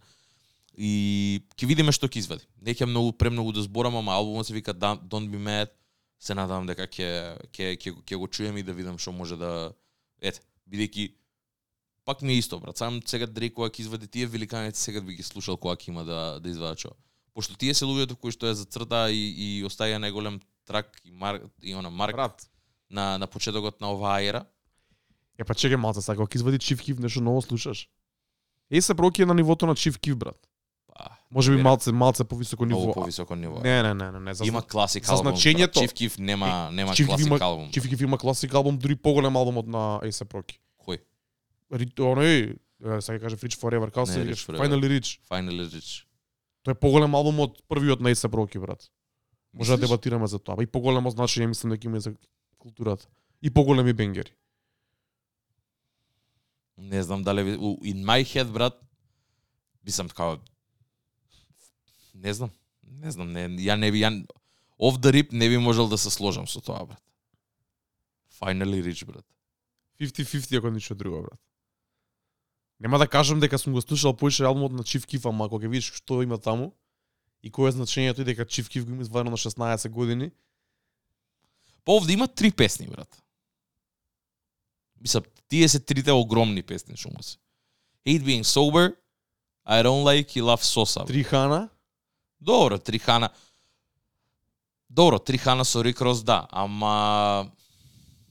И 0.78 1.42
ќе 1.58 1.66
видиме 1.66 1.94
што 1.94 2.10
ќе 2.10 2.22
извади. 2.22 2.46
Неќе 2.62 2.86
многу 2.86 3.14
премногу 3.14 3.54
да 3.54 3.62
зборам, 3.66 3.98
ама 3.98 4.14
албумот 4.18 4.48
се 4.48 4.54
вика 4.54 4.74
Don't 4.74 5.30
Be 5.30 5.42
Mad. 5.42 5.74
Се 6.20 6.34
надевам 6.34 6.66
дека 6.66 6.86
ќе 6.90 7.38
ќе 7.54 7.74
ќе 7.78 7.94
ќе 8.02 8.18
го 8.18 8.28
чуем 8.28 8.58
и 8.58 8.66
да 8.66 8.74
видам 8.74 8.98
што 8.98 9.14
може 9.14 9.38
да 9.38 9.74
ете, 10.22 10.42
бидејќи 10.68 11.12
пак 12.06 12.22
ми 12.22 12.34
е 12.34 12.38
исто, 12.38 12.60
брат. 12.60 12.78
Сам 12.78 13.02
сега 13.06 13.28
Дрейк 13.28 13.54
кога 13.54 13.70
ќе 13.70 13.84
извади 13.84 14.08
тие 14.08 14.28
великаните, 14.28 14.80
сега 14.80 15.02
би 15.02 15.18
ги 15.20 15.24
слушал 15.24 15.58
кога 15.58 15.76
ќе 15.76 15.90
има 15.90 16.06
да 16.08 16.40
да 16.40 16.50
извадат 16.50 16.80
што. 16.80 16.96
Пошто 17.34 17.58
тие 17.60 17.74
се 17.74 17.86
луѓето 17.86 18.16
кои 18.16 18.32
што 18.32 18.48
ја 18.48 18.56
зацрта 18.56 19.08
и 19.12 19.24
и 19.36 19.48
оставија 19.68 20.00
најголем 20.00 20.40
трак 20.66 21.02
и 21.04 21.12
мар 21.12 21.42
и 21.62 21.76
она 21.76 21.90
марк 21.90 22.16
Брат, 22.16 22.48
на 22.90 23.18
на 23.18 23.28
почетокот 23.28 23.82
на 23.82 23.92
оваа 23.92 24.24
ера. 24.24 24.46
е 25.38 25.44
па 25.44 25.54
чекај 25.54 25.76
малце, 25.76 26.02
сега 26.02 26.16
кога 26.16 26.32
ќе 26.32 26.36
извади 26.36 26.60
Чиф 26.60 26.82
Кив 26.82 27.00
нешто 27.00 27.22
ново 27.22 27.42
слушаш. 27.42 27.90
Е 28.72 28.82
се 28.82 28.96
проки 28.96 29.22
е 29.22 29.26
на 29.26 29.34
нивото 29.34 29.66
на 29.66 29.76
Кив, 29.76 30.18
брат. 30.18 30.48
Може 31.32 31.56
би 31.56 31.62
малце 31.62 31.92
малце 31.92 32.24
повисоко 32.24 32.66
ниво. 32.66 32.80
многу 32.80 32.94
повисоко 32.94 33.36
ниво. 33.36 33.60
Не, 33.60 33.84
не, 33.84 33.94
не, 33.94 34.12
не, 34.12 34.20
не. 34.20 34.34
За, 34.34 34.46
Има 34.46 34.62
класик 34.62 35.10
албум. 35.10 35.34
значењето-. 35.34 35.80
Чиф 35.80 35.94
Киф 35.94 36.18
нема 36.18 36.70
нема 36.72 36.94
Киф 36.94 37.08
класик 37.08 37.28
има- 37.28 37.38
албум. 37.42 37.72
Чиф 37.72 37.90
Кив 37.90 38.02
има 38.02 38.18
класик 38.18 38.54
албум, 38.54 38.78
дури 38.78 38.96
поголем 38.96 39.36
албум 39.36 39.58
од 39.58 39.68
на 39.68 40.00
Ace 40.04 40.26
Проки. 40.26 40.60
Кој? 40.80 41.00
Оној, 41.72 42.56
сега 43.02 43.20
каже 43.20 43.36
Rich 43.36 43.60
Forever, 43.60 43.92
како 43.92 44.06
се 44.06 44.24
викаш? 44.24 44.46
Finally 44.48 44.88
Rich. 44.90 45.20
Finally 45.30 45.68
Rich. 45.68 46.06
Тој 46.66 46.72
е 46.72 46.74
поголем 46.76 47.16
албум 47.16 47.40
од 47.40 47.60
првиот 47.68 48.00
на 48.00 48.10
Ace 48.10 48.28
Проки, 48.28 48.60
брат. 48.60 48.90
Може 49.54 49.72
да 49.72 49.78
дебатираме 49.78 50.28
за 50.28 50.40
тоа. 50.40 50.64
И 50.64 50.68
поголемо 50.68 51.12
значење 51.12 51.46
мислам 51.46 51.72
дека 51.72 51.88
има 51.88 52.00
за 52.00 52.14
културата. 52.58 53.08
И 53.42 53.50
поголеми 53.50 53.94
бенгери. 53.94 54.32
Не 56.78 57.04
знам 57.04 57.24
дали 57.24 57.42
in 57.84 58.06
my 58.06 58.24
head 58.24 58.52
брат 58.52 58.74
мислам 59.86 60.08
така 60.08 60.38
не 62.18 62.34
знам. 62.34 62.52
Не 62.84 63.12
знам, 63.12 63.32
не 63.32 63.48
ја 63.62 63.76
не 63.78 63.92
би 63.92 64.02
ја 64.04 64.12
off 64.80 64.98
the 65.02 65.12
rip 65.12 65.34
не 65.34 65.50
би 65.50 65.58
можел 65.58 65.88
да 65.88 65.98
се 65.98 66.10
сложам 66.10 66.48
со 66.48 66.62
тоа 66.62 66.86
брат. 66.86 67.04
Finally 68.40 68.84
Rich 68.84 69.06
брат. 69.06 69.26
50-50 70.02 70.58
ако 70.58 70.70
ништо 70.70 70.96
друго, 70.96 71.22
брат. 71.22 71.40
Нема 72.80 72.98
да 72.98 73.08
кажам 73.08 73.40
дека 73.40 73.60
сум 73.60 73.74
го 73.74 73.82
слушал 73.82 74.14
поише 74.14 74.44
албумот 74.44 74.72
на 74.72 74.84
Чиф 74.84 75.06
Киф, 75.06 75.26
ама 75.26 75.46
ако 75.46 75.60
ќе 75.60 75.68
видиш 75.68 75.94
што 75.94 76.22
има 76.22 76.38
таму 76.38 76.74
и 77.42 77.52
кој 77.52 77.70
е 77.70 77.78
значењето 77.78 78.22
и 78.22 78.30
дека 78.30 78.46
Чиф 78.46 78.70
Киф 78.70 78.86
го 78.86 78.92
има 78.92 79.02
извадено 79.02 79.32
на 79.32 79.38
16 79.38 79.90
години, 79.90 80.32
Па 81.88 81.94
овде 81.94 82.14
има 82.14 82.28
три 82.28 82.52
песни 82.52 82.88
брат. 82.88 83.24
Мислам, 85.02 85.24
тие 85.48 85.70
се 85.70 85.80
трите 85.80 86.12
огромни 86.12 86.64
песни 86.64 86.98
што 86.98 87.10
му 87.10 87.24
се. 87.24 87.38
Hate 88.04 88.24
Being 88.24 88.44
Sober, 88.44 88.96
I 89.68 89.84
Don't 89.84 90.04
Like 90.04 90.38
и 90.38 90.42
Love 90.42 90.64
Sosa. 90.64 91.08
три 91.08 91.24
хана, 91.24 91.70
Добро, 92.42 92.78
Трихана. 92.78 93.30
Добро, 94.90 95.20
Трихана 95.20 95.66
со 95.66 95.84
Рик 95.84 96.02
Рос, 96.02 96.24
да, 96.24 96.48
ама 96.52 97.50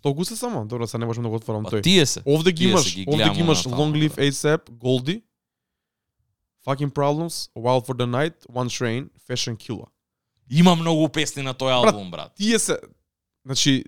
толку 0.02 0.24
се 0.24 0.36
само, 0.36 0.66
добро, 0.66 0.86
се 0.86 0.98
не 0.98 1.06
можам 1.06 1.22
да 1.22 1.28
го 1.28 1.36
отворам 1.36 1.64
па, 1.64 1.70
тој. 1.70 1.82
тие 1.82 2.06
се. 2.06 2.22
Овде 2.26 2.52
ги 2.52 2.68
имаш, 2.68 2.94
ги 2.94 3.04
овде 3.08 3.30
ги 3.30 3.40
имаш 3.40 3.64
Long 3.64 3.92
Live 3.92 4.14
брат. 4.16 4.26
ASAP, 4.26 4.70
Goldie, 4.70 5.22
Fucking 6.66 6.90
Problems, 6.90 7.50
Wild 7.56 7.86
for 7.86 7.94
the 7.94 8.06
Night, 8.06 8.46
One 8.52 8.68
Train, 8.68 9.08
Fashion 9.28 9.56
Killer. 9.56 9.86
Има 10.50 10.76
многу 10.76 11.08
песни 11.08 11.42
на 11.42 11.54
тој 11.54 11.72
албум, 11.72 12.10
брат. 12.10 12.32
Тие 12.34 12.58
се, 12.58 12.78
значи, 13.44 13.84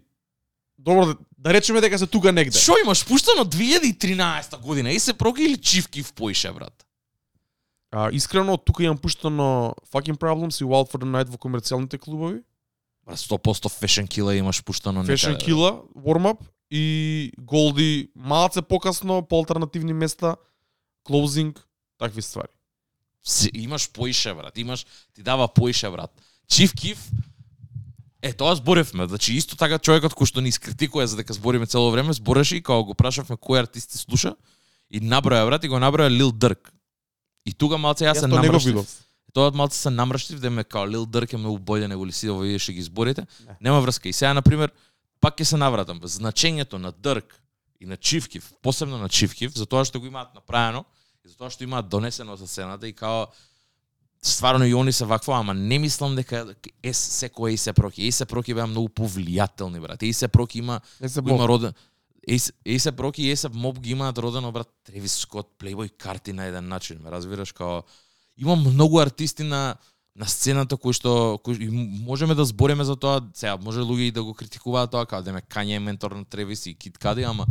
добро, 0.78 1.06
да, 1.06 1.16
да 1.38 1.54
речеме 1.54 1.80
дека 1.80 1.98
се 1.98 2.06
тука 2.06 2.32
негде. 2.32 2.58
Шо 2.58 2.74
имаш 2.84 3.06
пуштано 3.06 3.44
2013 3.44 4.60
година? 4.60 4.92
И 4.92 4.98
се 4.98 5.12
проги 5.12 5.42
или 5.44 5.56
чивки 5.56 6.02
в 6.02 6.12
поише, 6.12 6.52
брат? 6.52 6.87
А, 7.90 8.10
искрено, 8.12 8.56
тука 8.56 8.82
имам 8.84 8.98
пуштано 8.98 9.74
Fucking 9.92 10.16
Problems 10.16 10.60
и 10.60 10.64
Wild 10.64 10.90
for 10.92 10.98
the 10.98 11.06
Night 11.06 11.28
во 11.28 11.36
комерцијалните 11.38 11.98
клубови. 11.98 12.42
Брат, 13.06 13.16
100% 13.18 13.40
Fashion 13.80 14.06
Killer 14.06 14.34
имаш 14.34 14.64
пуштано 14.64 15.04
Fashion 15.04 15.28
некаде. 15.28 15.44
Killer, 15.46 15.82
Warm 15.96 16.22
Up 16.24 16.38
и 16.70 17.32
Голди 17.38 18.10
малце 18.16 18.62
покасно 18.62 19.22
по 19.22 19.36
алтернативни 19.36 19.92
места, 19.92 20.36
Closing, 21.06 21.56
такви 21.98 22.22
ствари. 22.22 22.48
Се- 23.24 23.50
Имаш 23.54 23.90
поише, 23.90 24.34
брат. 24.34 24.58
Имаш, 24.58 24.86
ти 25.14 25.22
дава 25.22 25.48
поише, 25.48 25.90
брат. 25.90 26.10
Чив 26.48 26.72
Киф, 26.74 27.10
Е, 28.22 28.32
тоа 28.32 28.54
зборевме. 28.54 29.06
Значи, 29.06 29.32
исто 29.32 29.56
така 29.56 29.78
човекот 29.78 30.10
кој 30.12 30.26
што 30.26 30.40
ни 30.42 30.48
искритикува 30.48 31.06
за 31.06 31.16
дека 31.16 31.32
збориме 31.32 31.66
цело 31.66 31.90
време, 31.90 32.12
збореше 32.12 32.56
и 32.56 32.62
кога 32.62 32.82
го 32.82 32.94
прашавме 32.94 33.36
кој 33.36 33.60
артисти 33.60 33.94
слуша, 33.98 34.34
и 34.90 34.98
наброја, 35.00 35.46
брат, 35.46 35.64
и 35.64 35.68
го 35.68 35.78
наброја 35.78 36.10
Лил 36.10 36.32
Дърк. 36.32 36.72
И 37.46 37.52
тука 37.52 37.78
малце 37.78 38.04
јас 38.04 38.18
Јас 38.18 38.26
се 38.26 38.28
тоа 38.28 38.42
намрштив. 38.42 38.96
Тоа 39.32 39.50
малце 39.54 39.78
се 39.78 39.90
намрштив 39.90 40.40
да 40.40 40.50
ме 40.50 40.64
као 40.64 40.88
Лил 40.88 41.06
Дърк 41.06 41.32
е 41.32 41.36
многу 41.36 41.58
боље 41.58 41.88
него 41.88 42.06
ли 42.06 42.12
си 42.12 42.30
овие 42.30 42.58
што 42.58 42.72
ги 42.72 42.82
зборите. 42.82 43.26
Не. 43.46 43.56
Нема 43.60 43.80
врска. 43.80 44.08
И 44.08 44.12
сега 44.12 44.34
на 44.34 44.42
пример 44.42 44.72
пак 45.20 45.38
ќе 45.38 45.44
се 45.44 45.56
навратам. 45.56 46.00
Значењето 46.00 46.78
на 46.78 46.92
Дърк 46.92 47.40
и 47.80 47.86
на 47.86 47.96
Чивкив, 47.96 48.52
посебно 48.62 48.98
на 48.98 49.08
Чивкив, 49.08 49.52
затоа 49.54 49.84
што 49.84 50.00
го 50.00 50.06
имаат 50.06 50.34
направено 50.34 50.84
и 51.24 51.28
затоа 51.28 51.50
што 51.50 51.64
имаат 51.64 51.88
донесено 51.88 52.36
за 52.36 52.48
сцената 52.48 52.88
и 52.88 52.92
као 52.92 53.28
стварно 54.22 54.66
и 54.66 54.74
они 54.74 54.92
се 54.92 55.04
вакво, 55.04 55.32
ама 55.32 55.54
не 55.54 55.78
мислам 55.78 56.16
дека 56.16 56.54
е 56.82 56.92
секој 56.92 57.56
се 57.56 57.72
проки. 57.72 58.06
Е 58.06 58.12
се 58.12 58.26
проки 58.26 58.54
беа 58.54 58.66
многу 58.66 58.88
повлијателни 58.88 59.80
брат. 59.80 60.02
Е 60.02 60.12
се 60.12 60.28
проки 60.28 60.58
има 60.58 60.80
се 61.06 61.20
има 61.20 61.48
роден 61.48 61.72
Есе 62.64 62.92
Проки 62.92 63.22
и 63.22 63.30
Есе 63.30 63.48
Моб 63.48 63.80
ги 63.80 63.90
имаат 63.90 64.18
родено 64.18 64.52
брат 64.52 64.68
Тревис 64.84 65.12
Скот, 65.12 65.54
Playboy 65.58 65.96
карти 65.96 66.32
на 66.32 66.44
еден 66.44 66.68
начин, 66.68 66.98
ме 67.02 67.10
разбираш 67.10 67.52
као 67.52 67.82
има 68.36 68.56
многу 68.56 68.98
артисти 68.98 69.42
на 69.42 69.76
на 70.16 70.26
сцената 70.26 70.76
кои 70.76 70.92
што 70.92 71.38
кои 71.38 71.54
и 71.54 71.68
можеме 71.70 72.34
да 72.34 72.44
збориме 72.44 72.84
за 72.84 72.96
тоа, 72.96 73.22
сега 73.34 73.56
може 73.56 73.80
луѓе 73.80 74.10
и 74.10 74.10
да 74.10 74.24
го 74.24 74.34
критикуваат 74.34 74.90
тоа 74.90 75.06
као 75.06 75.22
деме 75.22 75.42
Кање 75.42 75.76
е 75.76 75.80
ментор 75.80 76.12
на 76.12 76.24
Тревис 76.24 76.66
и 76.66 76.74
Кит 76.74 76.98
Кади, 76.98 77.22
ама 77.22 77.46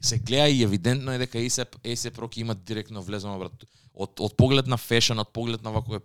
се 0.00 0.18
гледа 0.18 0.48
и 0.48 0.62
евидентно 0.62 1.12
е 1.12 1.18
дека 1.18 1.38
Есе 1.38 1.66
Есе 1.84 2.10
Проки 2.10 2.40
има 2.40 2.54
директно 2.54 3.02
влезено 3.02 3.38
брат 3.38 3.64
од 3.94 4.20
од 4.20 4.36
поглед 4.36 4.66
на 4.66 4.76
фешн, 4.76 5.18
од 5.18 5.28
поглед 5.34 5.62
на 5.62 5.70
вако 5.70 5.98
е 5.98 6.00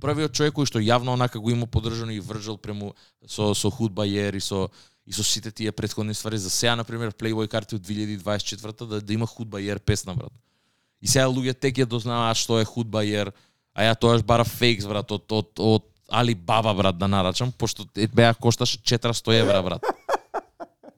првиот 0.00 0.34
човек 0.36 0.54
кој 0.54 0.68
што 0.68 0.82
јавно 0.82 1.14
онака 1.16 1.40
го 1.40 1.50
има 1.50 1.66
подржано 1.66 2.12
и 2.12 2.20
вржал 2.20 2.58
прему 2.58 2.94
со 3.26 3.54
со 3.54 3.70
худбајер 3.70 4.36
и 4.36 4.40
со 4.40 4.68
и 5.06 5.12
со 5.12 5.24
сите 5.24 5.50
тие 5.50 5.72
претходни 5.72 6.14
ствари 6.14 6.38
за 6.38 6.50
сега 6.50 6.76
на 6.76 6.84
пример 6.84 7.12
Playboy 7.12 7.48
карти 7.48 7.74
од 7.74 7.82
2024 7.82 8.86
да, 8.86 9.00
да 9.00 9.12
има 9.12 9.26
Худ 9.26 9.48
ер 9.58 9.80
песна 9.80 10.14
брат. 10.14 10.32
И 11.02 11.06
сега 11.06 11.26
луѓе 11.28 11.52
тек 11.60 11.76
ја 11.76 11.86
дознаваат 11.86 12.36
што 12.36 12.60
е 12.60 12.64
Худ 12.64 12.88
ер, 13.04 13.32
а 13.74 13.82
ја 13.82 13.98
тоаш 13.98 14.22
бара 14.22 14.44
фейкс 14.44 14.86
брат 14.86 15.10
од 15.10 15.32
од 15.32 15.50
од 15.58 15.84
Али 16.08 16.34
Баба 16.34 16.74
брат 16.74 16.98
да 16.98 17.08
нарачам, 17.08 17.52
пошто 17.52 17.84
е- 17.96 18.08
беа 18.08 18.34
кошташе 18.34 18.78
400 18.78 19.40
евра 19.40 19.62
брат. 19.62 19.82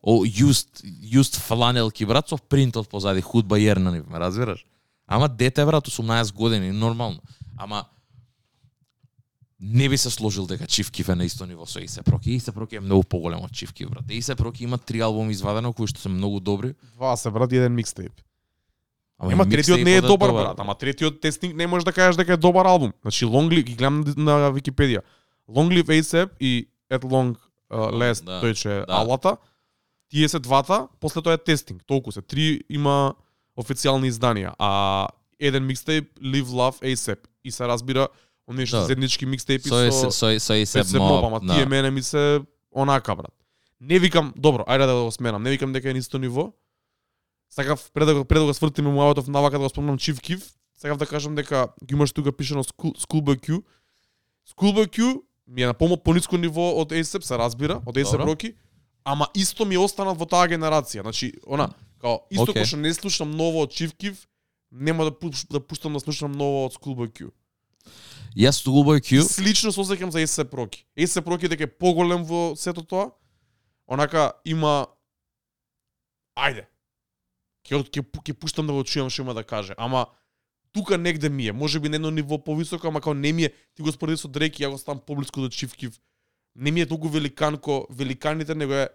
О, 0.03 0.25
used, 0.25 0.83
used 1.03 1.37
фланелки 1.37 2.07
брат 2.07 2.29
со 2.29 2.37
принтот 2.37 2.89
позади 2.89 3.21
Худ 3.21 3.47
Бајер 3.47 3.79
на 3.79 3.91
нив, 3.93 4.07
ме 4.07 4.19
разбираш? 4.19 4.67
Ама 5.07 5.29
дете 5.29 5.65
брат 5.65 5.89
18 5.89 6.33
години, 6.33 6.73
нормално. 6.73 7.19
Ама 7.57 7.85
не 9.61 9.89
би 9.89 9.97
се 9.97 10.11
сложил 10.11 10.47
дека 10.47 10.67
Чиф 10.67 10.91
Киф 10.91 11.09
е 11.09 11.15
на 11.15 11.25
исто 11.25 11.47
ниво 11.47 11.67
со 11.67 11.81
Исе 11.81 12.03
Проки. 12.03 12.31
Исе 12.31 12.53
Проки 12.53 12.77
е 12.77 12.81
многу 12.81 13.03
поголем 13.05 13.41
од 13.41 13.53
Чиф 13.53 13.73
Киф, 13.73 13.91
брат. 13.91 14.05
Исе 14.11 14.35
Проки 14.35 14.65
има 14.65 14.79
три 14.79 15.01
албуми 15.01 15.33
извадено 15.33 15.73
кои 15.73 15.87
што 15.87 16.01
се 16.01 16.09
многу 16.09 16.41
добри. 16.41 16.75
Два 16.95 17.17
се 17.17 17.31
брат 17.31 17.53
еден 17.53 17.75
микстейп. 17.75 18.13
Ама 19.19 19.33
Ема 19.33 19.49
третиот 19.49 19.81
не 19.81 19.97
е 19.97 20.01
микстейпот 20.01 20.09
добар, 20.09 20.33
брат, 20.33 20.61
ама 20.61 20.75
третиот 20.75 21.21
тестинг 21.21 21.57
не 21.57 21.67
можеш 21.67 21.85
да 21.85 21.93
кажеш 21.93 22.17
дека 22.17 22.33
е 22.33 22.37
добар 22.37 22.67
албум. 22.67 22.93
Значи 23.03 23.25
Long 23.25 23.49
Live, 23.49 23.65
ги 23.65 23.75
гледам 23.75 24.05
на 24.17 24.53
Википедија. 24.53 25.01
Long 25.49 25.73
Live 25.73 25.89
ASAP 25.89 26.31
и 26.41 26.69
At 26.93 27.01
Long 27.01 27.37
uh, 27.73 27.91
Last, 27.97 28.25
Да, 28.25 28.43
тој 28.45 28.55
че 28.55 28.69
да. 28.69 28.85
алата. 28.89 29.37
Тие 30.11 30.29
се 30.29 30.39
двата, 30.39 30.89
после 31.01 31.23
тоа 31.23 31.33
е 31.33 31.39
тестинг. 31.39 31.83
Толку 31.87 32.13
се. 32.13 32.23
Три 32.23 32.61
има 32.69 33.15
официјални 33.57 34.13
изданија, 34.13 34.53
а 34.59 35.09
еден 35.41 35.65
микстейп 35.67 36.13
Live 36.21 36.53
Love 36.53 36.85
ASAP. 36.85 37.25
И 37.45 37.51
се 37.51 37.65
разбира, 37.65 38.09
оние 38.49 38.67
што 38.67 38.77
Да. 38.77 38.83
се 38.83 38.87
заеднички 38.87 39.27
микстейпи 39.27 39.69
Со 39.69 39.91
со 39.91 40.11
со 40.11 40.39
со 40.41 40.55
Исе 40.63 40.85
се 40.85 40.99
моб, 40.99 41.25
ама 41.25 41.41
да. 41.41 41.55
тие 41.55 41.67
мене 41.67 41.91
ми 41.91 42.03
се 42.03 42.41
онака, 42.71 43.17
брат. 43.17 43.35
Не 43.81 43.99
викам, 43.99 44.33
добро, 44.37 44.65
ајде 44.65 44.87
да 44.87 45.05
го 45.05 45.11
сменам, 45.13 45.43
не 45.43 45.51
викам 45.51 45.73
дека 45.73 45.91
е 45.91 45.93
на 45.93 45.99
исто 45.99 46.19
ниво. 46.19 46.53
Сакав 47.51 47.91
пред 47.93 48.07
да 48.07 48.15
го 48.15 48.25
пред 48.25 48.41
да 48.41 48.47
го 48.47 48.55
свртиме 48.55 48.91
муаватов 48.91 49.29
навака 49.29 49.59
да 49.59 49.65
го 49.65 49.69
спомнам 49.69 49.99
Chief 49.99 50.15
Keef, 50.21 50.43
сакав 50.77 50.99
да 50.99 51.07
кажам 51.07 51.35
дека 51.35 51.69
ги 51.85 51.95
имаш 51.95 52.13
тука 52.13 52.33
пишано 52.33 52.65
School, 52.65 52.97
Schoolboy 52.97 53.41
Q. 53.41 53.63
Schoolboy 54.55 54.89
Q 54.89 55.21
ми 55.49 55.63
е 55.63 55.67
на 55.67 55.75
помал 55.75 55.97
пониско 55.97 56.37
ниво 56.37 56.81
од 56.81 56.93
ASAP, 56.93 57.23
се 57.23 57.39
разбира, 57.39 57.81
од 57.87 57.97
ASAP 57.97 58.19
Добро. 58.19 58.35
Rocky, 58.35 58.55
ама 59.05 59.29
исто 59.35 59.65
ми 59.65 59.77
останал 59.79 60.15
во 60.15 60.27
таа 60.27 60.49
генерација. 60.49 61.03
Значи, 61.03 61.33
она, 61.47 61.71
као 62.01 62.27
исто 62.31 62.53
okay. 62.53 62.65
што 62.65 62.77
не 62.77 62.95
слушам 62.95 63.31
ново 63.31 63.63
од 63.63 63.71
Chief 63.71 63.95
Keef, 63.95 64.27
нема 64.71 65.05
да, 65.05 65.11
пуш, 65.11 65.47
да 65.51 65.61
пуштам 65.61 65.93
да 65.93 66.01
слушам 66.01 66.33
ново 66.33 66.67
од 66.67 66.75
Schoolboy 66.75 67.13
Q. 67.13 67.31
Јас 68.37 68.61
Q, 68.61 69.23
Слично 69.25 69.73
се 69.73 69.81
осеќам 69.81 70.11
за 70.13 70.21
ASAP 70.21 70.53
Rocky. 70.53 70.85
ASAP 70.97 71.25
Rocky 71.25 71.49
дека 71.49 71.65
е 71.65 71.67
поголем 71.67 72.25
во 72.25 72.53
сето 72.57 72.83
тоа, 72.85 73.11
онака 73.89 74.33
има 74.45 74.87
ајде. 76.37 76.67
Ќе 77.65 77.81
ќе 77.89 78.03
ќе 78.05 78.35
пуштам 78.35 78.67
да 78.67 78.77
го 78.77 78.85
чујам 78.85 79.09
што 79.09 79.23
има 79.23 79.33
да 79.35 79.43
каже, 79.43 79.73
ама 79.79 80.07
тука 80.73 80.99
негде 80.99 81.29
ми 81.29 81.49
е, 81.49 81.53
можеби 81.53 81.89
на 81.89 81.97
едно 81.97 82.11
ниво 82.11 82.37
повисоко, 82.39 82.89
ама 82.89 83.01
као 83.01 83.15
не 83.15 83.33
ми 83.33 83.45
е, 83.45 83.53
ти 83.75 83.83
го 83.83 83.93
спореди 83.93 84.21
со 84.21 84.29
Дрейк 84.29 84.61
и 84.61 84.65
ја 84.65 84.71
го 84.71 84.79
ставам 84.79 85.01
поблиску 85.01 85.41
до 85.41 85.49
Chief 85.49 85.73
Keef. 85.73 85.97
Не 86.55 86.71
ми 86.71 86.81
е 86.81 86.87
толку 86.87 87.09
великанко, 87.09 87.87
великаните 87.91 88.55
него 88.55 88.73
е 88.73 88.89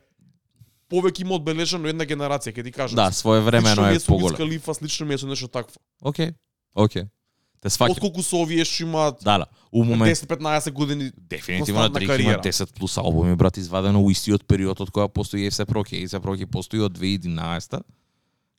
повеќе 0.91 1.25
има 1.25 1.35
одбележано 1.41 1.89
една 1.89 2.05
генерација, 2.05 2.53
ќе 2.53 2.63
ти 2.63 2.71
кажам. 2.71 2.95
да, 2.95 3.11
своевремено 3.11 3.73
Слично 3.73 3.89
ми 3.89 3.95
е 3.95 3.99
со 3.99 4.07
поголем. 4.07 4.37
Khalifa, 4.37 4.73
слично 4.73 5.05
ми 5.05 5.13
е 5.13 5.17
со 5.17 5.27
нешто 5.27 5.47
такво. 5.47 5.81
Океј. 6.05 6.35
Океј. 6.77 7.09
Те 7.61 7.69
сваќам. 7.69 7.91
Отколку 7.91 8.23
со 8.23 8.41
овие 8.41 8.65
што 8.65 8.83
имаат 8.83 9.21
Да, 9.21 9.37
да. 9.37 9.45
У 9.71 9.83
момент 9.83 10.17
10-15 10.17 10.71
години 10.71 11.11
Дефинитивно 11.29 11.89
Дрейк 11.89 12.09
има 12.09 12.17
кариера. 12.17 12.41
10 12.41 12.73
плюс 12.73 12.97
албуми, 12.97 13.35
брат, 13.35 13.57
извадено 13.57 14.01
у 14.01 14.09
истиот 14.09 14.43
период 14.47 14.81
од 14.81 14.89
која 14.89 15.07
постои 15.07 15.45
Есе 15.45 15.65
Проки. 15.65 15.95
Есе 15.95 16.19
Проки 16.19 16.45
постои 16.45 16.79
од 16.79 16.97
2011 16.97 17.81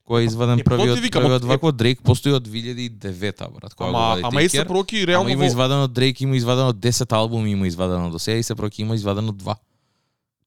кој 0.06 0.20
е 0.20 0.24
изваден 0.24 0.58
Е, 0.58 0.64
првиот, 0.64 0.98
викам, 0.98 1.22
првиот 1.22 1.42
од- 1.42 1.48
вако 1.48 1.72
Дрейк 1.72 2.02
постои 2.02 2.32
од 2.32 2.46
2009 2.46 3.50
брат, 3.50 3.74
која 3.74 3.90
го 3.90 3.96
Ама, 3.96 3.98
вади 3.98 4.22
ама 4.24 4.40
Care. 4.40 4.66
Проки 4.66 4.96
Ама 4.96 5.06
реално 5.06 5.30
има 5.30 5.46
извадено 5.46 5.88
Дрейк, 5.88 6.20
има 6.20 6.36
извадено 6.36 6.72
10 6.72 7.12
албуми, 7.12 7.50
има 7.50 7.66
извадено 7.66 8.10
до 8.10 8.18
сега, 8.18 8.38
Есе 8.38 8.54
Проки 8.54 8.82
има 8.82 8.94
извадено 8.94 9.32
2. 9.32 9.56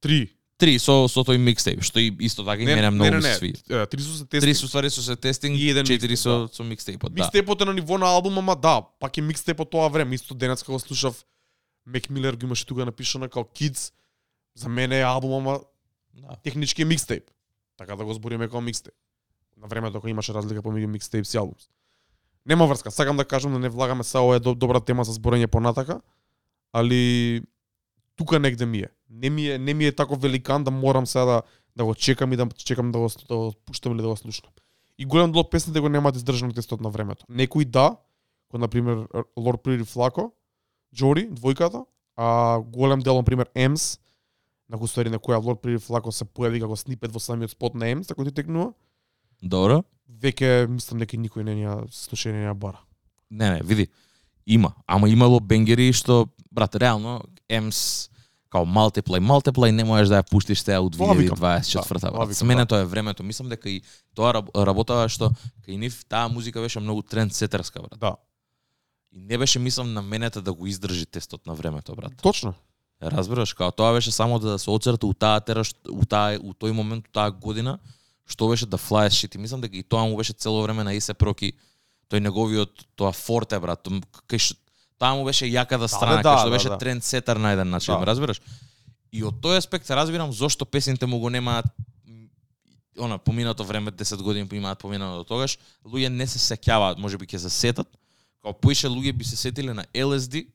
три. 0.02 0.30
Три 0.58 0.80
со 0.80 1.08
со 1.08 1.20
тој 1.20 1.38
микстейп, 1.38 1.82
што 1.82 2.00
и 2.00 2.16
исто 2.22 2.46
така 2.46 2.62
и 2.62 2.66
мене 2.66 2.90
многу. 2.90 3.12
Е, 3.12 3.86
Три 3.86 4.00
со 4.00 4.14
се 4.14 4.26
Три 4.26 4.40
тести. 4.40 4.54
со 4.56 4.68
ствари 4.68 4.90
со 4.90 5.02
се 5.02 5.16
тестинг, 5.16 5.58
И 5.58 5.70
еден 5.70 5.86
четири 5.86 6.16
со 6.16 6.30
да. 6.42 6.48
со 6.48 6.64
микстейпот, 6.64 7.12
да. 7.12 7.24
Микстейпот 7.24 7.62
е 7.62 7.66
на 7.66 7.74
ниво 7.74 7.98
на 7.98 8.06
албум, 8.08 8.38
ама 8.38 8.56
да, 8.56 8.82
пак 9.00 9.18
е 9.18 9.22
микстейп 9.22 9.60
од 9.60 9.70
тоа 9.70 9.90
време. 9.90 10.16
Исто 10.16 10.34
денес 10.34 10.64
кога 10.64 10.74
го 10.74 10.80
слушав 10.80 11.26
Мек 11.86 12.10
Милер 12.10 12.36
го 12.36 12.46
имаше 12.46 12.66
тука 12.66 12.86
напишано 12.86 13.26
како 13.26 13.50
Kids. 13.52 13.92
За 14.56 14.70
мене 14.70 15.00
е 15.00 15.04
албум, 15.04 15.34
ама 15.34 15.60
Да. 16.14 16.36
технички 16.38 16.82
е 16.82 16.86
микстейп. 16.86 17.24
Така 17.78 17.96
да 17.96 18.06
го 18.06 18.14
збориме 18.14 18.46
како 18.46 18.62
микстейп. 18.62 18.96
На 19.58 19.68
времето 19.68 19.94
кога 19.94 20.10
имаше 20.10 20.34
разлика 20.34 20.62
помеѓу 20.62 20.88
микстейп 20.88 21.26
и 21.26 21.38
албум. 21.38 21.56
Нема 22.46 22.68
врска, 22.68 22.92
сакам 22.92 23.18
да 23.18 23.26
кажам 23.26 23.52
да 23.54 23.60
не 23.60 23.70
влагаме 23.70 24.04
се 24.04 24.18
ова 24.18 24.36
е 24.36 24.40
до- 24.40 24.56
добра 24.56 24.80
тема 24.80 25.04
за 25.04 25.12
зборење 25.12 25.48
понатака, 25.48 26.02
али 26.74 27.42
тука 28.16 28.40
негде 28.40 28.66
ми 28.66 28.80
е. 28.80 28.88
Не 29.10 29.30
ми 29.30 29.48
е, 29.48 29.58
не 29.58 29.74
ми 29.74 29.86
е 29.86 29.92
тако 29.92 30.16
великан 30.16 30.64
да 30.64 30.72
морам 30.72 31.08
сега 31.08 31.26
да, 31.26 31.42
да 31.76 31.86
го 31.86 31.96
чекам 31.96 32.34
и 32.34 32.38
да 32.38 32.48
чекам 32.56 32.92
да 32.92 33.00
го, 33.00 33.10
да 33.30 33.36
го 33.36 33.54
пуштам 33.66 33.94
или 33.94 34.02
да 34.02 34.08
го 34.08 34.16
слушам. 34.16 34.50
И 34.98 35.06
голем 35.06 35.32
дел 35.32 35.44
од 35.44 35.52
песните 35.52 35.80
го 35.80 35.90
немаат 35.90 36.16
издржано 36.16 36.54
тестот 36.54 36.82
на 36.82 36.90
времето. 36.90 37.26
Некои 37.30 37.66
да, 37.66 37.98
кој 38.54 38.64
на 38.64 38.68
пример 38.68 39.08
Лорд 39.38 39.62
Прири 39.64 39.84
Флако, 39.84 40.32
Джори, 40.96 41.28
двојката, 41.28 41.86
а 42.16 42.60
голем 42.60 43.00
дел 43.00 43.16
на 43.16 43.24
пример 43.24 43.50
Емс, 43.56 44.00
на 44.70 44.80
ствари 44.88 45.10
на 45.10 45.20
која 45.20 45.44
Лорд 45.44 45.60
Прири 45.62 45.80
Флако 45.80 46.12
се 46.12 46.26
појави 46.26 46.62
како 46.64 46.76
снипет 46.80 47.12
во 47.12 47.20
самиот 47.20 47.52
спот 47.52 47.76
на 47.76 47.90
Емс, 47.92 48.08
како 48.08 48.24
ти 48.24 48.32
текнува, 48.32 48.74
Добро. 49.42 49.84
веќе 50.10 50.68
мислам 50.68 51.00
дека 51.00 51.18
никој 51.18 51.44
не 51.44 51.60
ја 51.66 51.84
слушање 51.92 52.40
не 52.40 52.46
ја 52.48 52.54
бара. 52.54 52.80
Не, 53.30 53.52
не, 53.52 53.62
види. 53.62 53.90
Има, 54.46 54.74
ама 54.88 55.10
имало 55.10 55.40
бенгери 55.40 55.92
што 55.94 56.30
брат 56.52 56.76
реално 56.76 57.22
Емс 57.50 58.10
као 58.56 58.66
малтиплей, 58.66 59.20
малтиплей 59.20 59.72
не 59.72 59.84
можеш 59.84 60.08
да 60.08 60.22
ја 60.22 60.30
пуштиш 60.30 60.64
сега 60.64 60.80
од 60.80 60.96
Тоа 60.96 61.12
викам. 61.14 61.36
2024 61.38 62.00
Да, 62.00 62.12
брат. 62.12 62.32
За 62.32 62.46
мене 62.46 62.62
да. 62.62 62.66
тоа 62.66 62.80
е 62.80 62.86
времето. 62.86 63.24
Мислам 63.24 63.50
дека 63.50 63.70
и 63.70 63.82
тоа 64.16 64.32
раб- 64.34 64.52
работава 64.56 65.10
што 65.12 65.32
кај 65.68 65.76
нив 65.76 66.06
таа 66.08 66.30
музика 66.32 66.62
беше 66.62 66.80
многу 66.80 67.04
трендсетерска 67.04 67.82
брат. 67.82 68.00
Да. 68.00 68.16
И 69.12 69.20
не 69.20 69.38
беше 69.38 69.60
мислам 69.60 69.94
на 69.94 70.02
менете 70.02 70.42
да 70.42 70.54
го 70.54 70.68
издржи 70.68 71.06
тестот 71.06 71.46
на 71.46 71.54
времето 71.54 71.96
брат. 71.96 72.14
Точно. 72.22 72.54
Разбираш, 73.04 73.54
као 73.54 73.72
тоа 73.72 73.92
беше 73.94 74.12
само 74.12 74.40
да 74.40 74.60
се 74.60 74.70
оцрта 74.70 75.06
у 75.08 75.14
таа 75.14 75.42
тера, 75.42 75.64
у 75.92 76.06
таа 76.06 76.40
у 76.40 76.54
тој 76.56 76.72
момент, 76.72 77.08
у 77.08 77.12
таа 77.12 77.32
година, 77.32 77.80
што 78.26 78.48
беше 78.48 78.66
да 78.66 78.78
флае 78.78 79.10
шит. 79.12 79.36
И 79.36 79.38
мислам 79.38 79.62
дека 79.62 79.76
и 79.78 79.84
тоа 79.84 80.08
му 80.08 80.16
беше 80.16 80.34
цело 80.34 80.64
време 80.64 80.84
на 80.84 80.94
Исе 80.96 81.14
Проки, 81.14 81.52
тој 82.10 82.24
неговиот 82.24 82.88
тоа 82.96 83.12
форте 83.12 83.60
брат, 83.60 83.84
кај 84.32 84.40
што 84.40 84.56
таа 85.00 85.16
му 85.16 85.26
беше 85.26 85.46
јаката 85.46 85.88
страна, 85.88 86.22
да, 86.22 86.30
кај 86.30 86.40
што 86.40 86.50
да, 86.50 86.56
беше 86.56 86.70
да. 86.70 86.78
трендсетер 86.78 87.36
на 87.36 87.52
еден 87.52 87.70
начин, 87.70 87.94
Да. 88.00 88.06
разбираш? 88.06 88.42
И 89.12 89.24
од 89.24 89.36
тој 89.42 89.58
аспект 89.58 89.90
разбирам 89.90 90.32
зошто 90.32 90.66
песните 90.66 91.06
му 91.06 91.20
го 91.20 91.30
немаат 91.30 91.66
она 93.00 93.18
поминато 93.18 93.64
време 93.64 93.92
10 93.92 94.22
години 94.22 94.48
имаат 94.52 94.80
поминато 94.80 95.20
од 95.20 95.28
тогаш, 95.28 95.58
луѓе 95.86 96.08
не 96.10 96.28
се 96.28 96.40
сеќаваат, 96.40 96.98
можеби 96.98 97.28
ќе 97.28 97.38
се 97.38 97.50
сетат, 97.50 97.88
као 98.44 98.54
поише 98.54 98.88
луѓе 98.88 99.12
би 99.12 99.24
се 99.24 99.36
сетиле 99.36 99.74
на 99.74 99.84
LSD, 99.94 100.48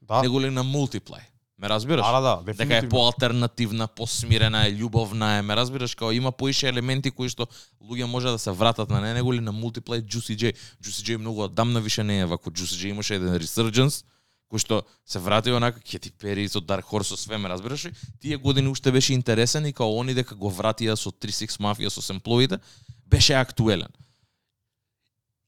Да. 0.00 0.22
него 0.22 0.40
ли 0.40 0.50
на 0.50 0.64
Multiply. 0.64 1.20
Ме 1.64 1.70
разбираш? 1.70 2.06
Да, 2.06 2.20
да, 2.20 2.52
дека 2.52 2.76
е 2.76 2.88
поалтернативна, 2.88 3.86
посмирена, 3.88 4.66
е 4.68 4.72
љубовна 4.76 5.38
е, 5.38 5.42
ме 5.42 5.56
разбираш, 5.56 5.94
као 5.94 6.12
има 6.12 6.32
поише 6.32 6.68
елементи 6.68 7.08
кои 7.08 7.30
што 7.32 7.46
луѓе 7.80 8.04
може 8.04 8.28
да 8.28 8.38
се 8.38 8.52
вратат 8.52 8.90
на 8.92 9.00
не, 9.00 9.14
него 9.16 9.32
ли 9.32 9.40
на 9.40 9.48
Multiply 9.48 10.02
Juicy 10.04 10.36
J. 10.36 10.52
Juicy 10.84 11.00
J 11.08 11.16
многу 11.16 11.40
одамна 11.48 11.80
више 11.80 12.04
не 12.04 12.18
е 12.20 12.26
вако 12.26 12.50
Juicy 12.50 12.76
J 12.84 12.92
имаше 12.92 13.16
еден 13.16 13.40
resurgence 13.40 14.04
кој 14.52 14.60
што 14.60 14.82
се 15.08 15.24
врати 15.24 15.56
онака 15.56 15.80
Кети 15.80 16.12
Пери 16.12 16.44
со 16.52 16.60
Dark 16.60 16.84
Horse 16.84 17.16
со 17.16 17.16
све, 17.16 17.38
ме 17.38 17.48
разбираш 17.48 17.86
ли? 17.88 17.92
Тие 18.20 18.36
години 18.36 18.68
уште 18.68 18.92
беше 18.92 19.16
интересен 19.16 19.64
и 19.64 19.72
као 19.72 19.88
они 20.00 20.12
дека 20.12 20.36
го 20.36 20.52
вратија 20.52 21.00
со 21.00 21.08
36 21.08 21.64
Mafia 21.64 21.88
со 21.88 22.02
семплоите, 22.02 22.60
беше 23.08 23.32
актуелен. 23.40 23.88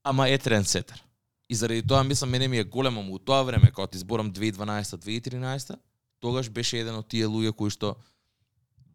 Ама 0.02 0.30
е 0.30 0.38
трендсетер. 0.38 1.04
И 1.48 1.54
заради 1.54 1.82
тоа 1.82 2.04
мислам 2.04 2.30
мене 2.30 2.48
ми 2.48 2.58
е 2.58 2.64
големо 2.64 3.02
му 3.02 3.14
у 3.14 3.18
тоа 3.18 3.42
време 3.42 3.70
кога 3.70 3.86
ти 3.86 3.98
зборам 3.98 4.32
2012-2013 4.32 5.76
тогаш 6.20 6.50
беше 6.50 6.80
еден 6.80 7.00
од 7.00 7.08
тие 7.08 7.26
луѓе 7.26 7.52
кои 7.52 7.70
што 7.70 7.96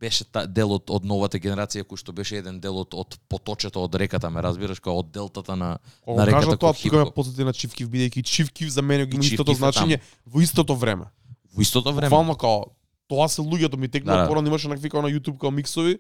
беше 0.02 0.26
та, 0.26 0.48
дел 0.50 0.74
од, 0.74 0.90
од 0.90 1.06
новата 1.06 1.38
генерација 1.42 1.86
кој 1.86 2.00
што 2.02 2.14
беше 2.18 2.40
еден 2.42 2.58
дел 2.62 2.80
од, 2.82 2.96
од 2.98 3.18
поточето 3.30 3.84
од 3.86 3.96
реката, 4.02 4.32
ме 4.34 4.42
разбираш, 4.42 4.82
као 4.82 5.04
од 5.04 5.12
делтата 5.14 5.56
на 5.56 5.76
Кога 6.02 6.24
на 6.24 6.28
реката 6.30 6.58
тоа, 6.58 6.74
кој 6.74 6.90
тука 6.90 7.04
ме 7.06 7.14
подсети 7.16 7.46
на 7.46 7.54
Чивкив, 7.54 7.90
бидејќи 7.92 8.24
Чивкив 8.26 8.72
за 8.74 8.82
мене 8.82 9.06
има 9.06 9.28
истото 9.28 9.54
значење 9.58 10.02
во 10.26 10.42
истото 10.42 10.76
време. 10.76 11.12
Во 11.54 11.62
истото 11.62 11.94
време. 11.94 12.10
Буквално 12.10 12.36
као 12.36 12.66
тоа 13.12 13.30
се 13.30 13.46
луѓето 13.46 13.78
ми 13.78 13.92
текнува 13.92 14.18
Да, 14.18 14.24
да. 14.26 14.32
порано 14.34 14.48
имаше 14.48 14.72
накви 14.72 14.90
као 14.90 15.06
на 15.06 15.14
YouTube 15.14 15.38
као 15.38 15.52
миксови 15.52 16.00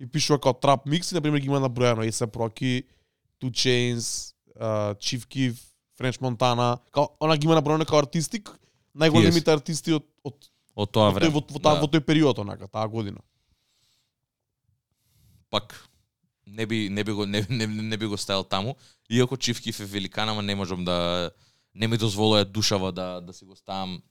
и 0.00 0.06
пишува 0.06 0.40
као 0.40 0.52
трап 0.52 0.86
микс 0.86 1.12
и 1.12 1.14
на 1.14 1.24
пример 1.24 1.40
ги 1.40 1.48
има 1.48 1.62
набројано 1.64 2.04
и 2.04 2.12
се 2.12 2.26
проки 2.26 2.84
Two 3.40 3.50
Chains, 3.50 4.34
uh, 4.60 4.92
Chief 5.00 5.24
Keef, 5.24 5.56
French 5.96 6.20
Montana, 6.20 6.78
као 6.92 7.08
она 7.20 7.36
ги 7.36 7.48
има 7.48 7.56
набројано 7.56 7.88
као 7.88 8.04
артистик, 8.04 8.52
најголемите 8.92 9.56
артисти 9.56 9.96
од 9.96 10.04
од 10.24 10.36
од 10.78 10.90
тоа 10.90 11.10
време. 11.10 11.30
во, 11.30 11.42
во, 11.42 11.58
Да. 11.58 11.74
во 11.76 11.86
тој 11.86 12.00
период 12.00 12.38
онака, 12.38 12.68
таа 12.68 12.86
година. 12.88 13.18
пак 15.50 15.88
не 16.46 16.66
би 16.66 16.88
не 16.88 17.04
би 17.04 17.12
го 17.12 17.26
не, 17.26 17.46
не, 17.50 17.66
не 17.66 17.96
би 17.96 18.06
го 18.06 18.16
ставил 18.16 18.44
таму, 18.44 18.76
иако 19.10 19.36
Чивкив 19.36 19.80
е 19.80 19.84
великан, 19.86 20.28
ама 20.28 20.42
не 20.42 20.54
можам 20.54 20.84
да 20.84 21.30
не 21.74 21.88
ми 21.88 21.96
дозволува 21.96 22.44
душава 22.44 22.92
да 22.92 23.20
да 23.20 23.32
си 23.32 23.44
го 23.44 23.56
ставам 23.56 24.02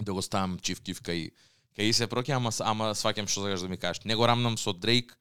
да 0.00 0.12
го 0.12 0.22
ставам 0.22 0.58
Чивкив 0.58 1.02
кај 1.02 1.30
кај 1.74 1.92
се 1.92 2.06
проки, 2.06 2.32
ама 2.32 2.50
ама 2.60 2.94
сваќам 2.94 3.26
што 3.26 3.40
сакаш 3.42 3.60
да 3.60 3.68
ми 3.68 3.76
кажеш. 3.76 4.04
Не 4.04 4.14
го 4.14 4.26
рамнам 4.26 4.58
со 4.58 4.72
Дрейк 4.72 5.18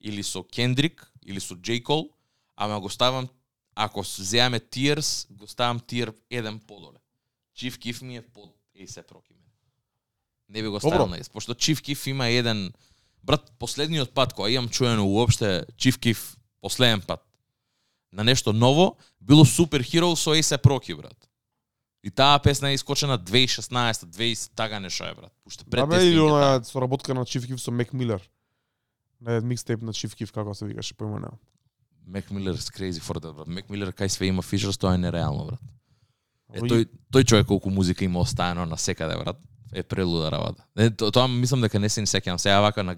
или 0.00 0.22
со 0.22 0.42
Кендрик 0.44 1.12
или 1.22 1.40
со 1.40 1.54
Джей 1.54 1.82
Кол, 1.82 2.10
ама 2.56 2.80
го 2.80 2.88
ставам 2.88 3.28
ако 3.74 4.04
с- 4.04 4.22
земеме 4.22 4.60
tiers, 4.60 5.30
го 5.30 5.46
ставам 5.46 5.80
tier 5.80 6.14
1 6.30 6.58
подоле. 6.58 6.98
Chief 7.56 7.70
Keef 7.72 8.02
ми 8.02 8.16
е 8.16 8.22
под 8.22 8.50
A$AP 8.76 9.08
Rocky. 9.08 9.34
Не 10.50 10.62
би 10.62 10.68
го 10.68 10.80
ставил 10.80 11.06
на 11.06 11.18
S, 11.18 11.30
пошто 11.32 11.54
Chief 11.54 11.80
Keef 11.80 12.10
има 12.10 12.28
еден 12.28 12.72
брат 13.24 13.52
последниот 13.58 14.14
пат 14.14 14.34
кога 14.34 14.50
имам 14.50 14.68
чуено 14.68 15.06
уопште 15.06 15.64
Chief 15.78 15.96
Keef 15.98 16.36
последен 16.60 17.00
пат 17.00 17.30
на 18.12 18.24
нешто 18.24 18.52
ново, 18.52 18.96
било 19.20 19.44
Super 19.44 19.80
Hero 19.80 20.14
со 20.14 20.34
A$AP 20.34 20.62
Rocky, 20.62 20.96
брат. 20.96 21.28
И 22.02 22.10
таа 22.10 22.38
песна 22.38 22.70
е 22.70 22.74
искочена 22.74 23.18
2016, 23.18 23.92
2000 23.92 24.50
тага 24.54 24.80
нешто 24.80 25.04
е, 25.04 25.14
брат. 25.14 25.32
Уште 25.46 25.64
пред 25.64 25.88
Да, 25.88 26.02
или 26.02 26.16
е 26.16 26.20
она 26.20 26.64
соработка 26.64 27.14
на 27.14 27.24
Chief 27.24 27.40
Keef 27.40 27.56
со 27.56 27.70
Мек 27.70 27.92
Милер. 27.92 28.30
На 29.20 29.32
еден 29.32 29.48
микстейп 29.48 29.82
на 29.82 29.92
Chief 29.92 30.14
Keef, 30.16 30.32
како 30.32 30.54
се 30.54 30.66
викаше, 30.66 30.94
појма 30.94 31.20
нема. 31.20 31.38
Мек 32.06 32.30
Милер 32.30 32.56
is 32.56 32.70
crazy 32.72 33.00
for 33.00 33.20
that, 33.20 33.32
брат. 33.32 33.46
Мек 33.46 33.68
Милер 33.70 33.92
кај 33.92 34.08
све 34.08 34.26
има 34.26 34.42
фишерс, 34.42 34.78
тоа 34.78 34.94
е 34.94 34.98
нереално, 34.98 35.44
брат. 35.44 35.60
Е, 36.52 36.60
тој, 36.60 36.88
тој 37.12 37.24
човек 37.24 37.46
колку 37.46 37.70
музика 37.70 38.04
има 38.04 38.20
оставено 38.20 38.66
на 38.66 38.78
секаде, 38.78 39.16
брат. 39.16 39.36
Е 39.72 39.82
прелуда 39.82 40.30
работа. 40.30 40.64
Е, 40.76 40.90
то, 40.90 41.10
тоа 41.10 41.28
мислам 41.28 41.60
дека 41.60 41.78
не 41.78 41.88
се 41.88 42.00
ни 42.00 42.06
сеќавам. 42.10 42.38
Сега 42.38 42.60
вака 42.60 42.82
на, 42.82 42.96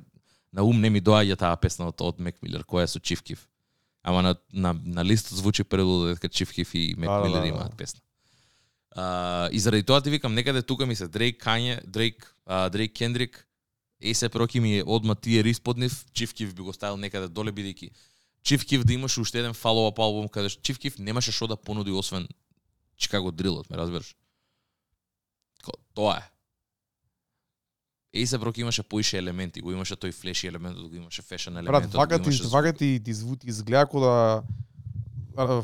на 0.52 0.64
ум 0.64 0.80
не 0.80 0.90
ми 0.90 1.02
доаѓа 1.02 1.36
таа 1.38 1.56
песна 1.56 1.88
од, 1.88 2.00
од 2.00 2.20
Мек 2.20 2.40
Милер, 2.42 2.64
која 2.64 2.84
е 2.84 2.92
со 2.92 2.98
Keef. 2.98 3.38
Ама 4.02 4.22
на, 4.22 4.36
на, 4.52 4.72
на 4.72 5.04
листот 5.04 5.38
звучи 5.38 5.64
прелуда 5.64 6.14
дека 6.14 6.28
Keef 6.28 6.74
и 6.74 6.94
Мек 6.96 7.10
Да, 7.10 7.20
да, 7.20 7.28
Милер 7.28 7.40
да, 7.40 7.46
имаат 7.48 7.70
да. 7.70 7.76
песна. 7.76 8.00
А, 8.96 9.48
и 9.52 9.58
заради 9.58 9.82
тоа 9.82 10.00
ти 10.00 10.10
викам, 10.10 10.34
некаде 10.34 10.62
тука 10.62 10.86
ми 10.86 10.94
се 10.94 11.08
Дрейк, 11.08 11.44
Кање, 11.44 11.86
Дрейк, 11.86 12.36
а, 12.46 12.68
Дрейк 12.68 12.92
Кендрик, 12.92 13.46
A$AP 14.02 14.34
Rocky 14.34 14.58
ми 14.60 14.78
е 14.78 14.82
одма 14.86 15.14
тие 15.14 15.42
испод 15.48 15.76
нив, 15.76 16.04
би 16.38 16.62
го 16.62 16.72
ставил 16.72 16.96
некаде 16.96 17.28
доле 17.28 17.52
бидејќи 17.52 17.90
Keef 18.44 18.84
да 18.84 18.92
имаше 18.92 19.20
уште 19.20 19.38
еден 19.38 19.54
follow-up 19.54 19.98
албум 20.02 20.28
каде 20.28 20.48
што 20.48 20.62
Keef 20.62 20.98
немаше 20.98 21.32
што 21.32 21.46
да 21.46 21.56
понуди 21.56 21.90
освен 21.90 22.26
Chicago 22.98 23.30
Drillот, 23.30 23.70
ме 23.70 23.76
разбираш? 23.76 24.16
Тоа 25.94 26.16
е. 26.18 26.24
A$AP 28.14 28.42
Rocky 28.42 28.60
имаше 28.60 28.82
поише 28.82 29.18
елементи, 29.18 29.60
го 29.60 29.72
имаше 29.72 29.96
тој 29.96 30.12
флеши 30.12 30.46
елементот, 30.46 30.88
го 30.88 30.96
имаше 30.96 31.22
фешн 31.22 31.52
Брат, 31.54 31.64
елементот, 31.64 31.94
вака 31.94 32.18
ти, 32.18 32.28
имаше 32.28 32.48
вака 32.48 32.72
ти, 32.72 33.00
ти, 33.04 33.14
зву- 33.14 33.38
ти 33.38 33.48
изгледа 33.48 33.86
како 33.86 34.00
да... 34.00 34.42
а, 35.36 35.62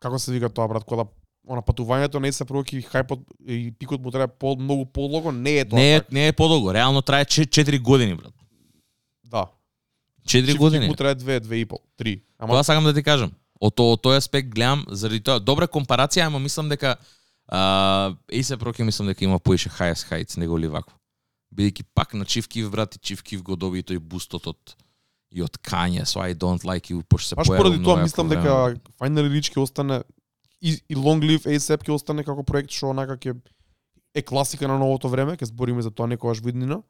Како 0.00 0.18
се 0.18 0.32
вика 0.32 0.48
тоа, 0.48 0.68
брат, 0.68 0.84
кога 0.84 1.04
она 1.50 1.62
патувањето 1.62 2.20
не 2.20 2.32
се 2.32 2.44
проки 2.44 2.82
хајпот 2.82 3.24
и 3.48 3.72
пикот 3.72 4.00
му 4.00 4.10
треба 4.10 4.28
по 4.28 4.56
многу 4.56 4.86
полого, 4.86 5.32
не 5.32 5.58
е 5.58 5.64
тоа. 5.64 5.78
Не 5.78 5.94
е, 5.94 6.00
така. 6.00 6.14
не 6.14 6.28
е 6.28 6.32
подолго, 6.32 6.74
реално 6.74 7.02
трае 7.02 7.24
4 7.24 7.80
години, 7.80 8.14
брат. 8.14 8.32
Да. 9.24 9.46
4 10.26 10.46
Чиф 10.46 10.56
години. 10.56 10.86
му 10.86 10.94
треба 10.94 11.14
две, 11.14 11.40
две 11.40 11.56
и 11.56 11.66
пол, 11.66 11.78
три. 11.96 12.22
Ама 12.38 12.52
Тоа 12.54 12.64
сакам 12.64 12.84
да 12.84 12.94
ти 12.94 13.02
кажам. 13.02 13.32
Од 13.60 13.76
тој 13.76 14.16
аспект 14.16 14.48
гледам 14.48 14.84
заради 14.88 15.20
тоа 15.20 15.40
добра 15.40 15.66
компарација, 15.68 16.26
ама 16.26 16.38
мислам 16.38 16.68
дека 16.68 16.96
а, 17.50 18.14
A$AP 18.32 18.62
Rocky 18.62 18.82
мислам 18.82 19.08
дека 19.08 19.24
има 19.24 19.38
поише 19.38 19.68
highest 19.68 20.10
heights 20.10 20.36
него 20.38 20.58
ли 20.58 20.68
вакво. 20.68 20.96
Бидејќи 21.54 21.84
пак 21.94 22.14
на 22.14 22.24
Keef 22.24 22.68
брат 22.70 22.94
и 22.94 22.98
Keef 22.98 23.42
го 23.42 23.56
доби 23.56 23.82
тој 23.82 23.98
бустот 23.98 24.46
од 24.46 24.76
и 25.30 25.42
од 25.42 25.58
Kanye, 25.62 26.04
so 26.06 26.20
I 26.22 26.34
don't 26.34 26.62
like 26.64 26.90
you, 26.90 27.02
пошто 27.02 27.28
се 27.28 27.34
Баш 27.34 27.46
поради 27.46 27.82
тоа 27.82 28.02
мислам 28.02 28.28
дека 28.28 28.74
Final 28.98 29.30
Reach 29.30 29.50
ќе 29.50 29.62
остане 29.62 30.02
и, 30.60 30.78
и 30.88 30.94
Long 30.96 31.22
Live 31.22 31.46
ASAP 31.46 31.86
ќе 31.86 31.94
остане 31.94 32.24
како 32.26 32.42
проект 32.42 32.70
што 32.70 32.90
онака 32.90 33.16
ќе 33.16 33.36
е 34.14 34.22
класика 34.22 34.66
на 34.68 34.78
новото 34.78 35.08
време, 35.08 35.36
ќе 35.38 35.50
збориме 35.50 35.82
за 35.82 35.90
тоа 35.90 36.10
некогаш 36.10 36.42
виднина. 36.42 36.82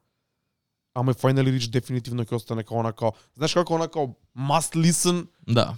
Ама 0.93 1.13
и 1.13 1.15
Final 1.15 1.49
Reach 1.49 1.69
дефинитивно 1.69 2.25
ќе 2.25 2.35
остане 2.37 2.65
како 2.65 2.81
онака, 2.81 3.13
знаеш 3.37 3.53
како 3.61 3.77
онака 3.77 4.09
must 4.35 4.77
listen 4.77 5.27
Да, 5.45 5.75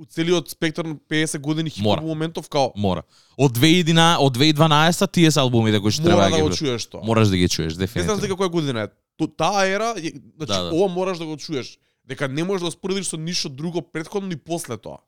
у 0.00 0.04
целиот 0.06 0.48
спектар 0.48 0.84
на 0.84 0.94
50 0.96 1.38
години 1.38 1.70
хип 1.70 1.84
моментов 1.84 2.48
као 2.48 2.72
мора. 2.76 3.02
Од 3.36 3.52
2011, 3.52 4.16
од 4.18 4.36
2012 4.36 5.12
тие 5.12 5.30
се 5.30 5.40
албумите 5.40 5.80
кои 5.80 5.90
што 5.90 6.02
треба 6.02 6.22
да 6.22 6.30
да 6.32 6.40
ги 6.40 6.56
чуеш 6.56 6.86
тоа. 6.86 7.04
Мораш 7.04 7.28
да 7.28 7.36
ги 7.36 7.48
чуеш, 7.48 7.66
Не 7.68 7.74
знам 7.76 7.86
дефинитивно. 7.86 8.20
дека 8.20 8.34
која 8.34 8.48
година 8.50 8.80
е. 8.80 8.88
Таа 9.28 9.66
ера, 9.66 9.92
значи 9.92 10.12
Да, 10.48 10.62
да. 10.62 10.70
ова 10.72 10.88
мораш 10.88 11.18
да 11.18 11.26
го 11.26 11.36
чуеш. 11.36 11.78
Дека 12.08 12.28
не 12.28 12.44
можеш 12.44 12.64
да 12.64 12.70
споредиш 12.70 13.06
со 13.06 13.16
ништо 13.16 13.48
друго 13.48 13.82
претходно 13.82 14.32
и 14.32 14.36
после 14.38 14.76
тоа. 14.76 14.98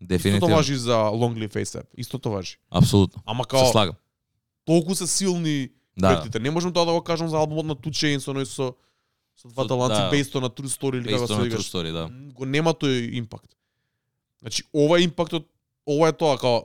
Истото 0.00 0.08
Дефинитивно. 0.08 0.56
важи 0.56 0.76
за 0.76 0.94
Long 0.94 1.34
Live 1.36 1.54
ASAP. 1.54 1.84
Истото 1.96 2.30
важи. 2.30 2.56
Апсолутно. 2.70 3.22
Ама 3.26 3.44
Се 3.44 3.48
као 3.48 3.66
слагам. 3.66 3.94
толку 4.64 4.94
се 4.94 5.06
силни 5.06 5.68
Да. 5.98 6.08
проектите. 6.08 6.38
Не 6.38 6.50
можам 6.50 6.72
тоа 6.72 6.86
да 6.86 6.92
го 6.92 7.02
кажам 7.02 7.28
за 7.28 7.36
албумот 7.36 7.66
на 7.66 7.76
Two 7.76 7.90
Chainz, 7.90 8.24
оној 8.24 8.44
со 8.44 8.74
со 9.36 9.48
два 9.48 9.66
таланци 9.66 9.96
да. 9.96 10.10
based 10.10 10.34
a 10.36 10.50
true 10.50 10.68
story 10.70 10.96
или 10.96 11.08
како 11.08 11.26
се 11.26 11.34
викаш. 11.34 11.70
да. 11.92 12.08
Го 12.32 12.44
нема 12.46 12.70
тој 12.70 13.12
импакт. 13.12 13.50
Значи 14.40 14.62
ова 14.74 14.98
е 14.98 15.02
импактот, 15.02 15.48
ова 15.86 16.08
е 16.08 16.12
тоа 16.12 16.38
као 16.38 16.60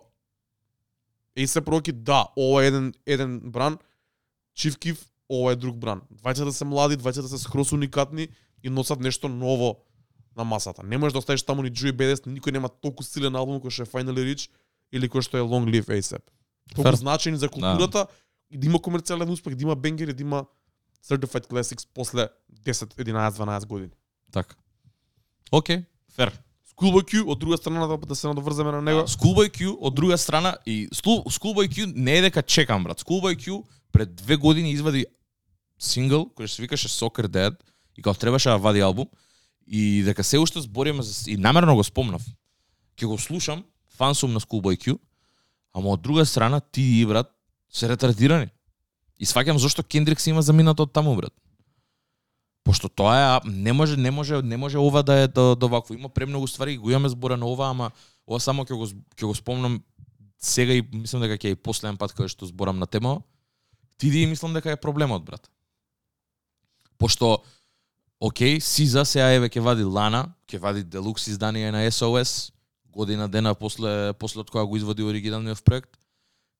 ASAP 1.37 1.65
Rocky, 1.65 1.91
да, 1.91 2.27
ова 2.37 2.63
е 2.63 2.67
еден 2.67 2.93
еден 3.05 3.39
бран, 3.39 3.77
Chief 4.57 4.77
Keef, 4.77 5.07
ова 5.29 5.51
е 5.51 5.55
друг 5.55 5.77
бран. 5.77 6.01
Двајцата 6.13 6.49
се 6.49 6.65
млади, 6.65 6.97
двајцата 6.97 7.27
се 7.27 7.37
скрос 7.37 7.71
уникатни 7.71 8.27
и 8.63 8.69
носат 8.69 8.99
нешто 8.99 9.29
ново 9.29 9.75
на 10.37 10.43
масата. 10.43 10.83
Не 10.83 10.97
можеш 10.97 11.13
да 11.13 11.19
оставиш 11.19 11.43
таму 11.43 11.63
ни 11.63 11.71
Joey 11.71 11.91
Badass, 11.91 12.23
никој 12.27 12.51
нема 12.51 12.69
толку 12.69 13.03
силен 13.03 13.35
албум 13.35 13.59
кој 13.59 13.69
што 13.71 13.83
е 13.83 13.91
Finally 13.91 14.23
Rich 14.23 14.49
или 14.91 15.09
кој 15.09 15.21
што 15.27 15.37
е 15.37 15.43
Long 15.43 15.67
Live 15.67 15.91
ASAP. 15.91 16.23
Толку 16.75 16.89
Фер. 16.89 16.95
значајни 16.95 17.35
за 17.35 17.49
културата 17.49 18.07
и 18.49 18.57
да 18.57 18.67
има 18.67 18.79
комерцијален 18.79 19.29
успех, 19.29 19.55
да 19.55 19.63
има 19.63 19.75
бенгери, 19.75 20.13
да 20.13 20.21
има 20.21 20.45
Certified 21.03 21.47
Classics 21.47 21.87
после 21.93 22.29
10, 22.63 22.95
11, 22.95 23.31
12 23.31 23.65
години. 23.65 23.91
Така. 24.31 24.55
Океј, 25.51 25.85
фер. 26.11 26.44
Schoolboy 26.75 27.03
Q, 27.07 27.23
од 27.27 27.39
друга 27.39 27.57
страна 27.57 27.87
да, 27.87 27.97
да 27.97 28.15
се 28.15 28.27
надоврземе 28.27 28.71
на 28.71 28.81
него. 28.81 29.07
Schoolboy 29.07 29.47
Q 29.47 29.77
од 29.79 29.95
друга 29.95 30.17
страна 30.17 30.57
и 30.65 30.89
Schoolboy 30.91 31.69
Q 31.71 31.93
не 31.95 32.17
е 32.17 32.21
дека 32.21 32.43
чекам 32.43 32.83
брат. 32.83 33.01
Schoolboy 33.01 33.35
Q 33.39 33.63
пред 33.91 34.15
две 34.15 34.35
години 34.35 34.71
извади 34.71 35.05
сингл 35.79 36.27
кој 36.35 36.47
се 36.51 36.61
викаше 36.61 36.91
Soccer 36.91 37.27
Dad 37.27 37.55
и 37.95 38.01
кога 38.01 38.13
требаше 38.13 38.49
да 38.49 38.57
вади 38.57 38.79
албум 38.79 39.07
и 39.67 40.03
дека 40.03 40.23
се 40.23 40.39
уште 40.39 40.61
збориме 40.61 41.03
за 41.03 41.31
и 41.31 41.37
намерно 41.37 41.75
го 41.75 41.83
спомнав. 41.83 42.21
Ќе 42.99 43.07
го 43.07 43.17
слушам, 43.17 43.63
фан 43.95 44.15
сум 44.15 44.33
на 44.33 44.39
Schoolboy 44.39 44.75
Q, 44.75 44.99
ама 45.73 45.95
од 45.95 46.01
друга 46.01 46.25
страна 46.25 46.59
ти 46.59 46.81
и 46.99 47.05
брат 47.05 47.31
се 47.71 47.87
ретардирани. 47.87 48.51
И 49.19 49.25
сваќам 49.25 49.55
зошто 49.55 49.83
Кендрик 49.83 50.19
се 50.19 50.29
има 50.29 50.41
заминато 50.41 50.83
од 50.83 50.91
таму 50.91 51.15
брат. 51.15 51.31
Пошто 52.65 52.89
тоа 52.89 53.13
е 53.45 53.49
не 53.49 53.73
може 53.73 53.97
не 53.97 54.11
може 54.11 54.41
не 54.41 54.57
може 54.57 54.77
ова 54.77 55.03
да 55.03 55.13
е 55.13 55.27
до, 55.27 55.55
до 55.55 55.67
вакво. 55.69 55.93
Има 55.93 56.09
премногу 56.09 56.47
ствари, 56.47 56.77
го 56.77 56.89
имаме 56.89 57.09
зборено 57.09 57.47
ова, 57.47 57.69
ама 57.69 57.91
ова 58.27 58.39
само 58.41 58.65
ќе 58.65 58.73
го 58.73 58.87
ќе 58.89 59.25
го 59.29 59.35
спомнам 59.37 59.83
сега 60.41 60.73
и 60.73 60.81
мислам 60.81 61.21
дека 61.21 61.37
ќе 61.37 61.53
е 61.53 61.61
последен 61.61 61.93
пат 61.97 62.17
кога 62.17 62.25
што 62.25 62.49
зборам 62.49 62.81
на 62.81 62.89
тема. 62.89 63.21
Ти 64.01 64.09
и 64.09 64.25
мислам 64.25 64.57
дека 64.57 64.73
е 64.73 64.81
проблемот 64.81 65.21
брат. 65.21 65.45
Пошто 66.97 67.37
окей, 68.19 68.57
Сиза 68.57 69.05
сега 69.05 69.29
еве 69.37 69.45
ќе 69.45 69.61
вади 69.61 69.85
Лана, 69.85 70.33
ќе 70.49 70.57
вади 70.57 70.81
делукс 70.81 71.29
издание 71.29 71.69
на 71.69 71.85
SOS, 71.85 72.49
година 72.89 73.29
дена 73.29 73.53
после 73.53 74.17
после 74.17 74.41
од 74.41 74.49
кога 74.49 74.65
го 74.65 74.73
изводи 74.73 75.05
оригиналниот 75.05 75.61
проект. 75.61 76.01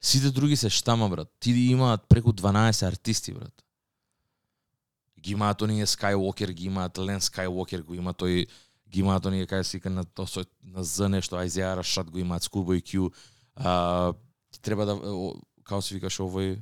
Сите 0.05 0.29
други 0.29 0.53
се 0.55 0.69
штама 0.69 1.09
брат. 1.09 1.33
Ти 1.39 1.49
имаат 1.49 2.05
преку 2.05 2.29
12 2.29 2.85
артисти 2.85 3.33
брат 3.33 3.64
ги 5.25 5.31
имаат 5.31 5.61
оние 5.61 5.85
Skywalker, 5.85 6.51
ги 6.53 6.65
имаат 6.65 6.97
Лен 6.97 7.19
Skywalker, 7.19 7.81
го 7.81 7.97
има 7.97 8.13
тој 8.13 8.45
ги 8.89 9.01
имаат 9.01 9.25
оние 9.25 9.47
кај 9.49 9.63
се 9.65 9.81
на 9.89 10.05
то 10.05 10.27
со 10.29 10.45
на 10.61 10.83
З 10.83 11.09
нешто 11.09 11.35
Айзеа 11.35 11.75
Рашад 11.77 12.11
го 12.11 12.19
имаат 12.19 12.45
Schoolboy 12.45 12.81
Q. 12.81 13.09
А 13.55 14.13
ти 14.51 14.61
треба 14.61 14.85
да 14.85 14.93
како 15.63 15.81
се 15.81 15.97
викаш 15.97 16.21
овој 16.21 16.61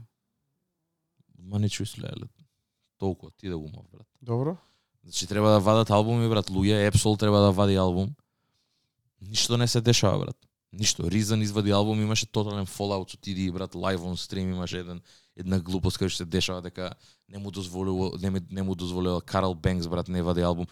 ма 1.44 1.60
не 1.60 1.68
чуј 1.68 2.00
леле. 2.00 2.32
Толку 2.98 3.32
ти 3.32 3.50
да 3.50 3.58
го 3.58 3.68
брат. 3.68 4.08
Добро. 4.22 4.56
Значи 5.04 5.28
треба 5.28 5.50
да 5.50 5.60
вадат 5.60 5.90
албуми 5.92 6.30
брат, 6.30 6.48
луѓе, 6.48 6.88
Epsol 6.92 7.20
треба 7.20 7.40
да 7.40 7.52
вади 7.52 7.76
албум. 7.76 8.16
Ништо 9.22 9.58
не 9.58 9.68
се 9.68 9.82
дешава 9.82 10.20
брат. 10.20 10.38
Ништо. 10.72 11.04
Reason 11.04 11.44
извади 11.44 11.72
албум, 11.72 12.02
имаше 12.02 12.32
тотален 12.32 12.66
fallout 12.66 13.12
со 13.12 13.18
TD 13.18 13.52
брат, 13.52 13.76
live 13.76 14.00
on 14.00 14.16
stream 14.16 14.56
имаше 14.56 14.80
еден 14.80 15.02
една 15.36 15.60
глупост 15.60 15.98
кај 15.98 16.10
што 16.10 16.24
се 16.24 16.30
дешава 16.30 16.62
дека 16.62 16.94
не 17.30 17.38
му 17.38 17.52
дозволува 17.52 18.18
не, 18.22 18.42
не 18.52 18.64
му 18.64 18.76
дозволува 18.76 19.22
Карл 19.22 19.56
Бенкс 19.56 19.88
брат 19.88 20.08
не 20.08 20.22
вади 20.22 20.42
албум. 20.42 20.68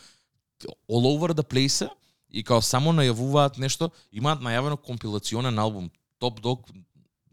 All 0.89 1.05
over 1.09 1.33
the 1.33 1.43
place 1.43 1.89
и 2.29 2.43
као 2.43 2.61
само 2.61 2.93
најавуваат 2.93 3.57
нешто, 3.59 3.91
имаат 4.11 4.41
најавено 4.41 4.77
компилационен 4.77 5.59
албум. 5.59 5.89
Top 6.21 6.39
Dog 6.39 6.69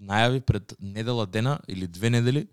најави 0.00 0.40
пред 0.40 0.74
недела 0.80 1.26
дена 1.26 1.58
или 1.68 1.86
две 1.86 2.10
недели, 2.10 2.48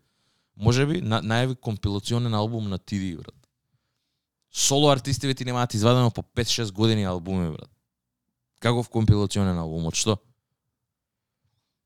можеби 0.56 1.02
на, 1.02 1.22
најави 1.22 1.56
компилационен 1.56 2.34
албум 2.34 2.70
на 2.70 2.80
TD 2.80 3.16
брат. 3.18 3.36
Соло 4.52 4.90
артистиве 4.92 5.34
ти 5.34 5.46
немаат 5.46 5.74
извадено 5.74 6.12
по 6.12 6.22
5-6 6.22 6.72
години 6.72 7.04
албуми 7.04 7.52
брат. 7.52 7.70
Каков 8.60 8.90
компилационен 8.90 9.58
албум, 9.58 9.88
од 9.88 9.96
што? 9.96 10.18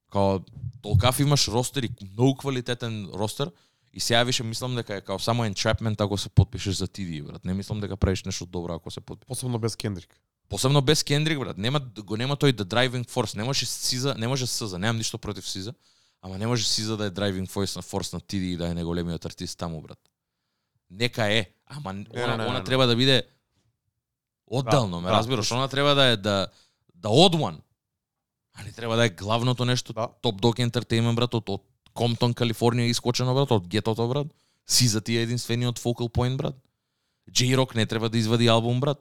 Као 0.10 0.40
толкав 0.82 1.20
имаш 1.20 1.48
ростер 1.48 1.84
и 1.84 1.90
многу 2.14 2.36
квалитетен 2.36 3.10
ростер 3.14 3.52
и 3.94 4.00
сега 4.00 4.24
више 4.24 4.44
мислам 4.44 4.76
дека 4.76 4.96
е 4.96 5.02
као 5.02 5.20
само 5.20 5.46
entrapment 5.46 6.02
ако 6.02 6.18
се 6.18 6.30
потпишеш 6.30 6.76
за 6.76 6.88
TD, 6.88 7.24
брат. 7.24 7.46
Не 7.46 7.54
мислам 7.54 7.80
дека 7.80 7.98
правиш 7.98 8.24
нешто 8.24 8.46
добро 8.46 8.74
ако 8.74 8.92
се 8.92 9.02
потпишеш. 9.02 9.28
Посебно 9.28 9.60
без 9.60 9.76
Кендрик. 9.76 10.16
Посебно 10.50 10.82
без 10.82 11.04
Кендрик, 11.04 11.40
брат. 11.40 11.58
Нема 11.58 11.80
го 11.80 12.18
нема 12.18 12.36
тој 12.36 12.54
the 12.54 12.64
driving 12.64 13.10
force. 13.10 13.38
Не 13.38 13.44
може 13.44 13.66
Сиза, 13.66 14.16
не 14.18 14.28
може 14.28 14.48
Сиза. 14.48 14.80
Немам 14.80 14.98
ништо 14.98 15.18
против 15.18 15.50
Сиза. 15.50 15.74
Ама 16.22 16.38
не 16.38 16.48
може 16.48 16.68
Сиза 16.68 16.98
да 16.98 17.06
е 17.06 17.12
driving 17.12 17.48
force 17.48 17.76
на 17.76 17.82
force 17.82 18.14
на 18.14 18.22
Тиди 18.22 18.52
и 18.52 18.58
да 18.58 18.68
е 18.68 18.76
најголемиот 18.76 19.26
артист 19.26 19.58
таму, 19.58 19.82
брат. 19.82 20.00
Нека 20.92 21.34
е, 21.34 21.50
ама 21.66 21.94
Не, 21.94 22.06
она, 22.14 22.28
не, 22.28 22.38
не, 22.38 22.50
она 22.50 22.60
не. 22.60 22.64
треба 22.64 22.88
да 22.88 22.96
биде 22.96 23.24
одделно, 24.48 24.98
Да, 24.98 25.02
ме 25.02 25.10
да, 25.10 25.18
разбираш? 25.18 25.52
Она 25.52 25.68
треба 25.68 25.96
да 25.96 26.06
е 26.06 26.18
да 26.18 26.48
да 26.96 27.10
odd 27.10 27.62
one. 28.60 28.62
А 28.62 28.66
не 28.66 28.72
треба 28.72 28.96
да 28.96 29.06
е 29.06 29.10
главното 29.10 29.66
нешто. 29.66 29.94
Да. 29.94 30.08
Top 30.24 30.42
Dog 30.42 30.70
Entertainment, 30.70 31.16
брат, 31.16 31.34
од, 31.34 31.50
од 31.50 31.62
Комптон, 31.94 32.34
Калифорнија 32.34 32.90
искочено, 32.90 33.34
брат, 33.34 33.52
од 33.52 33.68
гетото, 33.68 34.08
брат. 34.08 34.28
Сиза 34.68 35.02
ти 35.02 35.18
е 35.18 35.24
единствениот 35.24 35.80
focal 35.80 36.10
point, 36.10 36.38
брат. 36.38 36.56
J-Rock 37.32 37.76
не 37.76 37.86
треба 37.86 38.10
да 38.10 38.18
извади 38.18 38.48
албум, 38.48 38.80
брат. 38.80 39.00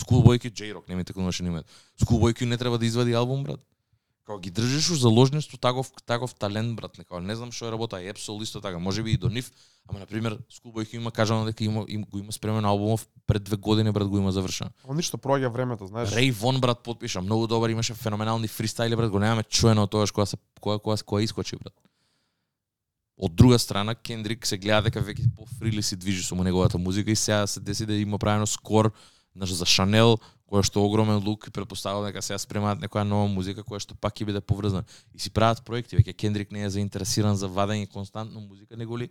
Schoolboy 0.00 0.38
Q, 0.38 0.50
J-Rock, 0.50 0.88
не 0.88 0.96
ми 0.96 1.04
текнуваше 1.04 1.44
името. 1.44 1.68
Schoolboy 2.00 2.32
Q 2.32 2.44
не 2.44 2.58
треба 2.58 2.78
да 2.78 2.86
извади 2.86 3.12
албум, 3.12 3.44
брат. 3.44 3.60
Као 4.24 4.38
ги 4.38 4.50
држиш 4.50 4.90
у 4.90 4.94
заложништво 4.96 5.58
таков 5.58 5.92
таков 6.06 6.34
талент, 6.34 6.76
брат. 6.76 6.96
Некао 6.98 7.20
не 7.20 7.36
знам 7.36 7.52
што 7.52 7.68
е 7.68 7.72
работа 7.72 8.00
Епсол 8.00 8.40
исто 8.40 8.60
така, 8.60 8.78
можеби 8.80 9.12
и 9.12 9.20
до 9.20 9.28
нив, 9.28 9.52
ама 9.88 9.98
на 10.00 10.06
пример 10.06 10.38
Q 10.48 10.94
има 10.94 11.12
кажано 11.12 11.44
дека 11.44 11.64
има, 11.64 11.84
им, 11.88 12.04
го 12.08 12.18
има 12.18 12.32
спремен 12.32 12.64
албумов 12.64 13.06
пред 13.26 13.44
две 13.44 13.56
години, 13.56 13.92
брат, 13.92 14.08
го 14.08 14.18
има 14.18 14.32
завршен. 14.32 14.72
Ама 14.84 14.96
ништо 14.96 15.18
проаѓа 15.18 15.52
времето, 15.52 15.86
знаеш. 15.86 16.12
Рей 16.12 16.30
Вон 16.30 16.60
брат 16.60 16.80
потпиша, 16.80 17.20
многу 17.20 17.46
добар, 17.46 17.68
имаше 17.68 17.94
феноменални 17.94 18.48
фристайли 18.48 18.96
брат, 18.96 19.10
го 19.10 19.18
немаме 19.18 19.44
чуено 19.44 19.84
од 19.84 19.90
тоа 19.90 20.06
кога 20.08 20.26
се 20.26 20.36
кога 20.60 20.78
кога 20.78 20.96
кога 20.96 21.22
искочи 21.22 21.56
брат. 21.56 21.76
Од 23.20 23.34
друга 23.34 23.58
страна 23.58 23.94
Кендрик 23.94 24.46
се 24.46 24.56
гледа 24.56 24.88
дека 24.88 25.04
веќе 25.04 25.28
по 25.36 25.44
фрили 25.60 25.82
си 25.82 25.96
движи 25.96 26.24
со 26.24 26.34
неговата 26.34 26.78
музика 26.78 27.10
и 27.10 27.16
сега 27.16 27.46
се 27.46 27.60
деси 27.60 27.86
да 27.86 27.92
има 27.92 28.18
правено 28.18 28.46
скор 28.46 28.90
знаеш, 29.36 29.50
за 29.50 29.66
Шанел, 29.66 30.18
која 30.50 30.62
што 30.62 30.84
огромен 30.84 31.22
лук 31.24 31.46
и 31.48 31.50
предпоставувам 31.50 32.10
дека 32.10 32.22
сега 32.22 32.38
спремаат 32.38 32.82
некоја 32.82 33.04
нова 33.08 33.28
музика 33.28 33.64
која 33.64 33.80
што 33.80 33.94
пак 33.94 34.14
ќе 34.14 34.28
биде 34.28 34.40
поврзана. 34.40 34.84
И 35.14 35.18
си 35.18 35.30
прават 35.30 35.64
проекти, 35.64 35.96
веќе 35.96 36.16
Кендрик 36.16 36.52
не 36.52 36.64
е 36.64 36.70
заинтересиран 36.70 37.36
за 37.36 37.48
вадење 37.48 37.88
константно 37.90 38.40
музика, 38.40 38.76
него 38.76 38.98
ли 38.98 39.10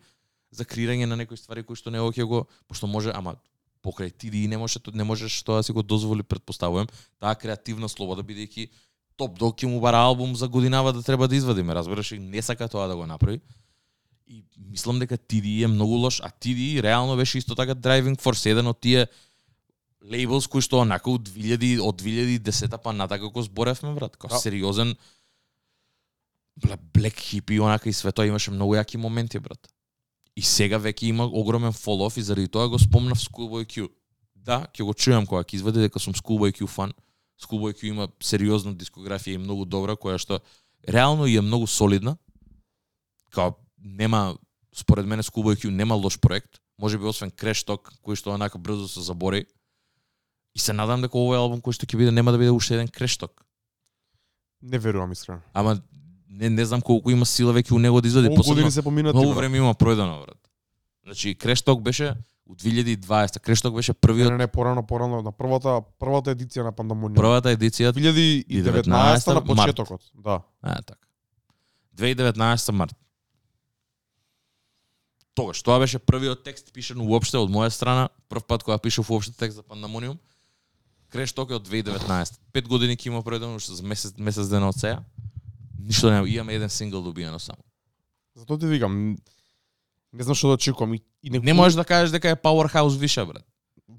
за 0.51 0.65
креирање 0.65 1.09
на 1.09 1.17
некои 1.17 1.37
ствари 1.37 1.63
кои 1.63 1.75
што 1.75 1.91
не 1.91 1.97
ќе 1.97 2.23
го, 2.23 2.45
пошто 2.67 2.87
може, 2.87 3.11
ама 3.13 3.35
покрај 3.83 4.13
ти 4.15 4.27
и 4.27 4.47
не 4.47 4.57
може 4.57 4.79
не 4.93 5.03
можеш 5.03 5.43
тоа 5.43 5.59
да 5.59 5.63
си 5.63 5.71
го 5.71 5.83
дозволи 5.83 6.23
претпоставувам 6.23 6.87
таа 7.19 7.35
креативна 7.35 7.89
слобода 7.89 8.23
бидејќи 8.23 8.69
Топ 9.17 9.37
Дог 9.37 9.57
ќе 9.57 9.67
му 9.69 9.79
бара 9.81 9.97
албум 9.97 10.35
за 10.35 10.47
годинава 10.47 10.93
да 10.93 11.03
треба 11.03 11.27
да 11.27 11.35
извадиме, 11.35 11.75
разбираш, 11.75 12.11
и 12.11 12.19
не 12.19 12.41
сака 12.41 12.67
тоа 12.67 12.87
да 12.87 12.95
го 12.95 13.05
направи. 13.05 13.41
И 14.27 14.43
мислам 14.57 14.99
дека 14.99 15.17
TD 15.17 15.63
е 15.63 15.67
многу 15.67 15.93
лош, 15.93 16.19
а 16.23 16.31
TD 16.31 16.81
реално 16.81 17.15
беше 17.15 17.37
исто 17.37 17.55
така 17.55 17.75
Driving 17.75 18.17
Force, 18.17 18.49
еден 18.49 18.67
од 18.67 18.79
тие 18.79 19.07
лейблс 20.03 20.47
кои 20.47 20.61
што 20.61 20.81
онака 20.81 21.09
од 21.09 21.29
2000 21.29 21.79
од 21.81 22.01
2010 22.01 22.77
па 22.77 22.91
натака 22.93 23.29
го 23.29 23.41
зборевме 23.41 23.93
брат, 23.95 24.17
како 24.17 24.35
Да. 24.35 24.39
сериозен 24.39 24.95
бла- 26.57 26.77
Black 26.93 27.17
Hippie 27.17 27.59
онака 27.59 27.89
и 27.89 27.93
све 27.93 28.11
тоа 28.11 28.27
имаше 28.27 28.51
многу 28.51 28.75
јаки 28.75 28.97
моменти 28.97 29.39
брат. 29.39 29.67
И 30.35 30.41
сега 30.41 30.79
веќе 30.79 31.03
има 31.03 31.23
огромен 31.25 31.71
фолов 31.71 32.17
и 32.17 32.21
заради 32.21 32.47
тоа 32.47 32.67
го 32.69 32.79
спомнав 32.79 33.17
Schoolboy 33.17 33.65
Q. 33.65 33.89
Да, 34.35 34.67
ќе 34.73 34.83
го 34.83 34.93
чујам 34.93 35.25
кога 35.25 35.43
ќе 35.43 35.53
извади 35.55 35.79
дека 35.79 35.99
сум 35.99 36.13
Schoolboy 36.13 36.51
Q 36.51 36.67
фан. 36.67 36.93
Schoolboy 37.39 37.73
Q 37.73 37.87
има 37.87 38.07
сериозна 38.19 38.73
дискографија 38.73 39.33
и 39.33 39.37
многу 39.37 39.65
добра 39.65 39.95
која 39.95 40.17
што 40.17 40.39
реално 40.87 41.25
и 41.25 41.37
е 41.37 41.41
многу 41.41 41.67
солидна. 41.67 42.17
Као 43.31 43.53
нема 43.77 44.35
според 44.75 45.05
мене 45.05 45.23
Schoolboy 45.23 45.55
Q 45.55 45.69
нема 45.69 45.95
лош 45.95 46.19
проект, 46.19 46.59
можеби 46.79 47.05
освен 47.05 47.31
Crash 47.31 47.63
Talk 47.63 47.93
кој 48.03 48.15
што 48.15 48.33
онака 48.33 48.57
брзо 48.57 48.87
се 48.87 49.01
забори. 49.01 49.45
И 50.55 50.59
се 50.59 50.73
надам 50.73 51.01
дека 51.01 51.17
овој 51.17 51.37
албум 51.37 51.61
кој 51.61 51.73
што 51.73 51.85
ќе 51.85 51.97
биде 51.97 52.11
нема 52.11 52.31
да 52.31 52.37
биде 52.37 52.51
уште 52.51 52.75
еден 52.75 52.87
Talk. 52.87 53.31
Не 54.61 54.79
верувам 54.79 55.11
искрено. 55.11 55.41
Ама 55.53 55.81
не, 56.29 56.49
не 56.49 56.65
знам 56.65 56.81
колку 56.81 57.09
има 57.09 57.25
сила 57.25 57.53
веќе 57.53 57.71
у 57.71 57.79
него 57.79 58.01
да 58.01 58.09
Колку 58.09 58.35
посебно. 58.35 58.55
години 58.55 58.71
се 58.71 58.81
поминати. 58.81 59.17
Многу 59.17 59.33
време 59.33 59.57
има 59.57 59.73
пројдено, 59.75 60.25
брат. 60.25 60.37
Значи, 61.03 61.35
Крешток 61.35 61.81
беше 61.81 62.15
у 62.45 62.55
2020. 62.55 63.39
Крешток 63.39 63.75
беше 63.75 63.91
Не, 63.91 63.99
првиот 64.01 64.31
не, 64.31 64.37
не, 64.37 64.47
порано, 64.47 64.83
порано, 64.87 65.21
на 65.21 65.31
првата 65.31 65.81
првата 65.99 66.35
едиција 66.35 66.63
на 66.63 66.71
Пандамониум. 66.71 67.15
првата 67.15 67.49
едиција. 67.49 67.91
2019 67.91 69.27
на 69.27 69.33
март. 69.33 69.45
почетокот. 69.45 70.01
Да. 70.15 70.41
А, 70.61 70.81
така. 70.81 70.99
2019 71.95 72.71
март. 72.71 72.95
Тогаш, 75.35 75.61
тоа 75.61 75.79
беше 75.79 75.99
првиот 75.99 76.43
текст 76.43 76.73
пишен 76.73 77.01
уопште 77.01 77.37
од 77.37 77.49
моја 77.49 77.69
страна, 77.69 78.09
прв 78.29 78.43
пат 78.45 78.63
кога 78.63 78.77
пишав 78.77 79.09
уопште 79.09 79.33
текст 79.37 79.55
за 79.55 79.63
Пандамониум. 79.63 80.19
Крешток 81.13 81.51
е 81.53 81.59
од 81.59 81.67
2019. 81.69 82.39
Пет 82.53 82.67
години 82.67 82.97
ќе 82.97 83.11
има 83.11 83.21
пројдено 83.21 83.59
уште 83.59 83.77
за 83.77 83.85
месец 83.85 84.17
месец 84.17 84.49
дена 84.49 84.71
од 84.73 84.79
сега. 84.79 85.03
Ништо 85.77 86.09
нема, 86.09 86.29
имаме 86.29 86.55
еден 86.57 86.69
сингл 86.69 87.03
добиено 87.05 87.39
само. 87.39 87.61
Затоа 88.35 88.57
ти 88.57 88.65
викам, 88.65 89.13
не 90.13 90.23
знам 90.23 90.35
што 90.35 90.53
да 90.53 90.57
очекувам 90.57 90.95
и, 90.97 91.03
и 91.21 91.29
не, 91.29 91.39
Не 91.39 91.53
можеш 91.53 91.75
да 91.77 91.85
кажеш 91.85 92.11
дека 92.11 92.29
е 92.29 92.35
Powerhouse 92.35 92.97
више, 92.97 93.25
брат. 93.25 93.45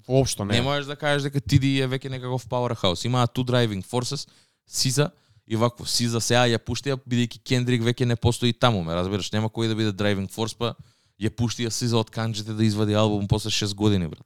воопшто 0.07 0.45
не. 0.45 0.53
Не 0.53 0.61
можеш 0.61 0.85
да 0.85 0.95
кажеш 0.95 1.23
дека 1.23 1.39
TD 1.39 1.79
е 1.83 1.87
веќе 1.87 2.09
некаков 2.09 2.47
powerhouse. 2.47 3.05
Имаа 3.05 3.27
two 3.27 3.45
driving 3.45 3.85
forces, 3.85 4.27
Сиза 4.67 5.11
и 5.47 5.55
вакво. 5.55 5.85
Сиза 5.85 6.19
сега 6.19 6.45
ја 6.49 6.59
пуштија 6.59 6.97
бидејќи 6.97 7.39
Кендрик 7.43 7.81
веќе 7.81 8.05
не 8.05 8.15
постои 8.15 8.53
таму, 8.53 8.83
ме 8.83 8.95
разбираш, 8.95 9.31
нема 9.31 9.47
кој 9.49 9.69
да 9.69 9.75
биде 9.75 9.93
driving 9.93 10.27
force, 10.27 10.57
па 10.57 10.75
ја 11.21 11.29
пуштија 11.29 11.69
Сиза 11.69 11.97
од 11.97 12.09
канџите 12.09 12.53
да 12.53 12.63
извади 12.65 12.93
албум 12.93 13.27
после 13.27 13.49
6 13.49 13.73
години, 13.75 14.07
брат. 14.07 14.25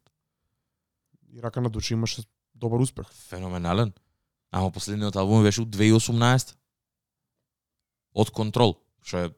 И 1.34 1.42
рака 1.42 1.62
на 1.62 1.70
души 1.70 1.94
имаше 1.94 2.24
добар 2.60 2.80
успех. 2.80 3.08
Феноменален. 3.30 3.94
Ама 4.52 4.72
последниот 4.72 5.16
албум 5.16 5.44
беше 5.44 5.62
од 5.62 5.70
2018. 5.70 6.56
Од 8.14 8.30
контрол, 8.30 8.76
што 9.06 9.18
е 9.18 9.30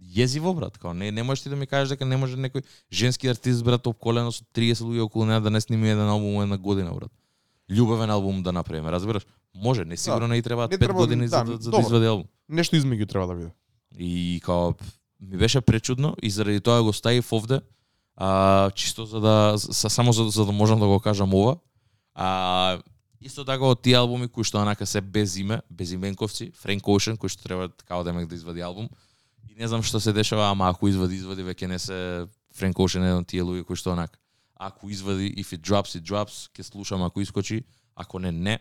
језиво, 0.00 0.54
брат. 0.54 0.78
Као, 0.78 0.94
не, 0.94 1.10
не 1.10 1.22
можеш 1.22 1.42
ти 1.42 1.50
да 1.50 1.56
ми 1.56 1.66
кажеш 1.66 1.88
дека 1.88 2.06
не 2.06 2.16
може 2.16 2.36
некој 2.36 2.62
женски 2.92 3.28
артист, 3.28 3.64
брат, 3.64 3.86
обколено 3.86 4.32
со 4.32 4.44
30 4.54 4.84
луѓе 4.86 5.02
околу 5.02 5.26
неа 5.26 5.40
да 5.40 5.50
не 5.50 5.60
сними 5.60 5.90
еден 5.90 6.08
албум 6.08 6.42
една 6.42 6.58
година, 6.58 6.94
брат. 6.94 7.10
Љубовен 7.70 8.10
албум 8.10 8.42
да 8.42 8.52
направиме, 8.52 8.92
разбираш? 8.92 9.26
Може, 9.54 9.84
не 9.84 9.96
сигурно 9.96 10.28
не 10.28 10.36
и 10.36 10.42
требаат 10.42 10.70
Не 10.70 10.76
5 10.76 10.80
треба- 10.80 10.98
години 10.98 11.28
да, 11.28 11.38
за, 11.38 11.44
да, 11.44 11.56
за 11.58 11.70
да 11.70 11.80
извади 11.80 12.06
албум. 12.06 12.26
Нешто 12.48 12.76
измеѓу 12.76 13.08
треба 13.08 13.26
да 13.26 13.34
биде. 13.34 13.50
И 13.98 14.40
као 14.44 14.74
ми 15.20 15.36
беше 15.36 15.60
пречудно 15.60 16.14
и 16.22 16.30
заради 16.30 16.60
тоа 16.60 16.82
го 16.82 16.92
ставив 16.92 17.32
овде, 17.32 17.60
а, 18.16 18.70
чисто 18.70 19.06
за 19.06 19.20
да 19.20 19.52
за, 19.56 19.90
само 19.90 20.12
за, 20.12 20.28
за 20.28 20.44
да 20.46 20.52
можам 20.52 20.80
да 20.80 20.86
го 20.86 21.00
кажам 21.00 21.34
ова. 21.34 21.56
А, 22.16 22.80
исто 23.20 23.44
така 23.44 23.68
од 23.68 23.82
тие 23.84 23.98
албуми 24.00 24.28
кои 24.32 24.44
што 24.44 24.62
онака 24.62 24.86
се 24.88 25.02
без 25.04 25.36
име, 25.36 25.60
без 25.68 25.92
именковци, 25.92 26.48
Frank 26.56 26.88
Ocean 26.88 27.20
кој 27.20 27.28
што 27.28 27.44
треба 27.44 27.68
така 27.68 28.00
одемек 28.00 28.28
да 28.28 28.34
извади 28.34 28.64
албум. 28.64 28.88
И 29.44 29.54
не 29.54 29.68
знам 29.68 29.84
што 29.84 30.00
се 30.00 30.16
дешава, 30.16 30.48
ама 30.48 30.70
ако 30.72 30.88
извади, 30.88 31.20
извади 31.20 31.44
веќе 31.44 31.68
не 31.68 31.78
се 31.78 31.98
Frank 32.56 32.80
Ocean 32.80 33.04
еден 33.04 33.20
од 33.20 33.28
тие 33.28 33.44
луѓе 33.44 33.66
кои 33.68 33.76
што 33.76 33.92
онака. 33.92 34.16
Ако 34.56 34.88
извади 34.88 35.28
if 35.36 35.52
it 35.52 35.60
drops 35.60 35.92
it 36.00 36.08
drops, 36.08 36.48
ќе 36.56 36.64
слушам 36.64 37.04
ако 37.04 37.20
искочи, 37.20 37.64
ако 37.94 38.18
не 38.18 38.32
не. 38.32 38.58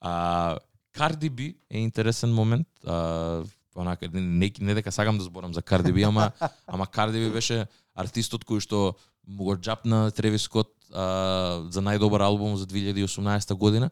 А 0.00 0.56
Cardi 0.96 1.28
B 1.28 1.54
е 1.70 1.78
интересен 1.78 2.32
момент. 2.32 2.68
А, 2.86 3.44
онака 3.76 4.08
не, 4.08 4.20
не, 4.20 4.52
не 4.60 4.74
дека 4.74 4.92
сакам 4.92 5.18
да 5.18 5.24
зборам 5.24 5.52
за 5.52 5.60
Cardi 5.62 5.92
B, 5.92 6.08
ама 6.08 6.32
ама 6.66 6.86
Cardi 6.86 7.20
B 7.20 7.32
беше 7.32 7.66
артистот 7.94 8.48
кој 8.48 8.64
што 8.64 8.96
му 9.28 9.44
го 9.44 9.56
джапна 9.56 10.10
Тревис 10.10 10.48
Скот 10.48 10.73
а, 10.94 11.66
за 11.70 11.82
најдобар 11.82 12.22
албум 12.22 12.56
за 12.56 12.66
2018 12.66 13.54
година 13.54 13.90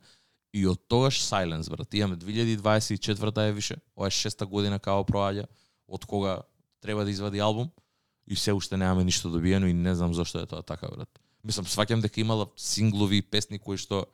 и 0.53 0.67
од 0.67 0.81
тогаш 0.89 1.21
Silence 1.25 1.71
брат. 1.71 1.95
Имаме 1.95 2.17
2024 2.17 3.49
е 3.49 3.53
више. 3.53 3.77
Ова 3.97 4.07
е 4.07 4.11
шеста 4.11 4.47
година 4.47 4.79
као 4.79 5.05
проаѓа 5.05 5.47
од 5.89 6.05
кога 6.07 6.43
треба 6.81 7.05
да 7.05 7.11
извади 7.11 7.39
албум 7.39 7.71
и 8.27 8.37
се 8.37 8.53
уште 8.53 8.77
немаме 8.77 9.05
ништо 9.05 9.31
добиено 9.31 9.67
и 9.67 9.73
не 9.73 9.95
знам 9.95 10.15
зошто 10.15 10.39
е 10.39 10.47
тоа 10.47 10.63
така 10.63 10.89
брат. 10.89 11.09
Мислам 11.45 11.67
сваќам 11.67 12.01
дека 12.01 12.21
имала 12.21 12.47
синглови 12.57 13.19
и 13.19 13.23
песни 13.23 13.59
кои 13.59 13.77
што 13.77 14.07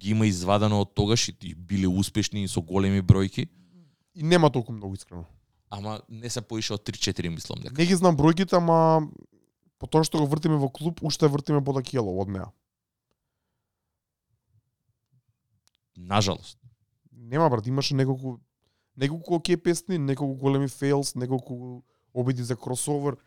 ги 0.00 0.10
има 0.10 0.26
извадено 0.26 0.80
од 0.80 0.94
тогаш 0.94 1.28
и, 1.28 1.36
и 1.42 1.54
биле 1.54 1.88
успешни 1.88 2.44
и 2.44 2.48
со 2.48 2.60
големи 2.60 3.02
бројки, 3.02 3.48
И 4.14 4.22
нема 4.22 4.50
толку 4.50 4.72
многу 4.72 4.94
искрено. 4.94 5.24
ама 5.70 6.00
не 6.08 6.30
се 6.30 6.40
поише 6.40 6.74
од 6.74 6.84
3-4 6.86 7.28
мислам 7.28 7.58
дека. 7.62 7.74
Не 7.74 7.86
ги 7.86 7.94
знам 7.94 8.16
бројките, 8.16 8.56
ама 8.56 9.08
по 9.84 9.90
тоа 9.92 10.04
што 10.08 10.22
го 10.22 10.26
вртиме 10.32 10.56
во 10.56 10.70
клуб, 10.72 11.02
уште 11.04 11.28
вртиме 11.28 11.60
Бода 11.60 11.82
Киело 11.84 12.16
од 12.22 12.32
неа. 12.32 12.48
Нажалост. 15.96 16.56
Нема 17.12 17.50
брат, 17.52 17.68
имаше 17.68 17.94
неколку 17.94 18.40
неколку 18.96 19.36
окей 19.36 19.60
песни, 19.60 19.98
неколку 19.98 20.40
големи 20.40 20.72
фейлс, 20.72 21.14
неколку 21.14 21.84
обиди 22.14 22.42
за 22.42 22.56
кросовер 22.56 23.20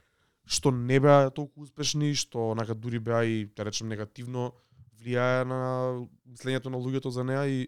што 0.47 0.72
не 0.72 0.97
беа 1.03 1.30
толку 1.36 1.66
успешни, 1.68 2.14
што 2.16 2.53
онака 2.53 2.74
дури 2.74 2.99
беа 3.03 3.26
и 3.28 3.45
да 3.45 3.68
речем 3.68 3.91
негативно 3.91 4.53
влијае 4.97 5.43
на 5.45 5.60
мислењето 6.26 6.72
на 6.72 6.80
луѓето 6.80 7.12
за 7.12 7.26
неа 7.28 7.43
и 7.51 7.68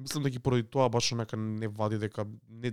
мислам 0.00 0.24
дека 0.24 0.40
и 0.40 0.42
поради 0.42 0.64
тоа 0.64 0.88
баш 0.88 1.12
онака 1.12 1.36
не 1.36 1.68
вади 1.68 2.00
дека 2.00 2.24
не 2.48 2.72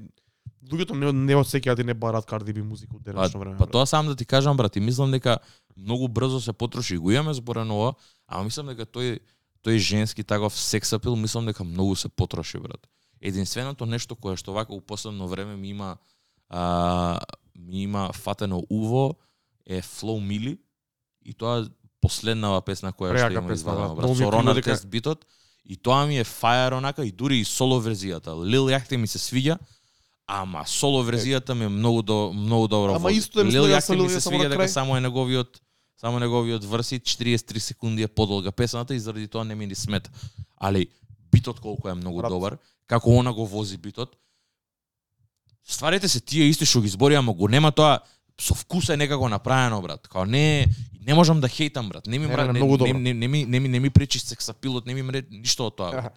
луѓето 0.65 0.95
не 0.97 1.11
не 1.13 1.35
осеќаат 1.35 1.79
и 1.79 1.83
не 1.83 1.93
барат 1.93 2.25
Cardi 2.25 2.53
B 2.53 2.63
музика 2.63 2.95
од 2.95 3.03
Па, 3.03 3.11
денешно 3.13 3.39
време. 3.39 3.57
па 3.57 3.65
тоа 3.65 3.85
сам 3.85 4.07
да 4.07 4.15
ти 4.15 4.25
кажам 4.25 4.57
брат, 4.57 4.75
и 4.75 4.79
мислам 4.79 5.11
дека 5.11 5.37
многу 5.77 6.07
брзо 6.07 6.39
се 6.39 6.53
потроши. 6.53 6.97
Го 6.97 7.11
имаме 7.11 7.33
зборено 7.33 7.75
ова, 7.77 7.93
ама 8.27 8.43
мислам 8.43 8.67
дека 8.67 8.85
тој 8.85 9.19
тој 9.63 9.77
женски 9.77 10.23
таков 10.23 10.57
сексапил 10.57 11.15
мислам 11.15 11.45
дека 11.45 11.63
многу 11.63 11.95
се 11.95 12.09
потроши 12.09 12.59
брат. 12.59 12.87
Единственото 13.21 13.85
нешто 13.85 14.15
кое 14.15 14.37
што 14.37 14.53
вака 14.53 14.73
у 14.73 14.81
последно 14.81 15.27
време 15.27 15.55
ми 15.55 15.69
има 15.69 15.97
а, 16.49 17.19
ми 17.55 17.83
има 17.83 18.13
фатено 18.13 18.63
уво 18.69 19.15
е 19.65 19.81
Flow 19.81 20.21
Mili 20.21 20.57
и 21.25 21.33
тоа 21.33 21.67
последнава 22.01 22.61
песна 22.61 22.93
која 22.93 23.17
што 23.17 23.31
има 23.33 23.41
песна, 23.41 23.53
извадена 23.53 23.87
да. 23.87 23.95
брат. 23.95 24.17
Со 24.17 24.53
дека- 24.53 24.71
Тест 24.71 24.87
битот 24.87 25.25
и 25.65 25.75
тоа 25.75 26.05
ми 26.07 26.19
е 26.19 26.23
фајер 26.23 26.77
онака 26.77 27.05
и 27.05 27.11
дури 27.11 27.39
и 27.39 27.45
соло 27.45 27.81
верзијата. 27.81 28.31
Лил 28.45 28.69
Јахте 28.69 28.97
ми 28.97 29.07
се 29.07 29.19
свиѓа, 29.19 29.57
ама 30.27 30.63
соло 30.67 31.03
верзијата 31.07 31.53
ми 31.53 31.65
е 31.65 31.69
многу 31.69 32.01
до 32.01 32.31
многу 32.35 32.67
добро. 32.67 32.95
Ама 32.95 33.11
исто 33.11 33.41
е, 33.41 33.45
Лил 33.45 33.63
Јахте 33.71 33.95
со 33.95 33.95
ми 33.95 34.09
се 34.09 34.19
свиѓа 34.19 34.49
дека 34.49 34.67
само 34.67 34.97
е 34.97 35.01
неговиот 35.01 35.61
само 35.97 36.19
неговиот 36.19 36.63
врси 36.63 36.99
43 36.99 37.59
секунди 37.59 38.03
е 38.03 38.07
подолга 38.07 38.51
песната 38.51 38.95
и 38.95 38.99
заради 38.99 39.27
тоа 39.27 39.43
не 39.43 39.55
ми 39.55 39.67
ни 39.67 39.75
смета. 39.75 40.11
Али 40.59 40.87
битот 41.31 41.59
колку 41.59 41.89
е 41.89 41.93
многу 41.93 42.19
Брат. 42.19 42.31
добар, 42.31 42.57
како 42.87 43.09
она 43.09 43.33
го 43.33 43.47
вози 43.47 43.77
битот. 43.77 44.15
Стварите 45.63 46.07
се 46.07 46.19
тие 46.19 46.47
исти 46.47 46.65
што 46.65 46.81
ги 46.81 46.87
збори, 46.91 47.15
ама 47.15 47.33
го 47.33 47.47
нема 47.47 47.71
тоа 47.71 47.99
со 48.39 48.53
вкус 48.53 48.89
е 48.89 48.97
некако 48.97 49.29
направено, 49.29 49.81
брат. 49.81 50.07
Као 50.07 50.25
не 50.25 50.67
не 51.01 51.13
можам 51.13 51.39
да 51.41 51.49
хейтам, 51.49 51.89
брат. 51.89 52.05
Не 52.05 52.19
ми 52.19 52.27
Не, 52.27 52.33
мра, 52.33 52.53
не, 52.53 52.59
не, 52.59 52.77
не, 52.77 52.93
не, 52.93 53.13
не, 53.13 53.27
ми 53.27 53.45
не 53.45 53.59
ми 53.59 53.67
не 53.67 53.79
ми 53.79 53.89
пречи 53.89 54.19
сексапилот, 54.19 54.85
не 54.85 54.93
ми 54.93 55.03
мре 55.03 55.23
ништо 55.31 55.67
од 55.67 55.75
тоа. 55.75 55.91
брат. 55.91 56.13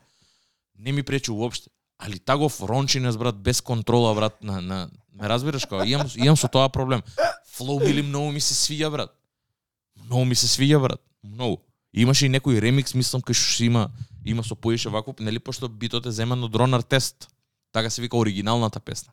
Не 0.78 0.92
ми 0.92 1.02
пречи 1.02 1.30
уопште. 1.30 1.70
Али 2.00 2.18
тагов 2.18 2.62
рончинес, 2.64 3.16
брат, 3.16 3.36
без 3.36 3.60
контрола, 3.60 4.14
брат, 4.14 4.42
на, 4.42 4.60
на 4.60 4.90
ме 5.12 5.28
разбираш 5.28 5.66
као 5.66 5.84
имам 5.84 6.08
имам 6.16 6.36
со 6.36 6.48
тоа 6.48 6.68
проблем. 6.68 7.02
Флоу 7.52 7.78
били 7.78 8.02
многу 8.02 8.32
ми 8.32 8.40
се 8.40 8.54
свиѓа, 8.54 8.90
брат. 8.90 9.12
Многу 10.06 10.24
ми 10.24 10.34
се 10.34 10.48
свиѓа, 10.48 10.80
брат. 10.80 11.02
Многу. 11.24 11.60
Имаше 11.92 12.26
и 12.26 12.32
некој 12.32 12.60
ремикс, 12.62 12.94
мислам, 12.94 13.20
кај 13.20 13.36
што 13.36 13.64
има 13.64 13.90
има 14.24 14.44
со 14.44 14.54
поише 14.54 14.88
вакво, 14.88 15.14
нели 15.20 15.38
пошто 15.38 15.68
битот 15.68 16.06
е 16.06 16.10
земен 16.10 16.44
од 16.44 16.56
Ронар 16.56 16.82
Тест. 16.82 17.28
Така 17.72 17.90
се 17.90 18.02
вика 18.02 18.16
оригиналната 18.16 18.80
песна. 18.80 19.12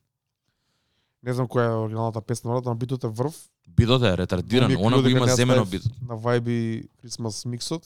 Не 1.23 1.33
знам 1.33 1.47
која 1.47 1.71
е 1.71 1.75
оригиналната 1.75 2.21
песна, 2.21 2.51
брат, 2.51 2.65
на 2.65 2.75
битот 2.75 3.03
е 3.03 3.07
врв. 3.07 3.35
Битот 3.67 4.03
е 4.03 4.17
ретардиран, 4.17 4.77
она 4.79 5.01
го 5.01 5.07
има 5.07 5.27
земено 5.27 5.65
битот. 5.65 5.91
На 6.01 6.15
Vibe 6.15 6.87
Christmas 7.03 7.45
миксот. 7.45 7.83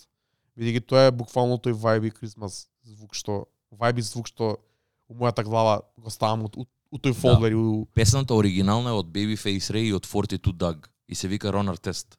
Бидејќи 0.58 0.86
тоа 0.86 1.08
е 1.08 1.12
буквално 1.12 1.58
тој 1.58 1.74
Vibe 1.74 2.12
Christmas 2.14 2.68
звук 2.84 3.16
што 3.16 3.48
Vibe 3.72 4.02
звук 4.02 4.28
што 4.28 4.58
у 5.12 5.16
мојата 5.16 5.44
глава 5.44 5.82
го 5.98 6.10
ставам 6.10 6.46
у, 6.46 6.50
у, 6.92 6.98
тој 6.98 7.14
фолдер 7.14 7.52
и 7.52 7.56
у 7.56 7.86
Песната 7.94 8.34
оригинална 8.34 8.90
е 8.90 8.94
од 8.94 9.08
Babyface 9.08 9.72
Ray 9.72 9.90
и 9.90 9.94
од 9.94 10.08
42 10.08 10.40
Doug 10.54 10.88
и 11.08 11.16
се 11.16 11.28
вика 11.28 11.52
Ронар 11.54 11.76
Тест. 11.76 12.18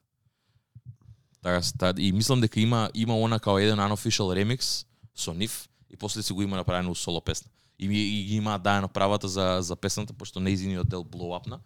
Така 1.41 1.61
та- 1.77 1.93
и 1.97 2.11
мислам 2.11 2.41
дека 2.41 2.59
има 2.59 2.89
има 2.93 3.15
она 3.15 3.39
као 3.39 3.57
еден 3.57 3.79
unofficial 3.79 4.29
remix 4.33 4.85
со 5.15 5.33
нив 5.33 5.69
и 5.89 5.97
после 5.97 6.23
се 6.23 6.33
го 6.33 6.41
има 6.41 6.55
направено 6.55 6.91
у 6.91 6.95
соло 6.95 7.21
песна. 7.21 7.51
И, 7.79 7.87
ми- 7.87 7.97
и 7.97 8.23
ги 8.23 8.35
има 8.35 8.59
даено 8.59 8.87
правата 8.87 9.27
за 9.27 9.57
за 9.61 9.75
песната 9.75 10.13
пошто 10.13 10.39
неизиниот 10.39 10.89
дел 10.89 11.03
blow 11.03 11.33
up 11.39 11.59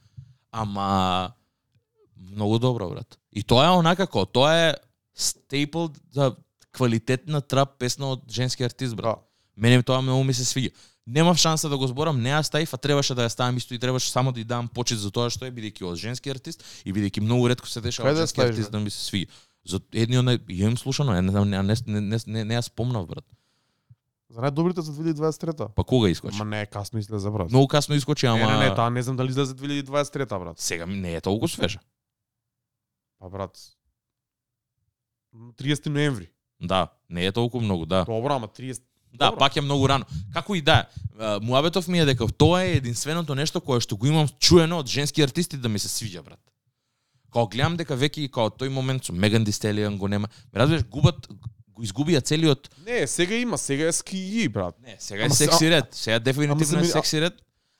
Ама 0.51 1.32
многу 2.17 2.59
добро 2.59 2.89
брат. 2.89 3.19
И 3.32 3.43
тоа 3.43 3.65
е 3.65 3.69
онака 3.69 4.07
како 4.07 4.25
тоа 4.25 4.55
е 4.55 4.73
стейпл 5.15 5.86
за 6.11 6.36
квалитетна 6.71 7.41
трап 7.41 7.78
песна 7.80 8.07
од 8.07 8.21
женски 8.32 8.63
артист 8.63 8.95
брат. 8.95 9.15
да. 9.15 9.21
Мене 9.57 9.84
тоа 9.84 10.01
многу 10.01 10.23
ми 10.23 10.34
се 10.34 10.45
свиѓа. 10.45 10.71
Немав 11.07 11.37
шанса 11.37 11.69
да 11.69 11.77
го 11.77 11.87
зборам, 11.87 12.19
не 12.21 12.29
ја 12.29 12.41
ставив, 12.43 12.73
а 12.73 12.77
требаше 12.77 13.15
да 13.15 13.23
ја 13.23 13.31
ставам 13.31 13.57
исто 13.57 13.73
и 13.73 13.79
требаше 13.79 14.11
само 14.11 14.31
да 14.31 14.41
ја 14.41 14.45
дам 14.45 14.67
почит 14.67 14.99
за 14.99 15.11
тоа 15.11 15.29
што 15.31 15.47
е 15.47 15.51
бидејќи 15.55 15.87
од 15.87 15.95
женски 15.95 16.29
артист 16.29 16.63
и 16.83 16.91
бидејќи 16.91 17.23
многу 17.23 17.47
ретко 17.47 17.67
се 17.67 17.79
дешава 17.81 18.11
од 18.11 18.15
да 18.15 18.21
ја 18.21 18.27
женски 18.27 18.41
артист 18.43 18.71
да 18.71 18.79
ми 18.79 18.91
се 18.91 18.99
свиѓа. 19.07 19.29
За 19.67 19.79
едниот 19.93 20.25
на 20.25 20.39
имам 20.49 20.77
слушано, 20.77 21.15
не 21.15 21.21
не 21.21 21.31
не 21.31 21.63
не 21.63 21.63
не, 21.63 22.01
не, 22.01 22.19
не, 22.27 22.43
не 22.43 22.55
ја 22.55 22.61
спомнав 22.61 23.07
брат. 23.07 23.23
За 24.29 24.43
најдобрите 24.43 24.83
за 24.83 24.91
2023-та. 24.91 25.69
Па 25.75 25.83
кога 25.83 26.09
изкочи? 26.09 26.35
Ама 26.35 26.57
не 26.57 26.65
касно 26.65 26.99
излезе, 26.99 27.29
брат. 27.31 27.49
Многу 27.49 27.67
касно 27.67 27.95
изкочи, 27.95 28.25
ама 28.27 28.43
Не, 28.43 28.57
не, 28.57 28.69
не, 28.69 28.75
таа 28.75 28.89
не 28.89 29.01
знам 29.01 29.15
дали 29.15 29.29
излезе 29.29 29.55
2023-та, 29.55 30.39
брат. 30.39 30.59
сега 30.59 30.85
не 30.85 31.15
е 31.15 31.21
толку 31.21 31.47
свежа. 31.47 31.79
Па 33.19 33.29
брат. 33.29 33.55
30 35.35 35.89
ноември. 35.89 36.29
Да, 36.61 36.87
не 37.09 37.25
е 37.25 37.31
толку 37.31 37.61
многу, 37.61 37.85
да. 37.85 38.03
Добро, 38.03 38.35
ама 38.35 38.47
30 38.47 38.81
Да, 39.13 39.25
Добро. 39.25 39.39
пак 39.39 39.55
е 39.55 39.61
многу 39.61 39.89
рано. 39.89 40.05
Како 40.33 40.55
и 40.55 40.61
да, 40.61 40.85
муабетов 41.41 41.87
ми 41.87 41.99
е 41.99 42.05
дека 42.05 42.27
тоа 42.27 42.63
е 42.63 42.71
единственото 42.73 43.35
нешто 43.35 43.61
кое 43.61 43.79
што 43.79 43.97
го 43.97 44.07
имам 44.07 44.27
чуено 44.39 44.79
од 44.79 44.87
женски 44.87 45.21
артисти 45.21 45.57
да 45.57 45.69
ми 45.69 45.79
се 45.79 45.87
свиѓа, 45.87 46.21
брат. 46.21 46.39
Као 47.33 47.47
гледам 47.47 47.77
дека 47.77 47.95
веќе 47.95 48.19
и 48.19 48.29
као 48.29 48.49
тој 48.49 48.69
момент 48.69 49.03
со 49.03 49.13
Меган 49.13 49.43
Ди 49.43 49.51
Стелијан 49.51 49.97
го 49.97 50.07
нема. 50.07 50.27
Ме 50.53 50.59
разбираш, 50.59 50.83
губат 50.85 51.27
го 51.69 51.83
изгубија 51.83 52.21
целиот 52.21 52.69
Не, 52.85 53.07
сега 53.07 53.35
има, 53.35 53.57
сега 53.57 53.87
е 53.87 53.91
ски, 53.91 54.47
брат. 54.49 54.75
Не, 54.81 54.95
сега 54.99 55.21
е 55.21 55.25
Ама 55.25 55.35
се- 55.35 55.45
секси 55.45 55.69
ред. 55.69 55.85
Сега 55.91 56.19
дефинитивно 56.19 56.83
се 56.83 56.89
е 56.89 56.91
секси 56.91 57.21
ред. 57.21 57.33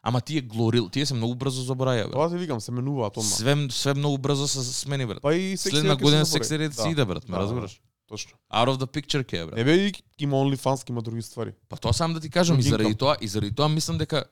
Ама 0.04 0.22
тие 0.22 0.42
глорил, 0.42 0.90
тие 0.90 1.06
се 1.06 1.14
многу 1.14 1.36
брзо 1.36 1.62
забораја, 1.64 2.04
брат. 2.04 2.12
Тоа 2.12 2.30
ти 2.30 2.38
викам, 2.38 2.62
се 2.62 2.72
менуваат 2.72 3.18
одма. 3.18 3.30
Све 3.30 3.68
све 3.70 3.94
многу 3.94 4.18
брзо 4.18 4.48
се 4.48 4.64
смени, 4.64 5.06
брат. 5.06 5.20
Па 5.22 5.36
и 5.36 5.58
секси 5.58 5.70
Следна 5.72 5.96
година 5.96 6.26
се 6.26 6.32
секси 6.32 6.60
ред 6.60 6.74
си 6.74 6.82
Да. 6.84 6.90
иде, 6.90 7.06
брат, 7.06 7.30
ме 7.30 7.32
Да, 7.32 7.38
да, 7.38 7.44
разбираш? 7.44 7.82
Точно. 8.08 8.38
Out 8.54 8.68
of 8.68 8.78
the 8.78 8.86
picture 8.86 9.24
ке, 9.26 9.46
брат. 9.46 9.56
Не 9.56 9.64
бе, 9.64 9.76
и 9.76 9.94
има 10.20 10.36
OnlyFans, 10.36 10.90
има 10.90 11.02
други 11.02 11.22
ствари. 11.22 11.54
Па 11.70 11.78
тоа 11.78 11.94
сам 11.94 12.14
да 12.14 12.20
ти 12.20 12.30
кажам 12.30 12.60
и 12.60 12.62
заради 12.62 12.96
тоа, 12.96 13.18
и 13.22 13.28
заради 13.28 13.56
тоа 13.56 13.70
мислам 13.70 13.98
дека 13.98 14.24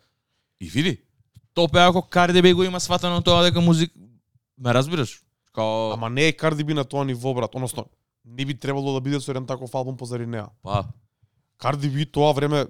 и 0.62 0.70
види. 0.70 1.02
Топе 1.54 1.80
ако 1.80 2.02
Карди 2.02 2.42
би 2.42 2.54
го 2.54 2.64
има 2.64 2.80
сватано 2.80 3.22
тоа 3.22 3.44
дека 3.44 3.62
музик 3.62 3.92
ме 4.58 4.74
разбираш? 4.74 5.22
Као 5.54 5.92
Ама 5.92 6.10
не 6.10 6.28
е 6.28 6.34
Карди 6.34 6.64
би 6.64 6.74
на 6.74 6.86
тоа 6.86 7.06
ниво, 7.06 7.34
брат. 7.34 7.56
Односно, 7.56 7.86
не 8.26 8.46
би 8.46 8.60
требало 8.60 8.94
да 8.94 9.02
биде 9.02 9.20
со 9.20 9.32
еден 9.32 9.46
таков 9.46 9.76
албум 9.76 9.98
позади 9.98 10.26
неа. 10.26 10.48
па 10.64 10.86
Карди 11.58 11.90
би 11.90 12.06
тоа 12.06 12.34
време 12.34 12.66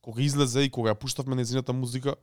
кога 0.00 0.22
излезе 0.22 0.62
и 0.62 0.70
кога 0.70 0.90
ја 0.90 0.94
пуштавме 0.94 1.36
незината 1.36 1.72
музика 1.72 2.14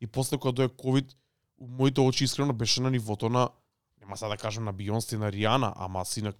и 0.00 0.06
после 0.06 0.38
кога 0.38 0.52
дое 0.52 0.68
ковид, 0.68 1.16
моите 1.60 2.00
очи 2.00 2.24
искрено 2.24 2.52
беше 2.52 2.80
на 2.80 2.90
нивото 2.90 3.28
на 3.28 3.48
нема 4.00 4.16
сега 4.16 4.28
да 4.28 4.36
кажам 4.36 4.64
на 4.64 4.72
Бионс 4.72 5.12
и 5.12 5.16
на 5.16 5.32
Ријана, 5.32 5.72
ама 5.76 6.04
си 6.04 6.22
на 6.22 6.32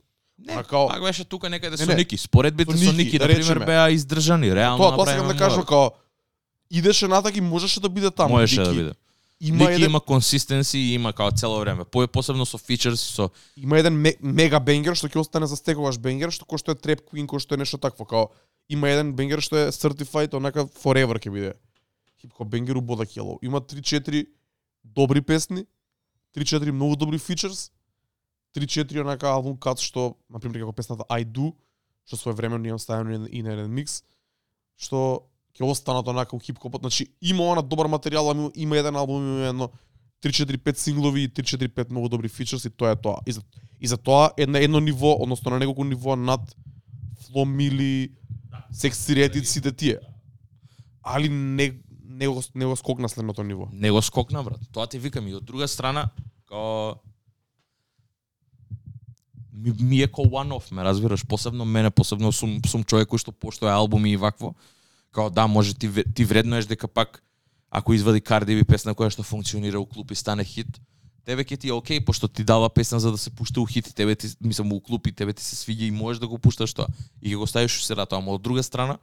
не, 0.47 0.53
Она 0.53 0.65
као- 0.65 0.89
пак 0.89 1.03
беше 1.03 1.25
тука 1.25 1.51
некаде 1.51 1.77
Не, 1.77 1.85
со 1.85 1.91
не. 1.91 1.95
Ники. 1.95 2.17
Споредбите 2.17 2.77
Со 2.77 2.85
со 2.85 2.93
Ники, 2.93 3.19
да 3.19 3.29
на 3.29 3.35
пример, 3.35 3.59
беа 3.67 3.91
издржани, 3.91 4.55
реално 4.55 4.79
тоа, 4.79 4.97
тоа 4.97 5.07
сакам 5.07 5.27
направено 5.27 5.33
да 5.33 5.39
кажам 5.39 5.65
као 5.67 5.91
идеше 6.71 7.09
натаки 7.09 7.41
можеше 7.41 7.81
да 7.81 7.89
биде 7.89 8.11
таму. 8.11 8.35
Можеше 8.35 8.63
да 8.63 8.71
биде. 8.75 8.93
Има 9.41 9.57
Ники 9.57 9.73
еден 9.73 9.91
има 9.91 10.01
консистенси 10.01 10.79
и 10.79 10.95
има 10.95 11.13
као 11.13 11.31
цело 11.31 11.61
време. 11.61 11.85
По 11.85 12.09
посебно 12.09 12.47
со 12.47 12.59
фичерс 12.59 13.01
со 13.01 13.31
има 13.57 13.79
еден 13.79 13.95
ме, 13.95 14.15
мега 14.23 14.61
бенгер 14.61 14.95
што 14.95 15.09
ќе 15.09 15.21
остане 15.21 15.47
за 15.47 15.57
стекогаш 15.57 15.99
бенгер, 15.99 16.31
што 16.31 16.45
кој 16.45 16.59
што 16.61 16.73
е 16.73 16.75
Trap 16.77 17.01
Queen, 17.09 17.27
кој 17.27 17.41
што 17.41 17.55
е 17.55 17.65
нешто 17.65 17.79
такво, 17.79 18.05
као 18.05 18.29
има 18.69 18.89
еден 18.89 19.13
бенгер 19.17 19.41
што 19.41 19.57
е 19.57 19.73
certified 19.73 20.37
онака 20.37 20.65
forever 20.69 21.17
ќе 21.17 21.33
биде. 21.33 21.53
Хип 22.21 22.33
хоп 22.33 22.49
бенгер 22.49 22.77
у 22.77 22.81
Бода 22.81 23.07
Кело. 23.07 23.39
Има 23.43 23.61
3-4 23.61 24.27
добри 24.85 25.21
песни, 25.21 25.65
3-4 26.37 26.71
многу 26.71 26.97
добри 26.97 27.19
фичерс, 27.19 27.71
3-4 28.57 29.01
онака 29.01 29.31
албум 29.31 29.57
кат 29.57 29.81
што, 29.81 30.17
на 30.31 30.41
пример 30.41 30.65
како 30.65 30.73
песната 30.73 31.05
I 31.09 31.25
Do, 31.25 31.53
што 32.07 32.17
своевремено 32.17 32.67
имам 32.67 32.79
ставено 32.79 33.27
и 33.27 33.43
на 33.43 33.53
еден 33.55 33.71
микс, 33.71 34.03
што 34.77 35.23
ќе 35.55 35.67
останат 35.67 36.09
онака 36.09 36.37
у 36.37 36.41
хип 36.41 36.59
хопот. 36.59 36.83
Значи 36.83 37.09
има 37.21 37.53
она 37.53 37.63
добар 37.63 37.87
материјал, 37.87 38.31
ама 38.31 38.51
има 38.55 38.79
еден 38.79 38.97
албум, 38.97 39.23
има 39.23 39.49
едно 39.49 39.71
3-4-5 40.23 40.77
синглови 40.77 41.23
и 41.25 41.29
3-4-5 41.29 41.91
многу 41.91 42.09
добри 42.09 42.29
фичерс 42.29 42.65
и 42.65 42.71
тоа 42.71 42.93
е 42.93 42.97
тоа. 42.97 43.21
И 43.27 43.33
за, 43.33 43.43
и 43.81 43.87
за 43.87 43.97
тоа 43.97 44.31
е 44.37 44.47
на 44.47 44.59
едно 44.59 44.81
ниво, 44.81 45.17
односно 45.23 45.51
на 45.51 45.59
неколку 45.59 45.85
ниво 45.85 46.17
над 46.17 46.57
Фло 47.27 47.45
Мили, 47.45 48.11
Секси 48.73 49.17
Ретит, 49.17 49.49
сите 49.49 49.73
тие. 49.73 49.99
Али 51.03 51.29
не, 51.29 51.73
не, 52.05 52.29
го, 52.29 52.43
не 52.55 52.67
го 52.67 52.77
скокна 52.77 53.09
следното 53.09 53.43
ниво. 53.43 53.69
не 53.73 53.91
го 53.91 54.03
скокна, 54.03 54.43
брат. 54.43 54.61
Тоа 54.73 54.87
ти 54.87 54.99
викам 54.99 55.29
и 55.29 55.35
од 55.35 55.45
друга 55.45 55.69
страна, 55.69 56.11
као 56.47 56.95
ми, 59.63 59.75
ми 59.81 60.03
е 60.03 60.09
ко 60.09 60.23
one 60.23 60.53
off, 60.53 60.73
ме 60.73 60.85
разбираш, 60.85 61.27
посебно 61.27 61.65
мене, 61.65 61.91
посебно 61.91 62.33
сум 62.33 62.61
сум 62.67 62.85
човек 62.85 63.09
кој 63.09 63.21
што 63.21 63.33
поштоја 63.33 63.77
албуми 63.77 64.13
и 64.13 64.17
вакво. 64.17 64.55
Као 65.13 65.31
да, 65.31 65.47
може 65.47 65.75
ти 65.75 65.91
ти 66.15 66.25
вредноеш 66.25 66.67
дека 66.67 66.89
пак 66.89 67.23
ако 67.71 67.95
извади 67.95 68.21
Cardi 68.21 68.59
B 68.59 68.65
песна 68.67 68.95
која 68.95 69.11
што 69.15 69.23
функционира 69.23 69.79
у 69.79 69.87
клуб 69.87 70.11
и 70.11 70.19
стане 70.19 70.45
хит, 70.45 70.81
тебе 71.25 71.45
ќе 71.45 71.61
ти 71.61 71.69
е 71.71 71.73
окей, 71.73 72.01
пошто 72.01 72.29
ти 72.29 72.45
дава 72.45 72.69
песна 72.71 73.01
за 73.01 73.13
да 73.13 73.19
се 73.19 73.31
пушта 73.31 73.61
у 73.61 73.67
хит 73.67 73.87
и 73.87 73.95
тебе 73.95 74.17
ти, 74.17 74.29
мислам, 74.41 74.73
у 74.73 74.81
клуб 74.81 75.07
и 75.07 75.13
тебе 75.13 75.33
ти 75.33 75.45
се 75.45 75.57
свиѓа 75.57 75.87
и 75.87 75.91
можеш 75.91 76.21
да 76.21 76.29
го 76.29 76.39
пушташ 76.39 76.75
тоа. 76.75 76.89
И 77.23 77.31
ќе 77.31 77.39
го 77.39 77.47
ставиш 77.47 77.79
у 77.79 77.85
средата, 77.87 78.19
ама 78.19 78.35
од 78.35 78.43
друга 78.43 78.63
страна, 78.63 78.99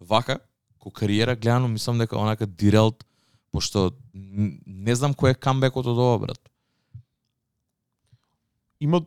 вака, 0.00 0.38
ко 0.78 0.90
кариера 0.90 1.36
гледано, 1.36 1.68
мислам 1.68 1.98
дека 1.98 2.18
онака 2.18 2.46
дирелт, 2.46 3.04
пошто 3.50 3.90
не 4.14 4.94
знам 4.94 5.14
кој 5.14 5.34
е 5.34 5.38
камбекот 5.38 5.86
од 5.86 5.98
ова, 5.98 6.18
брат. 6.18 6.40
Има 8.80 9.02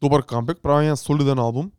добар 0.00 0.22
камбек, 0.22 0.58
правење 0.62 0.88
на 0.94 0.96
солиден 0.96 1.38
албум, 1.38 1.72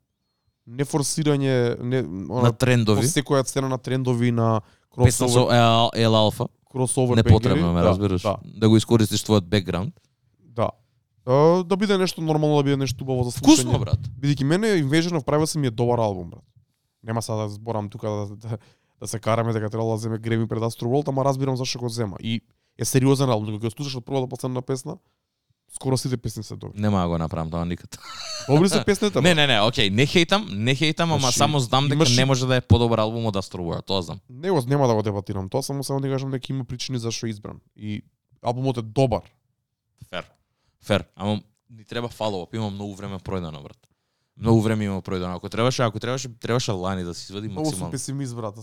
не 0.65 0.84
форсирање, 0.86 1.80
не, 1.82 2.01
На 2.01 2.34
она, 2.41 2.51
по 2.51 2.57
трендови. 2.57 3.07
секоја 3.07 3.43
цена 3.45 3.68
на 3.68 3.78
трендови, 3.78 4.32
на 4.32 4.61
Песна 4.97 5.28
со 5.30 5.34
кросовер, 5.34 5.89
Ел, 5.95 6.15
Алфа. 6.15 6.47
кросовер 6.72 7.15
Непотребно, 7.15 7.74
ме 7.74 7.82
да, 7.82 7.88
разбираш. 7.88 8.22
Да, 8.22 8.38
Да 8.43 8.70
го 8.70 8.78
искористиш 8.78 9.24
твојот 9.24 9.41
бекграунд. 9.41 9.93
да. 10.41 10.70
А, 11.26 11.63
да 11.63 11.78
биде 11.78 11.97
нешто 11.97 12.22
нормално, 12.22 12.57
да 12.57 12.63
биде 12.63 12.78
нешто 12.78 13.03
убаво 13.03 13.24
за 13.24 13.32
слушање. 13.32 13.61
Вкусно, 13.63 13.80
брат. 13.80 13.99
Бидејќи 14.20 14.43
мене 14.43 14.68
Invasion 14.84 15.20
of 15.20 15.26
Privacy 15.26 15.57
ми 15.57 15.68
е 15.68 15.72
добар 15.72 15.99
албум, 15.99 16.30
брат. 16.30 16.43
Нема 17.03 17.22
сега 17.22 17.38
да 17.38 17.49
зборам 17.49 17.89
тука 17.89 18.09
да, 18.09 18.36
да, 18.36 18.57
да 18.99 19.07
се 19.07 19.20
караме 19.20 19.53
дека 19.53 19.70
требало 19.70 19.91
да 19.91 19.97
земе 19.97 20.18
Греми 20.18 20.47
пред 20.47 20.59
Astro 20.59 20.84
World, 20.84 21.07
ама 21.07 21.26
разбирам 21.26 21.57
зашто 21.57 21.80
го 21.80 21.89
зема. 21.89 22.18
И 22.20 22.41
е 22.80 22.86
сериозен 22.86 23.30
албум, 23.30 23.53
кога 23.53 23.68
го 23.68 23.72
слушаш 23.72 23.95
од 23.95 24.05
првата 24.05 24.28
последна 24.28 24.61
песна, 24.61 24.97
скоро 25.76 25.97
сите 25.97 26.18
песни 26.18 26.43
се 26.43 26.55
добри. 26.55 26.82
Нема 26.82 27.01
да 27.01 27.07
го 27.07 27.18
направам 27.18 27.51
тоа 27.51 27.65
никад. 27.65 27.99
Добри 28.49 28.70
се 28.70 28.86
песните, 28.86 29.22
Не, 29.22 29.36
не, 29.36 29.47
не, 29.47 29.61
окей, 29.61 29.89
не 29.89 30.05
хейтам, 30.05 30.47
не 30.51 30.76
хейтам, 30.76 31.11
ама 31.11 31.20
Значи, 31.20 31.38
само 31.38 31.59
знам 31.59 31.84
дека 31.84 31.95
имаш- 31.95 32.15
не 32.18 32.26
може 32.26 32.47
да 32.47 32.55
е 32.55 32.61
подобар 32.61 32.99
албум 32.99 33.26
од 33.26 33.36
Astro 33.36 33.57
World, 33.57 33.86
тоа 33.86 34.01
знам. 34.01 34.20
Не 34.30 34.51
го 34.51 34.63
нема 34.68 34.88
да 34.88 34.93
го 34.93 35.03
дебатирам, 35.03 35.49
тоа 35.49 35.63
само 35.63 35.84
само 35.84 35.99
да 35.99 36.09
кажам 36.09 36.32
дека 36.32 36.53
има 36.53 36.63
причини 36.63 36.99
зашто 36.99 37.26
е 37.26 37.30
избран. 37.30 37.59
И 37.76 38.01
албумот 38.41 38.78
е 38.78 38.82
добар. 38.82 39.22
Фер. 40.09 40.26
Фер, 40.82 41.03
ама 41.15 41.41
ни 41.70 41.86
треба 41.86 42.07
фалоуап, 42.07 42.53
има 42.53 42.70
многу 42.70 42.95
време 42.95 43.20
пројдено, 43.20 43.63
брат. 43.63 43.78
Многу 44.38 44.61
време 44.61 44.85
има 44.85 45.01
пројдено. 45.01 45.35
Ако 45.35 45.49
требаше, 45.49 45.81
ако 45.81 45.99
требаше, 45.99 46.29
требаше 46.39 46.71
Лани 46.71 47.03
да 47.03 47.13
се 47.13 47.23
извади 47.23 47.47
Многу 47.47 47.65
сум 47.65 47.69
максимално. 47.69 47.91
песимист, 47.91 48.35
брат. 48.35 48.55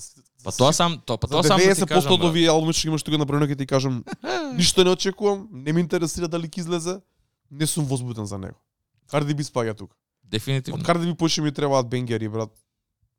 Па 0.44 0.52
тоа 0.52 0.72
сам, 0.72 1.00
тоа, 1.06 1.18
па 1.18 1.26
тоа 1.26 1.42
сам 1.42 1.58
да 1.58 1.64
ти 1.64 1.70
90% 1.70 1.88
кажам, 1.88 2.12
од 2.12 2.20
брат. 2.20 2.30
овие 2.30 2.46
албуми 2.48 2.72
што 2.72 2.88
имаш 2.88 3.02
тука 3.02 3.18
направено 3.18 3.46
ќе 3.46 3.58
ти 3.58 3.66
кажам, 3.66 4.04
ништо 4.54 4.84
не 4.84 4.90
очекувам, 4.90 5.48
не 5.50 5.72
ме 5.72 5.80
интересира 5.80 6.28
дали 6.28 6.46
ќе 6.46 6.58
излезе, 6.60 7.00
не 7.50 7.66
сум 7.66 7.84
возбуден 7.84 8.26
за 8.26 8.38
него. 8.38 8.54
Карди 9.10 9.34
би 9.34 9.42
спаѓа 9.42 9.74
тука. 9.74 9.96
Дефинитивно. 10.22 10.78
Од 10.78 10.86
Карди 10.86 11.06
би 11.06 11.14
почне 11.14 11.42
ми 11.44 11.52
требаат 11.52 11.88
бенгери, 11.90 12.28
брат. 12.28 12.54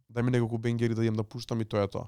Дај 0.08 0.22
ми 0.24 0.32
неколку 0.32 0.58
бенгери 0.58 0.96
да 0.96 1.04
идам 1.04 1.16
да 1.20 1.24
пуштам 1.24 1.60
и 1.62 1.66
тоа 1.66 1.84
е 1.84 1.88
тоа. 1.92 2.08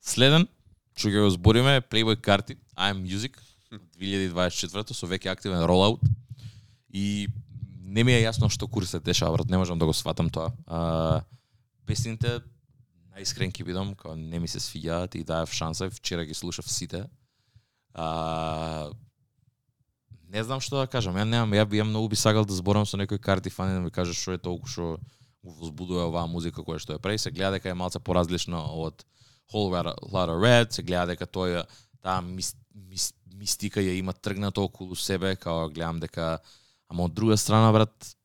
Следен, 0.00 0.48
што 0.96 1.12
ќе 1.12 1.20
го 1.20 1.30
збориме, 1.30 1.84
Playboy 1.84 2.16
Carti, 2.16 2.56
I'm 2.80 3.04
Music, 3.04 3.36
2024 4.00 4.96
со 4.96 5.06
веќе 5.06 5.28
активен 5.28 5.60
ролаут. 5.68 6.00
И 6.88 7.28
не 7.90 8.04
ми 8.06 8.14
е 8.14 8.22
јасно 8.22 8.48
што 8.52 8.68
курс 8.70 8.94
се 8.94 9.00
дешава, 9.02 9.34
брат, 9.34 9.50
не 9.50 9.58
можам 9.58 9.78
да 9.78 9.86
го 9.86 9.92
сватам 9.92 10.30
тоа. 10.30 10.52
А, 10.66 11.20
песните, 11.90 12.38
најискрен 13.10 13.50
ќе 13.50 13.66
бидам, 13.66 13.94
као 13.98 14.14
не 14.16 14.38
ми 14.38 14.48
се 14.48 14.62
свиѓаат 14.62 15.18
и 15.18 15.24
даев 15.26 15.50
шанса, 15.52 15.90
вчера 15.90 16.24
ги 16.24 16.34
слушав 16.34 16.70
сите. 16.70 17.04
А, 17.94 18.90
не 20.30 20.44
знам 20.46 20.62
што 20.62 20.78
да 20.78 20.86
кажам, 20.86 21.18
ја 21.18 21.26
немам, 21.26 21.56
ја 21.58 21.66
би 21.66 21.82
ја 21.82 21.88
многу 21.88 22.12
би 22.12 22.16
сакал 22.16 22.46
да 22.46 22.54
зборам 22.54 22.86
со 22.86 23.00
некој 23.00 23.18
карти 23.18 23.50
фан 23.50 23.74
да 23.74 23.80
ми 23.82 23.90
каже 23.90 24.14
што 24.14 24.38
е 24.38 24.38
толку 24.38 24.70
што 24.70 24.98
го 25.42 25.50
возбудува 25.58 26.06
оваа 26.06 26.30
музика 26.30 26.62
која 26.62 26.78
што 26.78 26.94
ја 26.94 27.02
прави, 27.02 27.18
се 27.18 27.34
гледа 27.34 27.58
дека 27.58 27.70
е 27.70 27.74
малце 27.74 27.98
поразлична 27.98 28.62
од 28.70 29.02
Whole 29.50 29.74
Lotta 29.74 29.96
Lotta 30.06 30.36
Red, 30.38 30.70
се 30.70 30.86
гледа 30.86 31.16
дека 31.16 31.26
тој 31.26 31.62
е- 31.62 31.66
таа 32.02 32.22
мис, 32.22 32.54
мис, 32.74 33.12
мистика 33.34 33.80
ја 33.80 33.98
има 33.98 34.12
тргнато 34.12 34.62
околу 34.62 34.94
себе, 34.94 35.34
као 35.36 35.68
гледам 35.68 35.98
дека 36.00 36.38
ама 36.90 37.06
од 37.06 37.14
друга 37.14 37.36
страна 37.38 37.70
брат 37.72 38.16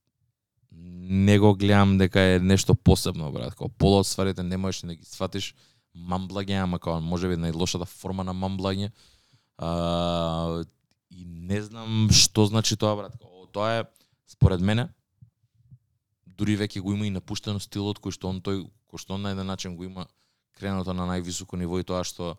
не 0.71 1.37
го 1.39 1.53
гледам 1.55 1.97
дека 1.97 2.19
е 2.19 2.39
нешто 2.39 2.75
посебно 2.75 3.31
брат, 3.31 3.55
као 3.55 3.69
пола 3.69 4.01
од 4.01 4.09
стварите 4.09 4.43
не 4.43 4.57
можеш 4.57 4.81
да 4.89 4.95
ги 4.95 5.05
сватиш 5.05 5.53
мамблаге, 5.93 6.57
ама 6.59 6.79
као 6.81 6.99
можеби 7.01 7.37
најлошата 7.37 7.85
форма 7.85 8.23
на 8.23 8.33
мамблаге. 8.33 8.91
А, 9.57 10.63
и 11.09 11.25
не 11.25 11.61
знам 11.61 12.09
што 12.11 12.45
значи 12.49 12.75
тоа 12.75 12.95
брат. 12.97 13.13
Као, 13.21 13.47
тоа 13.53 13.79
е 13.79 13.85
според 14.27 14.61
мене 14.61 14.89
дури 16.25 16.57
веќе 16.57 16.81
го 16.81 16.93
има 16.93 17.07
и 17.07 17.13
напуштено 17.13 17.61
стилот 17.61 18.01
кој 18.01 18.17
што 18.17 18.33
он 18.33 18.41
тој 18.41 18.65
кој 18.89 18.99
што 18.99 19.15
он 19.15 19.23
на 19.23 19.31
еден 19.35 19.47
начин 19.47 19.77
го 19.77 19.85
има 19.85 20.07
кренато 20.57 20.93
на 20.93 21.07
највисоко 21.07 21.57
ниво 21.59 21.79
и 21.79 21.87
тоа 21.87 22.03
што 22.03 22.35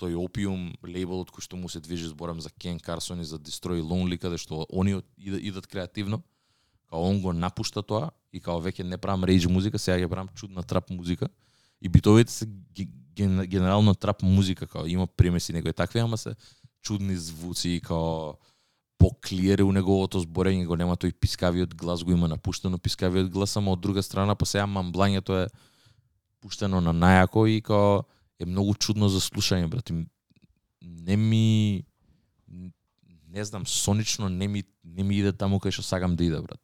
тој 0.00 0.16
опиум 0.16 0.70
лейбелот 0.82 1.30
кој 1.30 1.44
што 1.44 1.60
му 1.60 1.68
се 1.68 1.80
движи 1.80 2.08
зборам 2.08 2.40
за 2.40 2.50
Кен 2.50 2.80
Карсон 2.80 3.20
и 3.20 3.28
за 3.28 3.38
Destroy 3.38 3.84
Lonely 3.84 4.18
каде 4.18 4.38
што 4.40 4.66
они 4.72 5.02
идат, 5.18 5.66
креативно 5.66 6.22
као 6.90 7.02
он 7.02 7.20
го 7.20 7.32
напушта 7.32 7.82
тоа 7.82 8.10
и 8.32 8.40
као 8.40 8.60
веќе 8.60 8.82
не 8.82 8.98
правам 8.98 9.24
рейдж 9.24 9.46
музика, 9.46 9.78
сега 9.78 9.98
ќе 9.98 10.08
правам 10.10 10.28
чудна 10.34 10.62
трап 10.62 10.90
музика. 10.90 11.28
И 11.80 11.88
битовите 11.88 12.32
се 12.32 12.46
генерално 13.14 13.94
трап 13.94 14.22
музика 14.22 14.66
као 14.66 14.86
има 14.86 15.06
примеси 15.06 15.52
некои 15.52 15.72
такви, 15.72 15.98
ама 15.98 16.18
се 16.18 16.34
чудни 16.82 17.16
звуци 17.16 17.68
и 17.68 17.80
као 17.80 18.34
поклиере 18.98 19.64
у 19.64 19.72
неговото 19.72 20.20
зборење, 20.20 20.66
го 20.66 20.76
нема 20.76 20.96
тој 20.96 21.14
пискавиот 21.16 21.74
глас, 21.74 22.04
го 22.04 22.12
има 22.12 22.28
напуштено 22.28 22.78
пискавиот 22.78 23.30
глас, 23.32 23.56
ама 23.56 23.72
од 23.72 23.80
друга 23.80 24.02
страна 24.02 24.34
па 24.34 24.46
сега 24.46 24.66
мамблањето 24.66 25.44
е 25.44 25.46
пуштено 26.40 26.80
на 26.80 26.92
најако 26.92 27.46
и 27.48 27.60
као 27.62 28.02
е 28.40 28.46
многу 28.46 28.74
чудно 28.74 29.08
за 29.08 29.20
слушање, 29.20 29.68
брат. 29.68 29.92
Не 30.80 31.16
ми 31.16 31.84
не 33.30 33.44
знам, 33.44 33.66
сонично 33.66 34.28
не 34.28 34.48
ми 34.48 34.64
не 34.84 35.04
ми 35.04 35.20
иде 35.20 35.32
таму 35.32 35.60
кај 35.60 35.70
што 35.70 35.84
сакам 35.86 36.16
да 36.16 36.24
иде, 36.24 36.40
брат. 36.40 36.60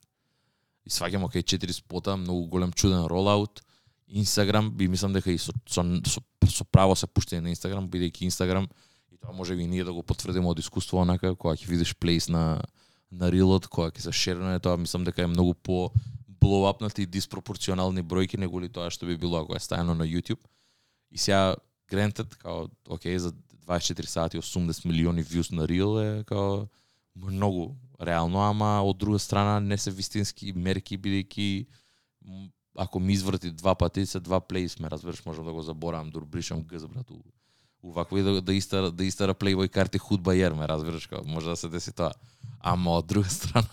И 0.87 0.91
сваќам 0.91 1.27
окей 1.27 1.43
4 1.43 1.72
спота, 1.72 2.16
многу 2.16 2.47
голем 2.49 2.72
чуден 2.72 3.07
ролаут. 3.07 3.62
Инстаграм, 4.09 4.70
би 4.70 4.89
мислам 4.89 5.12
дека 5.12 5.31
и 5.31 5.39
со, 5.39 5.53
со, 5.66 5.83
со, 6.07 6.22
со 6.49 6.64
право 6.64 6.95
се 6.95 7.07
пуштени 7.07 7.43
на 7.43 7.51
Инстаграм, 7.51 7.89
бидејќи 7.91 8.31
Инстаграм 8.31 8.68
и 9.11 9.18
тоа 9.18 9.33
може 9.33 9.57
би 9.57 9.66
ние 9.66 9.85
да 9.85 9.93
го 9.93 10.03
потврдиме 10.03 10.47
од 10.47 10.59
искуство 10.59 11.03
онака 11.03 11.35
кога 11.35 11.57
ќе 11.57 11.66
видиш 11.66 11.95
плейс 11.95 12.29
на 12.29 12.62
на 13.11 13.31
рилот, 13.31 13.66
кога 13.70 13.91
ќе 13.91 14.03
се 14.03 14.12
шерне 14.12 14.59
тоа, 14.61 14.77
мислам 14.77 15.05
дека 15.05 15.22
е 15.22 15.31
многу 15.31 15.55
по 15.55 15.93
блоуапнати 16.41 17.03
и 17.03 17.07
диспропорционални 17.07 18.03
бројки 18.03 18.39
неголи 18.39 18.68
тоа 18.68 18.91
што 18.91 19.07
би 19.07 19.16
било 19.16 19.43
ако 19.43 19.57
е 19.57 19.62
стајано 19.62 19.95
на 19.95 20.07
YouTube. 20.07 20.43
И 21.11 21.18
сега 21.18 21.57
granted, 21.91 22.37
као, 22.37 22.68
окей, 22.89 23.18
за 23.18 23.32
24 23.66 24.07
сати 24.07 24.39
80 24.39 24.87
милиони 24.87 25.24
views 25.24 25.53
на 25.53 25.66
Reel 25.66 26.20
е 26.20 26.24
као 26.24 26.66
многу 27.16 27.76
реално, 28.01 28.41
ама 28.41 28.82
од 28.84 28.99
друга 28.99 29.18
страна 29.18 29.61
не 29.61 29.78
се 29.78 29.91
вистински 29.91 30.53
мерки 30.53 30.99
бидејќи 30.99 31.66
ако 32.76 33.01
ми 33.01 33.12
изврти 33.12 33.51
два 33.51 33.74
пати 33.74 34.07
се 34.07 34.20
два 34.20 34.41
плейс, 34.41 34.78
ме 34.78 34.91
разбираш 34.91 35.24
можам 35.24 35.45
да 35.45 35.53
го 35.53 35.62
заборавам, 35.62 36.11
дур 36.11 36.24
бришам 36.24 36.62
гз 36.62 36.87
брат 36.87 37.11
у, 37.11 37.22
у 37.82 37.93
вакво 37.93 38.16
да, 38.16 38.43
да 38.43 38.55
истара 38.55 38.91
да 38.91 39.05
истара 39.05 39.34
Playboy 39.34 39.68
карти 39.68 39.99
худба 39.99 40.34
јер, 40.37 40.53
ме 40.53 40.68
разбираш 40.68 41.07
као, 41.07 41.24
може 41.24 41.49
да 41.49 41.57
се 41.57 41.68
деси 41.68 41.93
тоа. 41.93 42.12
Ама 42.61 42.91
од 43.01 43.07
друга 43.07 43.28
страна 43.28 43.68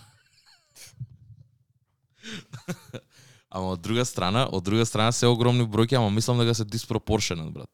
Ама 3.50 3.66
од 3.76 3.80
друга 3.80 4.04
страна, 4.04 4.48
од 4.50 4.64
друга 4.64 4.86
страна 4.86 5.12
се 5.12 5.26
огромни 5.30 5.62
бројки, 5.62 5.94
ама 5.94 6.10
мислам 6.10 6.38
дека 6.38 6.54
се 6.54 6.64
диспропоршенат, 6.64 7.52
брат. 7.52 7.70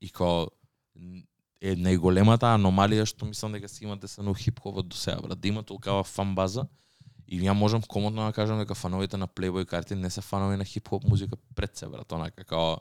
И 0.00 0.08
као 0.08 0.48
е 1.60 1.74
најголемата 1.76 2.54
аномалија 2.56 3.04
што 3.08 3.28
мислам 3.28 3.52
дека 3.52 3.68
се 3.68 3.84
имате 3.84 4.08
се 4.08 4.22
на 4.22 4.34
хип-хопот 4.34 4.88
до 4.88 4.96
сега, 4.96 5.20
брат. 5.20 5.40
Да 5.40 5.48
има 5.48 5.62
толкава 5.62 6.04
фан 6.04 6.34
база 6.34 6.66
и 7.28 7.40
ја 7.40 7.52
можам 7.52 7.82
комотно 7.82 8.26
да 8.26 8.32
кажам 8.32 8.58
дека 8.58 8.74
фановите 8.74 9.16
на 9.16 9.28
Playboy 9.28 9.66
карти 9.66 9.94
не 9.94 10.10
се 10.10 10.20
фанови 10.20 10.56
на 10.56 10.64
хип-хоп 10.64 11.04
музика 11.04 11.36
пред 11.54 11.76
се, 11.76 11.86
брат. 11.86 12.12
Онака 12.12 12.44
као 12.44 12.76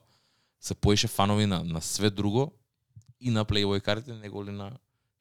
се 0.59 0.76
поише 0.76 1.07
фанови 1.07 1.45
на, 1.45 1.63
на 1.63 1.82
све 1.82 2.09
друго 2.09 2.53
и 3.20 3.30
на 3.30 3.45
Playboy 3.45 3.82
карти, 3.82 4.11
него 4.11 4.45
ли 4.45 4.51
на 4.51 4.72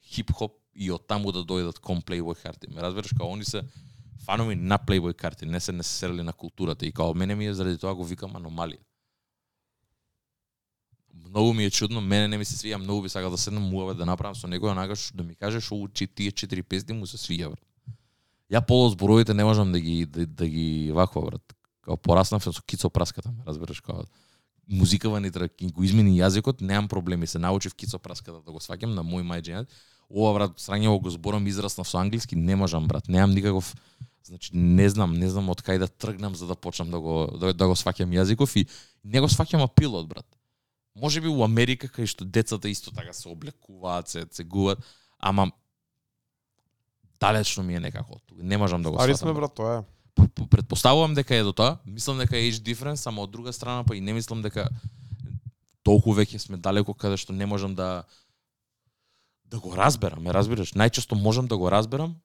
хип-хоп 0.02 0.52
и 0.74 0.90
од 0.94 1.06
таму 1.10 1.32
да 1.32 1.42
дојдат 1.42 1.80
кон 1.82 2.00
Playboy 2.00 2.38
карти. 2.42 2.70
Ме 2.70 2.82
разбираш, 2.82 3.12
као 3.18 3.34
они 3.34 3.44
се 3.44 3.62
фанови 4.24 4.54
на 4.54 4.78
Playboy 4.78 5.14
карти, 5.14 5.46
не 5.46 5.60
се 5.60 5.72
несерли 5.72 6.22
на 6.22 6.32
културата 6.32 6.86
и 6.86 6.92
као 6.92 7.14
мене 7.14 7.34
ми 7.34 7.46
е 7.46 7.54
заради 7.54 7.78
тоа 7.78 7.94
го 7.94 8.04
викам 8.04 8.38
аномалија. 8.38 8.78
Многу 11.26 11.52
ми 11.52 11.64
е 11.64 11.70
чудно, 11.70 12.00
мене 12.00 12.28
не 12.28 12.38
ми 12.38 12.44
се 12.44 12.56
свија, 12.56 12.76
многу 12.76 13.02
би 13.02 13.08
сакал 13.08 13.30
да 13.30 13.38
седнам 13.38 13.68
муаве 13.68 13.94
да 13.94 14.06
направам 14.06 14.34
со 14.34 14.48
некој 14.48 14.72
онака 14.72 14.96
што 14.96 15.16
да 15.18 15.24
ми 15.24 15.34
каже 15.34 15.60
што 15.60 15.76
учи 15.76 16.06
тие 16.06 16.32
четири 16.32 16.62
песни 16.62 16.94
му 16.94 17.06
се 17.06 17.18
свија 17.18 17.50
брат. 17.52 17.64
Ја 18.50 18.64
поло 18.64 18.88
зборовите 18.90 19.34
не 19.34 19.44
можам 19.44 19.72
да 19.72 19.80
ги 19.80 20.06
да, 20.06 20.26
да 20.26 20.48
ги 20.48 20.92
ваква 20.92 21.22
брат. 21.22 21.54
Као 21.82 21.96
пораснав 21.96 22.44
со 22.44 22.62
кицо 22.66 22.90
праската, 22.90 23.32
разбираш 23.46 23.80
како 23.80 24.04
музикава 24.68 25.20
ни 25.20 25.30
трак, 25.30 25.52
го 25.72 25.84
измени 25.84 26.18
јазикот, 26.20 26.60
немам 26.60 26.88
проблеми, 26.88 27.26
се 27.26 27.38
научив 27.38 27.74
кицо 27.74 27.98
праската 27.98 28.40
да 28.40 28.52
го 28.52 28.60
сваќам 28.60 28.94
на 28.94 29.02
мој 29.02 29.24
мајџинет. 29.24 29.68
Ова 30.08 30.32
брат, 30.34 30.56
срањево 30.56 31.00
го 31.00 31.10
зборам 31.10 31.46
израснав 31.46 31.88
со 31.88 31.98
англиски, 31.98 32.36
не 32.36 32.56
можам 32.56 32.86
брат, 32.88 33.08
немам 33.08 33.30
никаков 33.30 33.74
Значи 34.28 34.50
не 34.52 34.88
знам, 34.88 35.14
не 35.16 35.28
знам 35.32 35.48
од 35.48 35.62
кај 35.64 35.78
да 35.80 35.86
тргнам 35.88 36.34
за 36.36 36.44
да 36.46 36.54
почнам 36.54 36.90
да 36.92 37.00
го 37.00 37.32
да, 37.40 37.54
да 37.56 37.68
го 37.70 37.72
сваќам 37.72 38.12
јазиков 38.12 38.52
и 38.60 38.66
не 39.04 39.22
го 39.24 39.28
сваќам 39.32 39.64
апилот 39.64 40.04
брат. 40.08 40.26
Може 41.00 41.20
би 41.20 41.28
у 41.28 41.42
Америка 41.44 41.88
кај 41.88 42.06
што 42.06 42.24
децата 42.24 42.68
исто 42.68 42.90
така 42.90 43.12
се 43.12 43.28
облекуваат, 43.28 44.08
се 44.08 44.24
цегуваат, 44.26 44.78
ама 45.18 45.50
далечно 47.20 47.62
ми 47.62 47.74
е 47.74 47.80
некако. 47.80 48.18
тука. 48.26 48.42
Не 48.42 48.56
можам 48.56 48.82
да 48.82 48.90
го 48.90 48.96
Ари 49.00 49.14
сватам. 49.14 49.28
сме 49.28 49.40
брат, 49.40 49.54
тоа 49.54 49.78
е. 49.78 49.82
Предпоставувам 50.50 51.14
дека 51.14 51.34
е 51.36 51.42
до 51.42 51.52
тоа, 51.52 51.78
мислам 51.86 52.18
дека 52.18 52.36
е 52.36 52.50
age 52.50 52.62
difference, 52.62 53.06
ама 53.06 53.22
од 53.22 53.30
друга 53.30 53.52
страна 53.52 53.84
па 53.84 53.96
и 53.96 54.00
не 54.00 54.12
мислам 54.12 54.42
дека 54.42 54.68
толку 55.82 56.14
веќе 56.14 56.38
сме 56.38 56.56
далеко 56.56 56.94
каде 56.94 57.16
што 57.16 57.32
не 57.32 57.46
можам 57.46 57.74
да 57.74 58.04
да 59.48 59.60
го 59.60 59.72
разберам, 59.76 60.22
ме 60.22 60.34
разбираш? 60.34 60.74
Најчесто 60.76 61.16
можам 61.16 61.46
да 61.48 61.56
го 61.56 61.70
разберам, 61.70 62.16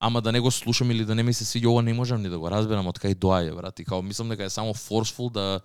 ама 0.00 0.20
да 0.20 0.32
не 0.32 0.40
го 0.40 0.50
слушам 0.50 0.90
или 0.90 1.04
да 1.04 1.14
не 1.14 1.22
ми 1.22 1.32
се 1.32 1.44
свиѓа 1.44 1.70
ова 1.70 1.82
не 1.82 1.94
можам 1.94 2.22
ни 2.22 2.28
да 2.28 2.38
го 2.38 2.50
разберам 2.50 2.88
од 2.90 2.98
кај 2.98 3.14
доаѓа, 3.14 3.54
брат. 3.54 3.78
И 3.80 3.84
као 3.84 4.02
мислам 4.02 4.28
дека 4.28 4.44
е 4.44 4.50
само 4.50 4.74
forceful 4.74 5.30
да 5.30 5.60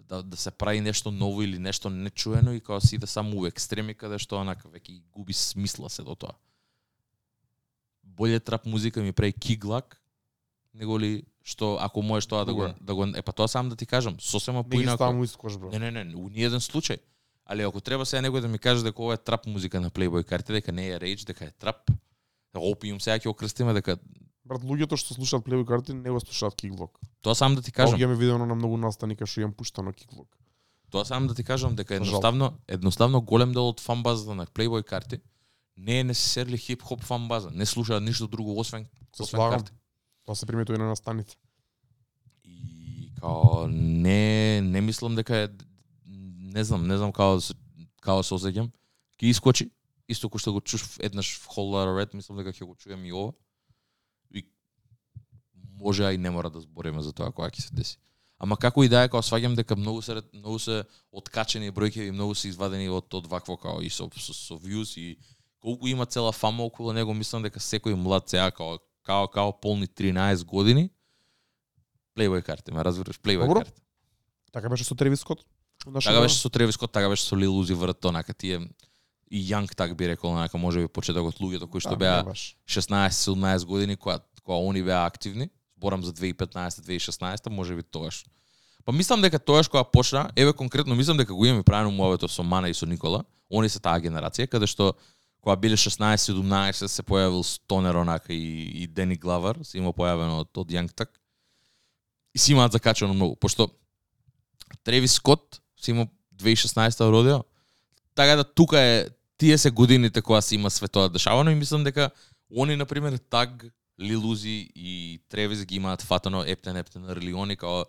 да, 0.00 0.22
да 0.22 0.36
се 0.36 0.50
прави 0.50 0.80
нешто 0.80 1.10
ново 1.10 1.42
или 1.42 1.58
нешто 1.58 1.90
нечуено 1.90 2.52
и 2.52 2.60
као 2.60 2.80
си 2.80 2.94
иде 2.94 3.06
само 3.06 3.40
у 3.40 3.46
екстреми 3.46 3.94
каде 3.94 4.18
што 4.18 4.40
онака 4.40 4.68
веќе 4.68 5.02
губи 5.12 5.32
смисла 5.32 5.90
се 5.90 6.02
до 6.02 6.14
тоа. 6.14 6.34
Боле 8.02 8.40
трап 8.40 8.66
музика 8.66 9.02
ми 9.02 9.12
прави 9.12 9.32
киглак 9.32 10.02
него 10.74 10.98
ли 11.00 11.24
што 11.44 11.76
ако 11.80 12.02
можеш 12.02 12.26
тоа 12.26 12.44
да 12.44 12.54
го 12.54 12.68
да 12.80 12.94
го 12.94 13.04
е 13.04 13.22
па 13.22 13.32
тоа 13.32 13.48
сам 13.48 13.68
да 13.68 13.76
ти 13.76 13.86
кажам, 13.86 14.16
сосема 14.20 14.58
Не 14.58 14.64
ги 14.64 14.70
поинако. 14.70 14.96
ставам 14.96 15.20
у 15.20 15.24
ист 15.24 15.36
кош, 15.36 15.58
бро. 15.58 15.70
Не, 15.70 15.90
не, 15.90 16.04
не, 16.04 16.14
у 16.14 16.28
ни 16.28 16.42
еден 16.42 16.60
случај. 16.60 17.00
Али 17.44 17.62
ако 17.62 17.80
треба 17.80 18.06
сега 18.06 18.22
некој 18.22 18.40
да 18.40 18.48
ми 18.48 18.58
каже 18.58 18.84
дека 18.84 19.02
ова 19.02 19.14
е 19.14 19.18
трап 19.18 19.46
музика 19.46 19.80
на 19.80 19.90
Playboy 19.90 20.24
карти, 20.24 20.52
дека 20.52 20.72
не 20.72 20.88
е 20.88 21.00
рейдж, 21.00 21.24
дека 21.24 21.44
е 21.44 21.50
трап, 21.50 21.90
опиум 22.54 23.00
сега 23.00 23.18
ќе 23.18 23.28
окрстиме 23.28 23.74
дека 23.74 23.98
Брат, 24.44 24.62
луѓето 24.62 24.96
што 24.96 25.14
слушаат 25.14 25.44
Playboy 25.46 25.66
карти 25.66 25.94
не 25.94 26.10
го 26.10 26.20
слушаат 26.20 26.54
Киклок. 26.54 26.98
Тоа 27.22 27.34
сам 27.34 27.54
да 27.54 27.62
ти 27.62 27.72
Кажам. 27.72 27.98
Ја 27.98 28.06
ме 28.06 28.16
видено 28.16 28.46
на 28.46 28.54
многу 28.54 28.76
настани 28.76 29.16
кај 29.16 29.26
што 29.26 29.40
имам 29.40 29.54
пуштано 29.54 29.92
Киклок. 29.92 30.28
Тоа 30.90 31.04
сам 31.04 31.26
да 31.26 31.34
ти 31.34 31.44
кажам 31.44 31.74
дека 31.76 31.94
едноставно 31.94 32.58
едноставно 32.68 33.20
голем 33.22 33.52
дел 33.52 33.68
од 33.68 33.80
фан 33.80 34.02
базата 34.02 34.34
на 34.34 34.46
Playboy 34.46 34.82
карти 34.84 35.20
не 35.76 36.00
е 36.00 36.04
несерли 36.04 36.58
хип 36.58 36.82
хоп 36.82 37.02
фан 37.02 37.28
база, 37.28 37.50
не 37.50 37.66
слушаат 37.66 38.02
ништо 38.02 38.28
друго 38.28 38.58
освен 38.60 38.86
Се 39.16 39.22
освен 39.22 39.38
слагам. 39.38 39.60
карти. 39.60 39.72
Тоа 40.24 40.36
се 40.36 40.46
приметува 40.46 40.76
и 40.76 40.82
на 40.82 40.88
настаните. 40.88 41.36
И 42.44 43.12
као 43.20 43.66
не 43.68 44.60
не 44.60 44.80
мислам 44.80 45.14
дека 45.14 45.36
е 45.36 45.48
не 46.54 46.64
знам, 46.64 46.86
не 46.86 46.96
знам 46.96 47.12
како 47.12 47.40
се 47.40 47.54
како 48.02 48.22
се 48.22 48.34
осеќам. 48.34 48.68
Ќе 49.16 49.30
искочи 49.30 49.70
исто 50.08 50.28
кој 50.28 50.40
што 50.42 50.52
го 50.52 50.60
чуш 50.60 50.84
еднаш 51.00 51.38
в 51.38 51.48
Whole 51.48 51.72
Lotta 51.72 51.94
Red, 51.96 52.14
мислам 52.14 52.36
дека 52.36 52.52
ќе 52.52 52.66
го 52.66 52.74
чуем 52.74 53.04
и 53.06 53.12
ова. 53.12 53.32
Може 55.82 56.04
а 56.04 56.12
и 56.12 56.18
не 56.18 56.30
мора 56.30 56.50
да 56.50 56.60
збориме 56.60 57.02
за 57.02 57.12
тоа 57.12 57.32
кога 57.32 57.50
ќе 57.50 57.60
се 57.60 57.74
деси. 57.74 57.98
Ама 58.38 58.56
како 58.56 58.82
и 58.82 58.88
да 58.88 59.04
е, 59.04 59.08
као 59.08 59.22
сваѓам 59.22 59.54
дека 59.54 59.76
многу 59.76 60.02
се 60.02 60.22
многу 60.34 60.58
се 60.58 60.84
откачени 61.12 61.70
бројки 61.70 62.08
и 62.08 62.10
многу 62.10 62.34
се 62.34 62.48
извадени 62.48 62.88
од 62.88 63.14
од 63.14 63.26
вакво 63.26 63.56
као 63.56 63.82
и 63.82 63.90
со 63.90 64.08
со, 64.16 64.34
со 64.34 64.54
views 64.58 64.96
и 64.98 65.18
колку 65.62 65.86
има 65.86 66.06
цела 66.06 66.32
фама 66.32 66.64
околу 66.64 66.92
него, 66.92 67.14
мислам 67.14 67.42
дека 67.42 67.60
секој 67.60 67.94
млад 67.94 68.28
сега 68.28 68.50
као 68.50 68.78
као 69.02 69.28
као 69.28 69.52
полни 69.60 69.86
13 69.86 70.44
години 70.44 70.90
Playboy 72.16 72.42
карти, 72.42 72.72
ме 72.72 72.84
разбираш, 72.84 73.20
Playboy 73.20 73.46
Добро. 73.46 73.60
карти. 73.60 73.82
Така 74.52 74.68
беше 74.68 74.84
со 74.84 74.94
Тревис 74.94 75.20
Скот. 75.20 75.44
Така 75.84 76.10
време. 76.10 76.20
беше 76.20 76.36
со 76.36 76.50
Тревис 76.50 76.74
Скот, 76.74 76.92
така 76.92 77.08
беше 77.08 77.24
со 77.24 77.36
Lil 77.36 77.48
Uzi 77.48 77.74
Vert, 77.74 78.08
онака 78.08 78.34
тие 78.34 78.60
и 79.30 79.52
Young 79.52 79.74
так 79.74 79.96
би 79.96 80.08
рекол, 80.08 80.32
онака 80.32 80.58
можеби 80.58 80.88
почетокот 80.88 81.40
луѓето 81.40 81.70
кои 81.70 81.80
што 81.80 81.96
Да, 81.96 81.96
беа 81.96 82.16
не 82.16 82.22
баш. 82.22 82.56
16-17 82.68 83.64
години 83.64 83.96
кога 83.96 84.20
кога 84.44 84.58
они 84.68 84.82
беа 84.82 85.06
активни, 85.06 85.50
зборам 85.82 86.04
за 86.04 86.12
2015-2016, 86.12 87.50
може 87.50 87.74
би 87.74 87.82
тоаш. 87.82 88.24
Па 88.84 88.92
мислам 88.92 89.22
дека 89.22 89.38
тоаш 89.38 89.68
кога 89.68 89.84
почна, 89.84 90.30
еве 90.36 90.52
конкретно 90.52 90.94
мислам 90.94 91.16
дека 91.16 91.34
го 91.34 91.46
имаме 91.46 91.62
правено 91.62 91.90
муавето 91.90 92.28
со 92.28 92.42
Мана 92.42 92.70
и 92.70 92.74
со 92.74 92.86
Никола, 92.86 93.24
они 93.50 93.68
се 93.68 93.82
таа 93.82 93.98
генерација 93.98 94.46
каде 94.46 94.66
што 94.66 94.94
кога 95.42 95.56
биле 95.56 95.76
16-17 95.76 96.86
се 96.86 97.02
појавил 97.02 97.42
Стонер 97.42 97.98
онака 97.98 98.32
и, 98.32 98.82
и 98.82 98.86
Дени 98.86 99.16
Главар, 99.16 99.58
се 99.62 99.78
има 99.78 99.90
појавено 99.90 100.42
од, 100.46 100.50
од 100.54 100.70
Јанг 100.70 100.94
Так. 100.94 101.10
И 102.34 102.38
си 102.38 102.52
имаат 102.52 102.72
закачено 102.72 103.14
многу, 103.14 103.36
пошто 103.36 103.68
Тревис 104.84 105.18
Скот 105.18 105.60
се 105.76 105.90
има 105.90 106.06
2016 106.36 107.10
родио, 107.10 107.42
така 108.14 108.36
да 108.36 108.44
тука 108.44 108.78
е 108.80 109.06
тие 109.38 109.58
се 109.58 109.70
годините 109.70 110.22
кога 110.22 110.40
се 110.40 110.54
има 110.54 110.70
светоа 110.70 111.08
дешавано 111.08 111.50
и 111.50 111.54
мислам 111.54 111.84
дека 111.84 112.10
они 112.50 112.76
на 112.76 112.86
пример 112.86 113.18
Таг, 113.18 113.66
лилузи 114.02 114.70
и 114.74 115.20
Тревис 115.28 115.64
ги 115.64 115.76
имаат 115.76 116.02
фатано 116.02 116.44
Ептен 116.44 116.76
Ептен 116.76 117.08
Релиони 117.08 117.56
као 117.56 117.84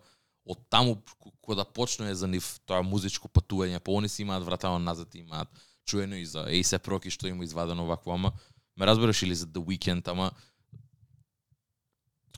од 0.46 0.60
таму 0.70 0.98
кога 1.42 1.56
да 1.56 1.66
почне 1.66 2.16
за 2.16 2.28
нив 2.28 2.60
тоа 2.68 2.84
музичко 2.84 3.28
патување, 3.28 3.80
па 3.80 3.92
они 3.92 4.10
си 4.10 4.24
имаат 4.24 4.44
вратано 4.44 4.80
назад, 4.80 5.16
имаат 5.16 5.48
чуено 5.86 6.16
и 6.16 6.26
за 6.26 6.48
A$AP 6.48 6.88
Rocky 6.88 7.10
што 7.10 7.28
има 7.28 7.44
извадено 7.44 7.86
вакво, 7.86 8.14
ама 8.14 8.34
ме 8.78 8.86
разбираш 8.86 9.24
или 9.24 9.36
за 9.36 9.48
The 9.48 9.64
Weeknd, 9.64 10.08
ама 10.12 10.32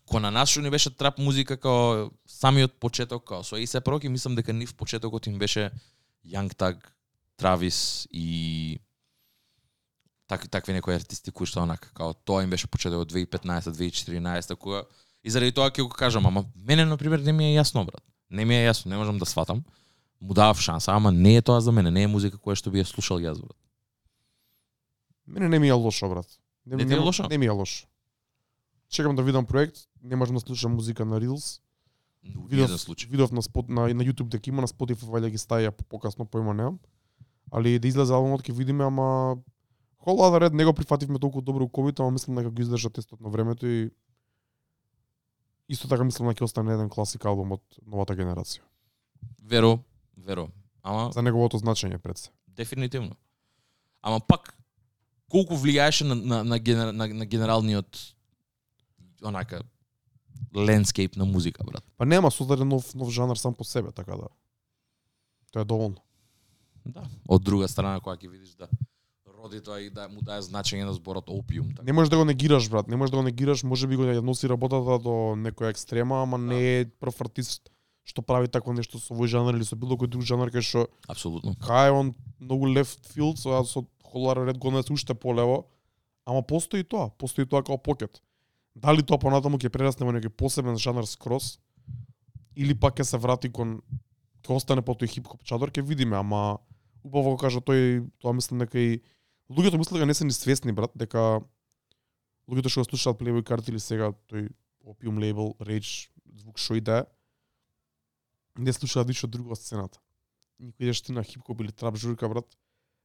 ко 0.05 0.19
на 0.19 0.31
нас 0.31 0.49
што 0.49 0.61
ни 0.61 0.69
беше 0.69 0.93
трап 0.93 1.17
музика 1.17 1.57
као 1.57 2.11
самиот 2.27 2.79
почеток 2.79 3.25
као 3.25 3.43
со 3.43 3.55
A$AP 3.57 3.85
Rocky, 3.85 4.07
мислам 4.07 4.35
дека 4.35 4.53
нив 4.53 4.75
почетокот 4.75 5.27
им 5.27 5.39
беше 5.39 5.71
Young 6.25 6.53
Thug, 6.53 6.77
Travis 7.37 8.07
и 8.11 8.79
так, 10.27 10.47
такви 10.49 10.73
некои 10.73 10.95
артисти 10.95 11.31
кои 11.31 11.45
што 11.45 11.61
онака 11.63 11.89
као 11.93 12.13
тоа 12.13 12.43
им 12.43 12.49
беше 12.49 12.67
почетокот 12.67 13.11
2015-2014 13.13 14.55
кога 14.55 14.83
и 15.23 15.29
заради 15.29 15.51
тоа 15.51 15.69
ќе 15.71 15.81
го 15.83 15.89
кажам, 15.89 16.25
ама 16.25 16.45
мене 16.55 16.85
на 16.85 16.97
пример 16.97 17.19
не 17.19 17.33
ми 17.33 17.45
е 17.53 17.57
јасно 17.59 17.85
брат. 17.85 18.03
Не 18.29 18.45
ми 18.45 18.55
е 18.55 18.69
јасно, 18.69 18.85
не 18.89 18.97
можам 18.97 19.17
да 19.17 19.25
сватам. 19.25 19.63
Му 20.21 20.33
давав 20.33 20.59
шанса, 20.59 20.91
ама 20.91 21.11
не 21.11 21.35
е 21.35 21.41
тоа 21.41 21.61
за 21.61 21.71
мене, 21.71 21.91
не 21.91 22.03
е 22.03 22.07
музика 22.07 22.37
која 22.37 22.55
што 22.55 22.71
би 22.71 22.81
ја 22.81 22.85
слушал 22.85 23.17
јас 23.19 23.41
брат. 23.41 23.57
Мене 25.27 25.49
не 25.49 25.59
ми 25.59 25.67
е 25.67 25.73
лошо, 25.73 26.09
брат. 26.09 26.25
Не 26.65 26.85
ти 26.85 26.93
е 26.93 26.97
лошо? 26.97 27.27
Не 27.29 27.37
ми 27.37 27.45
е 27.45 27.49
лошо. 27.49 27.87
Чекам 28.89 29.15
да 29.15 29.23
видам 29.23 29.45
проект, 29.45 29.77
не 30.03 30.15
можам 30.15 30.35
да 30.35 30.39
слушам 30.39 30.75
музика 30.75 31.05
на 31.05 31.21
Reels. 31.21 31.61
Но 32.23 32.41
Видов, 32.47 32.69
еден 32.69 32.77
случај. 32.77 33.09
видов 33.09 33.31
на, 33.31 33.41
спот, 33.41 33.69
на, 33.69 33.81
на 33.81 34.03
YouTube 34.03 34.29
дека 34.29 34.49
има, 34.49 34.61
на 34.61 34.67
Spotify 34.67 35.05
вајде 35.05 35.29
ги 35.29 35.37
ставија 35.37 35.71
по- 35.71 35.83
покасно, 35.85 36.25
појма 36.25 36.53
немам. 36.53 36.79
Али 37.51 37.79
да 37.79 37.87
излезе 37.87 38.13
албумот 38.13 38.41
ќе 38.41 38.53
видиме, 38.53 38.83
ама 38.85 39.37
Lotta 40.13 40.39
Red 40.39 40.53
не 40.53 40.65
го 40.65 40.73
прифативме 40.73 41.19
толку 41.19 41.41
добро 41.41 41.63
у 41.63 41.69
ковид, 41.69 41.99
ама 41.99 42.11
мислам 42.11 42.35
дека 42.35 42.49
го 42.51 42.61
издржа 42.61 42.89
тестот 42.89 43.21
на 43.21 43.29
времето 43.29 43.67
и 43.67 43.91
исто 45.69 45.87
така 45.87 46.03
мислам 46.03 46.29
дека 46.29 46.43
ќе 46.43 46.49
остане 46.49 46.73
еден 46.73 46.89
класик 46.89 47.25
албум 47.25 47.57
од 47.57 47.63
новата 47.85 48.13
генерација. 48.13 48.61
Веро, 49.41 49.79
веро. 50.17 50.49
Ама 50.83 51.11
За 51.11 51.21
неговото 51.21 51.57
значење 51.57 51.97
пред 51.97 52.17
се. 52.17 52.29
дефинитивно. 52.47 53.15
Ама 54.01 54.19
пак 54.19 54.53
колку 55.29 55.55
влијаеше 55.55 56.03
на 56.03 56.15
на 56.15 56.43
на, 56.43 56.59
генер, 56.59 56.93
на, 56.93 57.07
на 57.07 57.25
генералниот 57.25 58.15
онака 59.23 59.63
лендскейп 60.55 61.15
на 61.15 61.25
музика, 61.25 61.63
брат. 61.63 61.83
Па 61.97 62.05
нема 62.05 62.31
создаде 62.31 62.63
нов 62.63 62.95
нов 62.95 63.09
жанр 63.09 63.35
сам 63.35 63.53
по 63.53 63.63
себе, 63.63 63.91
така 63.91 64.15
да. 64.15 64.27
Тоа 65.51 65.61
е 65.61 65.65
доволно. 65.65 65.97
Да. 66.85 67.09
Од 67.27 67.43
друга 67.43 67.67
страна 67.67 67.99
кога 67.99 68.15
ќе 68.17 68.29
видиш 68.29 68.53
да 68.53 68.69
роди 69.45 69.61
тоа 69.61 69.77
и 69.81 69.89
да 69.93 70.07
му 70.09 70.21
дае 70.25 70.41
значење 70.41 70.85
на 70.85 70.93
зборот 70.93 71.29
опиум, 71.29 71.69
така. 71.75 71.85
Не 71.85 71.93
можеш 71.93 72.09
да 72.09 72.17
го 72.17 72.25
негираш, 72.25 72.69
брат. 72.69 72.87
Не 72.89 72.95
можеш 72.97 73.11
да 73.11 73.17
го 73.17 73.23
негираш, 73.23 73.63
може 73.63 73.87
би 73.87 73.95
го 73.95 74.03
ја 74.09 74.21
носи 74.25 74.49
работата 74.49 74.97
до 74.99 75.37
некоја 75.37 75.69
екстрема, 75.69 76.23
ама 76.23 76.37
Да. 76.37 76.43
не 76.43 76.81
е 76.81 76.85
прв 76.85 77.21
артист 77.21 77.69
што 78.05 78.21
прави 78.21 78.47
такво 78.47 78.69
нешто 78.73 78.99
со 79.01 79.13
овој 79.13 79.25
жанр 79.27 79.55
или 79.57 79.65
со 79.65 79.75
било 79.75 79.97
кој 79.97 80.07
друг 80.07 80.21
жанр 80.21 80.49
кај 80.53 80.61
што 80.61 80.87
Апсолутно. 81.09 81.55
кај 81.57 81.89
он 81.89 82.13
многу 82.39 82.65
left 82.69 83.01
field, 83.09 83.37
со 83.37 83.63
со 83.65 83.85
Холар 84.03 84.45
Ред 84.45 84.57
го 84.57 84.71
несе 84.71 84.93
уште 84.93 85.13
полево, 85.13 85.65
ама 86.25 86.41
постои 86.41 86.83
тоа, 86.83 87.09
постои 87.17 87.45
тоа 87.45 87.63
како 87.63 87.77
покет. 87.77 88.21
Дали 88.75 89.01
тоа 89.01 89.17
понатаму 89.17 89.57
ќе 89.57 89.69
прерасне 89.69 90.05
во 90.05 90.11
некој 90.13 90.29
посебен 90.29 90.77
жанр 90.77 91.05
скроз 91.05 91.57
или 92.55 92.73
пак 92.73 92.95
ќе 92.97 93.03
се 93.03 93.17
врати 93.17 93.49
кон 93.51 93.81
ќе 94.43 94.53
остане 94.55 94.81
по 94.85 94.93
тој 94.93 95.09
хип 95.09 95.27
хоп 95.27 95.43
чадор, 95.43 95.71
ќе 95.71 95.81
видиме, 95.81 96.15
ама 96.17 96.59
убаво 97.03 97.31
го 97.33 97.37
кажа 97.37 97.59
тој, 97.59 98.05
тоа 98.21 98.33
мислам 98.33 98.59
дека 98.59 98.77
и 98.79 99.01
луѓето 99.49 99.77
мислат 99.77 99.99
дека 99.99 100.05
не 100.05 100.13
се 100.13 100.25
ни 100.25 100.33
свесни 100.33 100.73
брат, 100.73 100.91
дека 100.95 101.41
луѓето 102.49 102.69
што 102.69 102.83
го 102.83 102.89
слушаат 102.89 103.19
Playboy 103.19 103.43
карти 103.43 103.71
или 103.71 103.79
сега 103.79 104.11
тој 104.31 104.49
Opium 104.85 105.17
Label, 105.21 105.55
Rage, 105.65 106.09
звук 106.37 106.59
шо 106.59 106.75
и 106.75 106.81
да 106.81 107.05
не 108.57 108.73
слушаат 108.73 109.07
ништо 109.07 109.27
друго 109.27 109.51
од 109.51 109.59
сцената. 109.59 109.99
Никој 110.61 110.87
идеш 110.87 111.01
ти 111.03 111.11
на 111.11 111.23
хип-хоп 111.23 111.61
или 111.61 111.71
трап 111.71 111.97
журка, 111.99 112.29
брат, 112.29 112.47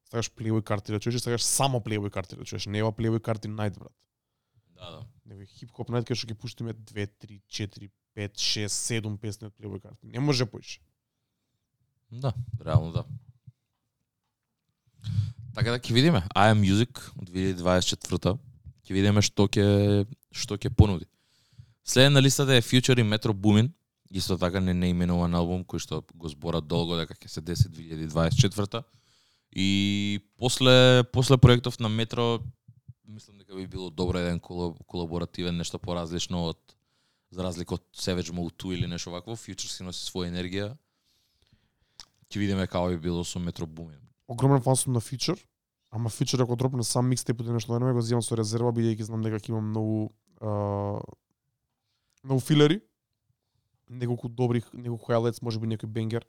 сакаш 0.06 0.30
Playboy 0.30 0.62
карти 0.62 0.92
да 0.92 1.00
чуеш, 1.00 1.20
сакаш 1.20 1.42
само 1.42 1.80
Playboy 1.80 2.10
карти 2.10 2.36
да 2.36 2.44
чуеш, 2.44 2.66
нева 2.66 2.92
Playboy 2.92 3.20
карти 3.20 3.48
Night, 3.48 3.78
брат. 3.78 3.92
Да, 4.74 4.90
да. 4.90 5.06
Него 5.26 5.42
хип-хоп 5.46 5.90
Night 5.90 6.06
кај 6.06 6.14
што 6.14 6.30
ќе 6.30 6.38
пуштиме 6.38 6.74
2, 6.74 7.08
3, 7.26 7.40
4, 7.48 7.90
5, 8.16 8.38
6, 8.38 8.78
7 9.02 9.18
песни 9.18 9.50
од 9.50 9.54
Playboy 9.58 9.82
карти. 9.82 10.06
Не 10.06 10.20
може 10.20 10.46
поише. 10.46 10.80
Да, 12.10 12.32
реално 12.64 12.92
да. 12.92 13.04
Така 15.54 15.74
да 15.74 15.78
ќе 15.78 15.94
видиме. 15.94 16.22
I 16.34 16.52
Am 16.52 16.60
Music 16.62 17.00
од 17.18 17.28
2024 17.28 18.36
ќе 18.86 18.94
видиме 18.94 19.22
што 19.22 19.48
ќе 19.50 20.06
што 20.30 20.56
ќе 20.56 20.70
понуди. 20.70 21.08
Следен 21.84 22.14
на 22.14 22.22
листата 22.22 22.54
е 22.54 22.62
Future 22.62 23.00
и 23.00 23.04
Metro 23.04 23.34
Boomin, 23.34 23.70
исто 24.10 24.38
така 24.38 24.60
не 24.60 24.74
неименуван 24.74 25.34
албум 25.34 25.64
кој 25.64 25.82
што 25.82 26.02
го 26.14 26.28
збора 26.28 26.60
долго 26.60 26.98
дека 26.98 27.14
ќе 27.14 27.28
се 27.28 27.40
деси 27.40 27.68
2024 27.68 28.82
И 29.52 30.20
после 30.38 31.04
после 31.12 31.36
проектов 31.36 31.80
на 31.80 31.88
Метро 31.88 32.40
мислам 33.08 33.38
дека 33.38 33.54
би 33.54 33.66
било 33.66 33.90
добро 33.90 34.18
еден 34.18 34.40
колаборативен 34.86 35.56
нешто 35.56 35.78
поразлично 35.78 36.44
од 36.50 36.76
за 37.30 37.42
разлика 37.42 37.74
од 37.74 37.82
Savage 37.94 38.30
Mode 38.30 38.54
2 38.54 38.74
или 38.74 38.86
нешто 38.86 39.10
вакво, 39.10 39.36
Future 39.36 39.70
си 39.70 39.82
носи 39.82 40.02
своја 40.06 40.30
енергија. 40.30 40.76
Ќе 42.30 42.38
видиме 42.38 42.66
како 42.66 42.88
би 42.88 42.98
било 42.98 43.24
со 43.24 43.38
Metro 43.38 43.66
Boomin. 43.66 44.09
Огромен 44.30 44.60
фан 44.62 44.76
сум 44.76 44.92
на 44.92 45.00
Future, 45.00 45.38
ама 45.90 46.10
Future 46.10 46.42
ако 46.42 46.56
дропне 46.56 46.84
сам 46.84 47.08
микстейп 47.08 47.40
или 47.40 47.50
нешто 47.50 47.72
време 47.72 47.92
го 47.92 48.00
земам 48.00 48.22
со 48.22 48.36
резерва 48.38 48.70
бидејќи 48.70 49.08
знам 49.10 49.24
дека 49.26 49.40
ќе 49.42 49.50
имам 49.50 49.70
многу 49.72 50.12
а, 50.40 51.00
многу 52.22 52.40
филери, 52.40 52.78
неколку 53.90 54.28
добри, 54.28 54.62
неколку 54.72 55.10
highlights, 55.10 55.42
можеби 55.42 55.66
некој 55.66 55.90
бенгер. 55.90 56.26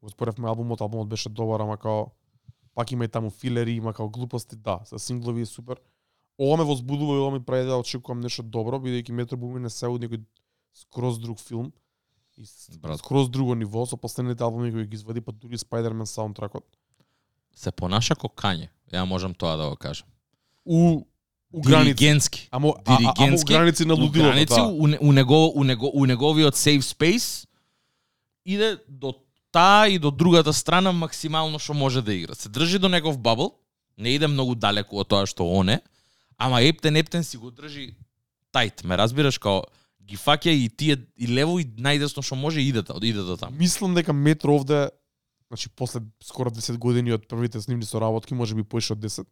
Го 0.00 0.08
споревме 0.08 0.48
албумот, 0.48 0.80
албумот 0.80 1.08
беше 1.08 1.28
добар, 1.28 1.60
ама 1.60 1.76
као 1.76 2.12
пак 2.74 2.92
има 2.92 3.04
и 3.04 3.08
таму 3.08 3.30
филери, 3.30 3.74
има 3.82 3.92
као 3.92 4.08
глупости, 4.08 4.56
да, 4.56 4.78
со 4.86 4.98
синглови 4.98 5.42
е 5.42 5.46
супер. 5.46 5.80
Ова 6.38 6.56
ме 6.56 6.64
возбудува 6.64 7.16
и 7.16 7.18
ова 7.18 7.30
ми 7.30 7.44
прави 7.44 7.66
да 7.66 7.76
очекувам 7.76 8.20
нешто 8.20 8.42
добро, 8.42 8.78
бидејќи 8.78 9.12
Метро 9.12 9.36
Бумин 9.36 9.66
е 9.66 9.70
се 9.74 9.90
од 9.90 10.00
некој 10.00 10.22
скроз 10.72 11.18
друг 11.18 11.40
филм 11.42 11.72
и 12.38 12.46
Брат. 12.78 12.98
скроз 13.02 13.28
друго 13.28 13.54
ниво 13.54 13.84
со 13.86 13.96
последните 13.96 14.42
албуми 14.42 14.72
кои 14.72 14.86
ги 14.86 14.94
извади, 14.94 15.20
па 15.20 15.32
дури 15.32 15.58
Spider-Man 15.58 16.06
саундтракот. 16.06 16.64
Се 17.54 17.70
понаша 17.72 18.14
ко 18.14 18.28
Кање. 18.28 18.68
Ја 18.92 19.04
можам 19.04 19.34
тоа 19.34 19.56
да 19.56 19.68
го 19.70 19.76
кажам. 19.76 20.06
У 20.64 21.04
у 21.52 21.60
граници. 21.60 21.94
Диригентски. 21.94 22.48
Амо, 22.50 22.74
а, 22.86 22.94
а, 22.94 23.24
амо 23.24 23.36
у 23.36 23.44
граници 23.44 23.84
на 23.84 23.94
у 23.94 23.96
лудилото, 23.96 24.30
граници, 24.30 24.54
да. 24.54 24.66
у, 24.66 24.86
не- 24.86 24.98
у, 25.00 25.12
него, 25.12 25.52
у, 25.54 25.64
него, 25.64 25.90
у 25.94 26.06
неговиот 26.06 26.54
safe 26.54 26.80
space 26.80 27.46
иде 28.46 28.78
до 28.88 29.14
таа 29.52 29.88
и 29.88 29.98
до 29.98 30.10
другата 30.10 30.52
страна 30.52 30.92
максимално 30.92 31.58
што 31.58 31.74
може 31.74 32.02
да 32.02 32.14
игра. 32.14 32.34
Се 32.34 32.48
држи 32.48 32.78
до 32.78 32.88
негов 32.88 33.18
бабл, 33.18 33.50
не 33.98 34.14
иде 34.14 34.26
многу 34.26 34.54
далеку 34.54 34.96
од 35.02 35.08
тоа 35.08 35.26
што 35.26 35.42
он 35.44 35.68
е, 35.68 35.80
ама 36.38 36.62
Ептен 36.62 36.96
Ептен 36.96 37.24
си 37.24 37.36
го 37.36 37.50
држи 37.50 37.94
тајт, 38.54 38.84
ме 38.84 38.96
разбираш, 38.96 39.38
као 39.38 39.62
ги 40.06 40.16
фаќа 40.16 40.50
и 40.54 40.68
тие 40.68 40.96
и 41.16 41.26
лево 41.26 41.58
и 41.58 41.64
најдесно 41.66 42.22
што 42.22 42.34
може 42.38 42.62
иде, 42.62 42.82
та- 42.82 42.94
иде 43.02 43.22
до 43.22 43.36
таму. 43.36 43.56
Мислам 43.58 43.94
дека 43.94 44.12
Метро 44.12 44.54
овде, 44.54 44.90
значи 45.50 45.68
после 45.68 46.00
скоро 46.22 46.50
10 46.50 46.78
години 46.78 47.12
од 47.12 47.28
првите 47.28 47.60
снимни 47.60 47.84
соработки, 47.84 48.34
може 48.34 48.54
би 48.54 48.62
поише 48.62 48.92
од 48.92 48.98
10, 48.98 49.26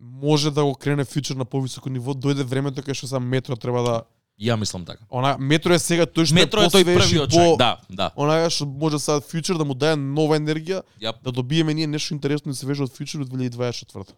може 0.00 0.50
да 0.50 0.64
го 0.64 0.74
крене 0.74 1.04
фьючер 1.04 1.36
на 1.36 1.44
повисоко 1.44 1.90
ниво, 1.90 2.12
дојде 2.12 2.44
времето 2.44 2.84
кај 2.84 2.94
што 2.94 3.06
сам 3.08 3.24
Метро 3.24 3.56
треба 3.56 3.82
да 3.82 4.02
Ја 4.40 4.56
мислам 4.56 4.84
така. 4.84 5.04
Она 5.10 5.36
метро 5.38 5.74
е 5.74 5.78
сега 5.78 6.06
тој 6.08 6.24
што 6.24 6.34
Метро 6.34 6.62
е 6.64 6.68
тој 6.72 6.84
првиот 6.84 7.32
по 7.32 7.56
да, 7.60 7.76
да. 7.90 8.08
Онага 8.16 8.48
што 8.48 8.64
може 8.64 8.98
сега 8.98 9.20
фьючер 9.20 9.58
да 9.60 9.64
му 9.68 9.74
даде 9.74 10.00
нова 10.00 10.38
енергија, 10.40 10.80
Ја, 11.00 11.12
да 11.22 11.32
добиеме 11.32 11.74
ние 11.74 11.86
нешто 11.86 12.14
интересно 12.14 12.52
и 12.52 12.56
свежо 12.56 12.88
од 12.88 12.92
фьючер 12.96 13.20
од 13.20 13.28
2024. 13.28 14.16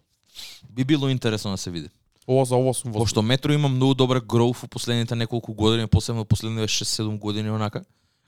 би 0.69 0.83
било 0.83 1.09
интересно 1.09 1.51
да 1.51 1.57
се 1.57 1.71
види. 1.71 1.89
Ова 2.27 2.45
за 2.45 2.55
ова 2.55 2.73
сум 2.73 2.91
во 2.91 2.99
Пошто 3.03 3.21
Метро 3.21 3.51
има 3.51 3.67
многу 3.67 3.93
добар 3.93 4.19
гроуф 4.19 4.63
у 4.63 4.67
последните 4.67 5.15
неколку 5.15 5.53
години, 5.53 5.87
посебно 5.87 6.25
последните 6.25 6.67
6-7 6.67 7.19
години 7.19 7.51
онака. 7.51 7.83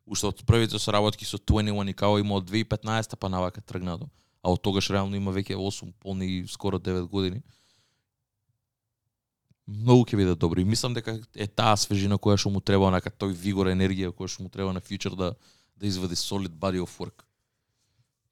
Уште 0.06 0.28
од 0.28 0.44
првите 0.46 0.80
соработки 0.80 1.26
со 1.26 1.38
21 1.38 1.90
и 1.90 1.94
Као 1.94 2.20
има 2.20 2.36
од 2.36 2.50
2015 2.50 3.16
па 3.16 3.30
навака 3.30 3.62
тргнато. 3.62 4.10
А 4.44 4.52
од 4.52 4.62
тогаш 4.62 4.90
реално 4.90 5.16
има 5.16 5.32
веќе 5.32 5.58
8 5.58 5.94
полни 6.00 6.46
скоро 6.48 6.80
9 6.80 7.08
години. 7.10 7.42
Многу 9.68 10.06
ќе 10.06 10.18
биде 10.18 10.36
добро 10.36 10.62
и 10.62 10.64
мислам 10.64 10.94
дека 10.94 11.18
е 11.34 11.48
таа 11.48 11.74
свежина 11.78 12.20
која 12.22 12.38
што 12.38 12.54
му 12.54 12.62
треба 12.62 12.86
онака 12.86 13.10
тој 13.10 13.34
вигор 13.34 13.68
енергија 13.74 14.14
која 14.14 14.30
што 14.30 14.44
му 14.44 14.50
треба 14.50 14.74
на 14.74 14.82
фьючер 14.82 15.18
да 15.18 15.34
да 15.76 15.88
извади 15.88 16.16
solid 16.16 16.54
body 16.54 16.80
of 16.80 16.98
work. 17.00 17.26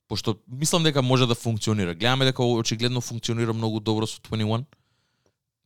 Пошто 0.07 0.35
мислам 0.47 0.83
дека 0.83 1.01
може 1.01 1.27
да 1.27 1.35
функционира. 1.35 1.95
Гледаме 1.95 2.25
дека 2.25 2.43
очигледно 2.43 3.01
функционира 3.01 3.53
многу 3.53 3.79
добро 3.79 4.07
со 4.07 4.21
21. 4.21 4.65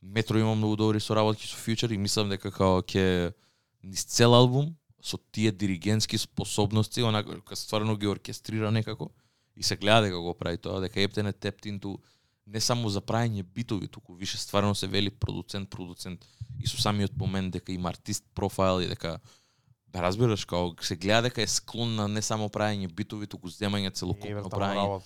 Метро 0.02 0.38
има 0.38 0.54
многу 0.54 0.76
добри 0.76 1.00
соработки 1.00 1.46
со 1.46 1.56
Future 1.56 1.94
и 1.94 1.98
мислам 1.98 2.28
дека 2.28 2.50
као 2.50 2.82
ќе 2.82 3.34
низ 3.84 4.04
цел 4.04 4.34
албум 4.34 4.74
со 5.08 5.18
тие 5.32 5.52
диригентски 5.52 6.18
способности, 6.18 7.02
онака 7.02 7.40
ка 7.40 7.56
стварно 7.56 7.96
ги 7.96 8.08
оркестрира 8.08 8.70
некако 8.70 9.10
и 9.56 9.62
се 9.62 9.76
гледа 9.76 10.02
дека 10.02 10.20
го 10.20 10.34
прави 10.34 10.58
тоа, 10.58 10.80
дека 10.80 11.00
Ептен 11.00 11.26
е 11.26 11.32
тептинту 11.32 11.98
не 12.46 12.60
само 12.60 12.88
за 12.88 13.00
правење 13.00 13.42
битови, 13.42 13.88
туку 13.88 14.14
више 14.14 14.38
стварно 14.38 14.74
се 14.74 14.86
вели 14.86 15.10
продуцент, 15.10 15.70
продуцент 15.70 16.24
и 16.60 16.68
со 16.68 16.80
самиот 16.80 17.16
момент 17.16 17.52
дека 17.52 17.72
има 17.72 17.88
артист 17.88 18.24
профайл 18.34 18.80
и 18.80 18.88
дека 18.88 19.18
Бе, 19.88 20.02
разбираш, 20.02 20.44
као 20.44 20.74
се 20.84 20.96
гледа 20.96 21.22
дека 21.22 21.42
е 21.42 21.46
склон 21.46 21.94
на 21.96 22.08
не 22.08 22.22
само 22.22 22.50
правење 22.52 22.90
битови, 22.92 23.26
туку 23.26 23.48
земање 23.48 23.88
целокупно 23.96 24.50
правење. 24.52 25.00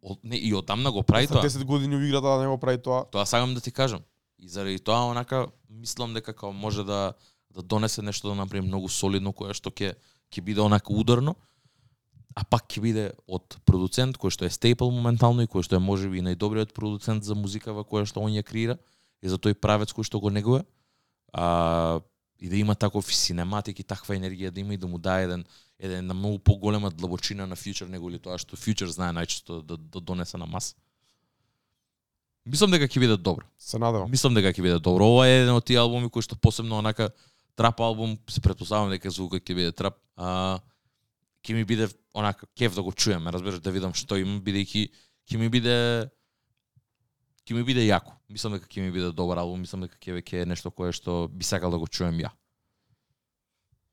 Од, 0.00 0.20
не, 0.24 0.38
и 0.40 0.54
одамна 0.56 0.92
го 0.92 1.02
прави 1.02 1.28
тоа. 1.28 1.44
10 1.44 1.64
години 1.64 1.96
у 1.96 2.00
играта 2.00 2.32
да 2.32 2.40
не 2.40 2.48
го 2.48 2.56
прави 2.60 2.80
тоа. 2.80 3.04
Тоа 3.12 3.26
сакам 3.28 3.54
да 3.54 3.60
ти 3.60 3.72
кажам. 3.72 4.00
И 4.38 4.48
заради 4.48 4.78
тоа 4.78 5.10
онака 5.10 5.46
мислам 5.68 6.14
дека 6.14 6.32
као 6.32 6.52
може 6.52 6.84
да 6.84 7.12
да 7.54 7.62
донесе 7.62 8.02
нешто 8.02 8.28
да 8.28 8.34
направи 8.34 8.66
многу 8.66 8.88
солидно 8.88 9.32
кое 9.32 9.54
што 9.54 9.70
ќе 9.70 9.94
ќе 10.30 10.42
биде 10.42 10.60
онака 10.60 10.92
ударно, 10.92 11.36
а 12.34 12.42
пак 12.44 12.66
ќе 12.66 12.82
биде 12.82 13.04
од 13.26 13.58
продуцент 13.64 14.18
кој 14.18 14.34
што 14.34 14.46
е 14.48 14.50
стейпл 14.50 14.90
моментално 14.90 15.46
и 15.46 15.50
кој 15.50 15.62
што 15.62 15.78
е 15.78 15.82
можеби 15.82 16.18
и 16.18 16.26
најдобриот 16.26 16.74
продуцент 16.74 17.24
за 17.24 17.34
музика 17.38 17.72
во 17.72 17.86
која 17.86 18.08
што 18.10 18.20
он 18.20 18.34
ја 18.34 18.42
креира 18.42 18.78
и 19.22 19.30
за 19.30 19.38
тој 19.38 19.54
правец 19.54 19.94
кој 19.94 20.04
што 20.04 20.20
го 20.20 20.30
негува. 20.34 20.64
А, 21.32 22.00
и 22.38 22.48
да 22.48 22.56
има 22.56 22.74
таков 22.74 23.06
синематик 23.14 23.78
и 23.80 23.86
таква 23.86 24.16
енергија 24.18 24.50
да 24.50 24.60
има 24.60 24.74
и 24.74 24.76
да 24.76 24.86
му 24.86 24.98
даде 24.98 25.24
еден 25.24 25.44
еден 25.78 26.06
на 26.06 26.14
многу 26.14 26.38
поголема 26.38 26.90
длабочина 26.90 27.46
на 27.46 27.56
фьючер 27.56 27.86
него 27.88 28.10
ли 28.10 28.18
тоа 28.18 28.38
што 28.38 28.56
фьючер 28.56 28.90
знае 28.90 29.14
најчесто 29.14 29.62
да, 29.62 29.76
да 29.76 30.00
донесе 30.00 30.38
на 30.38 30.46
маса. 30.46 30.74
Мислам 32.44 32.70
дека 32.70 32.84
ќе 32.84 33.00
биде 33.00 33.16
добро. 33.16 33.46
Се 33.58 33.78
надевам. 33.78 34.10
Мислам 34.10 34.34
дека 34.34 34.52
ќе 34.52 34.62
биде 34.62 34.78
добро. 34.78 35.06
Ова 35.06 35.26
е 35.26 35.40
еден 35.42 35.54
од 35.54 35.64
тие 35.64 35.78
албуми 35.80 36.10
кои 36.10 36.22
што 36.22 36.36
посебно 36.36 36.78
онака 36.78 37.10
трап 37.56 37.80
албум, 37.80 38.16
се 38.28 38.40
претпоставам 38.40 38.90
дека 38.90 39.10
звукот 39.10 39.44
ќе 39.44 39.56
биде 39.56 39.72
трап. 39.72 39.98
А, 40.16 40.58
ќе 41.44 41.54
ми 41.54 41.64
биде 41.64 41.88
онака 42.14 42.46
кеф 42.56 42.74
да 42.74 42.82
го 42.82 42.92
чуеме, 42.92 43.32
разбираш, 43.32 43.60
да 43.60 43.72
видам 43.74 43.94
што 43.94 44.18
има, 44.18 44.40
бидејќи 44.42 44.88
ќе 45.30 45.40
ми 45.40 45.48
биде 45.52 45.76
ќе 47.44 47.56
ми 47.56 47.64
биде 47.66 47.84
јако. 47.84 48.14
Мислам 48.32 48.56
дека 48.56 48.68
ќе 48.68 48.84
ми 48.84 48.92
биде 48.94 49.12
добар 49.12 49.42
албум, 49.42 49.60
мислам 49.64 49.84
дека 49.84 49.98
ќе 50.00 50.16
веќе 50.18 50.42
е 50.42 50.48
нешто 50.48 50.72
кое 50.72 50.92
што 50.96 51.28
би 51.28 51.44
сакал 51.44 51.70
да 51.70 51.78
го 51.78 51.86
чуем 51.86 52.16
ја. 52.22 52.32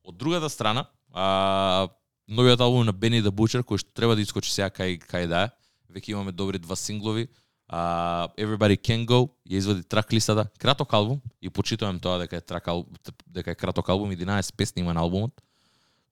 Од 0.02 0.16
другата 0.18 0.48
страна, 0.50 0.86
а, 1.12 1.88
новиот 2.26 2.60
албум 2.60 2.86
на 2.86 2.92
Бени 2.92 3.22
да 3.22 3.30
Бучер, 3.30 3.62
кој 3.62 3.82
што 3.84 3.92
треба 3.92 4.16
да 4.16 4.24
искочи 4.24 4.50
сега 4.50 4.70
кај 4.72 4.98
кај 5.04 5.28
да 5.28 5.46
е. 5.46 5.52
Веќе 5.92 6.16
имаме 6.16 6.32
добри 6.32 6.58
два 6.58 6.76
синглови. 6.76 7.28
А, 7.72 8.28
Everybody 8.36 8.76
Can 8.76 9.06
Go 9.08 9.30
ја 9.48 9.56
извади 9.56 9.82
трак 9.82 10.12
листата, 10.12 10.44
краток 10.58 10.92
албум 10.92 11.20
и 11.40 11.48
почитувам 11.50 12.00
тоа 12.00 12.18
дека 12.20 12.36
е 12.36 12.40
трак 12.40 12.68
албум, 12.68 12.92
дека 13.26 13.50
е 13.50 13.54
краток 13.54 13.88
албум, 13.88 14.12
11 14.12 14.56
песни 14.56 14.80
има 14.80 14.94
на 14.94 15.00
албумот. 15.00 15.32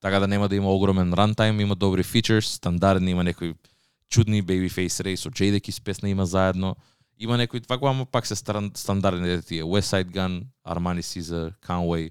Така 0.01 0.21
да 0.21 0.29
нема 0.29 0.49
да 0.49 0.57
има 0.57 0.73
огромен 0.73 1.13
рантайм, 1.13 1.61
има 1.61 1.77
добри 1.77 2.03
фичерс, 2.03 2.47
стандардни, 2.47 3.11
има 3.11 3.25
некои 3.25 3.55
чудни 4.09 4.43
Babyface 4.43 5.05
Ray 5.05 5.17
со 5.17 5.31
Jadakiss 5.31 5.83
песна 5.83 6.09
има 6.09 6.27
заедно. 6.27 6.77
Има 7.19 7.37
некои 7.37 7.61
вако, 7.69 7.87
ама 7.87 8.07
пак 8.07 8.27
се 8.27 8.37
стандардни 8.37 9.43
тие 9.43 9.63
West 9.63 9.93
Side 9.93 10.11
Gun, 10.11 10.43
Armani 10.67 11.03
Caesar, 11.03 11.53
Conway, 11.67 12.11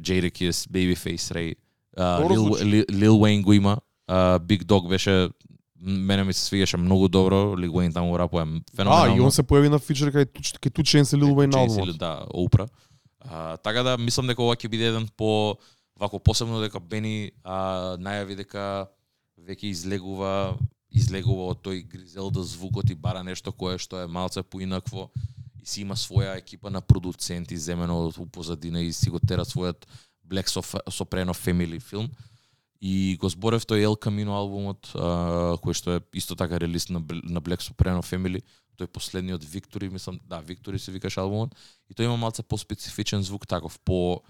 Jadakiss, 0.00 0.70
Babyface 0.70 1.34
Ray, 1.34 1.54
uh, 1.98 2.22
Lil. 2.30 2.64
Lil, 2.64 2.84
Lil 2.90 3.10
Wayne 3.10 3.42
го 3.42 3.52
има, 3.52 3.78
uh, 4.10 4.38
Big 4.38 4.64
Dog 4.64 4.88
беше 4.88 5.28
мене 5.80 6.24
ми 6.24 6.32
се 6.32 6.44
свигаше 6.44 6.76
многу 6.76 7.08
добро, 7.08 7.34
Lil 7.56 7.70
Wayne 7.70 7.92
таму 7.94 8.18
рапува 8.18 8.42
А, 8.42 8.60
феноменално. 8.76 9.16
и 9.16 9.20
он 9.20 9.30
се 9.30 9.42
појави 9.42 9.68
на 9.68 9.78
фичер 9.78 10.12
кај 10.12 10.26
кај 10.32 10.70
Two 10.72 10.82
Chainz 10.82 11.16
и 11.16 11.20
Lil 11.20 11.34
Wayne 11.34 11.52
на 11.52 11.58
албумот. 11.58 11.98
да, 11.98 12.26
Опра. 12.34 12.68
А, 13.20 13.56
така 13.56 13.82
да 13.82 13.98
мислам 13.98 14.26
дека 14.26 14.42
ова 14.42 14.56
ќе 14.56 14.68
биде 14.68 14.86
еден 14.88 15.08
по 15.16 15.56
вако 15.98 16.18
посебно 16.18 16.60
дека 16.60 16.80
Бени 16.80 17.30
а, 17.44 17.96
најави 17.98 18.36
дека 18.36 18.86
веќе 19.40 19.64
излегува 19.70 20.56
излегува 20.90 21.50
од 21.52 21.60
тој 21.62 21.84
Гризелда 21.88 22.42
звукот 22.42 22.90
и 22.90 22.94
бара 22.94 23.22
нешто 23.24 23.52
кое 23.52 23.78
што 23.78 24.00
е 24.00 24.06
малце 24.06 24.42
поинакво 24.42 25.10
и 25.60 25.66
си 25.66 25.80
има 25.82 25.96
своја 25.96 26.38
екипа 26.38 26.70
на 26.70 26.80
продуценти 26.80 27.56
земено 27.56 28.06
од 28.06 28.16
позадина 28.32 28.80
и 28.80 28.92
си 28.92 29.10
го 29.10 29.18
тера 29.18 29.44
својот 29.44 29.84
Black 30.26 30.48
Soprano 30.90 31.34
Family 31.34 31.80
филм. 31.80 32.08
И 32.80 33.16
го 33.20 33.28
зборев 33.32 33.64
тој 33.64 33.86
El 33.88 33.96
Camino 33.96 34.36
албумот, 34.36 34.92
а, 34.94 35.56
кој 35.62 35.74
што 35.74 35.96
е 35.96 36.00
исто 36.12 36.36
така 36.36 36.60
релиз 36.60 36.90
на, 36.90 37.00
на 37.24 37.40
Black 37.40 37.64
Soprano 37.64 38.04
Family, 38.04 38.42
тој 38.76 38.90
последниот 38.92 39.44
Victory, 39.44 39.88
мислам, 39.88 40.20
да, 40.28 40.42
Victory 40.42 40.76
се 40.76 40.92
викаш 40.92 41.16
албумот, 41.18 41.56
и 41.88 41.94
тој 41.94 42.10
има 42.10 42.16
малце 42.20 42.42
по-специфичен 42.42 43.22
звук, 43.22 43.46
таков 43.46 43.78
по 43.80 44.20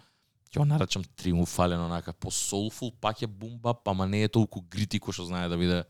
ќе 0.52 0.62
го 0.62 0.64
наречам 0.64 1.05
триумфален 1.18 1.81
онака 1.81 2.12
по 2.12 2.31
soulful, 2.31 2.94
пак 3.01 3.23
е 3.23 3.27
бумба, 3.27 3.74
па 3.74 3.90
ама 3.90 4.06
не 4.06 4.23
е 4.23 4.28
толку 4.28 4.62
грити 4.62 5.01
кој 5.02 5.12
што 5.12 5.27
знае 5.27 5.48
да 5.48 5.59
биде 5.59 5.85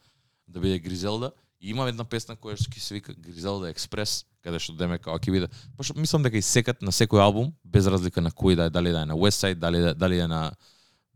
да 0.47 0.61
биде 0.61 0.79
Гризелда. 0.79 1.33
И 1.61 1.71
има 1.71 1.89
една 1.89 2.05
песна 2.05 2.37
која 2.37 2.57
што 2.57 2.71
ќе 2.71 2.81
се 2.81 2.95
вика 2.95 3.15
Гризелда 3.15 3.71
Експрес, 3.73 4.25
каде 4.45 4.61
што 4.63 4.77
деме 4.77 4.99
како 4.99 5.19
ќе 5.19 5.33
биде. 5.33 5.49
Па 5.77 5.83
Пошто 5.83 5.99
мислам 5.99 6.23
дека 6.23 6.39
и 6.39 6.45
секат 6.45 6.83
на 6.83 6.93
секој 6.93 7.23
албум, 7.25 7.53
без 7.65 7.87
разлика 7.87 8.21
на 8.21 8.31
кој 8.31 8.57
да 8.57 8.69
е, 8.69 8.71
дали 8.71 8.93
да 8.93 9.03
е 9.03 9.11
на 9.11 9.17
Westside, 9.17 9.61
дали 9.61 9.81
да, 9.81 9.95
дали 9.95 10.17
да 10.17 10.25
е 10.25 10.29
на 10.29 10.43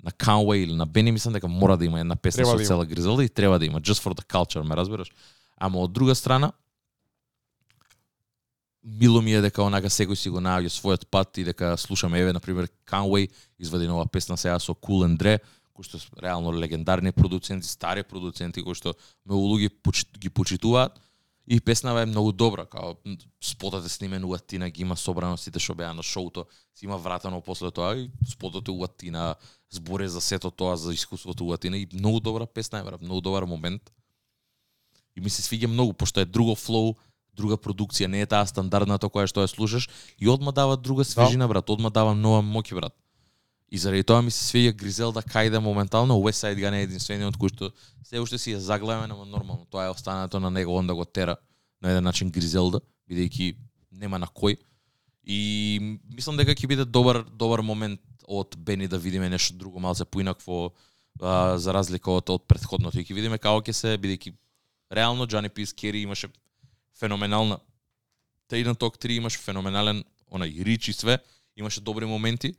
на 0.04 0.10
Conway 0.10 0.56
или 0.56 0.74
на 0.74 0.86
Бени, 0.86 1.12
мислам 1.12 1.34
дека 1.34 1.48
мора 1.48 1.76
да 1.76 1.84
има 1.84 2.00
една 2.00 2.16
песна 2.16 2.44
Треба 2.44 2.50
со 2.50 2.56
да 2.58 2.64
цела 2.64 2.86
Гризелда 2.86 3.24
и 3.24 3.28
треба 3.28 3.58
да 3.58 3.66
има, 3.66 3.80
just 3.80 4.02
for 4.02 4.14
the 4.14 4.24
culture, 4.26 4.62
ме 4.62 4.76
разбираш? 4.76 5.10
Ама 5.56 5.78
од 5.78 5.92
друга 5.92 6.14
страна, 6.14 6.52
мило 8.84 9.22
ми 9.22 9.34
е 9.34 9.40
дека 9.40 9.62
онака 9.62 9.90
секој 9.92 10.14
си 10.14 10.30
го 10.32 10.40
наоѓа 10.40 10.72
својот 10.72 11.06
пат 11.10 11.38
и 11.38 11.44
дека 11.44 11.76
слушаме. 11.76 12.20
Еве 12.20 12.32
на 12.32 12.40
пример 12.40 12.68
Conway 12.88 13.28
извади 13.58 13.88
нова 13.88 14.06
песна 14.06 14.36
сега 14.36 14.58
со 14.58 14.72
Cool 14.72 15.04
and 15.06 15.18
Dre 15.20 15.38
кои 15.72 15.84
што 15.84 15.98
реално 16.20 16.52
легендарни 16.52 17.12
продуценти, 17.12 17.68
стари 17.68 18.02
продуценти 18.02 18.62
кои 18.62 18.74
што 18.74 18.94
многу 19.24 19.56
луѓе 19.56 19.70
ги 20.18 20.28
почитуваат 20.28 21.00
и 21.50 21.60
песнава 21.60 22.02
е 22.02 22.06
многу 22.06 22.32
добра, 22.32 22.66
као 22.66 22.94
спотот 23.42 23.84
е 23.84 23.88
снимен 23.88 24.24
у 24.24 24.34
Атина, 24.34 24.70
ги 24.70 24.82
има 24.82 24.96
собрано 24.96 25.34
сите 25.36 25.58
што 25.58 25.74
беа 25.74 25.90
на 25.90 26.02
шоуто, 26.02 26.44
си 26.78 26.86
има 26.86 26.94
вратено 26.94 27.40
после 27.42 27.72
тоа 27.74 27.96
и 27.98 28.06
спотот 28.22 28.68
е 28.68 28.70
у 28.70 28.84
Атина, 28.86 29.34
зборе 29.66 30.06
за 30.08 30.20
сето 30.20 30.50
тоа 30.50 30.76
за 30.76 30.94
искуството 30.94 31.46
у 31.46 31.52
Атина 31.52 31.76
и 31.76 31.88
многу 31.90 32.20
добра 32.20 32.46
песна 32.46 32.78
е, 32.78 32.84
брат, 32.86 33.02
многу 33.02 33.20
добар 33.20 33.42
момент. 33.50 33.90
И 35.16 35.20
ми 35.20 35.30
се 35.30 35.42
свиѓа 35.42 35.66
многу 35.66 35.92
пошто 35.92 36.22
е 36.22 36.24
друго 36.24 36.54
флоу, 36.54 36.94
друга 37.34 37.58
продукција, 37.58 38.06
не 38.06 38.22
е 38.22 38.30
таа 38.30 38.46
стандардната 38.46 39.10
која 39.10 39.26
што 39.26 39.42
ја 39.42 39.50
слушаш 39.50 39.90
и 40.22 40.30
одма 40.30 40.54
дава 40.54 40.78
друга 40.78 41.02
свежина, 41.02 41.50
брат, 41.50 41.66
одма 41.66 41.90
дава 41.90 42.14
нова 42.14 42.46
моќ, 42.46 42.78
брат. 42.78 42.94
И 43.70 43.78
заради 43.78 44.02
тоа 44.02 44.22
ми 44.22 44.30
се 44.34 44.42
свиѓа 44.50 44.74
Гризелда 44.74 45.22
Кајда 45.22 45.60
моментално, 45.62 46.18
уесайд 46.18 46.58
Side 46.58 46.62
Gun 46.62 46.74
е 46.74 46.82
единствениот 46.88 47.36
кој 47.38 47.52
што 47.54 47.70
се 48.02 48.18
уште 48.18 48.38
си 48.38 48.52
е 48.52 48.60
заглавен, 48.60 49.10
ама 49.10 49.24
нормално. 49.24 49.66
Тоа 49.70 49.86
е 49.86 49.94
останато 49.94 50.40
на 50.40 50.50
него, 50.50 50.74
он 50.74 50.86
да 50.86 50.94
го 50.94 51.04
тера 51.04 51.36
на 51.82 51.90
еден 51.90 52.04
начин 52.04 52.30
Гризелда, 52.30 52.80
бидејќи 53.06 53.54
нема 53.92 54.18
на 54.18 54.26
кој. 54.26 54.58
И 55.22 56.00
мислам 56.10 56.36
дека 56.36 56.56
ќе 56.56 56.66
биде 56.66 56.84
добар 56.84 57.22
добар 57.22 57.62
момент 57.62 58.00
од 58.26 58.56
Бени 58.58 58.88
да 58.88 58.98
видиме 58.98 59.28
нешто 59.30 59.54
друго 59.54 59.78
малце 59.78 60.04
поинакво 60.04 60.72
а, 61.20 61.58
за 61.58 61.72
разлика 61.72 62.10
од 62.10 62.30
од 62.30 62.46
претходното. 62.50 62.98
И 62.98 63.04
ќе 63.06 63.14
видиме 63.14 63.38
како 63.38 63.62
ќе 63.62 63.72
се 63.72 63.94
бидејќи 63.98 64.34
реално 64.90 65.26
Джани 65.26 65.48
Пис 65.48 65.72
Кери 65.72 66.02
имаше 66.02 66.28
феноменална 66.98 67.60
Тейден 68.50 68.74
Ток 68.74 68.98
3 68.98 69.22
имаше 69.22 69.38
феноменален 69.38 70.02
онај 70.30 70.64
рич 70.66 70.88
и 70.88 70.92
све, 70.92 71.18
имаше 71.56 71.80
добри 71.80 72.06
моменти. 72.06 72.54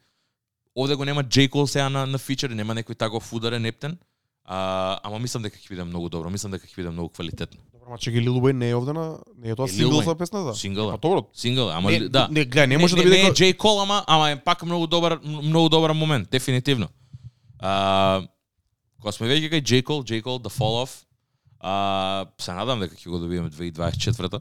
Овде 0.76 0.95
го 0.95 1.06
нема 1.06 1.23
J. 1.23 1.49
Cole 1.49 1.65
сега 1.65 1.89
на, 1.89 2.06
на 2.06 2.18
фичер, 2.18 2.49
нема 2.49 2.73
некој 2.73 2.95
таков 2.95 3.34
ударен 3.34 3.65
ептен. 3.65 3.98
А, 4.45 4.99
ама 5.03 5.19
мислам 5.19 5.43
дека 5.43 5.57
ќе 5.57 5.69
биде 5.69 5.84
многу 5.84 6.10
добро, 6.10 6.30
мислам 6.30 6.52
дека 6.52 6.68
ќе 6.68 6.76
биде 6.76 6.89
многу 6.89 7.10
квалитетно. 7.10 7.60
Добро, 7.73 7.89
ма 7.89 7.98
чеки 7.98 8.18
Lil 8.18 8.39
Wayne 8.39 8.52
не 8.53 8.69
е 8.69 8.76
овде 8.76 8.93
на 8.93 9.03
не 9.38 9.52
е 9.52 9.56
тоа 9.56 9.65
Е, 9.65 9.68
сингл 9.69 10.02
за 10.02 10.15
песната? 10.15 10.56
Сингл, 10.56 10.89
Па 10.89 10.98
добро. 10.99 11.27
Сингл, 11.34 11.69
ама 11.69 11.91
Не, 11.91 11.99
да. 12.10 12.27
не, 12.31 12.45
гледај, 12.45 12.65
не 12.65 12.77
може 12.77 12.95
да 12.95 12.98
не, 12.98 13.03
биде 13.03 13.15
не 13.15 13.22
е 13.22 13.26
како- 13.26 13.35
J. 13.35 13.53
Cole, 13.56 13.81
ама, 13.84 14.03
ама 14.07 14.30
е 14.30 14.35
пак 14.38 14.64
многу 14.64 14.88
добар, 14.88 15.19
многу 15.23 15.69
добар 15.69 15.91
момент, 15.91 16.30
дефинитивно. 16.31 16.88
А, 17.60 18.23
кога 18.98 19.11
сме 19.11 19.27
веќе 19.27 19.52
кај 19.52 19.61
J. 19.61 19.84
Cole, 19.84 20.03
J. 20.03 20.22
Cole, 20.22 20.39
The 20.39 20.52
Fall 20.52 20.81
Off, 20.81 21.03
а, 21.60 21.73
се 22.38 22.53
надам 22.53 22.80
дека 22.80 22.95
ќе 22.95 23.10
го 23.10 23.19
добиеме 23.19 23.49
2024-та. 23.49 24.39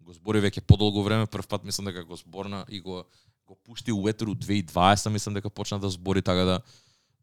Го 0.00 0.12
збори 0.12 0.40
веќе 0.40 0.60
подолго 0.60 1.02
време, 1.02 1.26
прв 1.26 1.46
пат 1.46 1.64
мислам 1.64 1.86
дека 1.86 2.04
го 2.04 2.16
зборна 2.16 2.64
и 2.68 2.80
го 2.80 3.04
го 3.46 3.56
пушти 3.64 3.92
у 3.92 4.08
етеру 4.08 4.34
2020, 4.34 5.08
мислам 5.08 5.34
дека 5.34 5.50
почна 5.50 5.78
да 5.78 5.90
збори 5.90 6.22
така 6.22 6.44
да 6.44 6.60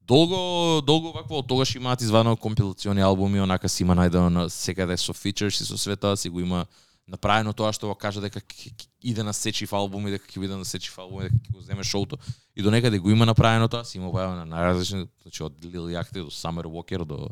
долго 0.02 0.82
долго 0.82 1.12
вакво 1.12 1.40
од 1.40 1.48
тогаш 1.48 1.76
имаат 1.76 2.02
извадено 2.02 2.38
компилациони 2.38 3.02
албуми, 3.02 3.42
онака 3.42 3.70
си 3.70 3.84
има 3.84 3.96
најдено 3.96 4.30
на 4.30 4.50
секаде 4.50 4.94
да 4.94 4.98
со 4.98 5.14
фичерс 5.14 5.62
и 5.62 5.66
со 5.66 5.78
света, 5.78 6.18
си 6.18 6.30
го 6.30 6.40
има 6.40 6.66
направено 7.08 7.54
тоа 7.54 7.74
што 7.74 7.88
го 7.88 7.96
кажа 7.96 8.22
дека 8.22 8.42
иде 9.04 9.24
на 9.24 9.34
сечив 9.34 9.74
албум 9.74 10.08
и 10.08 10.12
дека 10.12 10.26
ќе 10.26 10.40
биде 10.40 10.58
на 10.58 10.66
сечив 10.66 10.98
албум 11.00 11.22
и 11.22 11.30
дека 11.30 11.38
ќе 11.38 11.54
го 11.54 11.62
земе 11.62 11.84
шоуто 11.84 12.18
и 12.56 12.62
до 12.62 12.72
некаде 12.72 13.00
го 13.00 13.10
има 13.10 13.26
направено 13.26 13.68
тоа, 13.68 13.86
си 13.86 13.98
има 13.98 14.10
појава 14.10 14.42
на 14.42 14.46
најразлични, 14.50 15.08
значи 15.22 15.44
од 15.44 15.54
Lil 15.62 15.94
Yachty 15.94 16.24
до 16.24 16.34
Summer 16.34 16.66
Walker 16.66 17.06
до 17.06 17.30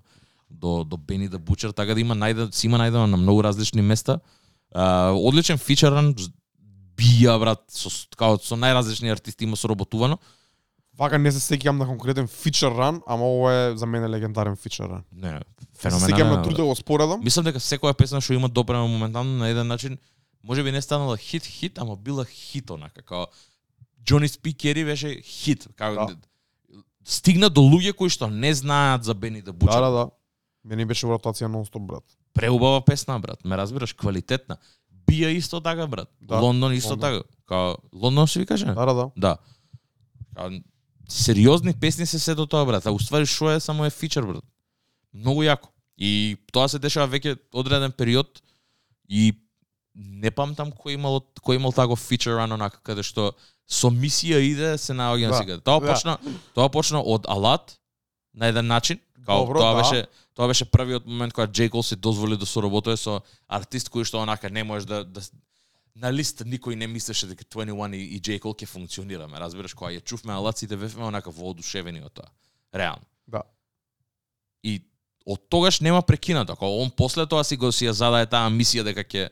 до 0.49 0.83
до 0.83 0.97
Benny 0.97 1.29
the 1.29 1.37
Butcher, 1.37 1.73
така 1.73 1.93
да 1.93 2.01
има 2.01 2.15
најде 2.15 2.51
си 2.53 2.67
има 2.67 2.77
најдено 2.77 3.05
на 3.05 3.17
многу 3.17 3.43
различни 3.43 3.81
места. 3.81 4.19
Uh, 4.75 5.15
одличен 5.15 5.57
фичеран 5.57 6.13
бија 6.97 7.39
брат 7.39 7.63
со 7.69 7.89
као 8.17 8.37
со 8.39 8.55
најразлични 8.55 9.11
артисти 9.11 9.43
има 9.43 9.55
соработувано. 9.55 10.17
Вака 10.97 11.17
не 11.17 11.31
се 11.31 11.37
сеќавам 11.37 11.77
на 11.77 11.85
конкретен 11.85 12.27
фичер 12.27 12.71
ран, 12.71 13.01
ама 13.07 13.25
ова 13.27 13.51
е 13.53 13.77
за 13.77 13.85
мене 13.85 14.09
легендарен 14.09 14.55
фичер 14.55 14.89
ран. 14.89 15.03
Не, 15.11 15.39
Се 15.73 15.87
сеќавам 15.87 15.99
феноменален. 15.99 16.29
на 16.29 16.43
труда 16.43 16.63
го 16.63 16.75
споредам. 16.75 17.21
Мислам 17.23 17.45
дека 17.45 17.59
секоја 17.59 17.93
песна 17.93 18.21
што 18.21 18.33
има 18.33 18.49
допрема 18.49 18.87
моментално 18.87 19.37
на 19.37 19.49
еден 19.49 19.67
начин, 19.67 19.97
може 20.43 20.63
би 20.63 20.71
не 20.71 20.81
станала 20.81 21.17
хит 21.17 21.45
хит, 21.45 21.77
ама 21.77 21.95
била 21.95 22.25
хит 22.25 22.69
онака 22.69 23.01
како 23.03 23.27
Джони 24.03 24.27
Спи 24.27 24.53
Кери 24.53 24.85
беше 24.85 25.21
хит, 25.21 25.67
како 25.75 26.05
Да. 26.07 26.15
стигна 27.05 27.49
до 27.49 27.61
луѓе 27.61 27.93
кои 27.93 28.09
што 28.09 28.27
не 28.27 28.53
знаат 28.53 29.03
за 29.03 29.13
Бени 29.13 29.41
да 29.41 29.53
Бучер. 29.53 29.73
Да, 29.73 29.81
да, 29.81 29.91
да. 29.91 30.09
Мене 30.65 30.85
беше 30.85 31.05
во 31.05 31.13
ротација 31.13 31.45
нон-стоп, 31.45 31.79
брат. 31.81 32.03
Преубава 32.33 32.81
песна, 32.81 33.19
брат. 33.19 33.45
Ме 33.45 33.57
разбираш, 33.57 33.93
квалитетна. 33.93 34.57
Бија 35.07 35.31
исто 35.37 35.61
така, 35.61 35.87
брат. 35.87 36.09
Да, 36.21 36.39
Лондон 36.39 36.73
исто 36.73 36.89
Лондон. 36.89 37.11
така. 37.11 37.23
Као 37.47 37.75
Лондон 37.93 38.27
се 38.27 38.39
ви 38.39 38.45
каже? 38.45 38.65
Да, 38.65 38.85
да, 38.85 38.93
да. 38.93 39.09
Да. 39.17 39.37
Као, 40.35 40.49
сериозни 41.09 41.73
песни 41.73 42.05
се 42.05 42.19
се 42.19 42.35
до 42.35 42.45
тоа, 42.45 42.65
брат. 42.65 42.85
А 42.85 42.91
уствари 42.91 43.25
шо 43.25 43.51
е 43.51 43.59
само 43.59 43.85
е 43.85 43.89
фичер, 43.89 44.23
брат. 44.23 44.43
Многу 45.13 45.43
јако. 45.43 45.71
И 45.97 46.37
тоа 46.53 46.67
се 46.69 46.79
дешава 46.79 47.07
веќе 47.09 47.37
одреден 47.53 47.91
период 47.91 48.41
и 49.09 49.33
не 49.95 50.29
памтам 50.31 50.69
кој 50.69 50.93
имал 50.93 51.23
кој 51.41 51.57
имал 51.57 51.73
таков 51.73 51.99
фичер 51.99 52.37
ран 52.37 52.51
онака 52.53 52.77
каде 52.85 53.01
што 53.03 53.31
со 53.65 53.89
мисија 53.89 54.37
иде 54.43 54.75
се 54.77 54.93
наоѓа 54.93 55.31
да, 55.31 55.37
сега. 55.41 55.57
Тоа 55.57 55.81
да. 55.81 55.93
почна 55.93 56.17
тоа 56.53 56.69
почна 56.69 57.01
од 57.01 57.25
Алат 57.27 57.79
на 58.33 58.51
еден 58.53 58.67
начин. 58.67 58.99
Као 59.25 59.45
Добро, 59.45 59.59
тоа 59.59 59.73
да. 59.73 59.81
беше 59.81 60.05
тоа 60.37 60.47
беше 60.47 60.67
првиот 60.69 61.07
момент 61.09 61.33
кога 61.33 61.47
J. 61.47 61.69
Cole 61.73 61.81
се 61.81 61.95
дозволи 61.95 62.37
да 62.37 62.45
соработува 62.45 62.97
со 62.97 63.21
артист 63.49 63.89
кој 63.89 64.05
што 64.05 64.21
онака 64.21 64.49
не 64.53 64.63
можеш 64.63 64.85
да, 64.85 65.03
да 65.03 65.21
на 65.97 66.11
лист 66.13 66.45
никој 66.45 66.77
не 66.77 66.87
мислеше 66.87 67.25
дека 67.25 67.43
21 67.43 67.95
и, 67.97 68.03
и 68.15 68.21
J. 68.21 68.37
Cole 68.39 68.53
ќе 68.53 68.69
функционираме. 68.69 69.39
Разбираш, 69.41 69.73
кога 69.73 69.89
ја 69.91 70.03
чувме 70.05 70.37
Алат 70.37 70.57
сите 70.61 70.77
бевме 70.77 71.09
онака 71.09 71.33
воодушевени 71.33 72.05
од 72.05 72.13
тоа. 72.13 72.29
Реално. 72.73 73.03
Да. 73.27 73.41
И 74.63 74.83
од 75.25 75.41
тогаш 75.49 75.81
нема 75.81 76.01
прекинато. 76.01 76.53
Ако 76.53 76.69
он 76.81 76.91
после 76.91 77.25
тоа 77.25 77.43
си 77.43 77.57
го 77.57 77.71
си 77.71 77.89
ја 77.89 77.97
задае 77.97 78.29
таа 78.29 78.53
мисија 78.53 78.85
дека 78.85 79.01
ќе 79.03 79.29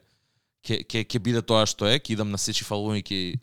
ќе 0.66 0.82
ќе 0.90 1.06
ќе 1.06 1.20
биде 1.22 1.42
тоа 1.46 1.66
што 1.70 1.86
е, 1.86 2.00
ќе 2.02 2.18
идам 2.18 2.34
на 2.34 2.42
сечи 2.42 2.66
албум 2.66 2.98
и 2.98 3.06
ќе 3.06 3.38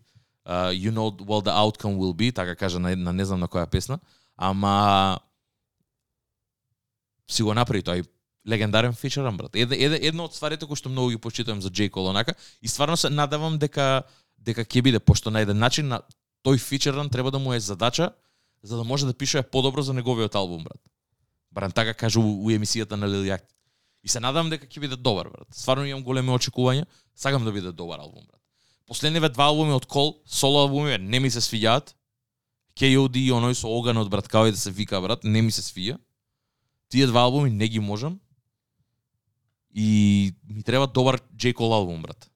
uh, 0.46 0.74
you 0.74 0.90
know 0.90 1.14
well 1.22 1.40
the 1.40 1.54
outcome 1.54 1.96
will 1.96 2.14
be, 2.14 2.32
така 2.32 2.56
кажа 2.56 2.78
на, 2.78 2.96
на 2.96 3.12
не 3.12 3.24
знам 3.24 3.40
на 3.40 3.48
која 3.48 3.66
песна, 3.66 3.98
ама 4.36 5.20
си 7.30 7.42
го 7.42 7.54
направи 7.54 7.82
тој 7.82 8.06
легендарен 8.48 8.92
фичеран 8.92 9.36
брат. 9.36 9.54
Една 9.54 9.76
една 9.76 9.98
една 10.00 10.24
од 10.24 10.34
стварите 10.34 10.66
кои 10.66 10.76
што 10.76 10.90
многу 10.90 11.14
ги 11.14 11.18
почитувам 11.18 11.62
за 11.62 11.70
Джей 11.70 11.90
Кол 11.90 12.10
онака 12.10 12.34
и 12.62 12.68
стварно 12.68 12.96
се 12.96 13.10
надевам 13.10 13.58
дека 13.58 14.02
дека 14.38 14.64
ќе 14.64 14.82
биде 14.82 14.98
пошто 14.98 15.30
на 15.30 15.40
еден 15.40 15.58
начин 15.58 15.88
на 15.88 16.02
тој 16.44 16.58
фичеран 16.58 17.08
треба 17.08 17.30
да 17.30 17.38
му 17.38 17.54
е 17.54 17.60
задача 17.60 18.10
за 18.62 18.76
да 18.76 18.84
може 18.84 19.06
да 19.06 19.14
пише 19.14 19.42
подобро 19.42 19.82
за 19.82 19.92
неговиот 19.92 20.34
албум 20.34 20.64
брат. 20.64 20.80
Барем 21.52 21.72
така 21.72 21.94
кажу 21.94 22.20
у, 22.20 22.44
у 22.46 22.50
емисијата 22.50 22.96
на 22.96 23.08
Лил 23.08 23.24
Yachty. 23.24 23.52
И 24.02 24.08
се 24.08 24.20
надам 24.20 24.50
дека 24.50 24.66
ќе 24.66 24.80
биде 24.80 24.96
добар 24.96 25.28
брат. 25.30 25.46
Стварно 25.54 25.86
имам 25.86 26.02
големи 26.02 26.30
очекувања, 26.30 26.86
сакам 27.14 27.44
да 27.44 27.52
биде 27.52 27.72
добар 27.72 27.98
албум 27.98 28.24
брат. 28.26 28.40
Последниве 28.86 29.28
два 29.28 29.44
албуми 29.44 29.72
од 29.72 29.86
Кол, 29.86 30.18
соло 30.26 30.66
албуми 30.66 30.98
не 30.98 31.20
ми 31.20 31.30
се 31.30 31.40
свиѓаат. 31.40 31.94
KOD 32.74 33.16
и 33.20 33.30
оној 33.30 33.54
со 33.54 33.68
оганот 33.68 34.10
брат, 34.10 34.28
као 34.28 34.48
и 34.48 34.52
да 34.52 34.58
се 34.58 34.70
вика 34.70 35.00
брат, 35.00 35.24
не 35.24 35.42
ми 35.42 35.52
се 35.52 35.62
свија. 35.62 35.98
Тие 36.92 37.06
два 37.06 37.24
албуми 37.24 37.50
не 37.50 37.68
ги 37.68 37.80
можам. 37.80 38.20
И 39.74 40.34
ми 40.48 40.62
треба 40.62 40.86
добар 40.86 41.20
J. 41.36 41.54
Cole 41.54 41.72
албум, 41.72 42.02
брат. 42.02 42.28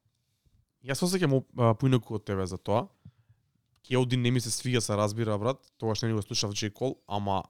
Јас 0.81 1.03
се 1.03 1.11
сеќам 1.13 1.43
поинаку 1.77 2.17
од 2.17 2.25
тебе 2.25 2.47
за 2.49 2.57
тоа. 2.57 2.87
Кеоди 3.85 4.17
не 4.17 4.31
ми 4.33 4.41
се 4.41 4.51
свига, 4.51 4.81
се 4.81 4.97
разбира, 4.97 5.37
брат. 5.39 5.61
Тогаш 5.77 6.03
не 6.03 6.09
ни 6.09 6.15
го 6.15 6.23
слушав 6.23 6.57
J. 6.57 6.73
Cole, 6.73 6.97
ама 7.07 7.43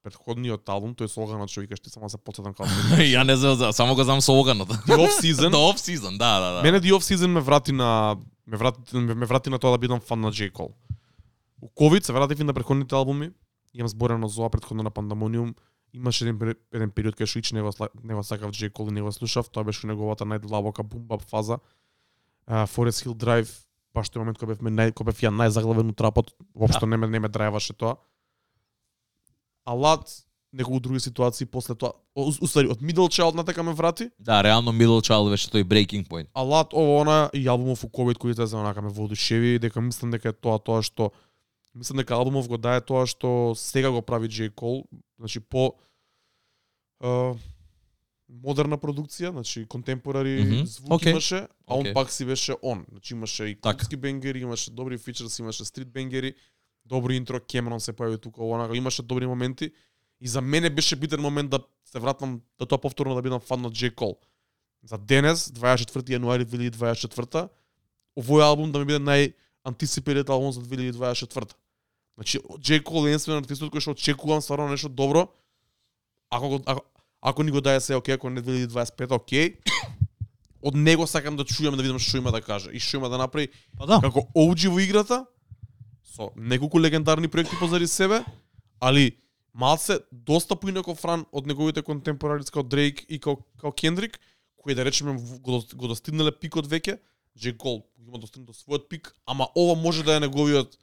предходниот 0.00 0.64
албум, 0.72 0.96
тој 0.96 1.12
со 1.12 1.20
оганот 1.20 1.52
што 1.52 1.60
викаш 1.60 1.84
ти, 1.84 1.92
само 1.92 2.08
се 2.08 2.16
подсетам 2.16 2.56
како 2.56 2.72
Ја 3.04 3.26
не 3.28 3.36
знам, 3.36 3.68
само 3.76 3.92
го 3.92 4.04
знам 4.08 4.24
со 4.24 4.32
оганот. 4.32 4.72
The 4.88 4.96
Off 4.96 5.20
Season. 5.20 5.52
The 5.56 5.60
Off 5.60 5.76
Season, 5.76 6.16
да, 6.16 6.40
да, 6.40 6.52
да. 6.56 6.62
Мене 6.62 6.80
The 6.80 6.96
Off 6.96 7.04
Season 7.04 7.26
ме 7.26 7.40
врати 7.40 7.72
на 7.72 8.16
ме 8.46 8.56
врати, 8.56 8.96
ме, 8.96 9.14
ме 9.14 9.26
врати 9.26 9.50
на 9.50 9.58
тоа 9.58 9.76
да 9.76 9.78
бидам 9.78 10.00
фан 10.00 10.20
на 10.20 10.32
J. 10.32 10.52
Cole. 10.52 10.72
У 11.60 11.68
COVID 11.68 12.00
се 12.00 12.12
вратив 12.12 12.40
и 12.40 12.44
на 12.44 12.54
предходните 12.54 12.94
албуми. 12.94 13.30
Имам 13.74 13.88
зборено 13.88 14.28
за 14.28 14.40
ова 14.40 14.50
предходно 14.50 14.82
на 14.82 14.90
Pandemonium. 14.90 15.54
Имаше 15.92 16.26
еден, 16.28 16.54
еден 16.72 16.90
период 16.90 17.16
кај 17.16 17.26
што 17.26 17.38
ич 17.38 17.52
не 17.52 17.62
го, 17.62 17.72
не 18.04 18.14
го 18.14 18.22
сакав 18.22 18.52
J. 18.52 18.70
Cole 18.70 18.90
и 18.90 18.94
не 18.94 19.02
го 19.02 19.12
слушав. 19.12 19.48
Тоа 19.48 19.64
беше 19.64 19.86
неговата 19.86 20.24
најдлабока 20.24 20.82
бумбап 20.82 21.22
фаза. 21.22 21.58
Uh, 22.48 22.64
Forest 22.68 23.04
Hill 23.04 23.16
Drive, 23.16 23.50
баш 23.94 24.08
тој 24.08 24.24
момент 24.24 24.38
кога 24.38 24.54
бевме 24.54 24.70
нај, 24.70 24.92
кога 24.92 25.12
бев 25.12 25.20
ја 25.20 25.32
најзаглавен 25.32 25.92
у 25.92 25.96
трапот, 25.96 26.32
воопшто 26.54 26.86
не 26.86 26.96
ме 26.96 27.08
не 27.08 27.20
ме 27.20 27.28
драйваше 27.28 27.74
тоа. 27.76 27.96
Алат 29.64 30.08
неколку 30.52 30.80
други 30.80 31.00
ситуации 31.00 31.46
после 31.46 31.74
тоа, 31.74 31.92
устари 32.16 32.70
од 32.72 32.80
Middle 32.80 33.08
Child 33.12 33.36
натака 33.36 33.62
ме 33.62 33.72
врати. 33.72 34.10
Да, 34.18 34.42
реално 34.42 34.72
Middle 34.72 35.04
Child 35.04 35.30
беше 35.30 35.50
тој 35.50 35.64
breaking 35.64 36.08
point. 36.08 36.28
Алат 36.34 36.72
ово 36.72 37.00
она 37.00 37.30
и 37.34 37.46
албумов 37.48 37.84
у 37.84 37.88
COVID 37.88 38.16
кој 38.16 38.32
излезе 38.32 38.56
онака 38.56 38.82
ме 38.82 38.88
воодушеви 38.88 39.58
дека 39.58 39.80
мислам 39.80 40.10
дека 40.10 40.28
е 40.28 40.32
тоа 40.32 40.58
тоа 40.58 40.82
што 40.82 41.12
мислам 41.78 42.02
дека 42.02 42.14
албумов 42.14 42.48
го 42.48 42.58
дае 42.58 42.80
тоа 42.80 43.06
што 43.06 43.54
сега 43.56 43.90
го 43.90 44.02
прави 44.02 44.28
J 44.28 44.50
Cole, 44.50 44.84
значи 45.18 45.40
по 45.40 45.74
е, 47.02 47.34
модерна 48.28 48.76
продукција, 48.78 49.30
значи 49.30 49.64
контемпорари 49.66 50.42
Мгм, 50.44 50.64
звук 50.66 50.92
окей, 50.92 51.12
имаше, 51.12 51.46
а 51.66 51.74
он 51.74 51.80
окей. 51.80 51.94
пак 51.94 52.10
си 52.12 52.24
беше 52.24 52.54
он. 52.62 52.84
Значи 52.90 53.14
имаше 53.14 53.44
и 53.44 53.54
Така. 53.54 53.76
клубски 53.76 53.96
бенгери, 53.96 54.40
имаше 54.40 54.70
добри 54.70 54.98
фичерс, 54.98 55.38
имаше 55.38 55.64
стрит 55.64 55.88
бенгери, 55.88 56.34
добри 56.84 57.16
интро, 57.16 57.40
Кемерон 57.40 57.80
се 57.80 57.92
појави 57.92 58.20
тука, 58.20 58.42
онака 58.44 58.76
имаше 58.76 59.02
добри 59.02 59.26
моменти. 59.26 59.70
И 60.20 60.28
за 60.28 60.40
мене 60.40 60.70
беше 60.70 60.96
битен 60.96 61.20
момент 61.20 61.50
да 61.50 61.60
се 61.84 61.98
вратам 61.98 62.40
да 62.58 62.66
тоа 62.66 62.78
повторно 62.78 63.14
да 63.14 63.22
бидам 63.22 63.40
фан 63.40 63.60
на 63.60 63.70
J 63.70 63.94
Cole. 63.94 64.16
За 64.82 64.98
денес, 64.98 65.48
24 65.48 66.18
јануари 66.18 66.44
2024, 66.44 67.48
овој 68.18 68.42
албум 68.42 68.72
да 68.72 68.78
ми 68.78 68.84
биде 68.84 68.98
нај 68.98 69.32
антисипират 69.64 70.28
албум 70.28 70.52
за 70.52 70.60
2024. 70.60 71.54
Значи, 72.18 72.38
J. 72.58 72.82
Cole 72.82 73.06
е 73.06 73.14
единствен 73.14 73.38
артистот 73.38 73.70
кој 73.70 73.78
што 73.78 73.92
очекувам 73.94 74.40
стварно 74.42 74.72
нешто 74.74 74.88
добро. 74.90 75.28
Ако, 76.34 76.48
го, 76.50 76.56
ако, 76.66 76.82
ако 77.22 77.42
ни 77.46 77.54
го 77.54 77.60
даде 77.62 77.80
се, 77.80 77.94
окей, 77.94 78.18
ако 78.18 78.30
не 78.30 78.42
2025, 78.42 79.14
окей. 79.14 79.54
Од 80.58 80.74
него 80.74 81.06
сакам 81.06 81.38
да 81.38 81.46
чујам 81.46 81.78
да 81.78 81.82
видам 81.86 82.02
што 82.02 82.18
има 82.18 82.34
да 82.34 82.42
каже 82.42 82.74
и 82.74 82.82
што 82.82 82.98
има 82.98 83.06
да 83.08 83.22
направи 83.22 83.46
Па 83.78 83.86
да. 83.86 84.00
како 84.02 84.26
OG 84.34 84.66
во 84.66 84.82
играта 84.82 85.20
со 86.02 86.32
неколку 86.34 86.82
легендарни 86.82 87.30
проекти 87.30 87.54
позади 87.60 87.86
себе, 87.86 88.24
али 88.82 89.14
малце 89.54 90.00
доста 90.10 90.58
поинаков 90.58 91.04
ран 91.06 91.22
од 91.30 91.46
неговите 91.46 91.86
контемпорари 91.86 92.42
како 92.50 92.66
Дрейк 92.66 93.04
и 93.06 93.22
како, 93.22 93.46
како 93.62 93.70
Кендрик, 93.70 94.18
кои 94.58 94.74
да 94.74 94.82
речеме 94.82 95.14
го, 95.14 95.62
го 95.62 95.86
достигнале 95.94 96.34
пикот 96.34 96.66
веќе, 96.66 96.98
Джей 97.38 97.54
Кол 97.54 97.84
има 98.02 98.18
достигнато 98.18 98.58
својот 98.58 98.90
пик, 98.90 99.14
ама 99.22 99.46
ова 99.54 99.78
може 99.78 100.02
да 100.02 100.18
е 100.18 100.26
неговиот 100.26 100.74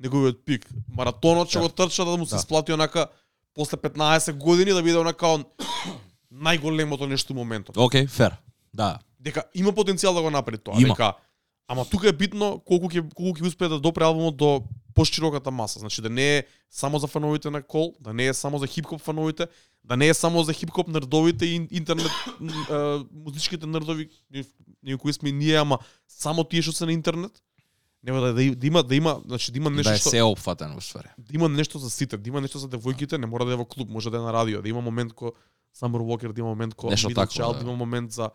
неговиот 0.00 0.44
пик. 0.44 0.68
Маратонот 0.88 1.48
што 1.48 1.58
Да. 1.58 1.62
го 1.62 1.68
трча 1.70 2.04
да 2.04 2.16
му 2.16 2.26
се 2.26 2.34
Да. 2.34 2.40
сплати 2.40 2.72
онака 2.72 3.06
после 3.54 3.76
15 3.76 4.32
години 4.32 4.72
да 4.72 4.82
биде 4.82 4.98
онака 4.98 5.26
он 5.28 5.44
најголемото 6.32 7.06
нешто 7.06 7.34
моментот. 7.34 7.76
Океј, 7.76 8.08
фер. 8.08 8.36
Да. 8.74 8.98
Дека 9.20 9.42
има 9.54 9.72
потенцијал 9.72 10.14
да 10.14 10.22
го 10.22 10.30
направи 10.30 10.58
тоа, 10.58 10.74
Има. 10.74 10.88
дека 10.88 11.12
ама 11.68 11.84
тука 11.84 12.08
е 12.08 12.12
битно 12.12 12.58
колку 12.60 12.86
ќе 12.86 13.14
колку 13.14 13.38
ќе 13.38 13.46
успее 13.46 13.68
да 13.68 13.80
допре 13.80 14.04
албумот 14.04 14.36
до 14.36 14.62
пошироката 14.94 15.50
маса. 15.50 15.78
Значи 15.78 16.02
да 16.02 16.10
не 16.10 16.38
е 16.38 16.44
само 16.70 16.98
за 16.98 17.06
фановите 17.06 17.50
на 17.50 17.62
Кол, 17.62 17.94
да 18.00 18.12
не 18.12 18.26
е 18.26 18.34
само 18.34 18.58
за 18.58 18.66
хип-хоп 18.66 19.00
фановите, 19.00 19.46
да 19.84 19.96
не 19.96 20.08
е 20.08 20.14
само 20.14 20.42
за 20.42 20.52
хип-хоп 20.52 20.88
нердовите 20.88 21.46
и 21.46 21.68
интернет 21.70 22.10
музичките 23.14 23.66
нердови, 23.66 24.08
ние- 24.82 24.96
кои 24.96 25.12
сме 25.12 25.32
ние, 25.32 25.54
ама 25.54 25.78
само 26.08 26.44
тие 26.44 26.62
што 26.62 26.72
се 26.72 26.86
на 26.86 26.92
интернет. 26.92 27.32
Нема 28.02 28.20
да, 28.20 28.32
да, 28.34 28.54
да 28.56 28.66
има 28.66 28.82
да 28.82 28.94
има, 28.94 29.20
значи 29.26 29.52
да 29.52 29.58
има 29.58 29.70
нешто 29.70 29.90
да 29.90 29.94
е 29.94 29.98
што 29.98 30.10
се 30.10 30.22
опфатен 30.22 30.74
во 30.74 30.80
ствари. 30.80 31.08
да 31.18 31.34
има 31.34 31.48
нешто 31.48 31.78
за 31.78 31.90
сите, 31.90 32.16
да 32.16 32.28
има 32.28 32.40
нешто 32.40 32.58
за 32.58 32.68
девојките, 32.68 33.18
не 33.18 33.26
мора 33.26 33.44
да 33.44 33.52
е 33.52 33.56
во 33.56 33.64
клуб, 33.64 33.90
може 33.90 34.10
да 34.10 34.16
е 34.16 34.20
на 34.20 34.32
радио, 34.32 34.62
да 34.62 34.68
има 34.68 34.80
момент 34.80 35.12
ко 35.12 35.32
Summer 35.76 36.00
Walker, 36.00 36.32
да 36.32 36.40
има 36.40 36.48
момент 36.48 36.74
ко 36.74 36.86
Middle 36.86 37.26
Child, 37.26 37.52
да. 37.52 37.58
да 37.58 37.64
има 37.64 37.76
момент 37.76 38.12
за 38.12 38.30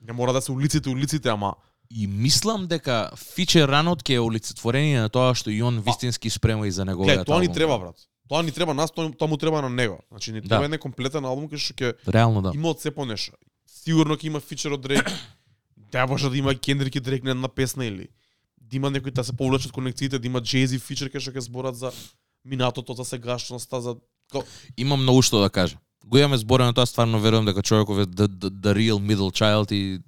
не 0.00 0.12
мора 0.12 0.32
да 0.32 0.40
се 0.40 0.52
улиците, 0.52 0.88
улиците, 0.88 1.28
ама 1.28 1.54
И 1.90 2.06
мислам 2.06 2.66
дека 2.66 3.10
фичер 3.16 3.68
ранот 3.68 4.02
ќе 4.02 4.14
е 4.14 4.20
олицетворение 4.20 5.00
на 5.00 5.08
тоа 5.08 5.34
што 5.34 5.50
и 5.50 5.62
он 5.62 5.80
вистински 5.80 6.30
спрема 6.30 6.66
и 6.66 6.70
за 6.70 6.84
неговиот 6.84 7.22
Гледај, 7.22 7.24
тоа 7.24 7.38
ни 7.38 7.46
албум. 7.46 7.54
треба, 7.54 7.78
брат. 7.78 7.96
Тоа 8.28 8.42
ни 8.42 8.50
треба 8.52 8.74
нас, 8.74 8.90
тоа, 8.90 9.12
тоа 9.12 9.28
му 9.28 9.36
треба 9.36 9.62
на 9.62 9.70
него. 9.70 9.98
Значи 10.10 10.32
ни 10.32 10.40
Да. 10.40 10.48
треба 10.48 10.64
еден 10.64 10.78
комплетен 10.78 11.24
албум 11.24 11.46
кој 11.48 11.58
што 11.58 11.74
ќе 11.74 11.94
Реално 12.08 12.42
да. 12.42 12.50
има 12.54 12.68
од 12.68 12.80
се 12.80 12.90
по 12.90 13.04
нешто. 13.06 13.36
Сигурно 13.66 14.14
ќе 14.14 14.26
има 14.26 14.40
фичер 14.40 14.72
од 14.72 14.80
Дрейк. 14.82 15.06
Да 15.92 16.06
може 16.06 16.30
да 16.30 16.36
има 16.38 16.54
Кендрик 16.54 16.94
и 16.94 17.00
Дрейк 17.00 17.22
на 17.24 17.30
една 17.30 17.48
песна 17.48 17.86
или 17.86 18.08
да 18.70 18.76
има 18.76 18.90
некои 18.90 19.10
да 19.10 19.24
се 19.24 19.32
повлечат 19.32 19.72
конекциите, 19.72 20.18
да 20.18 20.26
има 20.26 20.40
Jay-Z 20.40 20.80
фичер 20.82 21.10
кај 21.10 21.22
што 21.22 21.30
ќе 21.30 21.46
зборат 21.46 21.76
за 21.76 21.92
минатото, 22.44 22.94
за 22.94 23.04
сегашноста, 23.04 23.80
за 23.80 23.96
Имам 24.76 25.02
многу 25.02 25.22
што 25.22 25.38
да 25.40 25.50
кажам. 25.50 25.78
Го 26.06 26.18
имаме 26.18 26.38
зборено 26.38 26.74
тоа, 26.74 26.86
стварно 26.86 27.20
верувам 27.20 27.46
дека 27.46 27.62
човеков 27.62 27.98
е 27.98 28.06
the, 28.06 28.26
the, 28.26 28.50
the 28.50 28.72
real 28.74 28.98
middle 28.98 29.30
child 29.30 29.70
и 29.74 30.02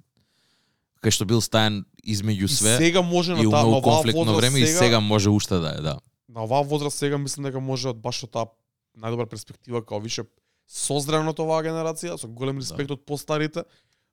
кај 1.03 1.11
што 1.15 1.25
бил 1.25 1.39
стаен 1.41 1.85
измеѓу 2.03 2.45
и 2.45 2.51
све 2.51 2.75
сега 2.77 3.01
може 3.01 3.35
на 3.35 3.43
и 3.43 3.47
таа 3.47 3.63
многу 3.63 3.87
конфликтно 3.87 4.35
време 4.35 4.59
и 4.59 4.67
сега 4.67 4.99
може 4.99 5.29
уште 5.29 5.59
да 5.59 5.75
е, 5.77 5.81
да. 5.81 5.99
на 6.29 6.43
оваа 6.43 6.63
возраст 6.63 6.97
сега 6.97 7.17
мислам 7.17 7.47
дека 7.47 7.59
може 7.59 7.89
од 7.89 7.99
баш 7.99 8.23
од 8.27 8.31
таа 8.31 8.51
најдобра 8.99 9.27
перспектива 9.31 9.83
као 9.83 9.99
више 10.03 10.27
созрено 10.67 11.31
од 11.31 11.39
оваа 11.39 11.63
генерација, 11.65 12.17
со 12.19 12.27
голем 12.27 12.59
респект 12.61 12.91
од 12.91 13.01
постарите, 13.07 13.63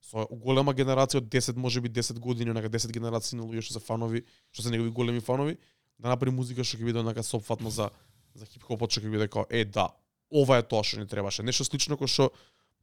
со 0.07 0.27
голема 0.31 0.75
генерација 0.77 1.21
од 1.23 1.31
10, 1.33 1.57
може 1.59 1.81
би 1.81 1.91
10 1.91 2.19
години, 2.23 2.51
онака 2.51 2.71
10 2.71 2.93
генерации 2.95 3.39
на 3.39 3.47
луѓе 3.47 3.65
што 3.67 3.79
се 3.79 3.83
фанови, 3.83 4.23
што 4.53 4.63
се 4.63 4.71
негови 4.71 4.91
големи 4.95 5.21
фанови, 5.21 5.57
да 5.99 6.13
направи 6.13 6.35
музика 6.37 6.65
што 6.65 6.79
ќе 6.79 6.87
биде 6.87 7.03
онака 7.03 7.25
сопфатно 7.27 7.71
за 7.71 7.91
за 8.37 8.47
хип-хопот 8.47 8.93
што 8.93 9.03
ќе 9.03 9.11
биде 9.11 9.29
као 9.33 9.47
е 9.51 9.65
да, 9.65 9.89
ова 10.31 10.61
е 10.61 10.63
тоа 10.63 10.85
што 10.85 11.01
ни 11.01 11.09
требаше. 11.09 11.43
Нешто 11.43 11.65
слично 11.65 11.99
кој 11.99 12.11
што 12.13 12.31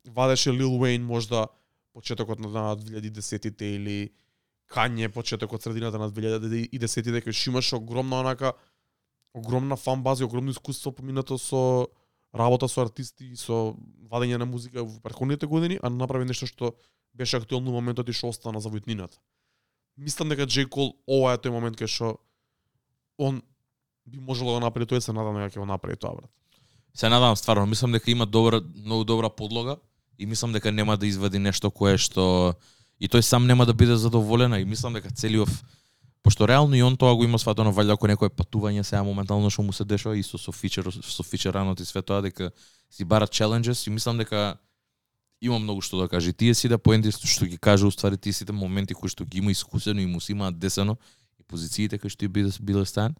вадеше 0.03 0.51
Лил 0.51 0.75
Уейн 0.75 1.05
можда 1.05 1.47
почетокот 1.93 2.39
на, 2.39 2.49
на 2.49 2.75
2010-тите 2.75 3.75
или 3.77 3.97
Кање 4.73 5.09
почетокот 5.13 5.61
средината 5.61 5.99
на 6.01 6.09
2010-тите 6.09 7.21
кој 7.23 7.31
што 7.31 7.51
имаше 7.53 7.77
огромна 7.77 8.23
онака 8.23 8.53
огромна 9.33 9.77
фан 9.77 10.03
база 10.03 10.23
и 10.23 10.27
огромно 10.27 10.51
искуство 10.51 10.91
поминато 10.91 11.37
со 11.37 11.87
работа 12.33 12.67
со 12.67 12.81
артисти 12.81 13.31
и 13.33 13.37
со 13.37 13.75
вадење 14.09 14.37
на 14.37 14.45
музика 14.45 14.83
во 14.83 14.99
претходните 15.01 15.47
години, 15.47 15.79
а 15.81 15.89
направи 15.89 16.25
нешто 16.25 16.47
што 16.49 16.73
беше 17.13 17.37
актуелно 17.37 17.71
моментот 17.71 18.09
и 18.09 18.13
што 18.13 18.29
остана 18.33 18.59
за 18.59 18.69
војтнината. 18.69 19.17
Мислам 19.97 20.29
дека 20.29 20.47
Джей 20.47 20.65
Кол 20.65 20.95
ова 21.07 21.33
е 21.33 21.41
тој 21.41 21.53
момент 21.53 21.77
кај 21.77 21.87
што 21.87 22.17
он 23.17 23.41
би 24.05 24.19
можел 24.19 24.47
да 24.47 24.53
го 24.53 24.59
направи 24.59 24.85
тоа 24.85 25.01
се 25.01 25.13
надам 25.13 25.37
дека 25.37 25.53
ќе 25.53 25.59
го 25.61 25.65
направи 25.65 25.97
тоа 25.97 26.15
брат. 26.15 26.31
Се 26.93 27.09
надам 27.09 27.35
стварно, 27.35 27.65
мислам 27.65 27.91
дека 27.91 28.11
има 28.11 28.25
добра 28.25 28.61
многу 28.85 29.03
добра 29.03 29.29
подлога 29.29 29.77
и 30.17 30.25
мислам 30.25 30.51
дека 30.53 30.71
нема 30.71 30.97
да 30.97 31.07
извади 31.07 31.39
нешто 31.39 31.71
кое 31.71 31.97
што 31.97 32.55
и 32.99 33.07
тој 33.07 33.21
сам 33.21 33.47
нема 33.47 33.65
да 33.65 33.73
биде 33.73 33.95
задоволен 33.95 34.53
и 34.53 34.65
мислам 34.65 34.93
дека 34.93 35.09
целиов 35.09 35.63
пошто 36.23 36.47
реално 36.47 36.75
и 36.75 36.83
он 36.83 36.97
тоа 36.97 37.15
го 37.15 37.23
има 37.23 37.39
сватено 37.39 37.73
валја 37.73 37.93
ако 37.93 38.07
некое 38.07 38.29
патување 38.29 38.83
сега 38.83 39.03
моментално 39.03 39.49
што 39.49 39.61
му 39.61 39.73
се 39.73 39.85
дешава 39.85 40.17
и 40.17 40.23
со 40.23 40.51
фичер 40.51 40.87
со 40.91 41.23
фичеранот 41.23 41.79
и 41.79 41.85
све 41.85 42.01
тоа 42.01 42.21
дека 42.21 42.51
си 42.89 43.05
бара 43.05 43.27
челенџес 43.27 43.87
и 43.87 43.91
мислам 43.91 44.17
дека 44.17 44.57
има 45.43 45.59
многу 45.59 45.81
што 45.81 45.99
да 45.99 46.07
каже. 46.07 46.33
Тие 46.33 46.55
сите 46.55 46.71
да 46.71 46.79
поенти 46.79 47.11
што 47.11 47.45
ги 47.45 47.57
каже 47.57 47.85
уствари 47.85 48.17
тие 48.17 48.33
сите 48.33 48.51
да 48.51 48.57
моменти 48.57 48.95
кои 48.95 49.09
што 49.11 49.25
ги 49.25 49.43
има 49.43 49.51
искусено 49.51 49.99
и 49.99 50.07
му 50.07 50.21
се 50.21 50.31
имаат 50.31 50.59
десено 50.59 50.97
и 51.39 51.43
позициите 51.43 51.99
кои 51.99 52.09
што 52.09 52.25
и 52.25 52.27
биде 52.27 52.51
биле 52.61 52.85
стан. 52.85 53.15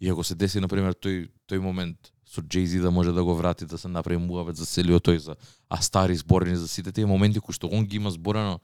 И 0.00 0.08
ако 0.08 0.24
се 0.24 0.34
деси 0.34 0.60
на 0.60 0.68
пример 0.68 0.94
тој 0.94 1.28
тој 1.50 1.58
момент 1.58 2.12
со 2.24 2.42
Джейзи 2.42 2.78
да 2.78 2.90
може 2.90 3.12
да 3.12 3.24
го 3.24 3.34
врати 3.34 3.66
да 3.66 3.78
се 3.78 3.88
направи 3.88 4.18
муавет 4.18 4.56
за 4.56 4.66
целиот 4.66 5.02
тој 5.02 5.18
за 5.18 5.36
а 5.68 5.82
стари 5.82 6.16
зборени 6.16 6.56
за 6.56 6.68
сите 6.68 6.92
тие 6.92 7.06
моменти 7.06 7.40
кои 7.40 7.54
што 7.54 7.66
он 7.66 7.86
ги 7.86 7.96
има 7.96 8.10
зборено 8.10 8.60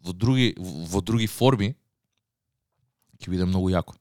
во 0.00 0.12
други 0.12 0.54
во 0.58 1.00
други 1.00 1.26
форми 1.26 1.76
ќе 3.20 3.28
биде 3.28 3.44
многу 3.44 3.68
јако. 3.68 3.92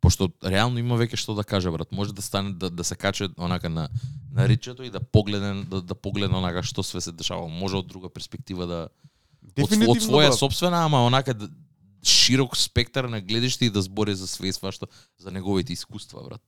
Пошто 0.00 0.30
реално 0.44 0.78
има 0.78 0.94
веќе 0.94 1.16
што 1.18 1.34
да 1.34 1.42
каже 1.44 1.70
брат, 1.70 1.92
може 1.92 2.14
да 2.14 2.22
стане 2.22 2.52
да, 2.54 2.70
да 2.70 2.84
се 2.84 2.96
каче 2.96 3.28
онака 3.38 3.68
на 3.68 3.88
на 4.32 4.48
ричето 4.48 4.82
и 4.82 4.90
да 4.90 5.00
погледа 5.00 5.64
да, 5.64 5.82
да 5.82 5.94
погледа 5.94 6.36
онака 6.36 6.62
што 6.62 6.82
све 6.82 7.00
се 7.00 7.12
дешава. 7.12 7.48
Може 7.48 7.76
од 7.82 7.86
друга 7.86 8.08
перспектива 8.08 8.66
да 8.66 8.80
од, 9.58 9.70
сво- 9.70 9.90
од 9.90 10.02
своја 10.02 10.30
брат. 10.30 10.38
собствена, 10.38 10.84
ама 10.84 11.02
онака 11.06 11.34
да, 11.34 11.48
широк 12.02 12.56
спектар 12.56 13.04
на 13.04 13.20
гледиште 13.20 13.64
и 13.66 13.70
да 13.70 13.82
збори 13.82 14.14
за 14.14 14.28
све 14.28 14.52
свашто 14.52 14.86
за 15.18 15.30
неговите 15.30 15.72
искуства, 15.72 16.22
брат. 16.22 16.42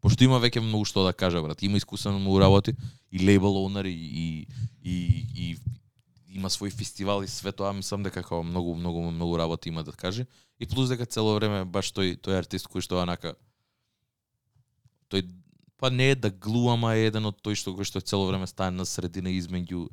Пошто 0.00 0.24
има 0.24 0.38
веќе 0.42 0.60
многу 0.60 0.84
што 0.84 1.04
да 1.06 1.12
каже, 1.12 1.42
брат. 1.42 1.62
Има 1.62 1.78
искусено 1.78 2.18
многу 2.18 2.40
работи 2.40 2.74
и 3.12 3.26
лейбл 3.26 3.56
оунер 3.56 3.84
и, 3.84 3.94
и, 3.94 4.46
и, 4.84 4.94
и 5.34 5.56
има 6.32 6.48
свој 6.48 6.72
фестивал 6.72 7.22
и 7.22 7.28
све 7.28 7.52
тоа, 7.52 7.72
мислам 7.76 8.02
дека 8.02 8.22
како 8.22 8.42
многу 8.42 8.74
многу 8.74 9.10
многу 9.10 9.36
работа 9.36 9.68
има 9.68 9.84
да 9.84 9.92
каже. 9.92 10.26
И 10.58 10.66
плюс 10.66 10.88
дека 10.88 11.06
цело 11.06 11.34
време 11.36 11.64
баш 11.64 11.92
тој 11.92 12.16
тој 12.20 12.38
артист 12.38 12.68
кој 12.72 12.80
што 12.80 13.02
онака 13.02 13.36
тој 15.10 15.28
па 15.76 15.90
не 15.90 16.12
е 16.12 16.16
да 16.16 16.30
глуама 16.30 16.94
е 16.94 17.10
еден 17.10 17.26
од 17.26 17.40
тој 17.42 17.58
што 17.58 17.74
кој 17.76 17.84
што 17.84 18.00
цело 18.00 18.26
време 18.26 18.46
стане 18.46 18.76
на 18.76 18.86
средина 18.86 19.28
измеѓу 19.28 19.88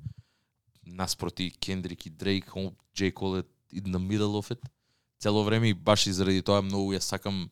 нас 0.86 1.16
проти 1.16 1.52
Кендрик 1.52 2.06
и 2.06 2.10
Дрейк, 2.10 2.56
он 2.56 2.76
J. 2.96 3.12
Cole 3.12 3.44
е 3.44 3.44
in 3.74 3.92
the 3.92 4.00
middle 4.00 4.40
of 4.40 4.52
it. 4.52 4.62
Цело 5.20 5.44
време 5.44 5.70
и 5.70 5.74
баш 5.74 6.08
и 6.08 6.14
заради 6.14 6.42
тоа 6.42 6.62
многу 6.62 6.94
ја 6.94 7.00
сакам 7.00 7.50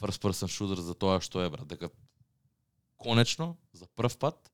first 0.00 0.22
person 0.22 0.48
shooter 0.48 0.80
за 0.80 0.94
тоа 0.94 1.20
што 1.20 1.42
е 1.42 1.50
брат, 1.50 1.68
дека 1.68 1.90
конечно 3.02 3.56
за 3.72 3.86
прв 3.86 4.16
пат 4.18 4.51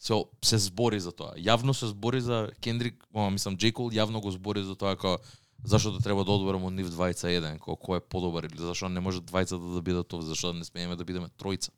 се 0.00 0.24
се 0.42 0.58
збори 0.58 1.00
за 1.00 1.12
тоа. 1.12 1.36
Јавно 1.36 1.72
се 1.76 1.86
збори 1.92 2.20
за 2.20 2.48
Кендрик, 2.60 3.04
ама 3.14 3.30
мислам 3.30 3.56
Джейкол, 3.56 3.92
јавно 3.92 4.22
го 4.24 4.30
збори 4.32 4.64
за 4.64 4.74
тоа 4.74 4.96
како 4.96 5.18
зашто 5.64 5.92
да 5.92 6.00
треба 6.00 6.24
да 6.24 6.32
одберам 6.32 6.64
од 6.64 6.72
нив 6.72 6.88
двајца 6.88 7.28
еден, 7.28 7.58
кој 7.60 7.76
кој 7.76 8.00
е 8.00 8.06
подобар 8.08 8.48
или 8.48 8.56
зашто 8.56 8.88
не 8.88 9.00
може 9.00 9.20
двајца 9.20 9.60
да, 9.60 9.74
да 9.76 9.82
бидат 9.84 10.08
тоа, 10.08 10.24
зашто 10.24 10.54
не 10.56 10.64
смееме 10.64 10.96
да 10.96 11.04
бидеме 11.04 11.28
тројца. 11.36 11.68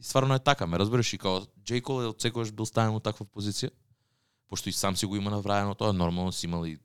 И 0.00 0.02
стварно 0.02 0.34
е 0.34 0.40
така, 0.40 0.66
ме 0.66 0.80
разбереш 0.80 1.12
и 1.12 1.18
како 1.18 1.44
Джейкол 1.64 2.02
е 2.02 2.08
од 2.08 2.24
секогаш 2.24 2.52
бил 2.52 2.64
ставен 2.64 2.96
во 2.96 3.04
таква 3.04 3.28
позиција, 3.28 3.68
пошто 4.48 4.68
и 4.68 4.72
сам 4.72 4.96
си 4.96 5.06
го 5.06 5.16
има 5.16 5.30
навраено 5.30 5.74
тоа, 5.74 5.92
нормално 5.92 6.32
си 6.32 6.46
имал 6.48 6.64
и 6.64 6.78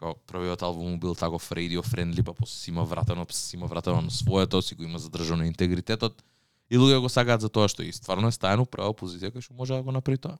како 0.00 0.18
првиот 0.26 0.62
албум 0.66 0.90
му 0.90 0.98
бил 0.98 1.14
таков 1.14 1.46
radio 1.54 1.86
friendly, 1.86 2.26
па 2.26 2.34
после 2.34 2.58
си 2.58 2.70
има 2.70 2.84
вратено, 2.84 3.24
па 3.24 3.34
си 3.34 3.56
има 3.56 3.66
вратено 3.66 4.02
на 4.02 4.10
своето, 4.10 4.62
си 4.62 4.74
го 4.74 4.82
има 4.82 4.98
задржано 4.98 5.44
интегритетот. 5.44 6.24
И 6.70 6.78
луѓе 6.78 7.00
го 7.02 7.08
сакаат 7.08 7.42
за 7.42 7.48
тоа 7.48 7.68
што 7.68 7.82
и 7.82 7.92
стварно 7.92 8.30
е 8.30 8.34
стаено 8.34 8.64
права 8.64 8.94
позиција 8.94 9.32
кај 9.34 9.42
што 9.42 9.54
може 9.58 9.74
да 9.74 9.82
го 9.82 9.92
направи 9.92 10.18
тоа. 10.18 10.38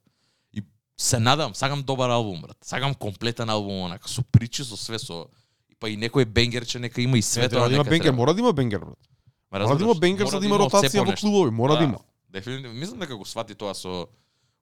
И 0.54 0.62
се 0.96 1.18
надам, 1.18 1.54
сакам 1.54 1.82
добар 1.82 2.10
албум, 2.10 2.42
брат. 2.42 2.56
Сакам 2.62 2.94
комплетен 2.94 3.50
албум, 3.50 3.90
онака, 3.90 4.08
со 4.08 4.22
причи, 4.22 4.64
со 4.64 4.76
све, 4.76 4.98
со... 4.98 5.26
Па 5.80 5.88
и 5.88 5.96
некој 5.96 6.26
бенгерче 6.28 6.78
нека 6.78 7.00
има 7.00 7.18
и 7.18 7.22
све 7.22 7.48
тоа 7.48 7.68
да 7.68 7.74
има 7.74 7.84
нека 7.84 7.90
бенгер, 7.90 8.12
мора 8.12 8.34
да 8.34 8.40
има 8.40 8.52
бенгер 8.52 8.78
брат. 8.78 8.98
Ма 9.50 9.58
Мора 9.58 9.76
да 9.76 9.84
има 9.84 9.94
бенгер 9.94 10.26
за 10.26 10.40
да 10.40 10.46
има 10.46 10.56
од 10.60 10.70
се 10.70 10.76
ротација 10.76 11.06
во 11.06 11.14
клубови, 11.18 11.50
мора 11.50 11.76
да 11.76 11.84
има. 11.84 11.98
Дефинитивно, 12.30 12.74
мислам 12.78 13.00
дека 13.00 13.16
го 13.16 13.24
свати 13.26 13.54
тоа 13.54 13.74
со 13.74 14.06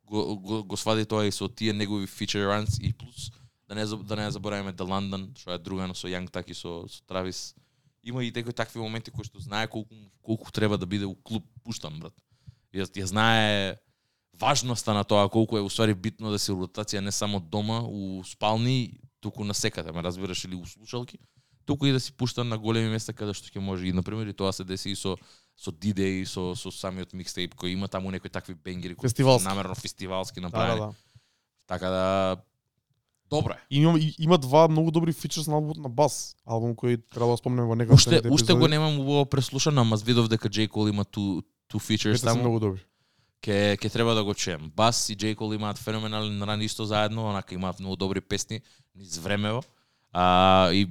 го, 0.09 0.37
го, 0.41 0.65
го 0.65 0.77
свати 0.77 1.05
тоа 1.05 1.27
и 1.27 1.33
со 1.33 1.49
тие 1.49 1.73
негови 1.73 2.07
feature 2.07 2.49
runs 2.49 2.81
и 2.81 2.93
плюс 2.93 3.31
да 3.69 3.75
не 3.75 3.85
да 3.85 4.17
не 4.17 4.31
забораваме 4.31 4.73
The 4.73 4.89
London, 4.89 5.29
што 5.37 5.53
е 5.53 5.59
другано 5.59 5.95
со 5.95 6.09
Young 6.09 6.31
так 6.31 6.49
и 6.49 6.55
со 6.55 6.89
со 6.89 7.03
Травис. 7.05 7.55
Има 8.09 8.25
и 8.25 8.33
некои 8.33 8.53
такви 8.57 8.81
моменти 8.81 9.11
кои 9.13 9.25
што 9.29 9.41
знае 9.45 9.69
колку 9.69 9.93
колку 10.25 10.51
треба 10.53 10.79
да 10.81 10.87
биде 10.89 11.05
у 11.05 11.15
клуб 11.15 11.45
пуштан 11.65 12.01
брат. 12.01 12.15
Ја, 12.73 12.89
ја 12.89 13.05
знае 13.05 13.77
важноста 14.33 14.95
на 14.95 15.05
тоа 15.05 15.29
колку 15.29 15.59
е 15.59 15.65
усвари 15.67 15.95
битно 15.95 16.31
да 16.33 16.39
се 16.39 16.53
ротација 16.57 17.01
не 17.05 17.13
само 17.13 17.41
дома 17.41 17.83
у 17.85 18.23
спални, 18.25 18.97
туку 19.21 19.45
на 19.45 19.55
секаде, 19.55 19.93
ме 19.93 20.03
разбираш 20.03 20.45
или 20.45 20.55
у 20.55 20.65
слушалки. 20.67 21.19
туку 21.69 21.85
и 21.87 21.93
да 21.93 22.01
си 22.01 22.13
пуштан 22.13 22.49
на 22.49 22.57
големи 22.59 22.89
места 22.89 23.13
каде 23.13 23.35
што 23.37 23.51
ќе 23.53 23.61
може 23.61 23.85
и 23.87 23.93
на 23.93 24.01
пример 24.03 24.27
и 24.27 24.33
тоа 24.33 24.53
се 24.57 24.65
деси 24.65 24.91
и 24.91 24.97
со 24.97 25.17
со 25.59 25.69
D-Day, 25.71 26.25
со 26.25 26.55
со 26.57 26.71
самиот 26.73 27.13
микстейп 27.13 27.53
кој 27.55 27.75
има 27.77 27.89
таму 27.93 28.11
некои 28.11 28.31
такви 28.33 28.55
бенгери 28.55 28.95
кои 28.97 29.09
Фестивалски. 29.11 29.45
намерно 29.45 29.75
фестивалски 29.75 30.41
Да, 30.41 30.49
да, 30.49 30.49
направени. 30.49 30.81
да. 30.81 30.95
Така 31.67 31.89
да 31.91 32.37
добро 33.31 33.53
е. 33.53 33.61
И 33.71 33.83
Има, 33.83 33.99
има 34.19 34.39
два 34.39 34.69
многу 34.69 34.91
добри 34.91 35.13
фичерс 35.13 35.47
на 35.47 35.55
албумот 35.55 35.77
на 35.77 35.89
Бас, 35.89 36.37
албум 36.47 36.75
кој 36.75 37.01
треба 37.15 37.33
да 37.33 37.37
спомнеме 37.37 37.69
во 37.69 37.77
некој 37.77 37.95
Уште 37.95 38.23
уште 38.31 38.55
го 38.55 38.69
немам 38.69 39.01
убаво 39.01 39.27
преслушано, 39.27 39.81
ама 39.81 39.97
видов 39.97 40.29
дека 40.29 40.49
J 40.49 40.69
Cole 40.69 40.89
има 40.89 41.05
ту 41.05 41.43
ту 41.69 41.81
се 41.81 41.99
таму. 42.25 42.41
многу 42.41 42.61
добри. 42.61 42.81
Ке 43.41 43.77
ке 43.77 43.89
треба 43.89 44.15
да 44.15 44.25
го 44.25 44.35
чуем. 44.35 44.73
Бас 44.77 45.11
и 45.11 45.17
J 45.17 45.37
Cole 45.37 45.55
имаат 45.55 45.79
феноменален 45.79 46.43
ран 46.43 46.61
исто 46.63 46.85
заедно, 46.85 47.29
онака 47.29 47.55
имаат 47.55 47.81
многу 47.81 47.97
добри 47.97 48.21
песни 48.21 48.61
низ 48.97 49.19
времево. 49.19 49.63
А 50.13 50.73
и 50.73 50.89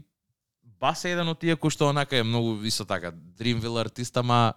Бас 0.80 1.06
е 1.06 1.12
еден 1.12 1.28
од 1.28 1.40
тие 1.40 1.56
кои 1.56 1.74
што 1.74 1.90
онака 1.90 2.18
е 2.18 2.24
многу 2.24 2.62
исто 2.64 2.86
така 2.86 3.12
Dreamville 3.12 3.82
артист, 3.82 4.18
ама 4.18 4.54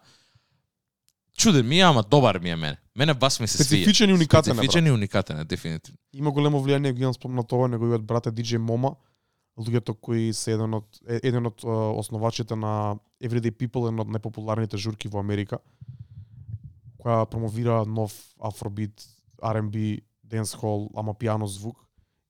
чуден 1.40 1.66
ми 1.68 1.80
е, 1.80 1.82
ама 1.82 2.02
добар 2.02 2.38
ми 2.38 2.50
е 2.50 2.56
мене. 2.56 2.76
Мене 2.96 3.14
Бас 3.14 3.40
ми 3.40 3.48
се 3.48 3.58
свија. 3.58 3.66
Специфичен 3.66 4.10
и 4.10 4.12
уникатен. 4.12 4.54
Специфичен 4.54 4.86
и 4.86 4.90
уникатен 4.92 5.40
е, 5.40 5.44
дефинитивно. 5.44 5.98
Има 6.12 6.30
големо 6.30 6.60
влијание, 6.60 6.92
ги 6.92 7.02
имам 7.02 7.14
спомнат 7.14 7.52
ова, 7.52 7.68
неговиот 7.68 8.04
брат 8.04 8.26
е 8.26 8.32
DJ 8.32 8.58
Мома, 8.58 8.94
луѓето 9.58 9.96
кои 10.00 10.32
се 10.32 10.54
еден 10.54 10.74
од 10.74 11.00
еден 11.22 11.46
од 11.46 11.64
основачите 11.64 12.56
на 12.56 12.96
Everyday 13.22 13.52
People, 13.52 13.88
еден 13.88 14.04
од 14.04 14.12
најпопуларните 14.12 14.76
журки 14.76 15.08
во 15.08 15.20
Америка, 15.20 15.58
која 17.00 17.24
промовира 17.26 17.84
нов 17.86 18.12
афробит, 18.40 19.06
R&B, 19.42 20.00
dancehall, 20.24 20.90
ама 20.94 21.14
пиано 21.14 21.46
звук. 21.46 21.78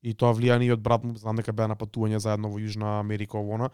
И 0.01 0.15
тоа 0.17 0.33
влијание 0.33 0.71
и 0.71 0.73
од 0.73 0.81
брат 0.81 1.03
му, 1.03 1.13
знам 1.19 1.37
дека 1.37 1.53
беа 1.53 1.67
на 1.69 1.75
патување 1.77 2.17
заедно 2.17 2.49
во 2.49 2.57
Јужна 2.57 2.99
Америка 2.99 3.37
овона. 3.37 3.69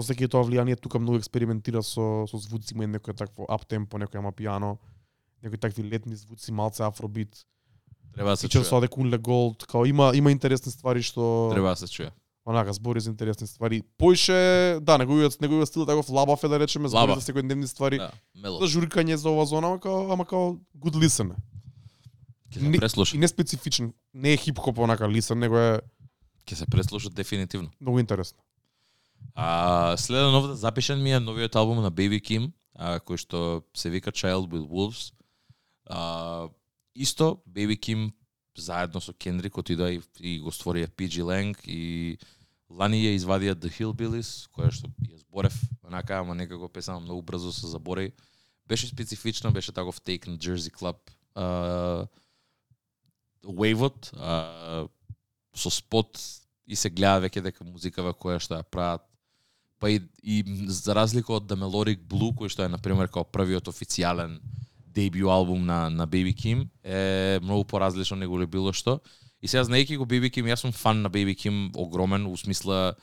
Со 0.00 0.06
секи 0.06 0.28
тоа 0.28 0.44
влијание 0.44 0.76
тука 0.76 0.98
многу 0.98 1.18
експериментира 1.18 1.82
со 1.82 2.24
со 2.26 2.36
звуци, 2.38 2.72
има 2.74 2.84
некој 2.88 3.12
такво 3.14 3.44
аптемпо, 3.48 3.98
некој 3.98 4.18
ама 4.18 4.32
пиано, 4.32 4.78
некои 5.42 5.58
такви 5.58 5.82
летни 5.84 6.14
звуци, 6.16 6.52
малце 6.52 6.80
афробит. 6.82 7.44
Треба 8.14 8.30
да 8.30 8.36
се 8.36 8.48
чуе. 8.48 8.64
со 8.64 8.76
Адекун 8.78 9.10
Голд, 9.12 9.66
као 9.66 9.84
има 9.84 10.12
има 10.14 10.30
интересни 10.32 10.72
ствари 10.72 11.02
што 11.02 11.50
Треба 11.52 11.68
да 11.68 11.76
се 11.76 11.86
чуе. 11.86 12.10
онака 12.46 12.72
збори 12.72 13.00
за 13.00 13.10
интересни 13.10 13.46
ствари. 13.46 13.82
Поише, 13.98 14.78
да, 14.80 14.98
неговиот 14.98 15.40
неговиот 15.40 15.68
стил 15.68 15.86
таков 15.86 16.08
лабав 16.08 16.44
е 16.44 16.48
да 16.48 16.58
речеме, 16.58 16.88
збори 16.88 17.14
за 17.14 17.20
секојдневни 17.22 17.66
ствари. 17.66 17.98
Да, 17.98 18.10
мело. 18.34 18.58
За 18.58 18.66
журкање 18.66 19.14
за 19.14 19.28
ова 19.30 19.44
зона, 19.46 19.66
ама 19.68 19.78
као, 19.78 20.12
ама 20.12 20.24
као 20.24 20.56
good 20.76 20.96
listen. 20.96 21.30
е. 21.30 21.36
Ќе 22.50 22.58
се 22.58 22.68
не- 22.68 22.78
преслуша. 22.78 23.16
И 23.16 23.20
не 23.20 23.28
специфичен, 23.28 23.92
не 24.14 24.32
е 24.32 24.36
хип-хоп 24.36 24.78
онака 24.78 25.04
listen, 25.04 25.34
него 25.34 25.56
е 25.56 25.80
Ќе 26.46 26.54
се 26.54 26.66
преслуша 26.66 27.10
дефинитивно. 27.10 27.70
многу 27.80 28.00
интересно. 28.00 28.38
А 29.34 29.96
следен 29.96 30.34
овде 30.34 30.54
запишан 30.54 31.02
ми 31.02 31.12
е 31.12 31.20
новиот 31.20 31.56
албум 31.56 31.82
на 31.82 31.90
Baby 31.90 32.20
Kim, 32.20 32.52
а, 32.74 33.00
кој 33.00 33.16
што 33.16 33.62
се 33.74 33.90
вика 33.90 34.12
Child 34.12 34.50
with 34.50 34.66
Wolves. 34.68 35.12
А, 35.86 36.48
исто 36.94 37.42
Baby 37.48 37.78
Kim 37.78 38.12
заедно 38.56 39.00
со 39.00 39.12
Кендрик 39.12 39.58
отида 39.58 39.90
и, 39.92 40.00
и 40.20 40.38
го 40.38 40.50
створија 40.50 40.88
PG 40.88 41.24
Lang 41.24 41.56
и 41.64 42.18
лани 42.68 43.00
ја 43.04 43.14
извадија 43.16 43.56
The 43.56 43.70
Hillbillies, 43.72 44.48
која 44.52 44.70
што 44.70 44.90
ја 45.08 45.16
зборев, 45.22 45.56
онака, 45.82 46.20
ама 46.20 46.34
некако 46.34 46.68
песама 46.68 47.00
многу 47.00 47.22
брзо 47.22 47.52
се 47.52 47.66
заборави. 47.66 48.12
Беше 48.66 48.86
специфична, 48.86 49.50
беше 49.50 49.72
таков 49.72 50.00
тейк 50.00 50.26
на 50.26 50.36
Jersey 50.36 50.70
Club. 50.70 50.96
А, 51.34 52.06
Waveот, 53.44 54.12
uh, 54.12 54.88
со 55.54 55.70
спот 55.70 56.20
и 56.66 56.76
се 56.76 56.90
гледа 56.90 57.24
веќе 57.24 57.42
дека 57.42 57.64
музикава 57.64 58.12
која 58.14 58.38
што 58.42 58.58
ја 58.58 58.66
прават 58.68 59.06
па 59.80 59.90
и, 59.90 60.00
и 60.22 60.44
за 60.68 60.94
разлика 60.94 61.32
од 61.32 61.48
The 61.48 61.56
Melodic 61.56 62.04
Blue, 62.04 62.34
кој 62.36 62.52
што 62.52 62.66
е, 62.66 62.70
например, 62.70 63.08
као 63.08 63.24
првиот 63.24 63.70
официјален 63.72 64.36
дебју 64.94 65.30
албум 65.32 65.64
на, 65.66 65.88
на 65.90 66.06
Baby 66.06 66.34
Kim, 66.36 66.66
е 66.84 67.40
многу 67.42 67.64
поразлично 67.64 68.16
него 68.20 68.38
ли 68.38 68.46
било 68.46 68.72
што. 68.72 69.00
И 69.42 69.48
сега, 69.48 69.64
знаеки 69.64 69.96
го 69.96 70.04
Baby 70.04 70.28
Kim, 70.28 70.50
јас 70.52 70.60
сум 70.60 70.72
фан 70.72 71.00
на 71.02 71.10
Baby 71.10 71.34
Kim, 71.34 71.70
огромен, 71.74 72.26
у 72.26 72.36
смисла, 72.36 72.94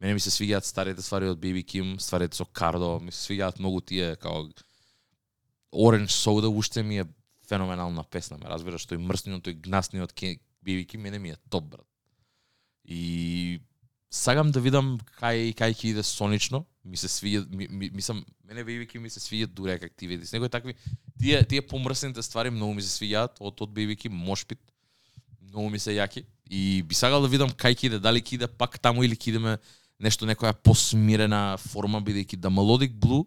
мене 0.00 0.14
ми 0.14 0.20
се 0.20 0.30
свиѓаат 0.30 0.68
старите 0.68 1.02
ствари 1.02 1.30
од 1.32 1.40
Baby 1.40 1.64
Kim, 1.64 1.96
стварите 1.96 2.36
со 2.36 2.44
Кардо, 2.44 2.98
ми 3.00 3.12
се 3.12 3.32
свиѓаат 3.32 3.58
многу 3.58 3.80
тие, 3.80 4.16
као 4.20 4.50
Orange 5.72 6.12
Soda, 6.12 6.52
уште 6.52 6.82
ми 6.82 7.00
е 7.00 7.08
феноменална 7.48 8.04
песна, 8.04 8.36
ме 8.36 8.50
разбираш, 8.50 8.86
и 8.92 8.96
мрсниот, 8.96 9.46
и 9.46 9.54
гнасниот 9.54 10.12
Baby 10.12 10.86
Kim, 10.86 10.98
мене 10.98 11.18
ми 11.18 11.30
е 11.30 11.36
топ, 11.48 11.64
брат. 11.64 11.86
И 12.84 13.60
сагам 14.10 14.50
да 14.50 14.60
видам 14.60 14.96
кај 15.20 15.54
кај 15.56 15.74
ќе 15.74 15.90
иде 15.90 16.02
сонично. 16.02 16.64
Ми 16.84 16.96
се 16.96 17.08
свиѓа 17.08 17.46
ми, 17.50 17.66
ми, 17.70 17.90
мислам 17.94 18.24
мене 18.44 18.64
бебики 18.64 18.98
ми 18.98 19.10
се 19.10 19.20
свиѓа 19.20 19.46
дуре 19.46 19.78
как 19.78 19.92
ти. 19.96 20.06
Некои 20.06 20.48
такви 20.48 20.74
тие 21.18 21.44
тие 21.44 21.62
помрсните 21.62 22.22
ствари 22.22 22.50
многу 22.50 22.74
ми 22.74 22.82
се 22.82 22.92
свиѓаат 22.92 23.40
од 23.40 23.60
од 23.60 23.70
Baby 23.70 24.08
Мошпит. 24.08 24.60
Многу 25.42 25.70
ми 25.70 25.78
се 25.78 25.96
јаки 25.96 26.24
и 26.50 26.82
би 26.82 26.94
сагал 26.94 27.22
да 27.22 27.28
видам 27.28 27.50
кај 27.50 27.74
ќе 27.74 27.86
иде, 27.86 27.98
дали 27.98 28.22
ќе 28.22 28.34
иде 28.34 28.46
пак 28.46 28.78
таму 28.78 29.02
или 29.02 29.16
ќе 29.16 29.28
идеме 29.34 29.58
нешто 29.98 30.26
некоја 30.26 30.52
посмирена 30.52 31.56
форма 31.58 32.00
бидејќи 32.00 32.36
да 32.36 32.48
Melodic 32.48 32.92
Blue 32.92 33.26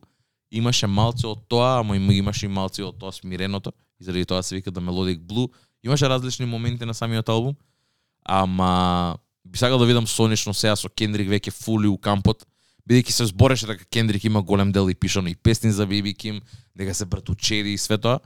имаше 0.51 0.88
малце 0.88 1.27
од 1.27 1.45
тоа, 1.47 1.80
ама 1.80 1.95
имаше 1.95 2.45
и 2.45 2.49
малце 2.49 2.84
од 2.84 2.97
тоа 2.97 3.11
смиреното 3.11 3.73
и 3.99 4.03
заради 4.03 4.26
тоа 4.26 4.43
се 4.43 4.56
вика 4.56 4.72
да 4.72 4.81
Melodic 4.81 5.19
Blue. 5.19 5.49
Имаше 5.84 6.10
различни 6.10 6.45
моменти 6.45 6.85
на 6.85 6.93
самиот 6.93 7.30
албум, 7.30 7.56
ама 8.23 9.18
би 9.45 9.57
сакал 9.57 9.78
да 9.78 9.86
видам 9.86 10.07
сонично 10.07 10.53
сега 10.53 10.76
со 10.76 10.90
Кендрик 10.90 11.30
веќе 11.30 11.52
фули 11.52 11.88
у 11.88 11.98
кампот, 11.98 12.45
бидејќи 12.90 13.11
се 13.11 13.30
збореше 13.30 13.68
дека 13.70 13.86
Кендрик 13.86 14.24
има 14.24 14.41
голем 14.41 14.72
дел 14.72 14.90
и 14.90 14.95
пишано 14.95 15.30
и 15.30 15.36
песни 15.36 15.72
за 15.72 15.88
Биби 15.88 16.14
Ким, 16.14 16.41
дека 16.76 16.94
се 16.94 17.06
братучери 17.06 17.74
и 17.74 17.78
све 17.78 17.98
тоа. 17.98 18.20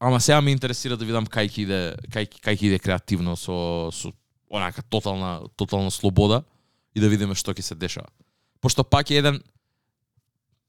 Ама 0.00 0.20
сега 0.20 0.40
ме 0.40 0.52
интересира 0.52 0.96
да 0.96 1.04
видам 1.04 1.26
кај 1.26 1.48
ќе 1.48 1.60
иде, 1.64 1.80
кај 2.12 2.28
кај 2.40 2.56
ќе 2.56 2.64
иде 2.68 2.78
креативно 2.78 3.36
со 3.36 3.90
со 3.92 4.12
онака 4.50 4.82
тотална 4.82 5.48
тотална 5.56 5.90
слобода 5.90 6.44
и 6.94 7.00
да 7.00 7.08
видиме 7.08 7.34
што 7.34 7.52
ќе 7.52 7.62
се 7.62 7.74
дешава. 7.74 8.08
Пошто 8.60 8.84
пак 8.84 9.10
е 9.10 9.20
еден 9.22 9.40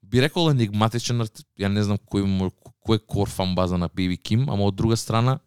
би 0.01 0.21
рекол 0.21 0.51
енигматичен 0.51 1.21
артист, 1.21 1.47
ја 1.59 1.67
не 1.67 1.83
знам 1.83 1.99
кој 1.99 2.23
кој 2.87 2.95
е 2.95 3.03
кор 3.03 3.29
фан 3.29 3.55
база 3.55 3.77
на 3.77 3.89
Биби 3.89 4.17
Ким, 4.17 4.49
ама 4.49 4.63
од 4.63 4.75
друга 4.75 4.97
страна 4.97 5.39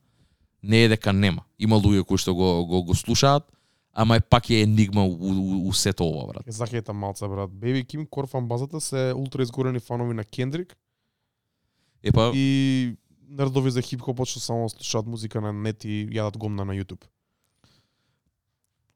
не 0.62 0.84
е 0.84 0.88
дека 0.88 1.12
нема. 1.12 1.44
Има 1.58 1.80
луѓе 1.80 2.04
кои 2.04 2.18
што 2.20 2.34
го 2.34 2.66
го, 2.66 2.82
го 2.84 2.94
слушаат, 2.94 3.48
ама 3.92 4.16
е 4.16 4.20
пак 4.20 4.50
е 4.50 4.60
енигма 4.60 5.04
у, 5.04 5.16
у, 5.20 5.68
у 5.68 5.72
сето 5.72 6.04
ова, 6.04 6.26
брат. 6.26 6.44
Ке 6.44 6.52
захетам 6.52 6.96
малце 6.96 7.28
брат. 7.28 7.50
Baby 7.50 7.84
Kim 7.86 8.08
Core 8.08 8.26
фан 8.26 8.48
базата 8.48 8.80
се 8.80 9.12
ултра 9.16 9.42
изгорени 9.42 9.80
фанови 9.80 10.14
на 10.14 10.24
Кендрик 10.24 10.76
Епа, 12.02 12.32
и 12.34 12.96
нердови 13.28 13.70
за 13.70 13.82
хип-хопот 13.82 14.28
што 14.28 14.40
само 14.40 14.68
слушаат 14.68 15.06
музика 15.06 15.40
на 15.40 15.52
нет 15.52 15.84
и 15.84 16.06
јадат 16.10 16.38
гомна 16.38 16.64
на 16.64 16.74
YouTube. 16.74 17.04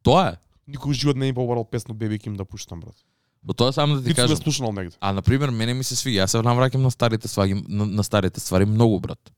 тоа 0.03 0.35
е. 0.35 0.37
Никој 0.69 0.93
живот 0.93 1.16
не 1.16 1.27
ми 1.27 1.35
побарал 1.35 1.65
песна 1.65 1.95
Baby 1.95 2.21
Kim 2.21 2.37
да 2.37 2.45
пуштам 2.45 2.81
брат. 2.81 2.97
Во 3.45 3.53
тоа 3.53 3.73
само 3.73 3.97
да 3.97 4.05
ти 4.05 4.15
кажам. 4.15 4.37
слушнал 4.37 4.73
негде. 4.73 4.97
А 5.01 5.12
на 5.12 5.23
пример 5.23 5.51
мене 5.51 5.75
ми 5.75 5.85
се 5.85 5.95
свиѓа, 5.95 6.25
јас 6.25 6.33
се 6.33 6.39
навраќам 6.39 6.81
на 6.81 6.91
старите 6.91 7.29
ствари, 7.29 7.55
на, 7.69 7.87
на 7.87 8.05
старите 8.05 8.41
ствари 8.41 8.65
многу 8.65 9.01
брат. 9.01 9.33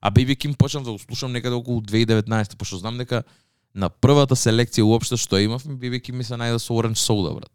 А 0.00 0.10
Baby 0.10 0.36
Kim 0.36 0.56
почнав 0.56 0.84
да 0.84 0.92
го 0.92 0.98
слушам 0.98 1.32
некаде 1.32 1.54
околу 1.54 1.80
2019, 1.80 2.56
пошто 2.56 2.76
знам 2.76 2.98
дека 2.98 3.22
на 3.76 3.90
првата 3.92 4.36
селекција 4.36 4.86
уопште 4.88 5.18
што 5.20 5.38
имавме, 5.38 6.00
Kim 6.00 6.16
ми 6.16 6.24
се 6.24 6.34
најде 6.34 6.58
со 6.58 6.72
Orange 6.72 6.96
Soda, 6.96 7.34
брат. 7.34 7.52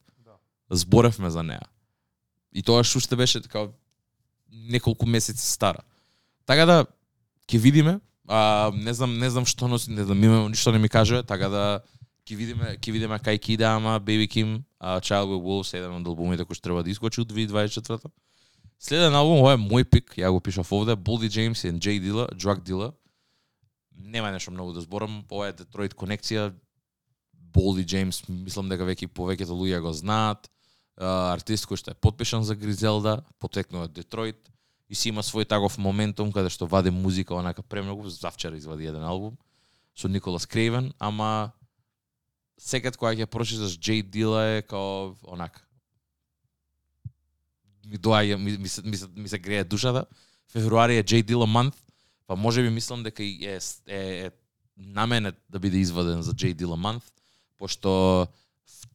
Зборевме 0.70 1.30
за 1.30 1.44
неа. 1.44 1.66
И 2.54 2.62
тоа 2.62 2.82
уште 2.82 3.16
беше 3.16 3.42
така 3.42 3.68
неколку 4.52 5.06
месеци 5.06 5.42
стара. 5.42 5.82
Така 6.46 6.66
да 6.66 6.86
ќе 7.48 7.58
видиме, 7.58 8.00
а 8.28 8.72
не 8.76 8.94
знам 8.94 9.18
не 9.20 9.30
знам 9.30 9.46
што 9.46 9.68
носи, 9.68 9.92
не 9.92 10.04
знам 10.04 10.24
има 10.24 10.50
ништо 10.50 10.72
не 10.72 10.80
ми 10.80 10.90
кажува, 10.90 11.24
така 11.24 11.50
да 11.50 11.82
ќе 12.28 12.36
видиме 12.36 12.78
ќе 12.78 12.92
видиме 12.92 13.18
кај 13.18 13.40
ќе 13.40 13.54
иде, 13.58 13.66
ама 13.66 14.00
Baby 14.00 14.28
Kim, 14.28 14.62
а, 14.80 15.00
Child 15.02 15.42
Wolves 15.42 15.74
е 15.74 15.82
еден 15.82 15.98
од 15.98 16.08
албумите 16.08 16.46
кои 16.46 16.56
што 16.56 16.70
треба 16.70 16.84
да 16.84 16.90
искочи 16.90 17.22
од 17.22 17.32
2024 17.34 18.12
Следен 18.82 19.14
албум, 19.14 19.44
ова 19.44 19.54
е 19.54 19.62
мој 19.62 19.86
пик, 19.86 20.16
ја 20.18 20.32
го 20.34 20.40
пишав 20.42 20.72
овде, 20.74 20.96
Boldy 20.98 21.30
James 21.30 21.62
и 21.66 21.70
J 21.70 22.00
Dilla, 22.02 22.26
Drug 22.34 22.64
Dealer. 22.66 22.94
Нема 24.04 24.32
нешто 24.32 24.52
многу 24.52 24.74
да 24.74 24.82
зборам, 24.82 25.24
ова 25.32 25.50
е 25.50 25.54
Детройт 25.54 25.96
конекција. 25.96 26.52
Болди 27.34 27.84
Джеймс, 27.84 28.24
мислам 28.30 28.70
дека 28.72 28.88
веќе 28.88 29.10
повеќето 29.12 29.56
луѓе 29.56 29.82
го 29.84 29.92
знаат. 29.94 30.48
Артист 30.98 31.68
кој 31.68 31.80
што 31.82 31.92
е 31.92 32.00
подпишан 32.00 32.44
за 32.44 32.56
Гризелда, 32.56 33.22
потекнува 33.40 33.90
од 33.90 33.96
Детройт 33.96 34.52
и 34.90 34.96
си 34.96 35.10
има 35.10 35.24
свој 35.24 35.48
таков 35.48 35.78
моментум 35.78 36.32
каде 36.32 36.52
што 36.52 36.68
вади 36.68 36.92
музика 36.92 37.36
онака 37.36 37.64
премногу, 37.64 38.10
завчера 38.10 38.58
извади 38.58 38.86
еден 38.86 39.04
албум 39.04 39.38
со 39.96 40.08
Николас 40.08 40.46
Крейвен, 40.46 40.94
ама 41.00 41.52
секад 42.58 42.98
кога 42.98 43.16
ќе 43.16 43.26
прочиташ 43.26 43.80
Джей 43.80 44.04
Дила 44.04 44.44
е 44.58 44.62
као 44.62 45.16
онака 45.24 45.64
ми 47.86 47.98
доаѓа 47.98 48.38
ми, 48.38 48.58
ми, 48.58 48.70
се, 48.70 48.82
ми, 48.82 48.98
се, 48.98 49.08
ми 49.16 49.30
се 49.30 49.40
грее 49.40 49.64
душата. 49.64 50.06
Февруари 50.52 50.98
е 50.98 51.04
Джей 51.04 51.24
Дила 51.24 51.48
month, 51.48 51.76
па 52.32 52.36
може 52.36 52.62
би 52.62 52.70
мислам 52.70 53.04
дека 53.04 53.24
е, 53.24 53.60
е, 53.88 54.26
е 54.26 54.32
на 54.78 55.08
мене 55.08 55.34
да 55.50 55.60
биде 55.60 55.78
изваден 55.78 56.22
за 56.22 56.32
J 56.34 56.56
Dilla 56.56 56.80
month, 56.80 57.04
пошто 57.58 58.28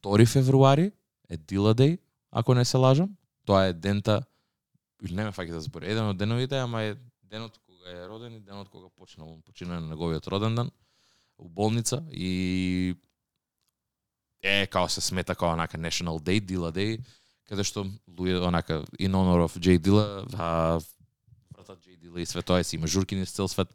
2 0.01 0.25
февруари 0.27 0.91
е 1.29 1.37
Dilla 1.37 1.73
Day, 1.77 1.99
ако 2.31 2.53
не 2.53 2.65
се 2.65 2.77
лажам. 2.77 3.09
Тоа 3.45 3.65
е 3.65 3.73
дента 3.73 4.23
или 5.05 5.13
не 5.13 5.23
ме 5.23 5.31
фаќа 5.31 5.53
да 5.53 5.61
збори. 5.61 5.85
Еден 5.85 6.09
од 6.09 6.17
деновите, 6.17 6.57
ама 6.57 6.81
е 6.81 6.95
денот 7.29 7.61
кога 7.61 7.93
е 7.93 8.07
роден 8.09 8.33
и 8.33 8.39
денот 8.39 8.73
кога 8.73 8.89
почнал, 8.89 9.37
почина 9.45 9.79
на 9.79 9.93
неговиот 9.93 10.27
роден 10.27 10.55
ден, 10.55 10.71
у 11.37 11.49
болница 11.49 12.01
и 12.09 12.95
е 14.41 14.65
као 14.65 14.89
се 14.89 15.01
смета 15.01 15.35
као 15.35 15.53
онака 15.53 15.77
National 15.77 16.17
Day, 16.17 16.41
Dilla 16.41 16.73
Day, 16.73 17.05
каде 17.45 17.61
што 17.61 17.85
луѓе 18.09 18.41
онака 18.49 18.81
in 18.97 19.13
honor 19.13 19.45
of 19.45 19.61
J 19.61 19.77
Dilla, 19.77 20.25
Дила 22.07 22.21
и 22.21 22.25
све 22.25 22.41
тоа 22.41 22.63
си 22.63 22.75
има 22.75 22.87
журки 22.87 23.15
низ 23.15 23.31
цел 23.31 23.47
свет. 23.47 23.67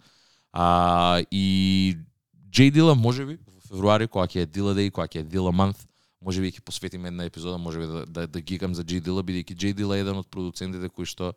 А, 0.53 1.23
и 1.31 1.97
JDILA 2.51 2.95
може 2.95 3.27
би 3.27 3.39
во 3.47 3.61
февруари 3.69 4.09
кога 4.09 4.27
ќе 4.27 4.43
е 4.43 4.47
Дила 4.47 4.75
Day, 4.75 4.91
кога 4.91 5.07
ќе 5.09 5.21
е 5.21 5.29
Дила 5.29 5.53
Month, 5.53 5.85
можеби 6.21 6.53
ќе 6.53 6.65
посветиме 6.65 7.09
една 7.09 7.25
епизода, 7.29 7.59
можеби 7.59 7.87
да 7.87 8.07
да, 8.07 8.27
да 8.27 8.41
гикам 8.41 8.75
за 8.75 8.85
Джей 8.85 9.01
Дила, 9.01 9.23
бидејќи 9.23 9.57
Джей 9.57 9.73
Дила 9.73 9.97
е 9.97 10.05
еден 10.05 10.17
од 10.17 10.29
продуцентите 10.29 10.89
кои 10.89 11.09
што 11.09 11.33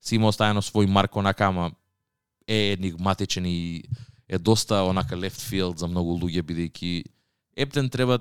си 0.00 0.16
има 0.16 0.28
оставено 0.28 0.62
свој 0.64 0.88
марк 0.88 1.16
онака, 1.16 1.48
ама 1.48 1.72
е 2.46 2.76
енигматичен 2.78 3.44
и 3.46 3.84
е 4.28 4.38
доста 4.38 4.84
онака 4.84 5.16
left 5.16 5.40
field 5.40 5.78
за 5.78 5.88
многу 5.88 6.16
луѓе 6.16 6.42
бидејќи 6.42 7.04
Ептен 7.58 7.90
треба 7.90 8.20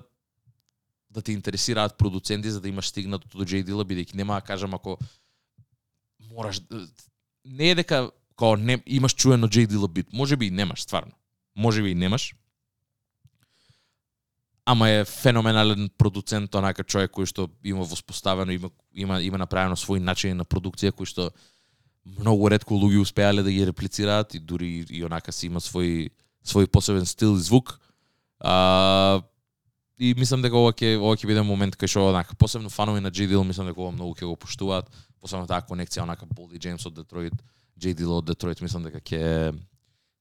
да 1.09 1.21
те 1.21 1.31
интересираат 1.31 1.97
продуценти 1.97 2.49
за 2.51 2.61
да 2.61 2.69
имаш 2.69 2.89
стигнато 2.89 3.27
до 3.37 3.45
Джей 3.45 3.63
Дила, 3.63 3.85
бидејќи 3.85 4.15
нема 4.15 4.39
да 4.39 4.41
кажам 4.41 4.73
ако 4.73 4.97
мораш 6.31 6.61
не 7.45 7.71
е 7.71 7.75
дека 7.75 8.09
као 8.37 8.55
не 8.55 8.79
имаш 8.85 9.13
чуено 9.13 9.47
JD 9.47 9.73
Dilla 9.73 9.87
бит, 9.87 10.13
можеби 10.13 10.47
и 10.47 10.51
немаш 10.51 10.81
стварно. 10.81 11.11
Можеби 11.55 11.91
и 11.91 11.95
немаш. 11.95 12.35
Ама 14.65 14.89
е 14.89 15.05
феноменален 15.05 15.89
продуцент, 15.97 16.55
онака 16.55 16.83
човек 16.83 17.11
кој 17.15 17.25
што 17.25 17.47
има 17.63 17.83
воспоставено, 17.87 18.51
има 18.51 18.69
има 18.93 19.21
има 19.23 19.37
направено 19.37 19.75
свој 19.79 20.03
начин 20.03 20.37
на 20.37 20.45
продукција 20.45 20.91
кој 20.91 21.07
што 21.07 21.31
многу 22.19 22.49
ретко 22.49 22.75
луѓе 22.75 23.01
успеале 23.01 23.43
да 23.43 23.51
ги 23.51 23.65
реплицираат 23.65 24.35
и 24.35 24.39
дури 24.39 24.85
и 24.89 25.03
онака 25.03 25.31
си 25.31 25.47
има 25.47 25.59
свој 25.59 26.11
свој 26.45 26.67
посебен 26.67 27.05
стил 27.05 27.35
и 27.35 27.41
звук. 27.41 27.79
А, 28.39 29.21
и 29.97 30.13
мислам 30.13 30.41
дека 30.41 30.57
ова 30.59 30.73
ќе 30.73 30.97
ова 30.99 31.15
ќе 31.17 31.27
биде 31.27 31.41
момент 31.41 31.75
кај 31.75 31.89
што 31.89 32.09
онака 32.11 32.35
посебно 32.35 32.69
фанови 32.69 33.01
на 33.01 33.09
джидил, 33.09 33.41
Dill 33.41 33.47
мислам 33.47 33.67
дека 33.67 33.81
ова 33.81 33.91
многу 33.91 34.13
ќе 34.13 34.27
го 34.29 34.35
поштуваат, 34.35 34.91
посебно 35.19 35.47
таа 35.47 35.65
конекција 35.65 36.03
онака 36.03 36.25
Болди 36.25 36.59
Джеймс 36.59 36.85
од 36.85 36.93
Детройт, 36.93 37.33
Джей 37.79 37.93
Дило 37.93 38.17
од 38.17 38.25
Детройт, 38.25 38.61
мислам 38.61 38.83
дека 38.87 38.99
ќе 38.99 39.53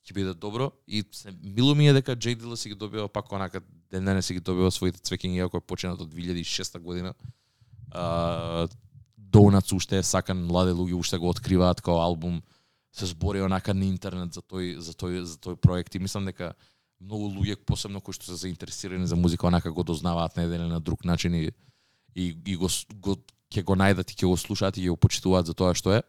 ќе 0.07 0.15
биде 0.15 0.35
добро 0.39 0.71
и 0.87 1.03
се 1.13 1.33
мило 1.43 1.75
ми 1.75 1.89
е 1.89 1.93
дека 1.97 2.17
Джей 2.17 2.35
Дило 2.35 2.57
си 2.57 2.69
ги 2.69 2.75
добива 2.75 3.09
пак 3.09 3.33
онака 3.33 3.61
ден 3.91 4.05
денес 4.05 4.27
си 4.27 4.35
ги 4.35 4.41
добива 4.41 4.71
своите 4.71 5.01
цвеќиња 5.03 5.47
иако 5.47 5.59
е 5.59 5.89
од 5.91 6.09
2006 6.15 6.79
година. 6.79 7.15
А, 7.91 8.69
Donuts 9.19 9.75
уште 9.75 9.99
е 9.99 10.03
сакан, 10.03 10.47
млади 10.47 10.73
луѓе 10.73 10.95
уште 10.95 11.19
го 11.19 11.29
откриваат 11.29 11.81
као 11.81 11.99
албум, 11.99 12.43
се 12.93 13.07
збори 13.07 13.43
онака 13.43 13.75
на 13.75 13.85
интернет 13.85 14.33
за 14.33 14.41
тој 14.41 14.79
за 14.79 14.93
тој 14.93 15.23
за 15.23 15.37
тој 15.37 15.57
проект 15.57 15.95
и 15.95 15.99
мислам 15.99 16.25
дека 16.25 16.55
многу 17.01 17.29
луѓе 17.29 17.57
посебно 17.57 18.01
кои 18.01 18.15
што 18.15 18.25
се 18.25 18.37
заинтересирани 18.47 19.07
за 19.07 19.17
музика 19.17 19.47
онака 19.47 19.73
го 19.73 19.83
дознаваат 19.83 20.37
на 20.37 20.43
еден 20.43 20.61
или 20.61 20.73
на 20.73 20.81
друг 20.81 21.05
начин 21.05 21.35
и 21.35 21.51
и, 22.17 22.33
и 22.47 22.57
го, 22.57 22.69
го 22.95 23.17
ќе 23.53 23.63
го 23.63 23.75
најдат 23.77 24.13
и 24.13 24.17
ќе 24.17 24.27
го 24.27 24.37
слушаат 24.37 24.77
и 24.77 24.87
ќе 24.87 24.95
го 24.95 24.97
почитуваат 24.97 25.47
за 25.47 25.55
тоа 25.55 25.75
што 25.75 25.93
е. 25.93 26.03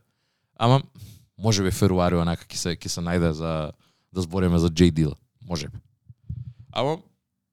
Ама 0.55 0.81
можеби 1.37 1.71
февруари 1.71 2.15
онака 2.15 2.45
ќе 2.45 2.57
се 2.57 2.75
ќе 2.75 2.87
се 2.87 3.01
најде 3.01 3.31
за 3.31 3.71
да 4.13 4.21
збориме 4.21 4.59
за 4.59 4.69
J 4.69 4.91
Dilla, 4.91 5.15
можеби. 5.41 5.77
Ама 6.71 6.97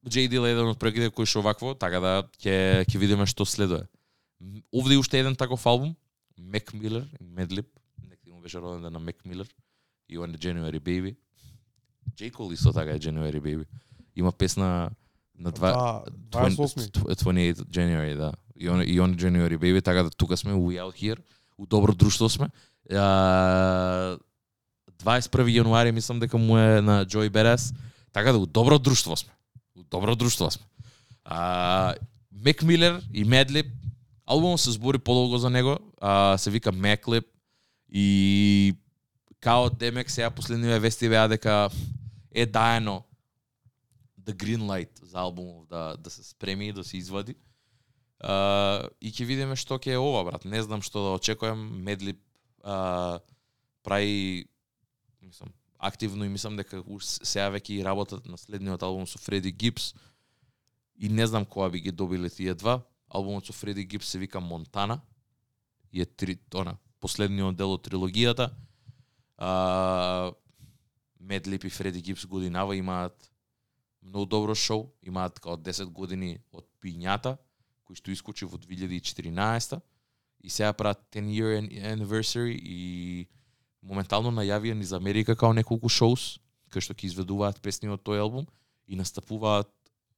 J 0.07 0.29
Dilla 0.29 0.49
е 0.49 0.57
еден 0.57 0.69
од 0.69 0.79
проектите 0.79 1.11
кои 1.11 1.27
што 1.27 1.43
вакво, 1.45 1.75
така 1.75 2.01
да 2.01 2.13
ќе 2.41 2.85
ќе 2.85 2.99
видиме 2.99 3.27
што 3.27 3.45
следува. 3.45 3.87
Овде 4.73 4.95
е 4.95 5.01
уште 5.01 5.21
еден 5.21 5.37
таков 5.37 5.67
албум, 5.67 5.95
Mac 6.39 6.73
Miller, 6.75 7.07
Medlib, 7.23 7.69
некој 8.05 8.33
му 8.33 8.41
беше 8.41 8.61
роден 8.61 8.83
ден 8.83 8.93
на 8.93 9.01
Mac 9.01 9.23
Miller, 9.25 9.49
и 10.09 10.19
on 10.19 10.33
the 10.33 10.39
January 10.39 10.81
Baby. 10.81 11.17
J. 12.17 12.33
Cole 12.33 12.53
исто 12.53 12.73
така 12.73 12.91
е 12.91 13.01
January 13.01 13.41
Baby. 13.41 13.65
Има 14.17 14.33
песна 14.33 14.91
на 15.39 15.51
два, 15.51 16.05
Да, 16.31 16.39
28. 16.39 16.91
28 16.91 17.55
January, 17.55 18.17
да. 18.17 18.33
И 18.57 18.69
on, 18.69 18.85
и 18.85 19.01
on 19.01 19.17
January 19.17 19.59
Baby, 19.59 19.85
така 19.85 20.03
да 20.03 20.11
тука 20.11 20.37
сме, 20.37 20.53
we 20.53 20.79
out 20.83 20.95
here, 20.95 21.19
у 21.59 21.67
добро 21.67 21.95
друштво 21.95 22.29
сме. 22.29 22.49
А, 22.93 24.17
21 25.05 25.53
јануари 25.61 25.93
мислам 25.93 26.21
дека 26.21 26.39
му 26.39 26.59
е 26.59 26.81
на 26.81 27.05
Джој 27.05 27.31
Берес. 27.31 27.73
така 28.13 28.33
да 28.33 28.39
у 28.39 28.47
добро 28.47 28.79
друштво 28.79 29.17
сме. 29.17 29.33
У 29.77 29.83
добро 29.83 30.15
друштво 30.17 30.51
сме. 30.51 30.67
А, 31.25 31.95
Мек 32.33 32.63
Милер 32.63 33.03
и 33.13 33.25
Медлип, 33.25 33.67
албумот 34.27 34.61
се 34.61 34.71
збори 34.71 34.99
подолго 34.99 35.39
за 35.39 35.51
него, 35.51 35.79
а, 36.01 36.39
се 36.39 36.51
вика 36.51 36.73
Меклип 36.73 37.25
и 37.89 38.75
као 39.41 39.71
Демек 39.71 40.11
сега 40.11 40.31
последниве 40.31 40.79
вести 40.79 41.09
беа 41.09 41.29
дека 41.29 41.71
е 42.35 42.47
даено 42.47 43.05
the 44.21 44.33
green 44.33 44.63
light 44.63 45.05
за 45.05 45.19
албумов 45.19 45.67
да 45.67 45.97
да 45.99 46.11
се 46.11 46.25
спреми 46.25 46.69
и 46.69 46.73
да 46.73 46.85
се 46.85 46.97
извади. 46.97 47.35
А, 48.21 48.89
и 49.01 49.13
ќе 49.13 49.25
видиме 49.25 49.57
што 49.57 49.77
ќе 49.77 49.95
е 49.95 50.01
ова, 50.01 50.25
брат. 50.25 50.45
Не 50.45 50.63
знам 50.63 50.83
што 50.83 51.03
да 51.05 51.17
очекувам. 51.19 51.83
Медлип 51.85 52.24
а, 52.65 53.21
прави 53.83 54.49
мислам 55.23 55.53
активно 55.79 56.25
и 56.25 56.29
мислам 56.29 56.57
дека 56.57 56.81
уж 56.81 57.05
сега 57.05 57.51
веќе 57.53 57.79
и 57.79 57.85
работат 57.85 58.25
на 58.27 58.39
следниот 58.41 58.83
албум 58.83 59.07
со 59.07 59.21
Фреди 59.21 59.53
Гипс. 59.53 59.93
И 60.97 61.09
не 61.09 61.27
знам 61.27 61.45
кога 61.45 61.69
би 61.71 61.81
ги 61.81 61.93
добиле 61.93 62.31
тие 62.31 62.55
два. 62.55 62.83
Албумот 63.09 63.47
со 63.47 63.53
Фреди 63.53 63.85
Гипс 63.85 64.09
се 64.09 64.19
вика 64.19 64.41
Монтана. 64.41 65.01
И 65.93 66.01
е 66.01 66.07
три, 66.07 66.39
она, 66.55 66.77
последниот 67.01 67.57
дел 67.57 67.77
од 67.77 67.85
трилогијата. 67.87 68.51
А, 69.37 70.33
Медлип 71.21 71.65
и 71.65 71.71
Фреди 71.71 72.01
Гипс 72.01 72.27
годинава 72.27 72.77
имаат 72.77 73.31
многу 74.03 74.27
добро 74.27 74.55
шоу, 74.55 74.93
имаат 75.03 75.41
као 75.41 75.57
10 75.57 75.85
години 75.85 76.39
од 76.53 76.67
Пињата, 76.81 77.37
кој 77.85 77.97
што 77.97 78.11
искочи 78.11 78.45
во 78.45 78.57
2014 78.59 79.81
и 80.45 80.51
сега 80.51 80.73
прават 80.73 81.01
10 81.13 81.25
year 81.33 81.57
anniversary 81.97 82.53
и 82.61 83.27
моментално 83.83 84.29
најавија 84.29 84.77
низ 84.77 84.93
Америка 84.93 85.37
као 85.37 85.57
неколку 85.57 85.89
шоус 85.89 86.37
кои 86.69 86.85
што 86.85 86.93
ќе 86.93 87.09
изведуваат 87.09 87.63
песни 87.65 87.89
од 87.89 88.03
тој 88.05 88.21
албум 88.21 88.45
и 88.87 88.99
настапуваат 89.01 89.71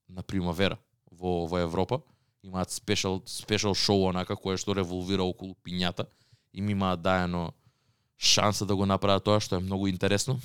на 0.09 0.23
примавера 0.27 0.79
во 1.11 1.47
во 1.47 1.61
Европа. 1.63 2.01
Имаат 2.43 2.75
спешал 2.75 3.23
спешал 3.27 3.75
шоу 3.75 4.09
онака 4.11 4.37
кое 4.37 4.57
што 4.59 4.75
револвира 4.75 5.23
околу 5.23 5.55
пињата 5.63 6.09
и 6.53 6.61
ми 6.61 6.73
имаат 6.73 7.07
дајано 7.07 7.53
шанса 8.19 8.67
да 8.67 8.75
го 8.75 8.87
направат 8.87 9.25
тоа 9.25 9.41
што 9.41 9.57
е 9.57 9.63
многу 9.63 9.87
интересно. 9.87 10.41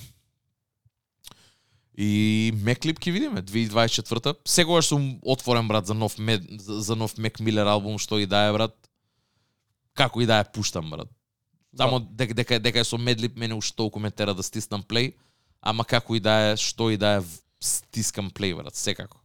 И 1.97 2.53
Меклип 2.53 2.99
ќе 2.99 3.11
видиме 3.11 3.41
2024-та. 3.41 4.35
Секогаш 4.45 4.93
сум 4.93 5.17
отворен 5.21 5.67
брат 5.67 5.85
за 5.85 5.93
нов 5.93 6.17
мед, 6.17 6.45
за, 6.61 6.81
за 6.81 6.95
нов 6.95 7.17
Мек 7.17 7.39
Милер 7.39 7.65
албум 7.65 7.97
што 7.97 8.19
и 8.19 8.25
да 8.25 8.45
е 8.45 8.53
брат. 8.53 8.77
Како 9.95 10.21
и 10.21 10.25
да 10.25 10.41
ја 10.41 10.51
пуштам 10.53 10.89
брат. 10.89 11.09
Само 11.77 11.99
дека 11.99 12.33
дека 12.33 12.59
дека 12.59 12.79
е 12.79 12.83
со 12.83 12.97
Медлип 12.97 13.37
мене 13.37 13.55
уште 13.55 13.75
толку 13.75 13.99
ме 13.99 14.11
тера 14.11 14.33
да 14.35 14.43
стиснам 14.43 14.83
плей, 14.83 15.15
ама 15.61 15.85
како 15.85 16.15
и 16.15 16.19
да 16.19 16.51
е, 16.51 16.57
што 16.57 16.89
и 16.91 16.97
да 16.97 17.19
е 17.19 17.21
стискам 17.61 18.31
плей 18.31 18.53
брат, 18.53 18.75
секако. 18.75 19.17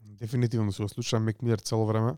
Дефинитивно 0.00 0.72
се 0.72 0.82
го 0.82 0.88
слушам 0.88 1.24
Мек 1.24 1.42
Милер 1.42 1.58
цело 1.58 1.86
време. 1.86 2.16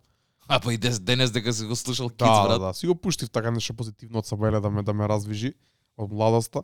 А 0.49 0.61
па 0.61 0.75
и 0.75 0.79
дес, 0.79 1.01
денес 1.01 1.31
дека 1.31 1.53
си 1.53 1.65
го 1.65 1.77
слушал 1.77 2.11
Kids 2.11 2.19
Да, 2.19 2.43
да, 2.43 2.49
брат. 2.49 2.61
да, 2.61 2.75
си 2.75 2.87
го 2.87 2.95
пуштив 2.95 3.31
така 3.31 3.51
нешто 3.51 3.75
позитивно 3.75 4.19
од 4.19 4.27
Сабеле 4.27 4.61
да 4.61 4.71
ме 4.71 4.83
да 4.83 4.93
ме 4.93 5.09
развижи 5.09 5.55
од 5.97 6.13
младоста. 6.13 6.63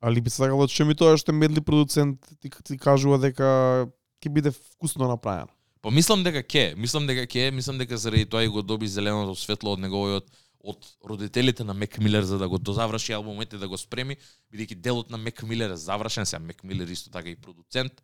Али 0.00 0.20
би 0.20 0.30
сакал 0.30 0.60
да 0.60 0.68
чуем 0.68 0.90
и 0.90 0.94
тоа 0.94 1.16
што 1.16 1.32
е 1.32 1.34
медли 1.34 1.60
продуцент 1.60 2.20
ти, 2.40 2.50
ти 2.50 2.76
кажува 2.78 3.16
дека 3.18 3.88
ќе 4.20 4.28
биде 4.28 4.50
вкусно 4.52 5.08
направено. 5.08 5.48
Па 5.84 5.90
мислам 5.90 6.22
дека 6.24 6.40
ке, 6.42 6.72
мислам 6.80 7.04
дека 7.06 7.26
ке, 7.28 7.50
мислам 7.52 7.76
дека 7.76 7.98
заради 8.00 8.24
тоа 8.24 8.40
и 8.44 8.48
го 8.48 8.62
доби 8.64 8.88
зеленото 8.88 9.34
светло 9.36 9.74
од 9.76 9.82
неговиот 9.84 10.30
од 10.64 10.86
родителите 11.04 11.64
на 11.64 11.74
Мек 11.76 11.98
Милер 12.00 12.24
за 12.24 12.38
да 12.40 12.48
го 12.48 12.56
дозаврши 12.58 13.12
албумот 13.12 13.52
и 13.52 13.58
да 13.60 13.68
го 13.68 13.76
спреми, 13.76 14.16
бидејќи 14.48 14.78
делот 14.80 15.10
на 15.12 15.18
Мек 15.20 15.42
Милер 15.44 15.74
е 15.74 15.76
завршен, 15.76 16.24
сега 16.24 16.40
Мек 16.40 16.62
Милер 16.64 16.88
исто 16.88 17.10
така 17.12 17.28
и 17.28 17.36
продуцент. 17.36 18.00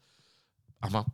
Ама 0.80 1.06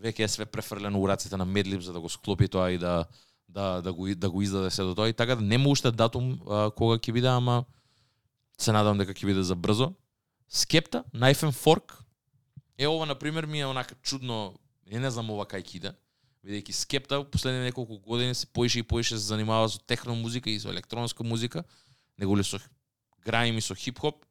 веќе 0.00 0.24
е 0.24 0.28
све 0.32 0.46
префрлено 0.48 0.96
у 0.96 1.04
раците 1.08 1.36
на 1.36 1.44
Медлип 1.44 1.82
за 1.84 1.92
да 1.92 2.00
го 2.00 2.08
склопи 2.08 2.48
тоа 2.48 2.70
и 2.72 2.78
да 2.78 3.04
да 3.48 3.82
да 3.82 3.92
го 3.92 4.08
да 4.14 4.30
го 4.30 4.42
издаде 4.42 4.70
се 4.70 4.82
до 4.82 4.94
тоа 4.94 5.08
и 5.08 5.12
така 5.12 5.36
да 5.36 5.44
нема 5.44 5.68
уште 5.68 5.92
датум 5.92 6.40
а, 6.48 6.70
кога 6.70 6.96
ќе 6.96 7.12
биде, 7.12 7.28
ама 7.28 7.66
се 8.56 8.72
надам 8.72 8.96
дека 8.96 9.12
ќе 9.12 9.26
биде 9.26 9.42
за 9.44 9.54
брзо. 9.54 9.92
Скепта, 10.48 11.04
Knife 11.12 11.44
and 11.44 11.52
Fork. 11.52 12.00
Е 12.78 12.88
ова 12.88 13.04
на 13.04 13.14
пример 13.14 13.44
ми 13.44 13.60
е 13.60 13.66
онака 13.66 13.94
чудно, 14.02 14.56
не, 14.88 14.98
не 14.98 15.10
знам 15.10 15.28
ова 15.28 15.44
кај 15.44 15.60
ќе 15.60 15.76
иде 15.76 15.92
бидејќи 16.44 16.76
Скепта 16.76 17.22
последни 17.24 17.64
неколку 17.64 17.98
години 17.98 18.34
се 18.34 18.46
поише 18.46 18.78
и 18.78 18.82
поише 18.82 19.16
се 19.16 19.24
занимава 19.24 19.68
со 19.68 19.78
техно 19.78 20.14
музика 20.14 20.50
и 20.50 20.60
со 20.60 20.68
електронска 20.68 21.24
музика, 21.24 21.64
него 22.18 22.36
ли 22.36 22.44
со 22.44 22.60
граим 23.24 23.58
и 23.58 23.60
со 23.60 23.74
хип-хоп 23.74 24.24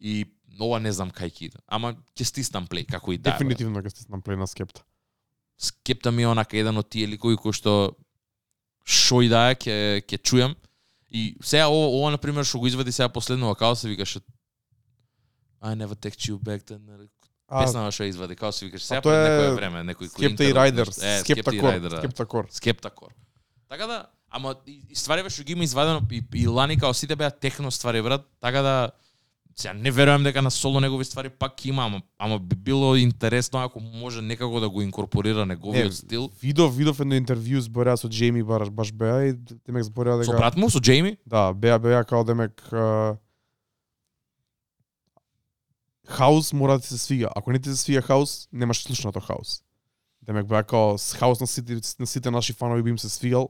и 0.00 0.26
ова 0.58 0.80
не 0.80 0.92
знам 0.92 1.10
кај 1.10 1.30
ќе 1.30 1.44
иде. 1.46 1.62
Ама 1.66 1.94
ќе 2.18 2.26
стиснам 2.26 2.66
плей 2.66 2.84
како 2.84 3.12
и 3.12 3.18
да. 3.18 3.32
Дефинитивно 3.32 3.82
ќе 3.82 3.94
стиснам 3.94 4.22
плей 4.22 4.36
на 4.36 4.46
скепта. 4.46 4.82
Скепта 5.58 6.10
ми 6.10 6.26
е 6.26 6.32
онака 6.32 6.58
еден 6.58 6.76
од 6.76 6.90
тие 6.90 7.06
ликови 7.06 7.38
кои 7.38 7.54
што 7.54 7.94
шо 8.84 9.22
и 9.22 9.30
да 9.30 9.54
ќе 9.54 10.02
ќе 10.02 10.18
чујам. 10.18 10.56
И 11.12 11.36
сега 11.44 11.68
ова, 11.68 11.86
ова 11.92 12.10
на 12.10 12.18
пример 12.18 12.44
што 12.44 12.58
го 12.58 12.66
извади 12.66 12.92
сега 12.92 13.08
последно 13.08 13.54
како 13.54 13.76
се 13.76 13.88
викаше 13.88 14.20
I 15.62 15.76
never 15.76 15.94
text 15.94 16.26
you 16.26 16.38
back 16.42 16.64
then. 16.66 17.08
А, 17.52 17.66
Песнава 17.66 17.92
што 17.92 18.06
извади, 18.08 18.36
како 18.38 18.52
се 18.56 18.64
викаше 18.64 18.86
сега 18.86 19.02
пред 19.04 19.26
некое 19.28 19.50
време, 19.58 19.84
некој 19.92 20.08
кој 20.08 20.32
Скепта 20.32 20.44
и. 20.48 20.52
Е, 21.04 21.18
Скепта 21.20 21.52
Кор, 21.52 21.68
Райдер. 21.68 21.96
Скепта 21.98 22.26
Кор. 22.26 22.48
Скепта 22.50 22.90
кор. 22.90 23.12
Така 23.68 23.86
да, 23.86 24.06
ама 24.30 24.54
и, 24.66 24.80
и 24.88 24.96
ствари 24.96 25.28
што 25.28 25.44
ги 25.44 25.52
има 25.52 25.64
извадено 25.68 26.00
и, 26.10 26.22
и 26.34 26.46
лани 26.48 26.78
као 26.80 26.94
сите 26.96 27.16
беа 27.16 27.30
техно 27.30 27.70
ствари 27.70 28.02
брат, 28.02 28.24
така 28.40 28.62
да 28.62 28.90
Сега 29.56 29.74
не 29.74 29.90
верувам 29.90 30.22
дека 30.24 30.42
на 30.42 30.50
соло 30.50 30.80
негови 30.80 31.04
ствари 31.04 31.28
пак 31.28 31.64
има, 31.64 31.84
ама, 31.84 32.00
ама 32.18 32.38
би 32.38 32.56
било 32.56 32.96
интересно 32.96 33.60
ако 33.60 33.80
може 33.80 34.22
некако 34.22 34.60
да 34.60 34.68
го 34.68 34.82
инкорпорира 34.82 35.46
неговиот 35.46 35.84
Не, 35.84 35.92
стил. 35.92 36.30
Видов, 36.42 36.76
видов 36.76 37.00
едно 37.00 37.14
интервју 37.20 37.60
збореа 37.60 37.96
со 37.96 38.08
Джейми 38.08 38.42
баш 38.42 38.70
баш 38.70 38.92
беа 38.92 39.28
и 39.28 39.36
демек 39.68 39.84
збореа 39.84 40.24
Со 40.24 40.32
дека 40.32 40.38
брат 40.38 40.56
му, 40.56 40.70
со 40.70 40.80
Джейми? 40.80 41.16
Да, 41.26 41.52
беа 41.52 41.78
беа 41.78 42.04
као 42.04 42.24
демек 42.24 42.64
а, 42.72 43.16
хаус 46.08 46.52
мора 46.52 46.72
да 46.72 46.80
ти 46.80 46.88
се 46.88 46.98
свига. 46.98 47.28
Ако 47.36 47.52
не 47.52 47.58
ти 47.58 47.68
се 47.68 47.76
свига 47.76 48.02
хаус, 48.02 48.48
немаш 48.52 48.82
слушното 48.82 49.20
хаус. 49.20 49.62
Демек 50.22 50.46
беа 50.46 50.62
као 50.62 50.98
с 50.98 51.14
хаус 51.14 51.40
на 51.40 51.46
сите 51.46 51.80
на 51.98 52.06
сите 52.06 52.30
наши 52.30 52.52
фанови 52.52 52.82
би 52.82 52.90
им 52.90 52.98
се 52.98 53.08
свигал. 53.08 53.48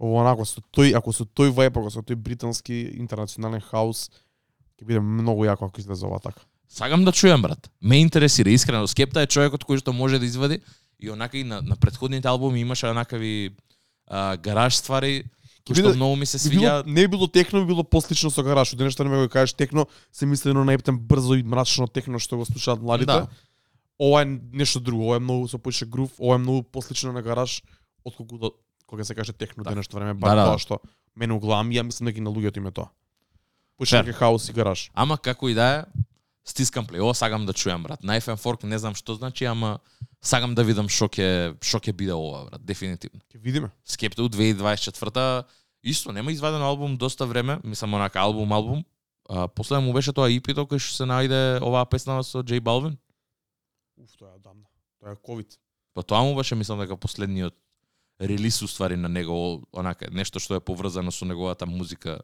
Ово 0.00 0.16
онако 0.16 0.46
со 0.48 0.62
тој, 0.72 0.96
ако 0.96 1.12
со 1.12 1.26
тој 1.28 1.52
вајп, 1.52 1.76
ако 1.76 1.90
со 1.92 2.00
тој 2.00 2.16
британски 2.16 2.96
интернационален 2.96 3.60
хаус, 3.60 4.08
ќе 4.80 4.86
биде 4.88 5.00
многу 5.00 5.44
јако 5.44 5.68
ако 5.68 5.80
излезе 5.80 6.06
ова 6.08 6.18
така. 6.24 6.40
Сагам 6.68 7.04
да 7.04 7.12
чујам 7.12 7.42
брат. 7.42 7.68
Ме 7.82 8.00
интересира 8.00 8.50
искрено. 8.50 8.86
Скепта 8.88 9.20
е 9.20 9.28
човекот 9.28 9.66
кој 9.68 9.82
што 9.84 9.92
може 9.92 10.18
да 10.18 10.24
извади 10.24 10.62
и 10.98 11.10
онака 11.10 11.38
и 11.38 11.44
на, 11.44 11.60
на 11.62 11.76
претходните 11.76 12.28
албуми 12.28 12.60
имаше 12.60 12.86
онакави 12.86 13.56
а, 14.06 14.36
гараж 14.36 14.76
ствари 14.76 15.24
кои 15.74 15.82
што 15.82 15.94
многу 15.96 16.16
ми 16.16 16.26
се 16.26 16.38
Би 16.48 16.56
било, 16.56 16.66
свиѓа. 16.66 16.86
не 16.86 17.00
би 17.02 17.08
било 17.08 17.26
техно, 17.28 17.60
би 17.60 17.66
било 17.66 17.84
послично 17.84 18.30
со 18.30 18.42
гараж. 18.42 18.74
Денес 18.74 18.92
што 18.92 19.04
не 19.04 19.10
ме 19.10 19.22
го 19.22 19.28
кажеш 19.28 19.54
техно, 19.54 19.86
се 20.12 20.26
мисли 20.26 20.52
на 20.52 20.64
најптен 20.64 20.98
брзо 20.98 21.38
и 21.38 21.42
мрачно 21.42 21.88
техно 21.88 22.18
што 22.18 22.36
го 22.36 22.44
слушаат 22.44 22.82
младите. 22.82 23.06
Да. 23.06 23.28
Ова 23.98 24.22
е 24.22 24.26
нешто 24.52 24.80
друго, 24.80 25.04
ова 25.06 25.16
е 25.16 25.20
многу 25.20 25.48
со 25.48 25.58
поише 25.58 25.86
грув, 25.86 26.10
ова 26.18 26.34
е 26.34 26.38
многу 26.38 26.62
послично 26.62 27.12
на 27.12 27.22
гараж 27.22 27.62
отколку 28.04 28.38
до 28.38 28.52
кога 28.86 29.04
се 29.04 29.14
каже 29.14 29.32
техно 29.32 29.64
Да. 29.64 29.70
денешно 29.70 29.98
време, 29.98 30.14
Да, 30.14 30.20
бар 30.20 30.36
да. 30.36 30.44
тоа 30.44 30.58
што 30.58 30.78
мене 31.16 31.32
углавам 31.34 31.70
и 31.70 31.76
ја 31.76 31.82
мислам 31.82 32.06
дека 32.06 32.18
и 32.18 32.22
на 32.22 32.30
луѓето 32.30 32.56
им 32.56 32.66
е 32.66 32.70
тоа. 32.72 32.88
Поише 33.76 34.02
дека 34.02 34.12
хаос 34.14 34.48
и 34.48 34.52
гараж. 34.52 34.90
Ама 34.94 35.18
како 35.18 35.48
и 35.48 35.54
да 35.54 35.68
е, 35.70 35.84
стискам 36.44 36.86
плей. 36.86 37.00
Ова 37.00 37.14
сакам 37.14 37.46
да 37.46 37.52
чујам 37.52 37.82
брат. 37.82 38.02
На 38.02 38.16
FM 38.16 38.36
Fork 38.36 38.64
не 38.64 38.78
знам 38.78 38.94
што 38.94 39.14
значи, 39.14 39.44
ама 39.44 39.78
сакам 40.20 40.54
да 40.54 40.64
видам 40.64 40.88
што 40.88 41.08
ќе 41.08 41.54
што 41.60 41.78
ќе 41.78 41.92
биде 41.92 42.12
ова 42.12 42.44
брат, 42.46 42.64
дефинитивно. 42.64 43.20
Ќе 43.30 43.38
видиме. 43.38 43.70
Скепта 43.84 44.22
2024 44.22 45.44
исто 45.82 46.12
нема 46.12 46.32
изваден 46.32 46.62
албум 46.62 46.96
доста 46.96 47.26
време, 47.26 47.58
мислам 47.64 47.94
онака 47.94 48.20
албум 48.20 48.52
албум. 48.52 48.84
А, 49.28 49.48
после 49.48 49.78
му 49.78 49.92
беше 49.92 50.12
тоа 50.12 50.30
EP-то 50.30 50.66
кој 50.66 50.82
што 50.82 50.96
се 50.96 51.06
најде 51.06 51.62
оваа 51.62 51.86
песна 51.86 52.18
со 52.26 52.42
J 52.42 52.60
Balvin. 52.60 52.98
Уф, 53.96 54.16
тоа 54.18 54.32
е 54.32 54.36
одамна. 54.36 54.66
Тоа 55.00 55.12
е 55.12 55.16
ковид. 55.16 55.58
Па 55.94 56.02
тоа 56.02 56.22
му 56.24 56.34
беше 56.34 56.54
мислам 56.54 56.80
дека 56.82 56.96
последниот 56.96 57.54
релиз 58.20 58.62
уствари 58.62 58.96
на 58.96 59.08
него 59.08 59.62
онака 59.72 60.10
нешто 60.10 60.40
што 60.40 60.58
е 60.58 60.60
поврзано 60.60 61.12
со 61.12 61.24
неговата 61.24 61.66
музика 61.66 62.20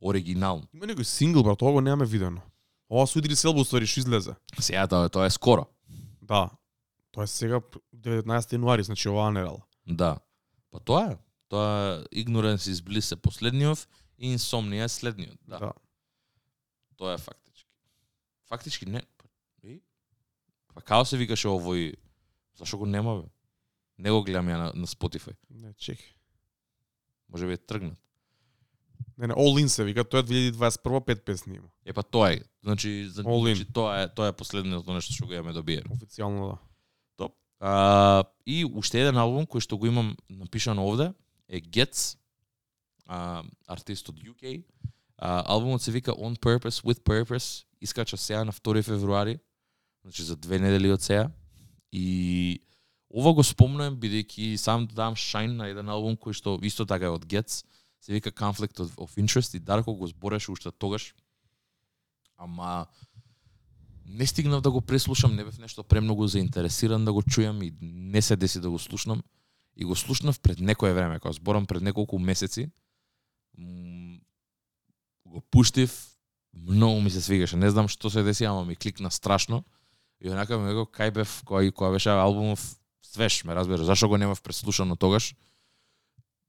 оригинално. 0.00 0.66
Има 0.74 0.86
некој 0.86 1.04
сингл 1.04 1.42
брат, 1.42 1.62
ова 1.62 1.72
го 1.72 1.80
немаме 1.80 2.06
видено. 2.06 2.40
Ова 2.88 3.06
со 3.06 3.18
Идри 3.18 3.36
Селба 3.36 3.60
уствари 3.60 3.86
што 3.86 4.00
излезе. 4.00 4.34
Сега 4.58 4.86
тоа, 4.86 5.08
тоа 5.08 5.26
е 5.26 5.30
скоро. 5.30 5.66
Да. 6.22 6.50
Тоа 7.12 7.24
е 7.24 7.30
сега 7.30 7.60
19 7.94 8.56
јануари, 8.56 8.82
значи 8.82 9.08
оваа 9.08 9.30
недела. 9.30 9.62
Да. 9.86 10.16
Па 10.70 10.80
тоа 10.80 11.12
е. 11.12 11.16
Тоа 11.48 12.04
Ignorance 12.12 12.66
is 12.66 12.82
Bliss 12.82 13.12
е 13.12 13.16
последниот 13.16 13.88
и 14.18 14.34
Insomnia 14.34 14.84
е 14.84 14.88
следниот. 14.88 15.38
Да. 15.48 15.58
Да. 15.58 15.72
Тоа 16.96 17.14
е 17.14 17.18
фактички. 17.18 17.70
Фактички 18.48 18.86
не. 18.86 19.02
Па, 19.18 19.24
и? 19.62 19.80
па 20.74 20.80
као 20.80 21.04
се 21.04 21.16
викаше 21.16 21.48
овој 21.48 21.94
Зашо 22.56 22.78
го 22.78 22.86
нема 22.86 23.22
бе? 23.22 23.28
Не 23.98 24.10
го 24.10 24.22
гледам 24.24 24.48
ја 24.48 24.56
на, 24.56 24.72
на 24.74 24.86
Spotify. 24.86 25.36
Не, 25.50 25.72
чек. 25.74 25.98
Може 27.28 27.46
би 27.46 27.52
е 27.52 27.56
тргнат. 27.56 27.98
Не, 29.18 29.26
не, 29.26 29.34
All 29.34 29.64
In 29.64 29.66
се 29.66 29.84
вика, 29.84 30.04
тоа 30.04 30.20
е 30.20 30.22
2021 30.22 31.04
пет 31.04 31.24
песни 31.24 31.56
има. 31.56 31.68
Е 31.84 31.92
па 31.92 32.02
тоа 32.02 32.32
е. 32.32 32.40
Значи, 32.62 33.08
за- 33.08 33.22
значи 33.22 33.64
тоа 33.64 34.02
е 34.02 34.14
тоа 34.14 34.28
е 34.28 34.32
последното 34.32 34.92
нешто 34.92 35.12
што 35.12 35.26
го 35.26 35.32
имаме 35.32 35.52
добиено. 35.52 35.96
Официјално 35.96 36.58
да. 37.18 37.28
А, 37.60 38.24
и 38.46 38.64
уште 38.64 39.00
еден 39.00 39.16
албум 39.16 39.46
кој 39.46 39.60
што 39.60 39.78
го 39.78 39.86
имам 39.86 40.16
напишано 40.28 40.84
овде 40.84 41.12
е 41.48 41.60
Gets, 41.60 42.18
а, 43.06 43.42
артист 43.66 44.08
од 44.08 44.20
UK. 44.20 44.62
А, 45.18 45.42
албумот 45.46 45.82
се 45.82 45.92
вика 45.92 46.12
On 46.12 46.38
Purpose 46.38 46.84
With 46.84 47.02
Purpose, 47.02 47.64
искача 47.80 48.16
сега 48.16 48.44
на 48.44 48.52
2 48.52 48.82
февруари, 48.82 49.38
значи 50.02 50.22
за 50.22 50.36
две 50.36 50.58
недели 50.58 50.92
од 50.92 51.02
сега. 51.02 51.30
И 51.92 52.60
ова 53.10 53.32
го 53.32 53.42
спомнувам 53.42 53.96
бидејќи 53.96 54.56
сам 54.56 54.86
да 54.86 54.94
дам 54.94 55.14
шајн 55.14 55.56
на 55.56 55.68
еден 55.70 55.88
албум 55.88 56.16
кој 56.16 56.32
што 56.32 56.58
исто 56.62 56.86
така 56.86 57.06
е 57.06 57.14
од 57.14 57.26
Gets, 57.26 57.64
се 58.00 58.12
вика 58.12 58.30
Conflict 58.30 58.78
of, 58.82 58.94
of 58.96 59.16
Interest 59.16 59.56
и 59.56 59.60
Дарко 59.60 59.94
го 59.94 60.06
збореше 60.06 60.52
уште 60.52 60.70
тогаш. 60.70 61.14
Ама 62.36 62.86
не 64.04 64.26
стигнав 64.26 64.60
да 64.60 64.70
го 64.70 64.80
преслушам, 64.80 65.36
не 65.36 65.44
бев 65.44 65.58
нешто 65.58 65.84
премногу 65.84 66.26
заинтересиран 66.26 67.04
да 67.04 67.12
го 67.12 67.22
чујам 67.22 67.64
и 67.64 67.74
не 67.80 68.22
се 68.22 68.36
деси 68.36 68.60
да 68.60 68.70
го 68.70 68.78
слушнам. 68.78 69.22
И 69.76 69.84
го 69.84 69.96
слушнав 69.96 70.40
пред 70.40 70.60
некое 70.60 70.92
време, 70.92 71.20
кога 71.20 71.32
зборам 71.32 71.66
пред 71.66 71.82
неколку 71.82 72.18
месеци. 72.18 72.70
Го 75.26 75.40
пуштив, 75.50 76.16
многу 76.54 77.00
ми 77.00 77.10
се 77.10 77.20
свигаше. 77.20 77.56
Не 77.56 77.70
знам 77.70 77.88
што 77.88 78.10
се 78.10 78.22
деси, 78.22 78.44
ама 78.44 78.64
ми 78.64 78.76
кликна 78.76 79.10
страшно. 79.10 79.64
И 80.20 80.30
онака 80.30 80.58
ми 80.58 80.72
го 80.72 80.88
кај 80.88 81.12
бев 81.12 81.42
кој 81.44 81.72
кога 81.72 81.90
беше 81.90 82.10
албумов 82.10 82.76
свеж, 83.04 83.44
ме 83.44 83.54
разбира. 83.54 83.84
Зашо 83.84 84.08
го 84.08 84.16
немав 84.16 84.42
преслушано 84.42 84.96
тогаш? 84.96 85.34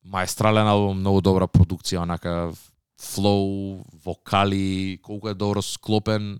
Маестрален 0.03 0.67
албум, 0.67 0.99
многу 0.99 1.21
добра 1.21 1.47
продукција, 1.47 2.03
онака 2.03 2.53
флоу, 2.97 3.83
вокали, 4.05 4.99
колку 5.03 5.27
е 5.27 5.33
добро 5.33 5.61
склопен, 5.61 6.39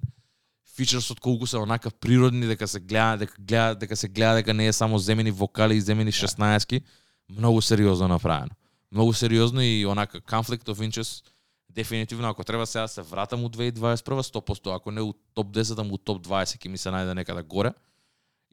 фичерсот 0.77 1.19
колку 1.19 1.47
се 1.47 1.57
онака 1.57 1.91
природни 1.91 2.47
дека 2.47 2.67
се 2.67 2.79
гледа 2.79 3.17
дека 3.17 3.33
гледа 3.39 3.75
дека 3.75 3.95
се 3.95 4.07
гледа 4.07 4.35
дека 4.35 4.53
не 4.53 4.67
е 4.67 4.73
само 4.73 4.99
земени 4.99 5.31
вокали 5.31 5.75
и 5.75 5.81
земени 5.81 6.11
16-ки, 6.11 6.81
многу 7.29 7.61
сериозно 7.61 8.07
направено. 8.07 8.51
Многу 8.91 9.13
сериозно 9.13 9.61
и 9.61 9.85
онака 9.85 10.21
conflict 10.21 10.69
of 10.69 10.79
interest 10.89 11.23
дефинитивно 11.77 12.29
ако 12.29 12.43
треба 12.43 12.67
сега 12.67 12.81
да 12.81 12.87
се 12.87 13.01
вратам 13.01 13.43
у 13.43 13.49
2021 13.49 14.21
100%, 14.21 14.75
ако 14.75 14.91
не 14.91 15.01
у 15.01 15.13
топ 15.33 15.47
10, 15.47 15.81
ама 15.81 15.93
у 15.93 15.97
топ 15.97 16.25
20 16.25 16.57
ќе 16.57 16.67
ми 16.67 16.77
се 16.77 16.89
најде 16.89 17.13
некаде 17.13 17.43
горе. 17.43 17.73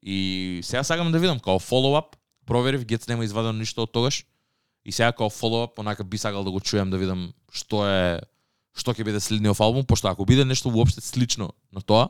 И 0.03 0.61
сега 0.63 0.85
сакам 0.85 1.13
да 1.13 1.19
видам 1.19 1.41
као 1.41 1.61
follow-up, 1.61 2.21
проверив, 2.47 2.85
Гец 2.85 3.09
нема 3.09 3.25
извадено 3.25 3.59
ништо 3.59 3.89
од 3.89 3.93
тогаш. 3.93 4.27
И 4.85 4.93
сега 4.93 5.13
као 5.13 5.31
follow-up, 5.33 5.81
онака 5.81 6.05
би 6.05 6.19
сакал 6.19 6.45
да 6.45 6.51
го 6.51 6.61
чујам 6.61 6.93
да 6.93 7.01
видам 7.01 7.33
што 7.49 7.87
е 7.89 8.21
што 8.75 8.93
ќе 8.95 9.05
биде 9.05 9.21
следниот 9.21 9.61
албум, 9.61 9.85
пошто 9.87 10.09
ако 10.09 10.25
биде 10.25 10.45
нешто 10.45 10.69
уопште 10.69 11.01
слично 11.01 11.53
на 11.73 11.81
тоа, 11.81 12.09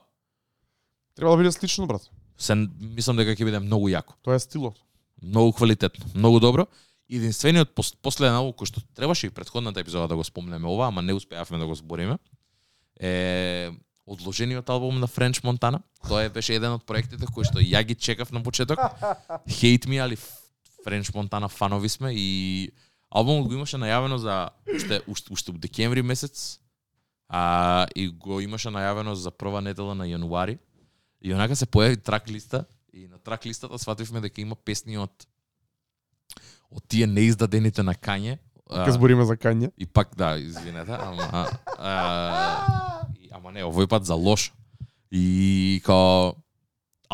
Треба 1.14 1.30
да 1.30 1.36
биде 1.36 1.52
слично, 1.52 1.86
брат. 1.86 2.10
се 2.38 2.54
мислам 2.80 3.16
дека 3.16 3.36
ќе 3.36 3.44
биде 3.44 3.60
многу 3.60 3.88
јако, 3.88 4.14
Тоа 4.22 4.34
е 4.34 4.38
стилот. 4.40 4.80
многу 5.22 5.52
квалитетно, 5.52 6.04
многу 6.14 6.40
добро. 6.40 6.66
Единствениот 7.10 7.74
пос, 7.74 7.92
последен 8.02 8.34
албум 8.34 8.52
кој 8.52 8.66
што 8.66 8.80
требаше 8.96 9.26
и 9.26 9.30
претходната 9.30 9.80
епизода 9.80 10.08
да 10.08 10.16
го 10.16 10.24
спомнеме 10.24 10.66
ова, 10.68 10.88
ама 10.88 11.02
не 11.02 11.12
успеавме 11.12 11.58
да 11.58 11.66
го 11.66 11.74
збориме, 11.74 12.18
е 13.00 13.70
одложениот 14.06 14.68
албум 14.68 15.00
на 15.00 15.06
Френч 15.06 15.42
Монтана. 15.42 15.80
Тоа 16.08 16.24
е 16.24 16.28
беше 16.28 16.54
еден 16.54 16.72
од 16.72 16.84
проектите 16.84 17.26
кои 17.26 17.44
што 17.44 17.60
ја 17.60 17.84
ги 17.84 17.94
чекав 17.94 18.32
на 18.32 18.42
почеток. 18.42 18.78
Hate 19.48 19.86
Me, 19.86 20.02
али 20.04 20.16
Френч 20.84 21.12
Монтана 21.14 21.48
фанови 21.48 21.88
сме 21.88 22.12
и 22.12 22.70
албумот 23.14 23.48
го 23.48 23.54
имаше 23.54 23.76
најавено 23.76 24.16
за 24.16 24.50
уште 24.74 25.00
уште, 25.06 25.32
уште 25.32 25.50
у 25.50 25.58
декември 25.58 26.02
месец. 26.02 26.60
А 27.28 27.86
и 27.96 28.08
го 28.08 28.40
имаше 28.40 28.68
најавено 28.68 29.12
за 29.14 29.30
прва 29.30 29.60
недела 29.62 29.94
на 29.94 30.04
јануари. 30.04 30.58
И 31.22 31.32
онака 31.32 31.56
се 31.56 31.66
појави 31.66 32.02
трак 32.02 32.28
листа 32.28 32.64
и 32.92 33.06
на 33.08 33.18
трак 33.18 33.46
листата 33.46 33.78
свативме 33.78 34.20
дека 34.20 34.40
има 34.40 34.54
песни 34.56 34.98
од 34.98 35.10
од 36.70 36.82
тие 36.88 37.06
неиздадените 37.06 37.82
на 37.82 37.94
Кање. 37.94 38.38
А, 38.70 38.84
Ке 38.84 38.92
збориме 38.92 39.24
за 39.24 39.36
Кање. 39.36 39.70
и 39.78 39.86
пак 39.86 40.16
да, 40.16 40.36
извинете, 40.38 40.92
ама 40.92 41.22
а, 41.32 41.48
а, 41.78 43.06
и- 43.20 43.30
ама 43.32 43.52
не, 43.52 43.62
овој 43.62 43.86
пат 43.86 44.04
за 44.04 44.14
лош. 44.14 44.52
И 45.10 45.80
као 45.84 46.34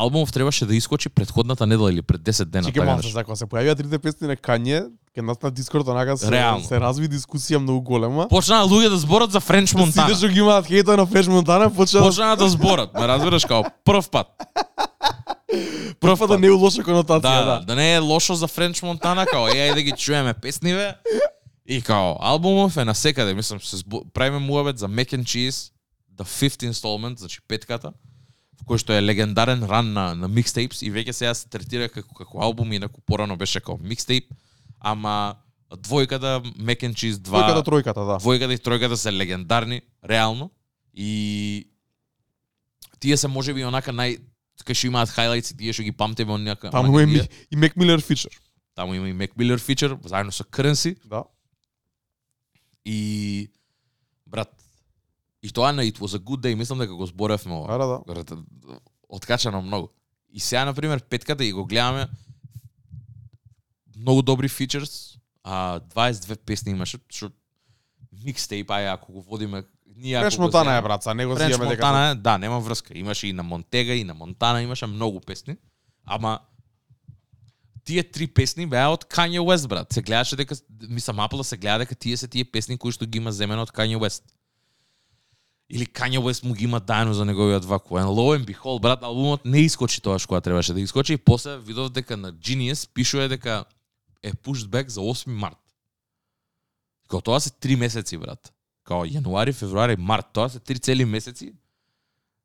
албумов 0.01 0.31
требаше 0.31 0.65
да 0.65 0.75
искочи 0.75 1.09
предходната 1.09 1.67
недела 1.67 1.91
или 1.93 2.01
пред 2.01 2.21
10 2.21 2.45
дена. 2.45 2.63
Чеке 2.63 2.79
така 2.79 2.85
малку, 2.85 3.05
нешто. 3.05 3.23
кога 3.23 3.35
се 3.35 3.45
појавија 3.45 3.77
трите 3.77 3.99
песни 3.99 4.27
на 4.27 4.35
Кање, 4.35 4.89
ке 5.13 5.21
нас 5.21 5.41
на 5.43 5.51
Дискорд 5.51 5.87
онака 5.87 6.17
се, 6.17 6.31
Реално. 6.31 6.65
се 6.65 6.79
разви 6.79 7.09
дискусија 7.09 7.61
многу 7.61 7.81
голема. 7.81 8.27
Почнаа 8.29 8.65
луѓе 8.65 8.89
да 8.89 8.97
зборат 8.97 9.31
за 9.31 9.39
Френч 9.39 9.73
Монтана. 9.73 10.07
Сите 10.07 10.17
што 10.17 10.31
ги 10.33 10.41
имаат 10.41 10.69
хејта 10.69 10.97
на 10.97 11.05
Френч 11.05 11.27
Монтана 11.27 11.69
почнаа 11.69 12.03
Почнаа 12.03 12.35
да 12.35 12.49
зборат, 12.49 12.93
ме 12.93 13.07
разбираш 13.07 13.45
као 13.45 13.63
прв 13.85 14.09
пат. 14.09 14.27
Прв 15.99 16.27
да 16.27 16.39
не 16.39 16.47
е 16.47 16.55
лоша 16.55 16.81
конотација, 16.81 17.21
да, 17.21 17.45
да. 17.45 17.65
да, 17.65 17.75
не 17.75 17.93
е 17.95 17.99
лошо 17.99 18.35
за 18.35 18.47
Френч 18.47 18.81
Монтана, 18.81 19.25
као 19.25 19.47
е, 19.47 19.59
ајде 19.69 19.75
да 19.75 19.81
ги 19.81 19.91
чуеме 19.91 20.33
песниве. 20.33 20.95
И 21.67 21.81
као, 21.81 22.15
албумов 22.19 22.77
е 22.77 22.85
насекаде, 22.85 23.33
мислам, 23.33 23.61
се 23.61 23.77
збу... 23.77 24.01
правиме 24.13 24.39
муабет 24.39 24.77
за 24.77 24.89
Mac 24.89 25.13
and 25.13 25.23
Cheese, 25.23 25.71
The 26.17 26.25
Fifth 26.25 26.71
Installment, 26.71 27.19
значи 27.19 27.39
петката, 27.47 27.93
кој 28.65 28.77
што 28.77 28.93
е 28.93 29.01
легендарен 29.01 29.63
ран 29.63 29.93
на, 29.93 30.15
на 30.15 30.27
микстейпс 30.27 30.81
и 30.81 30.91
веќе 30.91 31.11
сега 31.11 31.33
се 31.33 31.49
третира 31.49 31.89
како, 31.89 32.13
како 32.15 32.39
албум, 32.39 32.71
инаку 32.73 33.01
порано 33.01 33.35
беше 33.35 33.59
како 33.59 33.77
микстейп, 33.77 34.31
ама 34.79 35.35
двојката 35.71 36.39
Mac 36.57 36.83
and 36.83 36.93
Cheese 36.93 37.17
2, 37.17 37.29
Двојката, 37.29 37.63
тројката, 37.63 38.05
да. 38.05 38.17
двојката 38.19 38.53
и 38.53 38.59
тројката 38.59 38.95
се 38.95 39.11
легендарни, 39.11 39.81
реално. 40.03 40.51
И 40.93 41.67
тие 42.99 43.17
се 43.17 43.27
можеби 43.27 43.63
онака 43.63 43.91
нај 43.91 44.19
кај 44.61 44.73
што 44.73 44.87
имаат 44.87 45.09
хайлайтс 45.09 45.51
и 45.51 45.57
тие 45.57 45.73
што 45.73 45.83
ги 45.83 45.91
памтиме 45.91 46.33
онака. 46.33 46.69
Таму 46.69 46.91
онака 46.91 47.03
е 47.03 47.13
тие. 47.13 47.21
Ми- 47.21 47.29
и 47.51 47.55
Мек 47.55 47.75
Милер 47.75 48.01
фичер. 48.01 48.31
Таму 48.75 48.93
има 48.93 49.09
и 49.09 49.13
Mac 49.13 49.33
Miller 49.35 49.59
фичер 49.59 49.97
заедно 50.05 50.31
со 50.31 50.43
Currency 50.43 50.97
Да. 51.05 51.23
и 52.85 53.49
брат 54.27 54.60
и 55.43 55.49
тоа 55.51 55.71
на 55.73 55.83
It 55.83 55.97
was 55.99 56.17
a 56.17 56.19
good 56.19 56.41
day, 56.41 56.55
мислам 56.55 56.79
дека 56.79 56.93
го 56.93 57.05
зборевме 57.05 57.53
ова. 57.53 58.03
Да, 58.07 58.23
да, 58.23 58.43
откачано 59.09 59.61
многу. 59.61 59.87
И 60.33 60.39
сега, 60.39 60.65
например, 60.65 61.03
петката 61.03 61.45
и 61.45 61.51
го 61.51 61.65
гледаме, 61.65 62.07
многу 63.97 64.21
добри 64.21 64.49
фичерс, 64.49 65.17
а 65.43 65.79
22 65.79 66.35
песни 66.35 66.71
имаше, 66.71 66.99
што 67.09 67.31
микстейп, 68.23 68.69
ај, 68.69 68.93
ако 68.93 69.11
го 69.11 69.21
водиме, 69.21 69.63
ние 69.95 70.15
ако 70.15 70.23
Фреш 70.25 70.37
го 70.37 70.41
Монтана 70.41 70.77
е 70.77 71.01
са 71.01 71.13
него 71.13 71.35
Френч 71.35 71.53
зијаме 71.53 71.69
дека 71.69 71.85
Монтана, 71.85 72.15
да, 72.15 72.37
нема 72.37 72.59
врска. 72.59 72.97
Имаше 72.97 73.27
и 73.27 73.33
на 73.33 73.43
Монтега, 73.43 73.93
и 73.93 74.03
на 74.03 74.13
Монтана, 74.13 74.61
имаше 74.61 74.85
многу 74.87 75.19
песни. 75.19 75.57
Ама 76.05 76.39
тие 77.83 78.03
три 78.03 78.27
песни 78.27 78.65
беа 78.65 78.91
од 78.93 79.05
Kanye 79.05 79.41
West, 79.41 79.67
брат. 79.67 79.93
Се 79.93 80.01
гледаше 80.01 80.35
дека, 80.35 80.55
мислам, 80.89 81.17
Apple 81.17 81.41
се 81.41 81.57
гледа 81.57 81.79
дека 81.79 81.95
тие 81.95 82.17
се 82.17 82.27
тие 82.27 82.45
песни 82.45 82.77
кои 82.77 82.91
што 82.91 83.05
ги 83.05 83.17
има 83.17 83.31
земено 83.31 83.65
од 83.65 83.73
Kanye 83.73 83.97
West. 83.97 84.23
Или 85.71 85.85
Kanye 85.85 86.19
West 86.19 86.43
му 86.43 86.53
ги 86.53 86.65
има 86.67 86.81
дајно 86.81 87.11
за 87.15 87.23
неговиот 87.25 87.63
ваку. 87.65 87.95
And 87.95 88.11
lo 88.11 88.35
and 88.35 88.43
behold, 88.45 88.81
брат, 88.81 89.03
албумот 89.03 89.45
не 89.45 89.63
искочи 89.63 90.01
тоа 90.03 90.19
што 90.19 90.41
требаше 90.41 90.73
да 90.73 90.81
искочи 90.81 91.13
и 91.13 91.17
после 91.17 91.57
видов 91.57 91.91
дека 91.95 92.17
на 92.17 92.33
Genius 92.33 92.89
пишува 92.93 93.29
дека 93.31 93.63
е 94.21 94.33
pushed 94.33 94.67
back 94.67 94.89
за 94.89 94.99
8 94.99 95.31
март. 95.31 95.57
Као 97.07 97.21
тоа 97.21 97.39
се 97.39 97.49
3 97.49 97.75
месеци, 97.75 98.17
брат. 98.17 98.51
Као 98.83 99.07
јануари, 99.07 99.53
февруари, 99.53 99.95
март, 99.95 100.27
тоа 100.33 100.49
се 100.49 100.59
3 100.59 100.83
цели 100.83 101.05
месеци 101.05 101.53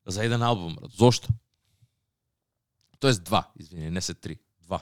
за 0.06 0.24
еден 0.24 0.42
албум, 0.42 0.76
брат. 0.76 0.90
Зошто? 0.94 1.28
Тоест 2.98 3.24
два, 3.24 3.50
извини, 3.58 3.90
не 3.90 4.00
се 4.00 4.14
три. 4.14 4.38
Два. 4.62 4.80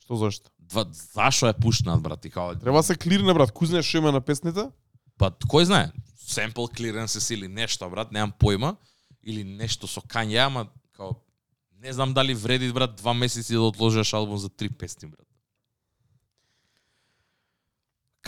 Што 0.00 0.16
зашто? 0.16 0.50
Два, 0.58 0.86
зашо 0.92 1.46
е 1.48 1.52
пушнат, 1.52 2.02
брат, 2.02 2.24
и 2.24 2.30
као... 2.30 2.56
Треба 2.56 2.82
се 2.82 2.96
клирне 2.96 3.34
брат, 3.34 3.52
што 3.52 3.96
има 3.98 4.12
на 4.12 4.20
песните? 4.20 4.70
Па, 5.18 5.32
кој 5.50 5.66
знае? 5.66 5.92
Sample 6.28 6.68
clearances 6.70 7.30
или 7.34 7.48
нешто, 7.48 7.88
брат, 7.90 8.12
немам 8.12 8.32
појма. 8.38 8.76
Или 9.22 9.42
нешто 9.44 9.86
со 9.90 10.00
Kanye, 10.00 10.38
ама, 10.46 10.68
као, 10.96 11.16
не 11.82 11.92
знам 11.92 12.14
дали 12.14 12.34
вреди, 12.34 12.72
брат, 12.72 12.96
два 12.96 13.14
месеци 13.14 13.52
да 13.52 13.62
отложиш 13.62 14.14
албум 14.14 14.38
за 14.38 14.48
три 14.48 14.68
песни, 14.68 15.08
брат. 15.08 15.26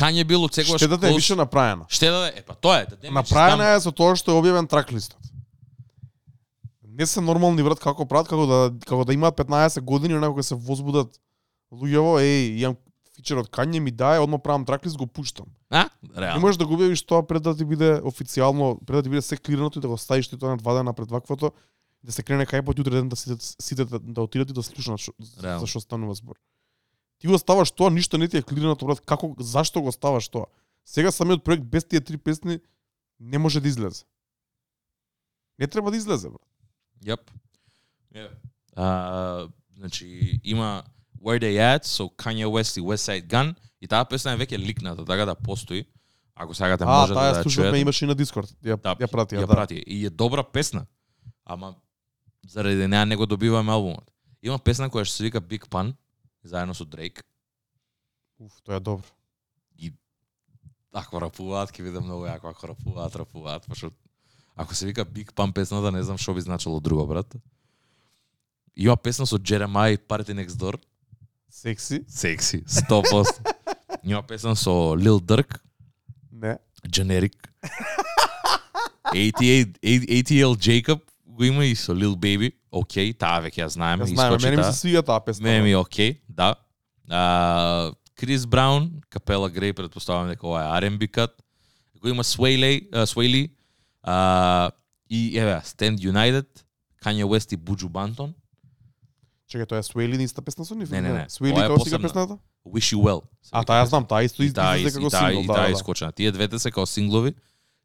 Kanye 0.00 0.24
бил 0.24 0.44
од 0.46 0.54
секогаш 0.54 0.80
Штедата 0.80 1.08
е 1.08 1.14
више 1.14 1.36
направена. 1.36 1.84
Штедата 1.88 2.32
е, 2.36 2.40
е, 2.40 2.42
па 2.42 2.54
тоа 2.54 2.80
е, 2.80 2.86
да 2.86 3.10
Направена 3.10 3.74
е 3.74 3.80
со 3.80 3.92
тоа 3.92 4.16
што 4.16 4.32
е 4.32 4.40
објавен 4.40 4.68
трак 4.70 4.92
листот. 4.94 5.18
Не 6.82 7.06
се 7.06 7.20
нормални 7.20 7.62
брат 7.62 7.80
како 7.82 8.06
прават 8.06 8.30
како 8.30 8.46
да 8.46 8.60
како 8.86 9.04
да 9.04 9.14
имаат 9.14 9.36
15 9.36 9.80
години 9.80 10.20
кога 10.20 10.42
се 10.42 10.54
возбудат 10.54 11.18
луѓево, 11.72 12.16
еј, 12.22 12.64
имам 12.64 12.76
фичер 13.20 13.40
од 13.42 13.50
Кање 13.52 13.82
ми 13.84 13.92
дае, 13.92 14.20
одма 14.22 14.40
правам 14.40 14.64
трак 14.64 14.86
лист 14.86 14.96
го 14.96 15.06
пуштам. 15.06 15.46
А? 15.70 15.88
Не 16.02 16.22
Реално. 16.22 16.40
можеш 16.40 16.58
да 16.58 16.66
го 16.66 16.78
објавиш 16.78 17.04
тоа 17.04 17.26
пред 17.26 17.44
да 17.44 17.52
ти 17.56 17.64
биде 17.68 18.00
официјално, 18.00 18.78
пред 18.80 18.96
да 18.96 19.02
ти 19.02 19.12
биде 19.12 19.22
се 19.22 19.36
клирното 19.36 19.78
и 19.78 19.84
да 19.84 19.88
го 19.88 19.98
ставиш 19.98 20.28
ти 20.28 20.38
тоа 20.38 20.56
на 20.56 20.56
два 20.56 20.74
дена 20.74 20.94
пред 20.96 21.10
ваквото, 21.10 21.52
да 22.02 22.12
се 22.12 22.24
крене 22.24 22.48
кај 22.48 22.64
пат 22.64 22.78
утре 22.78 22.96
ден 22.96 23.08
да 23.12 23.16
сите 23.16 23.36
сите 23.38 23.84
да, 23.84 24.00
да 24.00 24.22
отидат 24.22 24.50
и 24.50 24.56
да 24.56 24.62
слушнат 24.62 25.00
шо, 25.00 25.12
за 25.20 25.66
што 25.66 25.80
станува 25.80 26.16
збор. 26.16 26.40
Ти 27.20 27.28
го 27.28 27.38
ставаш 27.38 27.70
тоа, 27.70 27.90
ништо 27.90 28.18
не 28.18 28.28
ти 28.28 28.40
е 28.40 28.42
клирното 28.42 28.86
брат, 28.88 29.04
како 29.04 29.34
зашто 29.38 29.82
го 29.84 29.92
ставаш 29.92 30.28
тоа? 30.28 30.48
Сега 30.88 31.12
самиот 31.12 31.44
проект 31.44 31.64
без 31.64 31.84
тие 31.84 32.00
три 32.00 32.16
песни 32.16 32.58
не 33.20 33.38
може 33.38 33.60
да 33.60 33.68
излезе. 33.68 34.04
Не 35.58 35.66
треба 35.66 35.90
да 35.90 35.96
излезе, 35.96 36.30
брат. 36.32 36.48
Јап. 37.04 37.20
Yeah. 38.14 38.30
А, 38.76 39.48
значи, 39.76 40.40
има 40.44 40.84
Where 41.20 41.38
They 41.38 41.56
At 41.58 41.84
со 41.84 42.08
Kanye 42.08 42.46
West 42.46 42.76
и 42.76 42.80
West 42.80 43.04
Side 43.08 43.26
Gun 43.26 43.54
и 43.80 43.86
таа 43.88 44.04
песна 44.04 44.32
е 44.32 44.36
веќе 44.36 44.58
ликната, 44.58 45.04
така 45.04 45.24
да 45.24 45.34
постои. 45.34 45.84
Ако 46.34 46.54
сакате 46.54 46.84
А, 46.84 46.86
може 46.86 47.14
таа 47.14 47.22
да 47.22 47.34
ја 47.34 47.38
ја 47.38 47.42
слушавме, 47.42 47.70
чуете. 47.70 47.80
имаше 47.80 48.04
и 48.04 48.08
на 48.08 48.14
Дискорд. 48.14 48.48
Ја, 48.64 48.76
Да, 48.82 48.94
ја 48.96 49.10
прати, 49.10 49.36
ја 49.36 49.46
да. 49.46 49.46
прати. 49.46 49.74
И 49.86 50.06
е 50.06 50.10
добра 50.10 50.42
песна. 50.42 50.86
Ама 51.44 51.74
заради 52.48 52.86
неа 52.86 53.06
не 53.06 53.16
го 53.16 53.26
добиваме 53.26 53.72
албумот. 53.72 54.10
Има 54.42 54.58
песна 54.58 54.88
која 54.90 55.04
што 55.04 55.16
се 55.16 55.24
вика 55.24 55.40
Big 55.40 55.68
Pun 55.68 55.94
заедно 56.44 56.74
со 56.74 56.84
Дрейк. 56.84 57.24
Уф, 58.38 58.62
тоа 58.64 58.76
е 58.76 58.80
добро. 58.80 59.04
Ако 60.92 61.20
рапуваат, 61.20 61.70
ќе 61.70 61.84
биде 61.86 62.00
многу 62.00 62.26
јако. 62.26 62.50
Ако 62.50 62.66
рапуваат, 62.66 63.14
рапуваат. 63.16 63.66
Пошто 63.68 63.92
ако 64.56 64.74
се 64.74 64.86
вика 64.86 65.04
Big 65.04 65.32
Pun 65.32 65.52
песната, 65.52 65.92
не 65.92 66.02
знам 66.02 66.18
што 66.18 66.34
би 66.34 66.40
значило 66.40 66.80
друго, 66.80 67.06
брат. 67.06 67.36
Има 68.76 68.96
песна 68.96 69.26
со 69.26 69.38
Jeremiah 69.38 69.94
и 69.94 69.98
Party 69.98 70.34
Next 70.34 70.58
Door. 70.58 70.80
Секси? 71.50 72.04
Секси, 72.08 72.64
100%. 72.64 73.54
Има 74.04 74.22
песна 74.22 74.56
со 74.56 74.94
Lil 74.96 75.20
Durk, 75.20 75.58
Не. 76.32 76.56
Generic. 76.88 77.34
88, 79.14 79.74
ATL 80.06 80.54
Jacob 80.56 81.00
го 81.26 81.44
има 81.44 81.64
и 81.64 81.74
со 81.74 81.92
Lil 81.92 82.14
Baby. 82.16 82.52
Океј, 82.72 83.16
таа 83.18 83.40
веќе 83.42 83.64
ја 83.64 83.68
знаеме. 83.68 84.06
Ја 84.06 84.14
знаеме, 84.14 84.38
мене 84.42 84.56
ми 84.56 84.64
се 84.64 84.72
свига 84.78 85.02
таа 85.02 85.20
песна. 85.20 85.42
Мене 85.42 85.62
ми 85.62 85.74
окей, 85.74 86.20
да. 86.28 86.54
А, 87.10 87.92
Крис 88.14 88.46
Браун, 88.46 89.02
Капела 89.10 89.50
Грей, 89.50 89.72
предпоставам 89.72 90.28
дека 90.28 90.46
ова 90.46 90.62
е 90.62 90.82
R&B 90.82 91.08
кат. 91.10 91.42
Го 92.00 92.08
има 92.08 92.24
Sway 92.24 92.90
Swayli, 92.92 93.50
а, 94.02 94.70
и 95.10 95.38
еве, 95.38 95.60
Stand 95.64 95.98
United, 95.98 96.46
Kanye 97.02 97.24
West 97.24 97.52
и 97.52 97.56
Буджу 97.56 97.88
Бантон, 97.88 98.34
Чекај, 99.50 99.66
тоа 99.66 99.80
е 99.82 99.82
Свейли 99.82 100.16
на 100.16 100.22
иста 100.22 100.42
песна 100.42 100.64
со 100.64 100.74
нив? 100.78 100.90
Не, 100.94 101.00
не, 101.02 101.12
не. 101.12 101.26
Е 101.26 101.54
како 101.54 101.82
сега 101.82 101.98
песната? 101.98 102.38
Wish 102.66 102.94
You 102.94 103.02
Well. 103.02 103.22
А, 103.50 103.64
таа 103.64 103.86
знам, 103.86 104.06
таа 104.06 104.22
исто 104.22 104.42
И 104.46 104.52
таа 104.52 104.78
излезе 104.78 105.00
и 105.00 105.02
како 105.02 105.10
сингл, 105.10 105.42
и 105.42 105.46
да, 105.46 105.54
таа 105.54 105.66
да, 105.66 105.72
искочена. 105.74 106.12
Тие 106.12 106.30
двете 106.30 106.58
се 106.58 106.70
како 106.70 106.86
синглови. 106.86 107.34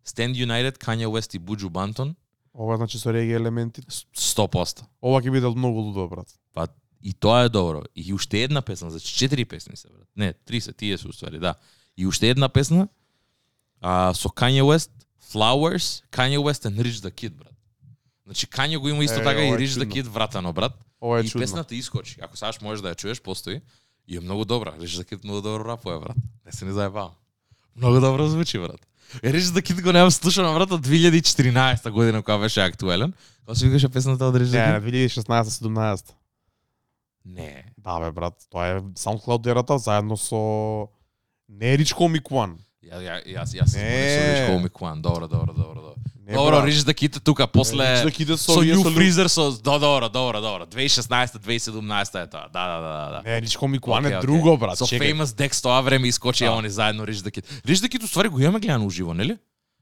Stand 0.05 0.37
United, 0.37 0.77
Kanye 0.77 1.09
West 1.09 1.35
и 1.35 1.39
Буджу 1.39 1.69
Бантон, 1.69 2.15
Ова 2.57 2.77
значи 2.77 2.99
со 2.99 3.13
реги 3.13 3.33
елементи. 3.35 3.81
100%. 3.81 4.85
Ова 5.01 5.19
ќе 5.21 5.31
биде 5.31 5.49
многу 5.51 5.81
лудо, 5.89 6.07
брат. 6.07 6.29
Па 6.53 6.67
и 7.03 7.13
тоа 7.13 7.43
е 7.45 7.49
добро. 7.49 7.83
И 7.95 8.13
уште 8.13 8.43
една 8.43 8.61
песна, 8.61 8.89
значи 8.89 9.13
четири 9.13 9.45
песни 9.45 9.75
се 9.77 9.89
брат. 9.89 10.07
Не, 10.15 10.33
три 10.33 10.61
се, 10.61 10.73
тие 10.73 10.97
се 10.97 11.07
уствари, 11.07 11.39
да. 11.39 11.55
И 11.97 12.07
уште 12.07 12.29
една 12.29 12.49
песна 12.49 12.87
а, 13.81 14.13
со 14.13 14.29
Kanye 14.29 14.63
West, 14.63 14.91
Flowers, 15.33 16.03
Kanye 16.11 16.39
West 16.39 16.65
and 16.65 16.79
Rich 16.79 17.03
the 17.03 17.11
Kid, 17.11 17.33
брат. 17.35 17.53
Значи 18.25 18.47
Kanye 18.47 18.77
го 18.77 18.89
има 18.89 19.03
исто 19.03 19.19
Е, 19.19 19.23
така 19.23 19.41
и 19.41 19.51
Rich 19.51 19.83
the. 19.83 19.85
Kid 19.85 20.07
вратано, 20.07 20.53
брат. 20.53 20.73
Ова 21.05 21.19
е 21.19 21.23
и 21.23 21.29
чудно. 21.29 21.43
песната 21.43 21.75
искочи. 21.75 22.17
Ако 22.21 22.37
сакаш 22.37 22.61
можеш 22.61 22.81
да 22.81 22.93
ја 22.93 22.97
чуеш, 22.97 23.21
постои. 23.21 23.61
И 24.07 24.17
е 24.17 24.19
многу 24.19 24.45
добра. 24.45 24.73
Rich 24.81 24.97
the 25.01 25.05
Kid 25.05 25.23
многу 25.23 25.41
добро 25.41 25.65
рапува, 25.65 25.99
брат. 25.99 26.17
Не 26.45 26.51
се 26.51 26.65
не 26.65 26.73
заебавам. 26.73 27.11
Многу 27.75 27.99
добро 27.99 28.27
звучи, 28.27 28.59
брат. 28.59 28.81
Е, 29.23 29.33
Rich 29.33 29.53
the 29.53 29.61
Kid 29.61 29.81
го 29.81 29.91
немам 29.91 30.11
слушано, 30.11 30.53
брат, 30.53 30.71
од 30.71 30.87
2014 30.87 31.89
година 31.91 32.21
кога 32.23 32.37
беше 32.37 32.61
актуелен. 32.61 33.13
Кога 33.45 33.55
се 33.55 33.67
викаше 33.67 33.89
песната 33.89 34.25
од 34.25 34.35
Rich 34.35 34.49
the 34.49 34.81
Не, 34.81 34.81
Kid? 34.81 34.83
не, 34.83 35.09
2016-17. 35.09 36.13
Не. 37.25 37.63
Да, 37.77 37.99
бе, 37.99 38.11
брат, 38.11 38.33
тоа 38.49 38.67
е 38.67 38.81
SoundCloud 38.81 39.47
ерата 39.51 39.77
заедно 39.77 40.17
со 40.17 40.87
не 41.49 41.73
е 41.73 41.77
Comic 41.77 42.29
One. 42.31 42.57
Ја, 42.85 43.01
ја, 43.01 43.15
јас, 43.25 43.53
јас 43.57 43.73
Kwan. 44.69 45.01
Добро, 45.01 45.27
добро, 45.27 45.53
добро, 45.53 45.81
добро. 45.81 45.95
Не, 46.27 46.33
Добро. 46.33 46.65
Рич 46.65 46.83
да 46.83 46.93
ките 46.93 47.19
тука 47.19 47.47
после 47.47 47.77
Rich 47.77 48.05
the 48.05 48.11
Kid 48.17 48.33
е 48.33 48.37
со 48.37 48.53
со 48.53 48.59
New 48.63 48.81
со 48.83 48.89
Freezer 48.89 49.27
со 49.27 49.51
до 49.51 49.79
добро, 49.79 50.09
добро, 50.09 50.41
добро. 50.41 50.65
2016, 50.65 51.37
2017 51.37 52.23
е 52.23 52.29
тоа. 52.29 52.47
Да, 52.53 52.67
да, 52.67 52.79
да, 52.81 53.21
да. 53.23 53.29
Не, 53.29 53.41
Rich 53.41 53.59
Comic 53.59 53.79
One 53.79 54.01
Океј, 54.01 54.11
е 54.11 54.17
океј. 54.17 54.21
друго, 54.21 54.57
брат. 54.57 54.77
Со 54.77 54.85
чекај. 54.85 55.13
Famous 55.13 55.25
Dex 55.37 55.61
тоа 55.61 55.81
време 55.81 56.07
искочи 56.07 56.45
Да. 56.45 56.51
они 56.57 56.69
заедно 56.69 57.05
Рич 57.07 57.17
да 57.17 57.31
Кит. 57.31 57.45
Рич 57.67 57.79
да 57.79 57.89
Кит 57.89 58.03
уствари 58.03 58.27
го 58.27 58.39
имаме 58.39 58.59
гледано 58.59 58.85
уживо, 58.85 59.13
нели? 59.13 59.37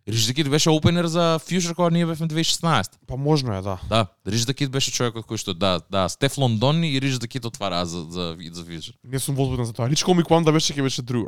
Рич 0.10 0.26
да 0.26 0.34
Кит 0.34 0.49
беше 0.49 0.70
опенер 0.70 1.06
за 1.06 1.40
Future 1.40 1.76
кога 1.76 1.90
ние 1.90 2.06
бевме 2.06 2.28
2016. 2.28 2.91
Па 3.07 3.18
можно 3.18 3.53
е, 3.56 3.61
да. 3.61 3.78
Да, 3.90 4.07
Рич 4.28 4.41
да 4.41 4.53
Кит 4.53 4.72
беше 4.72 4.91
човекот 4.91 5.26
кој 5.26 5.38
што 5.40 5.53
да, 5.53 5.80
да, 5.91 6.10
Стеф 6.10 6.38
Лондон 6.38 6.84
и 6.84 6.99
Рич 7.02 7.24
да 7.24 7.28
Кит 7.28 7.45
отвара 7.45 7.86
за 7.86 8.03
за 8.10 8.36
за 8.52 8.64
Future. 8.65 8.94
Не 9.03 9.20
сум 9.20 9.36
возбуден 9.36 9.65
за 9.65 9.74
тоа. 9.74 9.88
Rich 9.90 10.03
Comic 10.03 10.28
One 10.28 10.44
да 10.44 10.52
беше 10.52 10.74
ќе 10.76 10.82
беше 10.84 11.02
друго. 11.02 11.28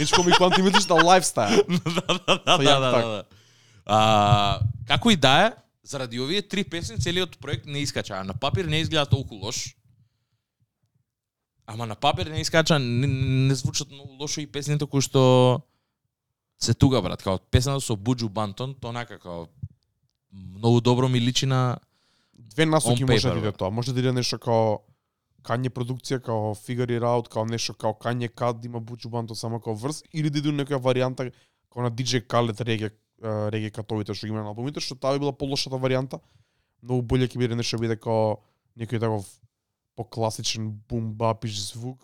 Rich 0.00 0.16
Comic 0.16 0.38
One 0.40 0.54
ти 0.56 0.62
мислиш 0.62 0.86
на 0.86 0.94
лайфстайл. 1.04 1.60
да, 1.68 2.00
да, 2.00 2.18
да, 2.26 2.52
Со 2.56 2.58
да, 2.58 2.64
Young 2.64 2.80
да, 2.80 2.92
Thug. 2.96 3.02
да. 3.04 3.22
А, 3.88 4.60
како 4.86 5.10
и 5.10 5.16
да 5.16 5.46
е, 5.46 5.52
заради 5.82 6.20
овие 6.20 6.42
три 6.42 6.64
песни 6.64 6.98
целиот 6.98 7.38
проект 7.38 7.66
не 7.66 7.80
искача, 7.80 8.24
на 8.24 8.34
папир 8.34 8.64
не 8.64 8.80
изгледа 8.80 9.06
толку 9.06 9.34
лош. 9.34 9.74
Ама 11.66 11.86
на 11.86 11.94
папир 11.94 12.26
не 12.26 12.40
искача, 12.40 12.78
не, 12.78 13.06
не 13.48 13.54
звучат 13.54 13.90
многу 13.90 14.12
лошо 14.20 14.40
и 14.40 14.46
песните 14.46 14.86
кои 14.86 15.00
што 15.00 15.62
се 16.60 16.74
туга 16.74 17.02
брат, 17.02 17.22
као 17.22 17.38
песната 17.50 17.80
со 17.80 17.96
Буџу 17.96 18.28
Бантон, 18.28 18.74
тоа 18.74 18.90
онака 18.90 19.18
као 19.18 19.48
многу 20.32 20.80
добро 20.80 21.08
ми 21.08 21.20
личи 21.20 21.46
на 21.46 21.78
Две 22.38 22.66
насоки 22.66 23.04
може 23.04 23.30
да 23.30 23.38
иде 23.38 23.52
тоа. 23.52 23.70
Може 23.70 23.92
да 23.92 24.00
иде 24.00 24.12
нешто 24.12 24.38
као 24.38 24.78
Кање 25.46 25.70
продукција, 25.70 26.18
као 26.20 26.52
Figure 26.58 26.90
It 26.98 27.04
Out, 27.06 27.28
као 27.32 27.46
нешто 27.46 27.72
као 27.74 27.94
Кање 27.94 28.28
Кад, 28.28 28.64
има 28.64 28.80
Бучу 28.80 29.08
Банто 29.08 29.34
само 29.34 29.60
као 29.60 29.74
врз, 29.74 30.02
или 30.12 30.30
да 30.30 30.42
иде 30.42 30.50
некоја 30.52 30.80
варијанта 30.82 31.30
као 31.70 31.86
на 31.86 31.90
DJ 31.90 32.26
Khaled 32.26 32.60
реге, 32.66 32.90
а, 33.22 33.50
реге 33.50 33.70
катовите 33.70 34.14
што 34.14 34.26
ги 34.26 34.32
има 34.32 34.42
на 34.42 34.52
албумите, 34.52 34.80
што 34.80 34.94
таа 34.94 35.16
би 35.16 35.24
била 35.24 35.32
полошата 35.32 35.76
варијанта. 35.76 36.20
Многу 36.82 37.02
боле 37.02 37.28
ќе 37.28 37.38
биде 37.38 37.58
нешто 37.58 37.78
биде 37.78 37.96
као 37.96 38.38
некој 38.78 39.00
таков 39.02 39.26
покласичен 39.98 40.70
бум 40.88 41.12
бапиш 41.18 41.58
звук, 41.72 41.98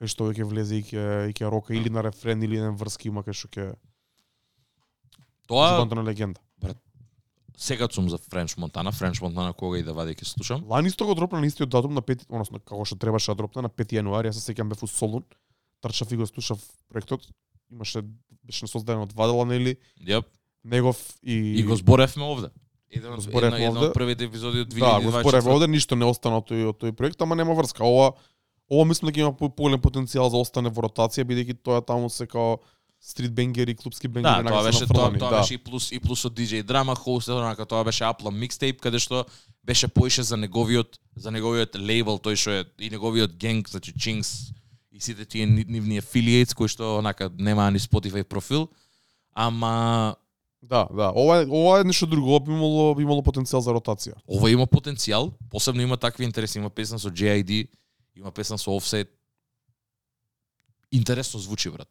кај 0.00 0.10
што 0.10 0.30
ќе 0.34 0.46
влезе 0.48 0.80
и 0.80 0.82
ќе 0.82 1.30
и 1.30 1.36
ќе 1.36 1.50
рока 1.50 1.74
или 1.74 1.90
на 1.90 2.02
рефрен 2.02 2.42
или 2.42 2.58
на 2.58 2.72
врски 2.72 3.08
има 3.12 3.22
кај 3.22 3.36
што 3.36 3.48
ќе 3.54 3.66
тоа 5.46 5.84
на 5.84 6.02
легенда. 6.02 6.40
сега 7.60 7.88
сум 7.92 8.08
за 8.08 8.18
Френч 8.18 8.56
Монтана, 8.56 8.92
Френч 8.92 9.20
Монтана 9.20 9.52
кога 9.52 9.78
и 9.78 9.82
да 9.82 9.92
вади 9.92 10.14
ќе 10.14 10.24
слушам. 10.24 10.64
Лани 10.64 10.88
исто 10.88 11.06
го 11.06 11.14
дропна 11.14 11.40
на 11.40 11.46
истиот 11.46 11.68
датум 11.68 11.94
на 11.94 12.00
5, 12.00 12.24
односно 12.30 12.58
како 12.58 12.84
што 12.84 12.96
требаше 12.96 13.32
да 13.32 13.42
дропне 13.42 13.62
на 13.62 13.68
5 13.68 14.00
јануари, 14.00 14.32
јас 14.32 14.40
се 14.40 14.52
сеќам 14.52 14.72
бев 14.72 14.82
у 14.82 14.88
Солун, 14.88 15.24
трчав 15.84 16.12
и 16.12 16.16
го 16.16 16.26
слушав 16.26 16.62
проектот. 16.88 17.28
Имаше 17.70 18.02
беше 18.42 18.66
создаден 18.66 19.04
од 19.04 19.12
Вадела 19.12 19.44
нели, 19.44 19.76
Јап. 20.00 20.24
Негов 20.64 20.96
и 21.22 21.34
И 21.54 21.62
го 21.62 21.76
зборевме 21.76 22.24
овде. 22.24 22.48
Еден 22.90 23.08
Го 23.08 23.14
од 23.14 23.22
зборевме 23.22 23.56
една, 23.56 23.66
една 23.66 23.78
овде. 23.78 23.88
од 23.88 23.94
првите 23.94 24.24
епизоди 24.24 24.60
од 24.60 24.68
Да, 24.68 24.74
го 24.96 25.10
2024. 25.10 25.20
спорев 25.20 25.46
овде, 25.46 25.66
ништо 25.68 25.94
не 25.94 26.04
остана 26.04 26.36
од 26.36 26.46
тој 26.46 26.64
од 26.66 26.76
тој 26.76 26.92
проект, 26.92 27.20
ама 27.20 27.34
нема 27.34 27.54
врска. 27.54 27.82
Ова 27.82 28.12
ова 28.68 28.84
мислам 28.84 29.08
дека 29.08 29.20
има 29.20 29.32
по- 29.32 29.48
поголем 29.48 29.80
потенцијал 29.80 30.28
за 30.28 30.36
остане 30.36 30.68
во 30.68 30.82
ротација 30.82 31.24
бидејќи 31.24 31.56
тоа 31.58 31.80
таму 31.80 32.08
се 32.08 32.26
као 32.26 32.58
стрит 33.00 33.32
бенгери, 33.32 33.74
клубски 33.74 34.08
бенгери 34.08 34.42
Да, 34.42 34.50
тоа 34.50 34.62
беше 34.62 34.86
тоа, 34.86 35.08
тоа 35.10 35.30
да. 35.30 35.38
беше 35.38 35.54
и 35.54 35.58
плюс 35.58 35.90
и 35.90 35.98
плюс 35.98 36.24
од 36.24 36.34
DJ 36.34 36.62
Drama 36.62 36.94
Host, 36.94 37.30
онака 37.30 37.64
тоа 37.64 37.84
беше 37.84 38.04
Apple 38.04 38.30
Mixtape 38.30 38.78
каде 38.78 38.98
што 38.98 39.24
беше 39.64 39.88
поише 39.88 40.22
за 40.22 40.36
неговиот 40.36 40.98
за 41.16 41.30
неговиот 41.30 41.74
лейбл, 41.76 42.18
тој 42.18 42.36
што 42.36 42.50
е 42.52 42.64
и 42.78 42.90
неговиот 42.90 43.32
генг, 43.34 43.68
значи 43.68 43.92
Chinks 43.92 44.52
и 44.92 45.00
сите 45.00 45.24
тие 45.24 45.46
ни- 45.46 45.64
нивни 45.64 45.96
affiliates 45.96 46.52
кои 46.52 46.68
што 46.68 46.98
онака 46.98 47.30
немаа 47.32 47.70
ни 47.70 47.78
Spotify 47.78 48.22
профил. 48.24 48.68
Ама 49.34 50.14
Да, 50.62 50.88
да. 50.94 51.12
Ова 51.16 51.42
е 51.42 51.46
ова 51.46 51.80
е 51.80 51.84
нешто 51.84 52.06
друго, 52.06 52.28
ова 52.28 52.40
би 52.40 52.52
имало 52.52 52.94
би 52.94 53.02
имало 53.02 53.22
потенцијал 53.22 53.64
за 53.64 53.72
ротација. 53.72 54.14
ова 54.28 54.50
има 54.50 54.66
потенцијал, 54.66 55.32
посебно 55.50 55.82
има 55.82 55.96
такви 55.96 56.24
интереси, 56.24 56.58
има 56.58 56.70
песна 56.70 56.98
со 56.98 57.10
JID, 57.10 57.68
има 58.16 58.30
песна 58.30 58.58
со 58.58 58.70
Offset. 58.70 59.08
Интересно 60.92 61.40
звучи 61.40 61.70
брат. 61.70 61.88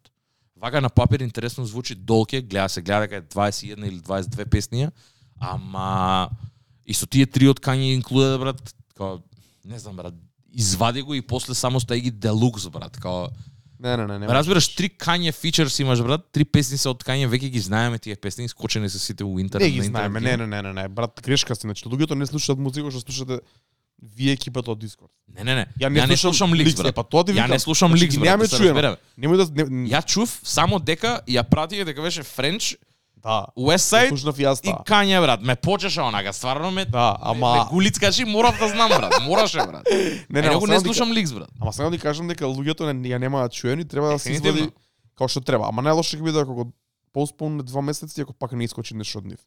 Вака 0.56 0.82
на 0.82 0.90
папир 0.90 1.20
интересно 1.20 1.66
звучи 1.66 1.96
долке, 1.96 2.42
гледа 2.42 2.70
се 2.70 2.82
гледа 2.82 3.00
дека 3.00 3.16
е 3.16 3.22
21 3.22 3.88
или 3.88 4.00
22 4.00 4.46
песнија, 4.46 4.92
ама 5.40 6.30
и 6.86 6.94
со 6.94 7.08
тие 7.08 7.26
три 7.26 7.48
од 7.50 7.60
Kanye 7.60 7.96
Included, 7.98 8.38
брат, 8.38 8.76
као 8.94 9.20
не 9.66 9.80
знам 9.80 9.96
брат, 9.96 10.14
извади 10.52 11.02
го 11.02 11.14
и 11.14 11.22
после 11.22 11.56
само 11.56 11.80
стаи 11.80 12.02
ги 12.02 12.12
делукс 12.12 12.70
брат, 12.70 12.98
као 12.98 13.30
Не, 13.80 13.98
не, 13.98 14.06
не, 14.08 14.20
не. 14.20 14.28
Разбираш, 14.28 14.68
три 14.76 14.90
Kanye 14.90 15.32
features 15.32 15.82
имаш 15.82 16.02
брат, 16.04 16.26
три 16.32 16.44
песни 16.46 16.78
се 16.78 16.90
од 16.92 17.04
Kanye, 17.04 17.30
веќе 17.32 17.50
ги 17.50 17.60
знаеме 17.64 18.00
тие 18.00 18.16
песни, 18.16 18.50
скочени 18.52 18.90
се 18.90 19.00
сите 19.00 19.24
во 19.24 19.40
интернет. 19.40 19.72
Не 19.72 19.72
ги 19.72 19.88
знаеме, 19.88 20.20
не, 20.20 20.36
не, 20.38 20.48
не, 20.48 20.62
не, 20.62 20.74
не, 20.74 20.88
брат, 20.90 21.22
грешка 21.24 21.56
си, 21.56 21.64
значи 21.64 21.88
луѓето 21.88 22.20
не 22.20 22.28
слушаат 22.28 22.60
музика 22.60 22.92
што 22.92 23.00
слушате 23.00 23.40
вие 24.02 24.36
екипата 24.36 24.72
од 24.72 24.80
Дискорд. 24.80 25.12
Не, 25.32 25.44
не, 25.44 25.56
не. 25.56 25.66
Ја 25.80 25.90
не, 25.90 26.00
Ја 26.00 26.08
не 26.08 26.18
слушам 26.18 26.54
Ликс, 26.54 26.76
брат. 26.76 26.96
Па 26.96 27.04
тоа 27.04 27.24
ти 27.24 27.36
Ја 27.36 27.48
не 27.48 27.60
слушам 27.60 27.92
Значи, 27.92 28.04
Ликс, 28.04 28.16
ги 28.16 28.20
брат. 28.20 28.28
Немаме 28.28 28.48
да 28.48 28.58
чуено. 28.58 28.96
Немој 29.20 29.38
да 29.40 29.64
не, 29.64 29.88
Ја 29.92 30.04
чув 30.04 30.40
само 30.44 30.80
дека 30.80 31.20
ја 31.28 31.44
пратија 31.48 31.88
дека 31.88 32.02
беше 32.02 32.24
Френч, 32.24 32.76
да. 33.24 33.46
Westside 33.58 34.10
Слушнав 34.10 34.40
и 34.40 34.44
јас 34.44 34.62
и. 34.64 34.72
Кања 34.86 35.22
брат. 35.22 35.42
Ме 35.42 35.56
почеша 35.56 36.04
онака, 36.04 36.34
стварно 36.34 36.72
ме 36.72 36.86
Да, 36.86 37.18
ме, 37.20 37.34
ме 37.34 37.46
ама 37.46 37.68
гулицкаши, 37.72 38.26
морав 38.26 38.60
да 38.60 38.68
знам 38.68 38.90
брат. 38.90 39.14
Мораше 39.22 39.58
брат. 39.58 39.84
не, 40.30 40.42
Не, 40.42 40.48
ама 40.48 40.68
не 40.68 40.78
ти 40.78 40.84
слушам 40.84 41.12
Ликс 41.12 41.34
брат. 41.34 41.50
Ама 41.62 41.74
сега 41.74 41.90
да 41.90 41.98
кажам 41.98 42.28
дека 42.28 42.46
луѓето 42.46 42.92
не 42.92 43.10
ја 43.10 43.18
немаат 43.18 43.54
чуени, 43.54 43.86
треба 43.86 44.08
да 44.08 44.20
се 44.20 44.32
извади 44.32 44.70
како 45.16 45.28
што 45.28 45.42
треба. 45.42 45.68
Ама 45.68 45.82
најлошо 45.82 46.16
ќе 46.16 46.24
биде 46.24 46.40
ако 46.40 46.54
го 46.54 46.72
постпон 47.14 47.58
два 47.58 47.82
месеци 47.82 48.22
ако 48.22 48.34
пак 48.34 48.52
не 48.52 48.64
искочи 48.64 48.96
нешто 48.96 49.20
од 49.20 49.26
нив. 49.26 49.40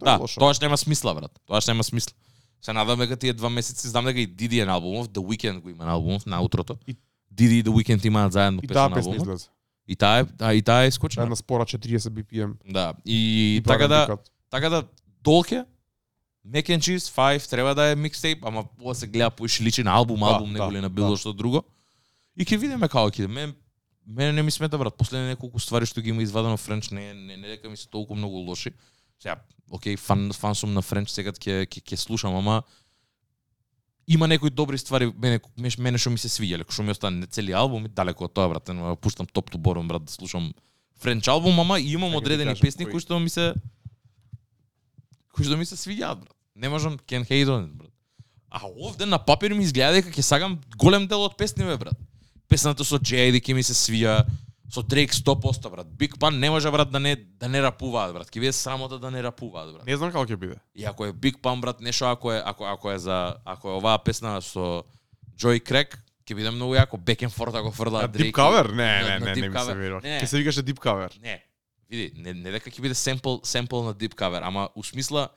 Тоа 0.00 0.08
е 0.08 0.16
Да, 0.16 0.22
лошо. 0.22 0.40
тоаш 0.40 0.60
нема 0.60 0.76
смисла 0.76 1.14
брат. 1.14 1.30
Тоаш 1.46 1.66
нема 1.66 1.84
смисла. 1.84 2.12
Се 2.62 2.72
надам 2.72 2.98
дека 2.98 3.16
тие 3.16 3.32
два 3.32 3.50
месеци, 3.50 3.88
знам 3.88 4.04
дека 4.04 4.20
и 4.20 4.26
Диди 4.26 4.58
е 4.60 4.66
на 4.66 4.72
албумов, 4.72 5.08
The 5.08 5.18
Weeknd 5.20 5.60
го 5.60 5.70
има 5.70 5.84
на 5.84 5.92
албумов 5.92 6.26
на 6.26 6.42
утрото. 6.42 6.76
И- 6.86 6.96
Диди 7.30 7.58
и 7.58 7.64
The 7.64 7.68
Weeknd 7.68 8.06
имаат 8.06 8.32
заедно 8.32 8.60
И 8.62 8.66
песна 8.66 8.74
таа 8.74 8.88
на 8.88 8.96
песна 8.96 9.12
албумот. 9.12 9.50
И 9.88 9.96
таа 9.96 10.20
е, 10.20 10.24
а, 10.40 10.54
и 10.54 10.62
таа 10.62 10.84
е 10.84 10.88
искочена. 10.88 11.22
Една 11.22 11.36
спора 11.36 11.64
40 11.64 11.98
BPM. 11.98 12.52
Да. 12.72 12.94
И, 13.06 13.56
И 13.56 13.62
така 13.66 13.88
да. 13.88 14.16
Така 14.50 14.68
да 14.68 14.84
Долке 15.24 15.64
Mac 16.48 16.68
and 16.68 16.78
Cheese 16.78 17.38
5 17.38 17.50
треба 17.50 17.74
да 17.74 17.86
е 17.86 17.96
микстейп, 17.96 18.44
ама 18.44 18.64
ова 18.80 18.94
се 18.94 19.06
гледа 19.06 19.30
поише 19.30 19.62
личи 19.62 19.82
на 19.82 19.90
албум, 19.90 20.20
Да, 20.20 20.26
албум, 20.26 20.52
да, 20.52 20.58
него 20.58 20.72
ли 20.72 20.80
на 20.80 20.90
било 20.90 21.10
да. 21.10 21.16
што 21.16 21.32
друго. 21.32 21.62
И 22.36 22.44
ќе 22.44 22.58
видиме 22.58 22.88
како 22.88 23.10
ќе. 23.10 23.26
Мен 23.26 23.54
мене 24.06 24.32
не 24.32 24.42
ми 24.42 24.50
смета 24.50 24.78
брат, 24.78 24.96
последни 24.98 25.28
неколку 25.28 25.60
ствари 25.62 25.86
што 25.86 26.02
ги 26.02 26.10
има 26.10 26.22
извадено 26.22 26.56
Френч 26.56 26.90
не 26.90 27.14
не, 27.14 27.36
не 27.36 27.48
дека 27.48 27.70
ми 27.70 27.76
се 27.76 27.88
толку 27.88 28.14
многу 28.14 28.42
лоши. 28.42 28.72
Сега, 29.18 29.36
окей, 29.70 29.96
фан 29.96 30.32
фан 30.32 30.54
сум 30.54 30.74
на 30.74 30.82
Френч, 30.82 31.10
сега 31.10 31.30
ќе 31.30 31.66
ќе 31.66 31.96
слушам, 31.96 32.34
ама 32.34 32.62
има 34.06 34.28
некои 34.28 34.50
добри 34.50 34.78
ствари 34.78 35.12
мене 35.18 35.40
мене 35.78 35.98
што 35.98 36.10
ми 36.10 36.18
се 36.18 36.28
свиѓале, 36.28 36.66
што 36.68 36.82
ми 36.82 36.90
остана 36.90 37.22
не 37.22 37.26
цели 37.26 37.52
албум, 37.52 37.86
и 37.86 37.88
далеко 37.88 38.24
од 38.24 38.34
тоа 38.34 38.48
брат, 38.48 38.68
не 38.68 38.82
ја 38.82 38.96
пуштам 38.96 39.26
топ 39.26 39.50
ту 39.50 39.58
бором 39.58 39.88
брат 39.88 40.04
да 40.04 40.12
слушам 40.12 40.52
Френч 41.02 41.28
албум, 41.28 41.58
ама 41.60 41.80
и 41.80 41.92
имам 41.92 42.14
одредени 42.14 42.54
песни 42.54 42.86
кои. 42.86 43.00
што 43.00 43.18
ми 43.18 43.30
се 43.30 43.54
кои 45.32 45.44
што 45.44 45.56
ми 45.56 45.66
се 45.66 45.76
свиѓаат 45.76 46.20
брат. 46.22 46.36
Не 46.54 46.68
можам 46.68 46.98
Ken 46.98 47.24
Hate 47.24 47.48
on 47.48 47.66
it, 47.66 47.72
брат. 47.72 47.90
А 48.50 48.60
овде 48.66 49.06
на 49.06 49.18
папир 49.18 49.54
ми 49.54 49.64
изгледа 49.64 50.02
дека 50.02 50.10
ќе 50.10 50.20
сагам 50.22 50.60
голем 50.76 51.06
дел 51.06 51.24
од 51.24 51.36
песниве 51.36 51.76
брат. 51.76 51.96
Песната 52.48 52.84
со 52.84 52.98
Jay 52.98 53.32
ќе 53.32 53.54
ми 53.54 53.62
се 53.62 53.72
свија, 53.72 54.26
со 54.72 54.82
Дрейк 54.82 55.12
100% 55.12 55.70
брат. 55.70 55.86
Big 55.88 56.16
Pun 56.16 56.38
не 56.38 56.50
може 56.50 56.70
брат 56.70 56.90
да 56.90 57.00
не 57.00 57.16
да 57.16 57.48
не 57.48 57.60
рапуваат 57.60 58.14
брат. 58.14 58.28
Ќе 58.28 58.40
биде 58.40 58.52
срамота 58.52 58.98
да 58.98 59.10
не 59.10 59.22
рапуваат 59.22 59.72
брат. 59.72 59.86
Не 59.86 59.96
знам 59.96 60.12
како 60.12 60.24
ќе 60.24 60.36
биде. 60.36 60.56
И 60.74 60.84
ако 60.84 61.04
е 61.04 61.12
Big 61.12 61.36
Pun 61.36 61.60
брат, 61.60 61.80
нешто 61.80 62.04
ако 62.06 62.32
е 62.32 62.42
ако 62.44 62.64
ако 62.64 62.90
е 62.90 62.98
за 62.98 63.18
ако 63.44 63.68
е 63.68 63.72
оваа 63.72 63.98
песна 63.98 64.40
со 64.40 64.84
Joy 65.36 65.60
Crack, 65.60 65.98
ќе 66.24 66.34
биде 66.34 66.50
многу 66.50 66.72
јако 66.74 66.96
back 66.98 67.20
and 67.20 67.30
forth 67.30 67.52
ако 67.52 67.70
фрла 67.72 68.06
Дрейк. 68.08 68.32
Deep 68.32 68.40
Cover? 68.40 68.70
Не, 68.70 69.02
на- 69.02 69.02
не, 69.02 69.18
на 69.18 69.24
не, 69.26 69.34
Deep 69.34 69.40
не 69.42 69.48
ми 69.50 69.58
се 69.60 69.74
верува. 69.74 70.00
Не. 70.00 70.20
Ќе 70.20 70.24
се 70.24 70.38
викаше 70.38 70.62
Deep 70.62 70.80
Cover. 70.80 71.20
Не. 71.20 71.42
Види, 71.90 72.12
не, 72.16 72.32
не 72.34 72.50
дека 72.50 72.70
ќе 72.70 72.80
биде 72.80 72.94
семпл, 72.94 73.36
семпл 73.44 73.82
на 73.82 73.92
Deep 73.94 74.14
Cover, 74.14 74.40
ама 74.42 74.68
у 74.74 74.82
смисла 74.82 75.28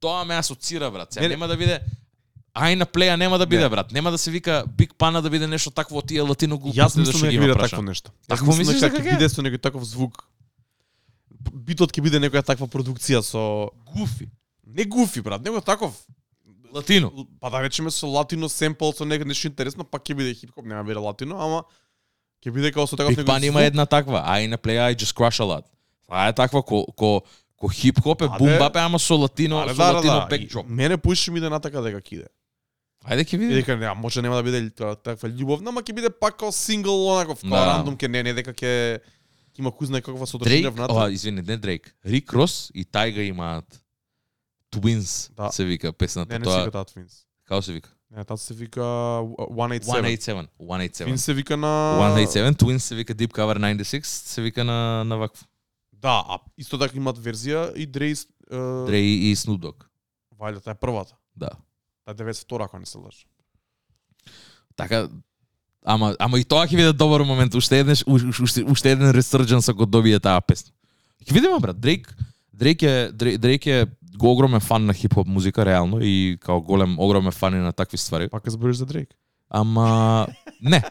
тоа 0.00 0.24
ме 0.24 0.34
асоцира, 0.34 0.90
брат. 0.90 1.12
Сега 1.12 1.22
Не, 1.22 1.28
не. 1.28 1.34
нема 1.34 1.48
да 1.48 1.56
биде 1.56 1.80
Ај 2.58 2.74
на 2.74 2.86
плеја 2.86 3.14
нема 3.16 3.38
да 3.38 3.46
биде, 3.46 3.62
Не. 3.62 3.68
брат. 3.68 3.92
Нема 3.92 4.10
да 4.10 4.18
се 4.18 4.30
вика 4.30 4.64
Big 4.66 4.92
Pana 4.98 5.22
да 5.22 5.30
биде 5.30 5.46
нешто 5.46 5.70
такво 5.70 5.98
од 5.98 6.08
тие 6.08 6.22
латино 6.22 6.58
глупости 6.58 6.80
Јас 6.80 6.94
да 6.94 7.00
мислам 7.00 7.22
дека 7.22 7.34
ќе 7.34 7.40
биде 7.40 7.54
такво 7.54 7.82
нешто. 7.82 8.10
Такво 8.28 8.56
мислиш 8.56 8.80
дека 8.80 8.96
ќе 8.98 9.04
биде 9.14 9.28
со 9.28 9.42
некој 9.42 9.60
таков 9.62 9.84
звук. 9.84 10.24
Битот 11.54 11.92
ќе 11.94 12.02
биде 12.02 12.18
некоја 12.18 12.42
таква 12.44 12.66
продукција 12.66 13.22
со 13.22 13.70
Гуфи. 13.94 14.28
не 14.66 14.84
гуфи 14.84 15.20
брат, 15.20 15.42
него 15.42 15.60
таков 15.60 15.94
Латино. 16.74 17.26
па 17.40 17.50
да 17.50 17.62
речеме 17.62 17.90
со 17.90 18.06
латино 18.06 18.48
семпл 18.48 18.90
со 18.92 19.04
некој 19.04 19.24
нешто 19.24 19.46
интересно, 19.48 19.84
пак 19.84 20.02
ќе 20.04 20.14
биде 20.14 20.34
хип-хоп, 20.34 20.64
нема 20.66 20.82
да 20.82 20.88
биде 20.88 20.98
латино, 21.00 21.38
ама 21.40 21.62
ќе 22.44 22.52
биде 22.52 22.72
како 22.72 22.86
со 22.86 22.96
таков 22.96 23.14
Big 23.14 23.24
Pan 23.24 23.44
има 23.46 23.62
една 23.62 23.86
таква. 23.86 24.24
Ај 24.26 24.48
на 24.48 24.58
плеја 24.58 24.90
I 24.92 24.96
just 24.96 25.14
crush 25.16 25.40
a 25.40 25.46
lot. 25.46 25.64
Тоа 26.08 26.28
е 26.28 26.32
таква 26.32 26.62
ко 26.62 26.84
ко 26.96 27.22
ко 27.56 27.68
хип-хоп 27.68 28.22
е 28.22 28.24
Аде. 28.24 28.38
бум 28.38 28.58
бап 28.58 28.76
е, 28.76 28.80
ама 28.80 28.98
со 28.98 29.16
латино, 29.16 29.64
со 29.68 29.74
да, 29.74 29.92
латино 29.92 30.26
бекдроп. 30.30 30.66
Мене 30.68 30.96
поише 30.96 31.30
ми 31.30 31.40
да 31.40 31.50
натака 31.50 31.82
дека 31.82 32.00
ќе 32.00 32.12
иде. 32.12 32.26
Ајде 33.08 33.24
ќе 33.24 33.38
видиме. 33.38 33.54
дека 33.54 33.76
не, 33.76 33.94
може 33.94 34.22
нема 34.22 34.36
да 34.36 34.42
биде 34.42 34.70
таква 34.70 35.28
љубовна, 35.28 35.68
ама 35.68 35.82
ќе 35.82 35.94
биде 35.94 36.10
пак 36.10 36.36
како 36.36 36.52
сингл 36.52 37.08
онаков, 37.08 37.40
како 37.40 37.54
Да. 37.54 37.66
рандом 37.68 37.96
ќе 37.96 38.08
не, 38.08 38.22
не 38.22 38.34
дека 38.34 38.52
ќе 38.52 39.00
има 39.58 39.70
кој 39.70 39.86
знае 39.86 40.02
каква 40.02 40.26
содржина 40.26 40.70
внатре. 40.70 40.92
ова, 40.92 41.10
извини, 41.10 41.42
не 41.42 41.56
Дрейк. 41.56 41.94
Рик 42.04 42.32
Рос 42.32 42.70
и 42.74 42.84
Тайга 42.84 43.22
имаат 43.22 43.82
Twins, 44.72 45.30
Да. 45.32 45.50
се 45.50 45.64
вика 45.64 45.92
песната. 45.92 46.28
Не, 46.28 46.38
не 46.38 46.44
тоа, 46.44 46.52
се 46.54 46.64
вика 46.64 46.84
Twins. 46.84 47.14
Како 47.44 47.62
се 47.62 47.72
вика? 47.72 47.90
Не, 48.10 48.24
таа 48.24 48.36
се 48.36 48.54
вика 48.54 48.80
187. 48.80 49.88
187. 49.88 50.48
187. 50.58 51.06
Twins 51.06 51.16
се 51.16 51.34
вика 51.34 51.56
на 51.56 51.98
187, 51.98 52.52
Twins 52.52 52.78
се 52.78 52.94
вика 52.94 53.14
Deep 53.14 53.32
Cover 53.32 53.58
96, 53.58 54.04
се 54.04 54.42
вика 54.42 54.64
на 54.64 55.04
на 55.04 55.16
вакво. 55.16 55.44
Да, 55.92 56.24
а 56.28 56.38
исто 56.56 56.78
така 56.78 56.96
имаат 56.96 57.18
верзија 57.18 57.74
и 57.74 57.86
Дрейс 57.86 58.26
Дре 58.86 59.00
и 59.00 59.36
Snoop 59.36 59.58
Dogg. 59.58 59.84
Вајде, 60.38 60.62
таа 60.62 60.70
е 60.70 60.74
првата. 60.76 61.16
Да. 61.36 61.50
Таа 62.08 62.12
е 62.12 62.16
92 62.16 62.64
ако 62.64 62.78
не 62.78 62.86
се 62.86 62.98
лажам. 62.98 63.28
Така 64.76 65.08
Ама 65.84 66.16
ама 66.18 66.38
и 66.38 66.44
тоа 66.44 66.66
ќе 66.66 66.76
биде 66.76 66.92
добар 66.92 67.20
момент, 67.20 67.54
уште 67.54 67.84
уш- 67.84 68.42
уште 68.42 68.64
уште 68.64 68.92
еден 68.92 69.10
ресурдженс 69.10 69.68
ако 69.68 69.86
добие 69.86 70.20
таа 70.20 70.40
песна. 70.40 70.72
Ќе 71.24 71.32
видиме 71.32 71.60
брат, 71.60 71.80
Дрейк 71.80 72.16
Дрейк 72.52 72.82
е 72.82 73.12
Дрейк, 73.12 73.38
Дрейк 73.38 73.66
е 73.66 73.86
го 74.18 74.32
огромен 74.32 74.60
фан 74.60 74.84
на 74.84 74.94
хип-хоп 74.94 75.26
музика 75.26 75.64
реално 75.64 76.00
и 76.02 76.38
као 76.40 76.60
голем 76.60 76.98
огромен 76.98 77.32
фан 77.32 77.54
и 77.54 77.58
на 77.58 77.72
такви 77.72 77.96
ствари. 77.96 78.28
Пак 78.28 78.50
збориш 78.50 78.76
за 78.76 78.86
Дрейк. 78.86 79.08
Ама 79.50 80.26
не, 80.62 80.82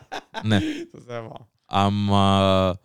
не. 0.43 0.87
Ама 1.67 2.75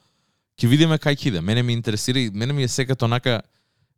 ќе 0.59 0.67
видиме 0.67 0.99
кај 0.99 1.15
ќе 1.15 1.27
иде. 1.29 1.41
Мене 1.41 1.63
ми 1.63 1.73
интересира 1.73 2.31
мене 2.35 2.53
ми 2.53 2.63
е 2.63 2.69
секато 2.69 3.05
онака 3.05 3.43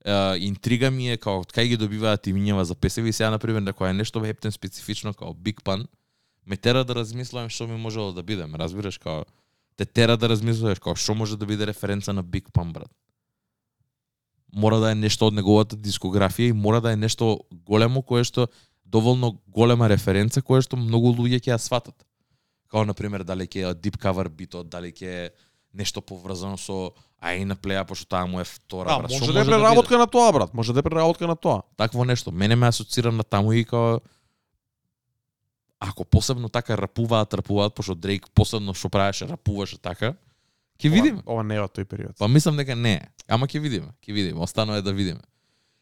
Uh, 0.04 0.36
интрига 0.36 0.90
ми 0.90 1.08
е 1.08 1.16
како 1.16 1.46
кај 1.48 1.70
ги 1.70 1.76
добиваат 1.80 2.26
имињава 2.28 2.66
за 2.68 2.74
песеви 2.76 3.08
и 3.08 3.12
сега 3.16 3.30
на 3.32 3.38
пример 3.40 3.62
дека 3.64 3.88
е 3.88 3.94
нешто 3.96 4.20
хептен 4.20 4.52
специфично 4.52 5.14
како 5.14 5.32
Big 5.32 5.62
Pan, 5.64 5.86
ме 6.44 6.56
тера 6.56 6.84
да 6.84 6.94
размислувам 6.94 7.48
што 7.48 7.64
ми 7.66 7.78
можело 7.80 8.12
да 8.12 8.22
биде, 8.22 8.44
ме 8.46 8.58
разбираш 8.58 8.98
како. 8.98 9.24
те 9.76 9.84
тера 9.84 10.16
да 10.16 10.28
размислуваш 10.28 10.78
како 10.78 10.94
што 10.94 11.14
може 11.14 11.36
да 11.36 11.46
биде 11.46 11.66
референца 11.66 12.12
на 12.12 12.22
Big 12.22 12.52
Pan 12.52 12.72
брат. 12.72 12.90
Мора 14.52 14.78
да 14.78 14.90
е 14.90 14.94
нешто 14.94 15.26
од 15.26 15.34
неговата 15.34 15.76
дискографија 15.76 16.48
и 16.48 16.52
мора 16.52 16.80
да 16.80 16.92
е 16.92 16.96
нешто 16.96 17.40
големо 17.50 18.02
кое 18.02 18.24
што 18.24 18.48
доволно 18.84 19.40
голема 19.48 19.88
референца 19.88 20.42
кое 20.42 20.60
што 20.60 20.76
многу 20.76 21.16
луѓе 21.16 21.40
ќе 21.40 21.56
ја 21.56 21.58
сватат. 21.58 22.04
Као 22.68 22.84
на 22.84 22.94
пример 22.94 23.24
дали 23.24 23.46
ќе 23.46 23.70
е 23.70 23.74
deep 23.74 23.96
cover 23.96 24.28
битот, 24.28 24.68
дали 24.68 24.92
ќе 24.92 25.06
е 25.06 25.30
нешто 25.74 26.00
поврзано 26.00 26.56
со 26.56 26.92
ај 27.20 27.44
на 27.44 27.56
плеја 27.56 27.84
пошто 27.84 28.06
таа 28.06 28.26
му 28.26 28.40
е 28.40 28.44
втора 28.44 28.88
Да, 28.88 28.98
брат. 28.98 29.10
може 29.10 29.32
да 29.32 29.40
е 29.40 29.44
биде? 29.44 29.50
преработка 29.52 29.98
на 29.98 30.06
тоа, 30.06 30.32
брат. 30.32 30.54
Може 30.54 30.72
да 30.72 30.80
е 30.80 30.82
преработка 30.82 31.26
на 31.26 31.36
тоа. 31.36 31.62
такво 31.76 32.04
нешто. 32.04 32.32
Мене 32.32 32.56
ме 32.56 32.66
асоцира 32.66 33.12
на 33.12 33.24
таму 33.24 33.52
и 33.52 33.64
као 33.64 34.00
ако 35.80 36.04
посебно 36.04 36.48
така 36.48 36.78
рапуваат, 36.78 37.34
рапуваат, 37.34 37.74
пошто 37.74 37.94
Дрейк 37.94 38.30
посебно 38.30 38.74
што 38.74 38.88
правеше, 38.88 39.28
рапуваше 39.28 39.78
така, 39.78 40.14
ќе 40.78 40.88
видиме. 40.88 41.20
Ова, 41.20 41.34
ова 41.34 41.42
не 41.44 41.54
е 41.54 41.60
од 41.60 41.72
тој 41.72 41.84
период. 41.84 42.14
Па 42.18 42.28
мислам 42.28 42.56
дека 42.56 42.74
не 42.74 42.94
е. 42.94 43.02
Ама 43.28 43.46
ќе 43.46 43.60
видиме, 43.60 43.92
ќе 44.00 44.12
видиме. 44.12 44.40
Останува 44.40 44.78
е 44.78 44.82
да 44.82 44.92
видиме. 44.92 45.20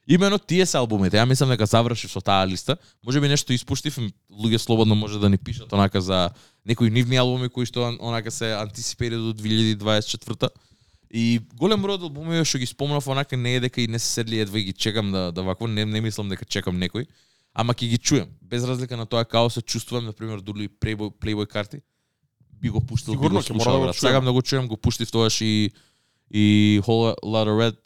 Имено 0.08 0.38
тие 0.38 0.66
се 0.66 0.76
албумите. 0.78 1.16
Ја 1.16 1.24
мислам 1.28 1.50
дека 1.50 1.66
завршив 1.66 2.10
со 2.10 2.20
таа 2.20 2.46
листа. 2.46 2.76
Може 3.06 3.20
би 3.20 3.28
нешто 3.28 3.52
испуштив, 3.52 3.98
луѓе 4.30 4.58
слободно 4.58 4.94
може 4.94 5.18
да 5.20 5.28
ни 5.28 5.38
пишат 5.38 5.72
онака 5.72 6.00
за 6.00 6.30
некои 6.66 6.90
нивни 6.90 7.16
албуми 7.16 7.48
кои 7.48 7.66
што 7.66 7.86
он- 7.86 7.98
онака 8.00 8.30
се 8.30 8.52
антисипери 8.52 9.14
до 9.14 9.32
2024 9.34 10.50
И 11.14 11.40
голем 11.54 11.82
број 11.84 11.94
од 12.00 12.02
албуми 12.02 12.44
што 12.44 12.58
ги 12.58 12.66
спомнав 12.66 13.06
онака 13.06 13.36
не 13.36 13.56
е 13.56 13.60
дека 13.60 13.80
и 13.80 13.86
не 13.86 13.98
се 13.98 14.08
седли 14.08 14.40
едва 14.40 14.58
ги 14.58 14.72
чекам 14.72 15.12
да 15.12 15.30
да 15.32 15.42
вакво, 15.42 15.68
не 15.68 15.84
не 15.84 16.00
мислам 16.00 16.28
дека 16.28 16.44
чекам 16.44 16.80
некој, 16.80 17.06
ама 17.54 17.74
ќе 17.74 17.88
ги 17.88 17.98
чуем. 17.98 18.28
Без 18.42 18.64
разлика 18.64 18.96
на 18.96 19.06
тоа 19.06 19.24
како 19.24 19.50
се 19.50 19.62
чувствувам, 19.62 20.04
на 20.04 20.12
пример, 20.12 20.40
дури 20.40 20.68
Playboy 20.68 21.12
Playboy 21.20 21.46
карти 21.46 21.78
би 22.60 22.70
го 22.70 22.80
пуштил, 22.80 23.12
би 23.14 23.18
Сигурно 23.18 23.38
го 23.38 23.44
ќе 23.44 23.52
мора 23.52 23.62
слушал, 23.62 23.80
да 23.80 23.86
го 23.86 23.92
чуем. 23.92 24.24
Да 24.24 24.32
го 24.32 24.42
чуем, 24.42 24.68
го 24.68 24.76
пуштив 24.76 25.10
тоаш 25.12 25.40
и 25.40 25.70
и 26.30 26.80
Whole 26.82 27.14
Lotta 27.22 27.52
Red 27.60 27.76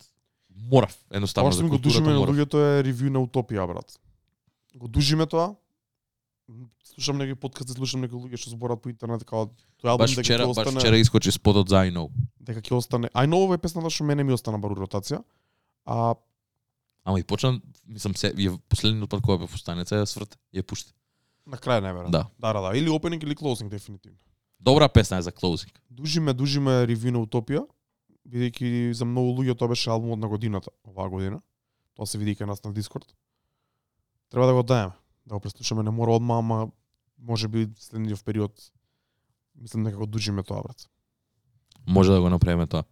морав, 0.57 0.97
едноставно 1.11 1.51
Тоа 1.51 1.53
што 1.53 1.59
за 1.59 1.65
ми 1.65 1.70
го 1.70 1.77
културата 1.77 2.01
дужиме 2.01 2.15
на 2.15 2.24
луѓето 2.27 2.57
е 2.57 2.83
ревју 2.89 3.11
на 3.11 3.20
Утопија, 3.20 3.66
брат. 3.69 3.99
Го 4.74 4.89
дужиме 4.89 5.27
тоа. 5.27 5.55
Слушам 6.85 7.19
некои 7.19 7.35
подкасти, 7.35 7.73
слушам 7.74 8.01
некои 8.01 8.16
луѓе 8.19 8.39
што 8.39 8.51
зборат 8.51 8.81
по 8.83 8.89
интернет 8.89 9.24
како 9.24 9.51
тој 9.83 9.91
албум 9.91 10.05
Баш 10.07 10.15
дека 10.15 10.23
вчера, 10.23 10.45
ќе 10.45 10.55
баш 10.55 10.66
остане 10.66 10.81
вчера 10.81 10.99
искочи 10.99 11.33
спотот 11.33 11.69
за 11.69 11.83
I 11.87 11.91
know. 11.91 12.09
дека 12.41 12.62
ќе 12.62 12.77
остане. 12.77 13.11
Но 13.27 13.41
ова 13.43 13.55
е 13.55 13.59
песната 13.59 13.91
што 13.91 14.05
мене 14.05 14.24
ми 14.24 14.33
остана 14.33 14.59
бару 14.59 14.74
ротација. 14.78 15.23
А 15.87 16.15
Ама 17.05 17.20
и 17.20 17.23
почна, 17.23 17.61
мислам, 17.87 18.15
се, 18.19 18.33
ја 18.35 18.59
последниот 18.69 19.11
пат 19.11 19.23
кога 19.23 19.39
бе 19.39 19.47
во 19.47 19.59
станица 19.59 19.95
ја 19.95 20.07
сврт, 20.07 20.39
ја 20.55 20.62
пушти. 20.62 20.93
на 21.47 21.57
крај 21.57 21.83
не 21.83 21.93
верам. 21.93 22.11
Да. 22.11 22.27
Да, 22.39 22.53
да, 22.53 22.61
да. 22.61 22.77
Или 22.78 22.91
opening 22.91 23.23
или 23.23 23.35
closing 23.35 23.69
дефинитивно. 23.69 24.19
Добра 24.61 24.89
песна 24.89 25.19
е 25.19 25.23
за 25.23 25.31
closing. 25.33 25.70
Дужиме, 25.91 26.33
дужиме 26.35 26.70
ревју 26.87 27.11
на 27.11 27.19
Утопија, 27.23 27.66
бидејќи 28.27 28.93
за 28.93 29.05
многу 29.05 29.40
луѓе 29.40 29.57
тоа 29.57 29.69
беше 29.69 29.90
албумот 29.90 30.19
на 30.19 30.28
годината, 30.28 30.70
оваа 30.85 31.09
година. 31.09 31.40
Тоа 31.94 32.07
се 32.07 32.19
види 32.19 32.36
кај 32.36 32.47
нас 32.47 32.65
на 32.65 32.73
Дискорд. 32.73 33.07
Треба 34.31 34.47
да 34.47 34.55
го 34.55 34.62
даеме, 34.62 34.93
да 35.27 35.35
го 35.35 35.40
преслушаме, 35.40 35.82
не 35.82 35.90
мора 35.90 36.12
одма, 36.12 36.39
ама 36.39 36.69
може 37.19 37.48
би 37.48 37.69
следниот 37.78 38.24
период 38.24 38.73
мислам 39.61 39.85
дека 39.85 39.97
го 39.97 40.07
дужиме 40.07 40.43
тоа, 40.43 40.62
брат. 40.62 40.89
Може 41.86 42.12
да 42.12 42.20
го 42.20 42.31
направиме 42.31 42.66
тоа. 42.66 42.85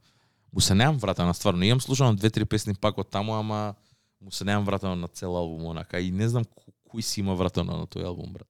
Му 0.52 0.60
се 0.60 0.74
неам 0.74 0.98
вратено, 0.98 1.34
стварно. 1.34 1.64
Имам 1.64 1.80
слушано 1.80 2.16
две-три 2.16 2.44
песни 2.44 2.74
пак 2.74 2.98
од 2.98 3.10
таму, 3.10 3.34
ама 3.34 3.74
му 4.20 4.30
се 4.30 4.44
неам 4.44 4.64
вратено 4.64 4.96
на 4.96 5.08
цел 5.08 5.36
албум, 5.36 5.66
онака. 5.66 6.00
И 6.00 6.10
не 6.10 6.28
знам 6.28 6.44
кој 6.88 7.00
си 7.00 7.20
има 7.20 7.34
вратено 7.34 7.76
на 7.76 7.86
тој 7.90 8.06
албум, 8.06 8.32
брат. 8.32 8.48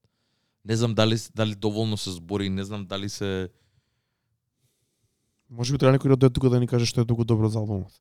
Не 0.65 0.75
знам 0.75 0.93
дали, 0.93 1.17
дали 1.35 1.55
доволно 1.55 1.97
се 1.97 2.11
збори, 2.11 2.49
не 2.49 2.63
знам 2.63 2.85
дали 2.85 3.09
се... 3.09 3.49
Може 5.49 5.73
би 5.73 5.77
треба 5.77 5.97
некој 5.97 6.15
да 6.15 6.17
дојде 6.17 6.33
тука 6.33 6.49
да 6.49 6.59
ни 6.59 6.67
каже 6.67 6.85
што 6.85 7.01
е 7.01 7.05
толку 7.05 7.23
добро 7.25 7.49
за 7.49 7.59
албумот. 7.59 7.93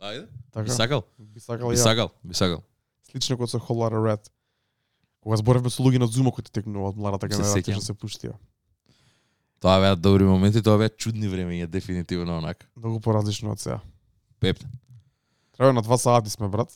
Ајде. 0.00 0.28
Така? 0.52 0.64
Би 0.64 0.70
сакал, 0.70 1.04
би 1.18 1.40
сакал 1.40 1.68
би 1.70 1.76
ја. 1.76 1.82
сакал, 1.82 2.10
би 2.24 2.34
сакал. 2.34 2.62
Слично 3.10 3.36
како 3.36 3.46
со 3.46 3.58
Whole 3.58 3.84
Lotta 3.84 4.00
Red. 4.00 4.28
Кога 5.20 5.36
зборевме 5.36 5.70
со 5.70 5.82
луѓе 5.82 5.98
на 5.98 6.06
Зума 6.06 6.32
кои 6.32 6.44
те 6.44 6.50
текнува 6.52 6.88
од 6.90 6.96
младата 6.96 7.28
генерација 7.28 7.76
што 7.76 7.84
се 7.84 7.94
пуштија. 7.94 8.34
Тоа 9.60 9.80
беа 9.80 9.96
добри 9.96 10.24
моменти, 10.24 10.60
тоа 10.60 10.76
беа 10.78 10.88
чудни 10.90 11.28
времења, 11.28 11.66
дефинитивно 11.66 12.38
онака. 12.38 12.66
Многу 12.76 13.00
поразлично 13.00 13.52
од 13.52 13.60
сега. 13.60 13.80
Пепте. 14.40 14.66
Треба 15.56 15.72
на 15.72 15.82
два 15.82 15.96
сати 15.98 16.30
сме, 16.30 16.48
брат. 16.48 16.68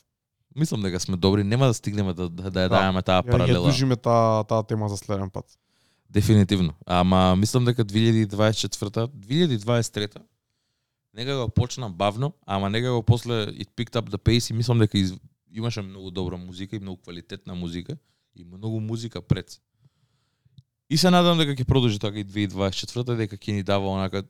Мислам 0.56 0.80
дека 0.82 1.00
сме 1.00 1.16
добри, 1.16 1.44
нема 1.44 1.66
да 1.66 1.74
стигнеме 1.74 2.14
да, 2.14 2.28
да, 2.30 2.50
да 2.50 2.60
ја 2.60 2.68
Да. 2.68 2.68
даваме 2.68 3.02
таа 3.02 3.20
Ја, 3.22 3.26
ја 3.26 3.30
паралела. 3.30 3.66
дужиме 3.68 3.96
таа 3.96 4.44
таа 4.44 4.62
тема 4.62 4.88
за 4.88 4.96
следен 4.96 5.30
пат. 5.30 5.44
Дефинитивно. 6.10 6.74
Ама 6.86 7.36
мислам 7.36 7.64
дека 7.64 7.84
2024, 7.84 9.08
2023-та 9.08 10.20
нека 11.14 11.36
го 11.36 11.48
почна 11.48 11.90
бавно, 11.90 12.32
ама 12.46 12.70
нека 12.70 12.92
го 12.92 13.02
после 13.02 13.32
it 13.32 13.68
picked 13.76 13.94
up 13.94 14.10
the 14.10 14.18
pace 14.18 14.50
и 14.50 14.54
мислам 14.54 14.78
дека 14.78 14.98
из... 14.98 15.14
имаше 15.54 15.82
многу 15.82 16.10
добра 16.10 16.36
музика 16.36 16.76
и 16.76 16.78
многу 16.78 17.02
квалитетна 17.02 17.54
музика 17.54 17.96
и 18.36 18.44
многу 18.44 18.80
музика 18.80 19.22
пред. 19.22 19.60
И 20.90 20.96
се 20.96 21.10
надам 21.10 21.38
дека 21.38 21.52
ќе 21.52 21.64
продолжи 21.64 21.98
така 21.98 22.18
и 22.18 22.24
2024 22.24 23.16
дека 23.16 23.36
ќе 23.36 23.52
ни 23.52 23.62
дава 23.62 23.88
онака 23.88 24.24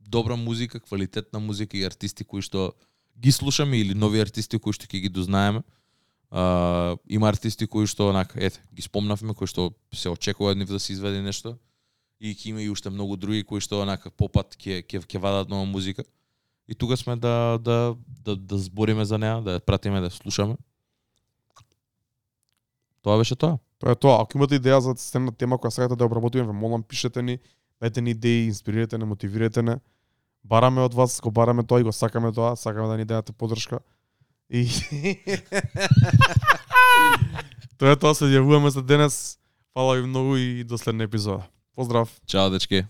добра 0.00 0.36
музика, 0.36 0.80
квалитетна 0.80 1.40
музика 1.40 1.76
и 1.76 1.84
артисти 1.84 2.24
кои 2.24 2.40
што 2.40 2.72
ги 3.18 3.32
слушаме 3.32 3.80
или 3.80 3.94
нови 3.94 4.20
артисти 4.20 4.58
кои 4.58 4.72
што 4.72 4.86
ќе 4.86 5.00
ги 5.00 5.08
дознаеме. 5.08 5.62
Uh, 6.30 6.94
има 7.08 7.26
артисти 7.28 7.66
кои 7.66 7.88
што 7.90 8.06
онака, 8.12 8.38
ете, 8.38 8.60
ги 8.70 8.82
спомнавме 8.82 9.34
кои 9.34 9.50
што 9.50 9.72
се 9.90 10.12
очекува 10.12 10.52
од 10.54 10.60
нив 10.60 10.70
да 10.70 10.78
се 10.78 10.92
изведе 10.94 11.18
нешто 11.22 11.56
и 12.20 12.34
ќе 12.36 12.52
има 12.52 12.62
и 12.62 12.68
уште 12.70 12.90
многу 12.90 13.16
други 13.16 13.42
кои 13.42 13.58
што 13.64 13.80
онака 13.82 14.12
попат 14.14 14.54
ќе 14.54 14.84
ќе 14.84 15.00
ќе 15.02 15.18
вадат 15.18 15.50
нова 15.50 15.64
музика. 15.66 16.04
И 16.68 16.74
тука 16.74 16.96
сме 16.96 17.16
да 17.16 17.58
да 17.58 17.96
да 18.06 18.36
да 18.36 18.58
збориме 18.58 19.04
за 19.04 19.18
неа, 19.18 19.40
да 19.42 19.58
ја 19.58 19.64
пратиме, 19.64 20.00
да 20.00 20.06
ја 20.06 20.14
слушаме. 20.14 20.54
Тоа 23.02 23.18
беше 23.18 23.34
тоа. 23.34 23.58
Тоа 23.80 23.92
е 23.92 23.96
тоа. 23.96 24.22
Ако 24.22 24.38
имате 24.38 24.60
идеја 24.60 24.78
за 24.78 24.94
следна 25.00 25.32
тема 25.32 25.58
која 25.58 25.72
сакате 25.72 25.96
да 25.96 26.04
обработиме, 26.04 26.44
ве 26.46 26.52
молам 26.52 26.82
пишете 26.84 27.22
ни, 27.22 27.40
дајте 27.80 28.04
ни 28.04 28.12
идеи, 28.12 28.46
инспирирате 28.52 28.98
не, 28.98 29.08
мотивирате 29.08 29.62
не. 29.62 29.80
Бараме 30.44 30.84
од 30.84 30.94
вас, 30.94 31.20
го 31.20 31.30
бараме 31.30 31.64
тоа 31.64 31.80
и 31.80 31.82
го 31.82 31.92
сакаме 31.92 32.32
тоа, 32.32 32.56
сакаме 32.56 32.88
да 32.88 32.96
ни 32.96 33.04
дадете 33.04 33.32
подршка. 33.32 33.80
И 34.50 34.66
Тоа 37.78 37.94
е 37.94 37.96
тоа, 37.96 38.14
се 38.18 38.26
јавуваме 38.28 38.68
за 38.74 38.82
денес. 38.82 39.38
Фала 39.72 39.94
ви 39.96 40.06
многу 40.06 40.36
и 40.36 40.64
до 40.64 40.78
следна 40.78 41.04
епизода. 41.06 41.46
Поздрав! 41.74 42.10
Чао 42.26 42.50
дечки. 42.50 42.84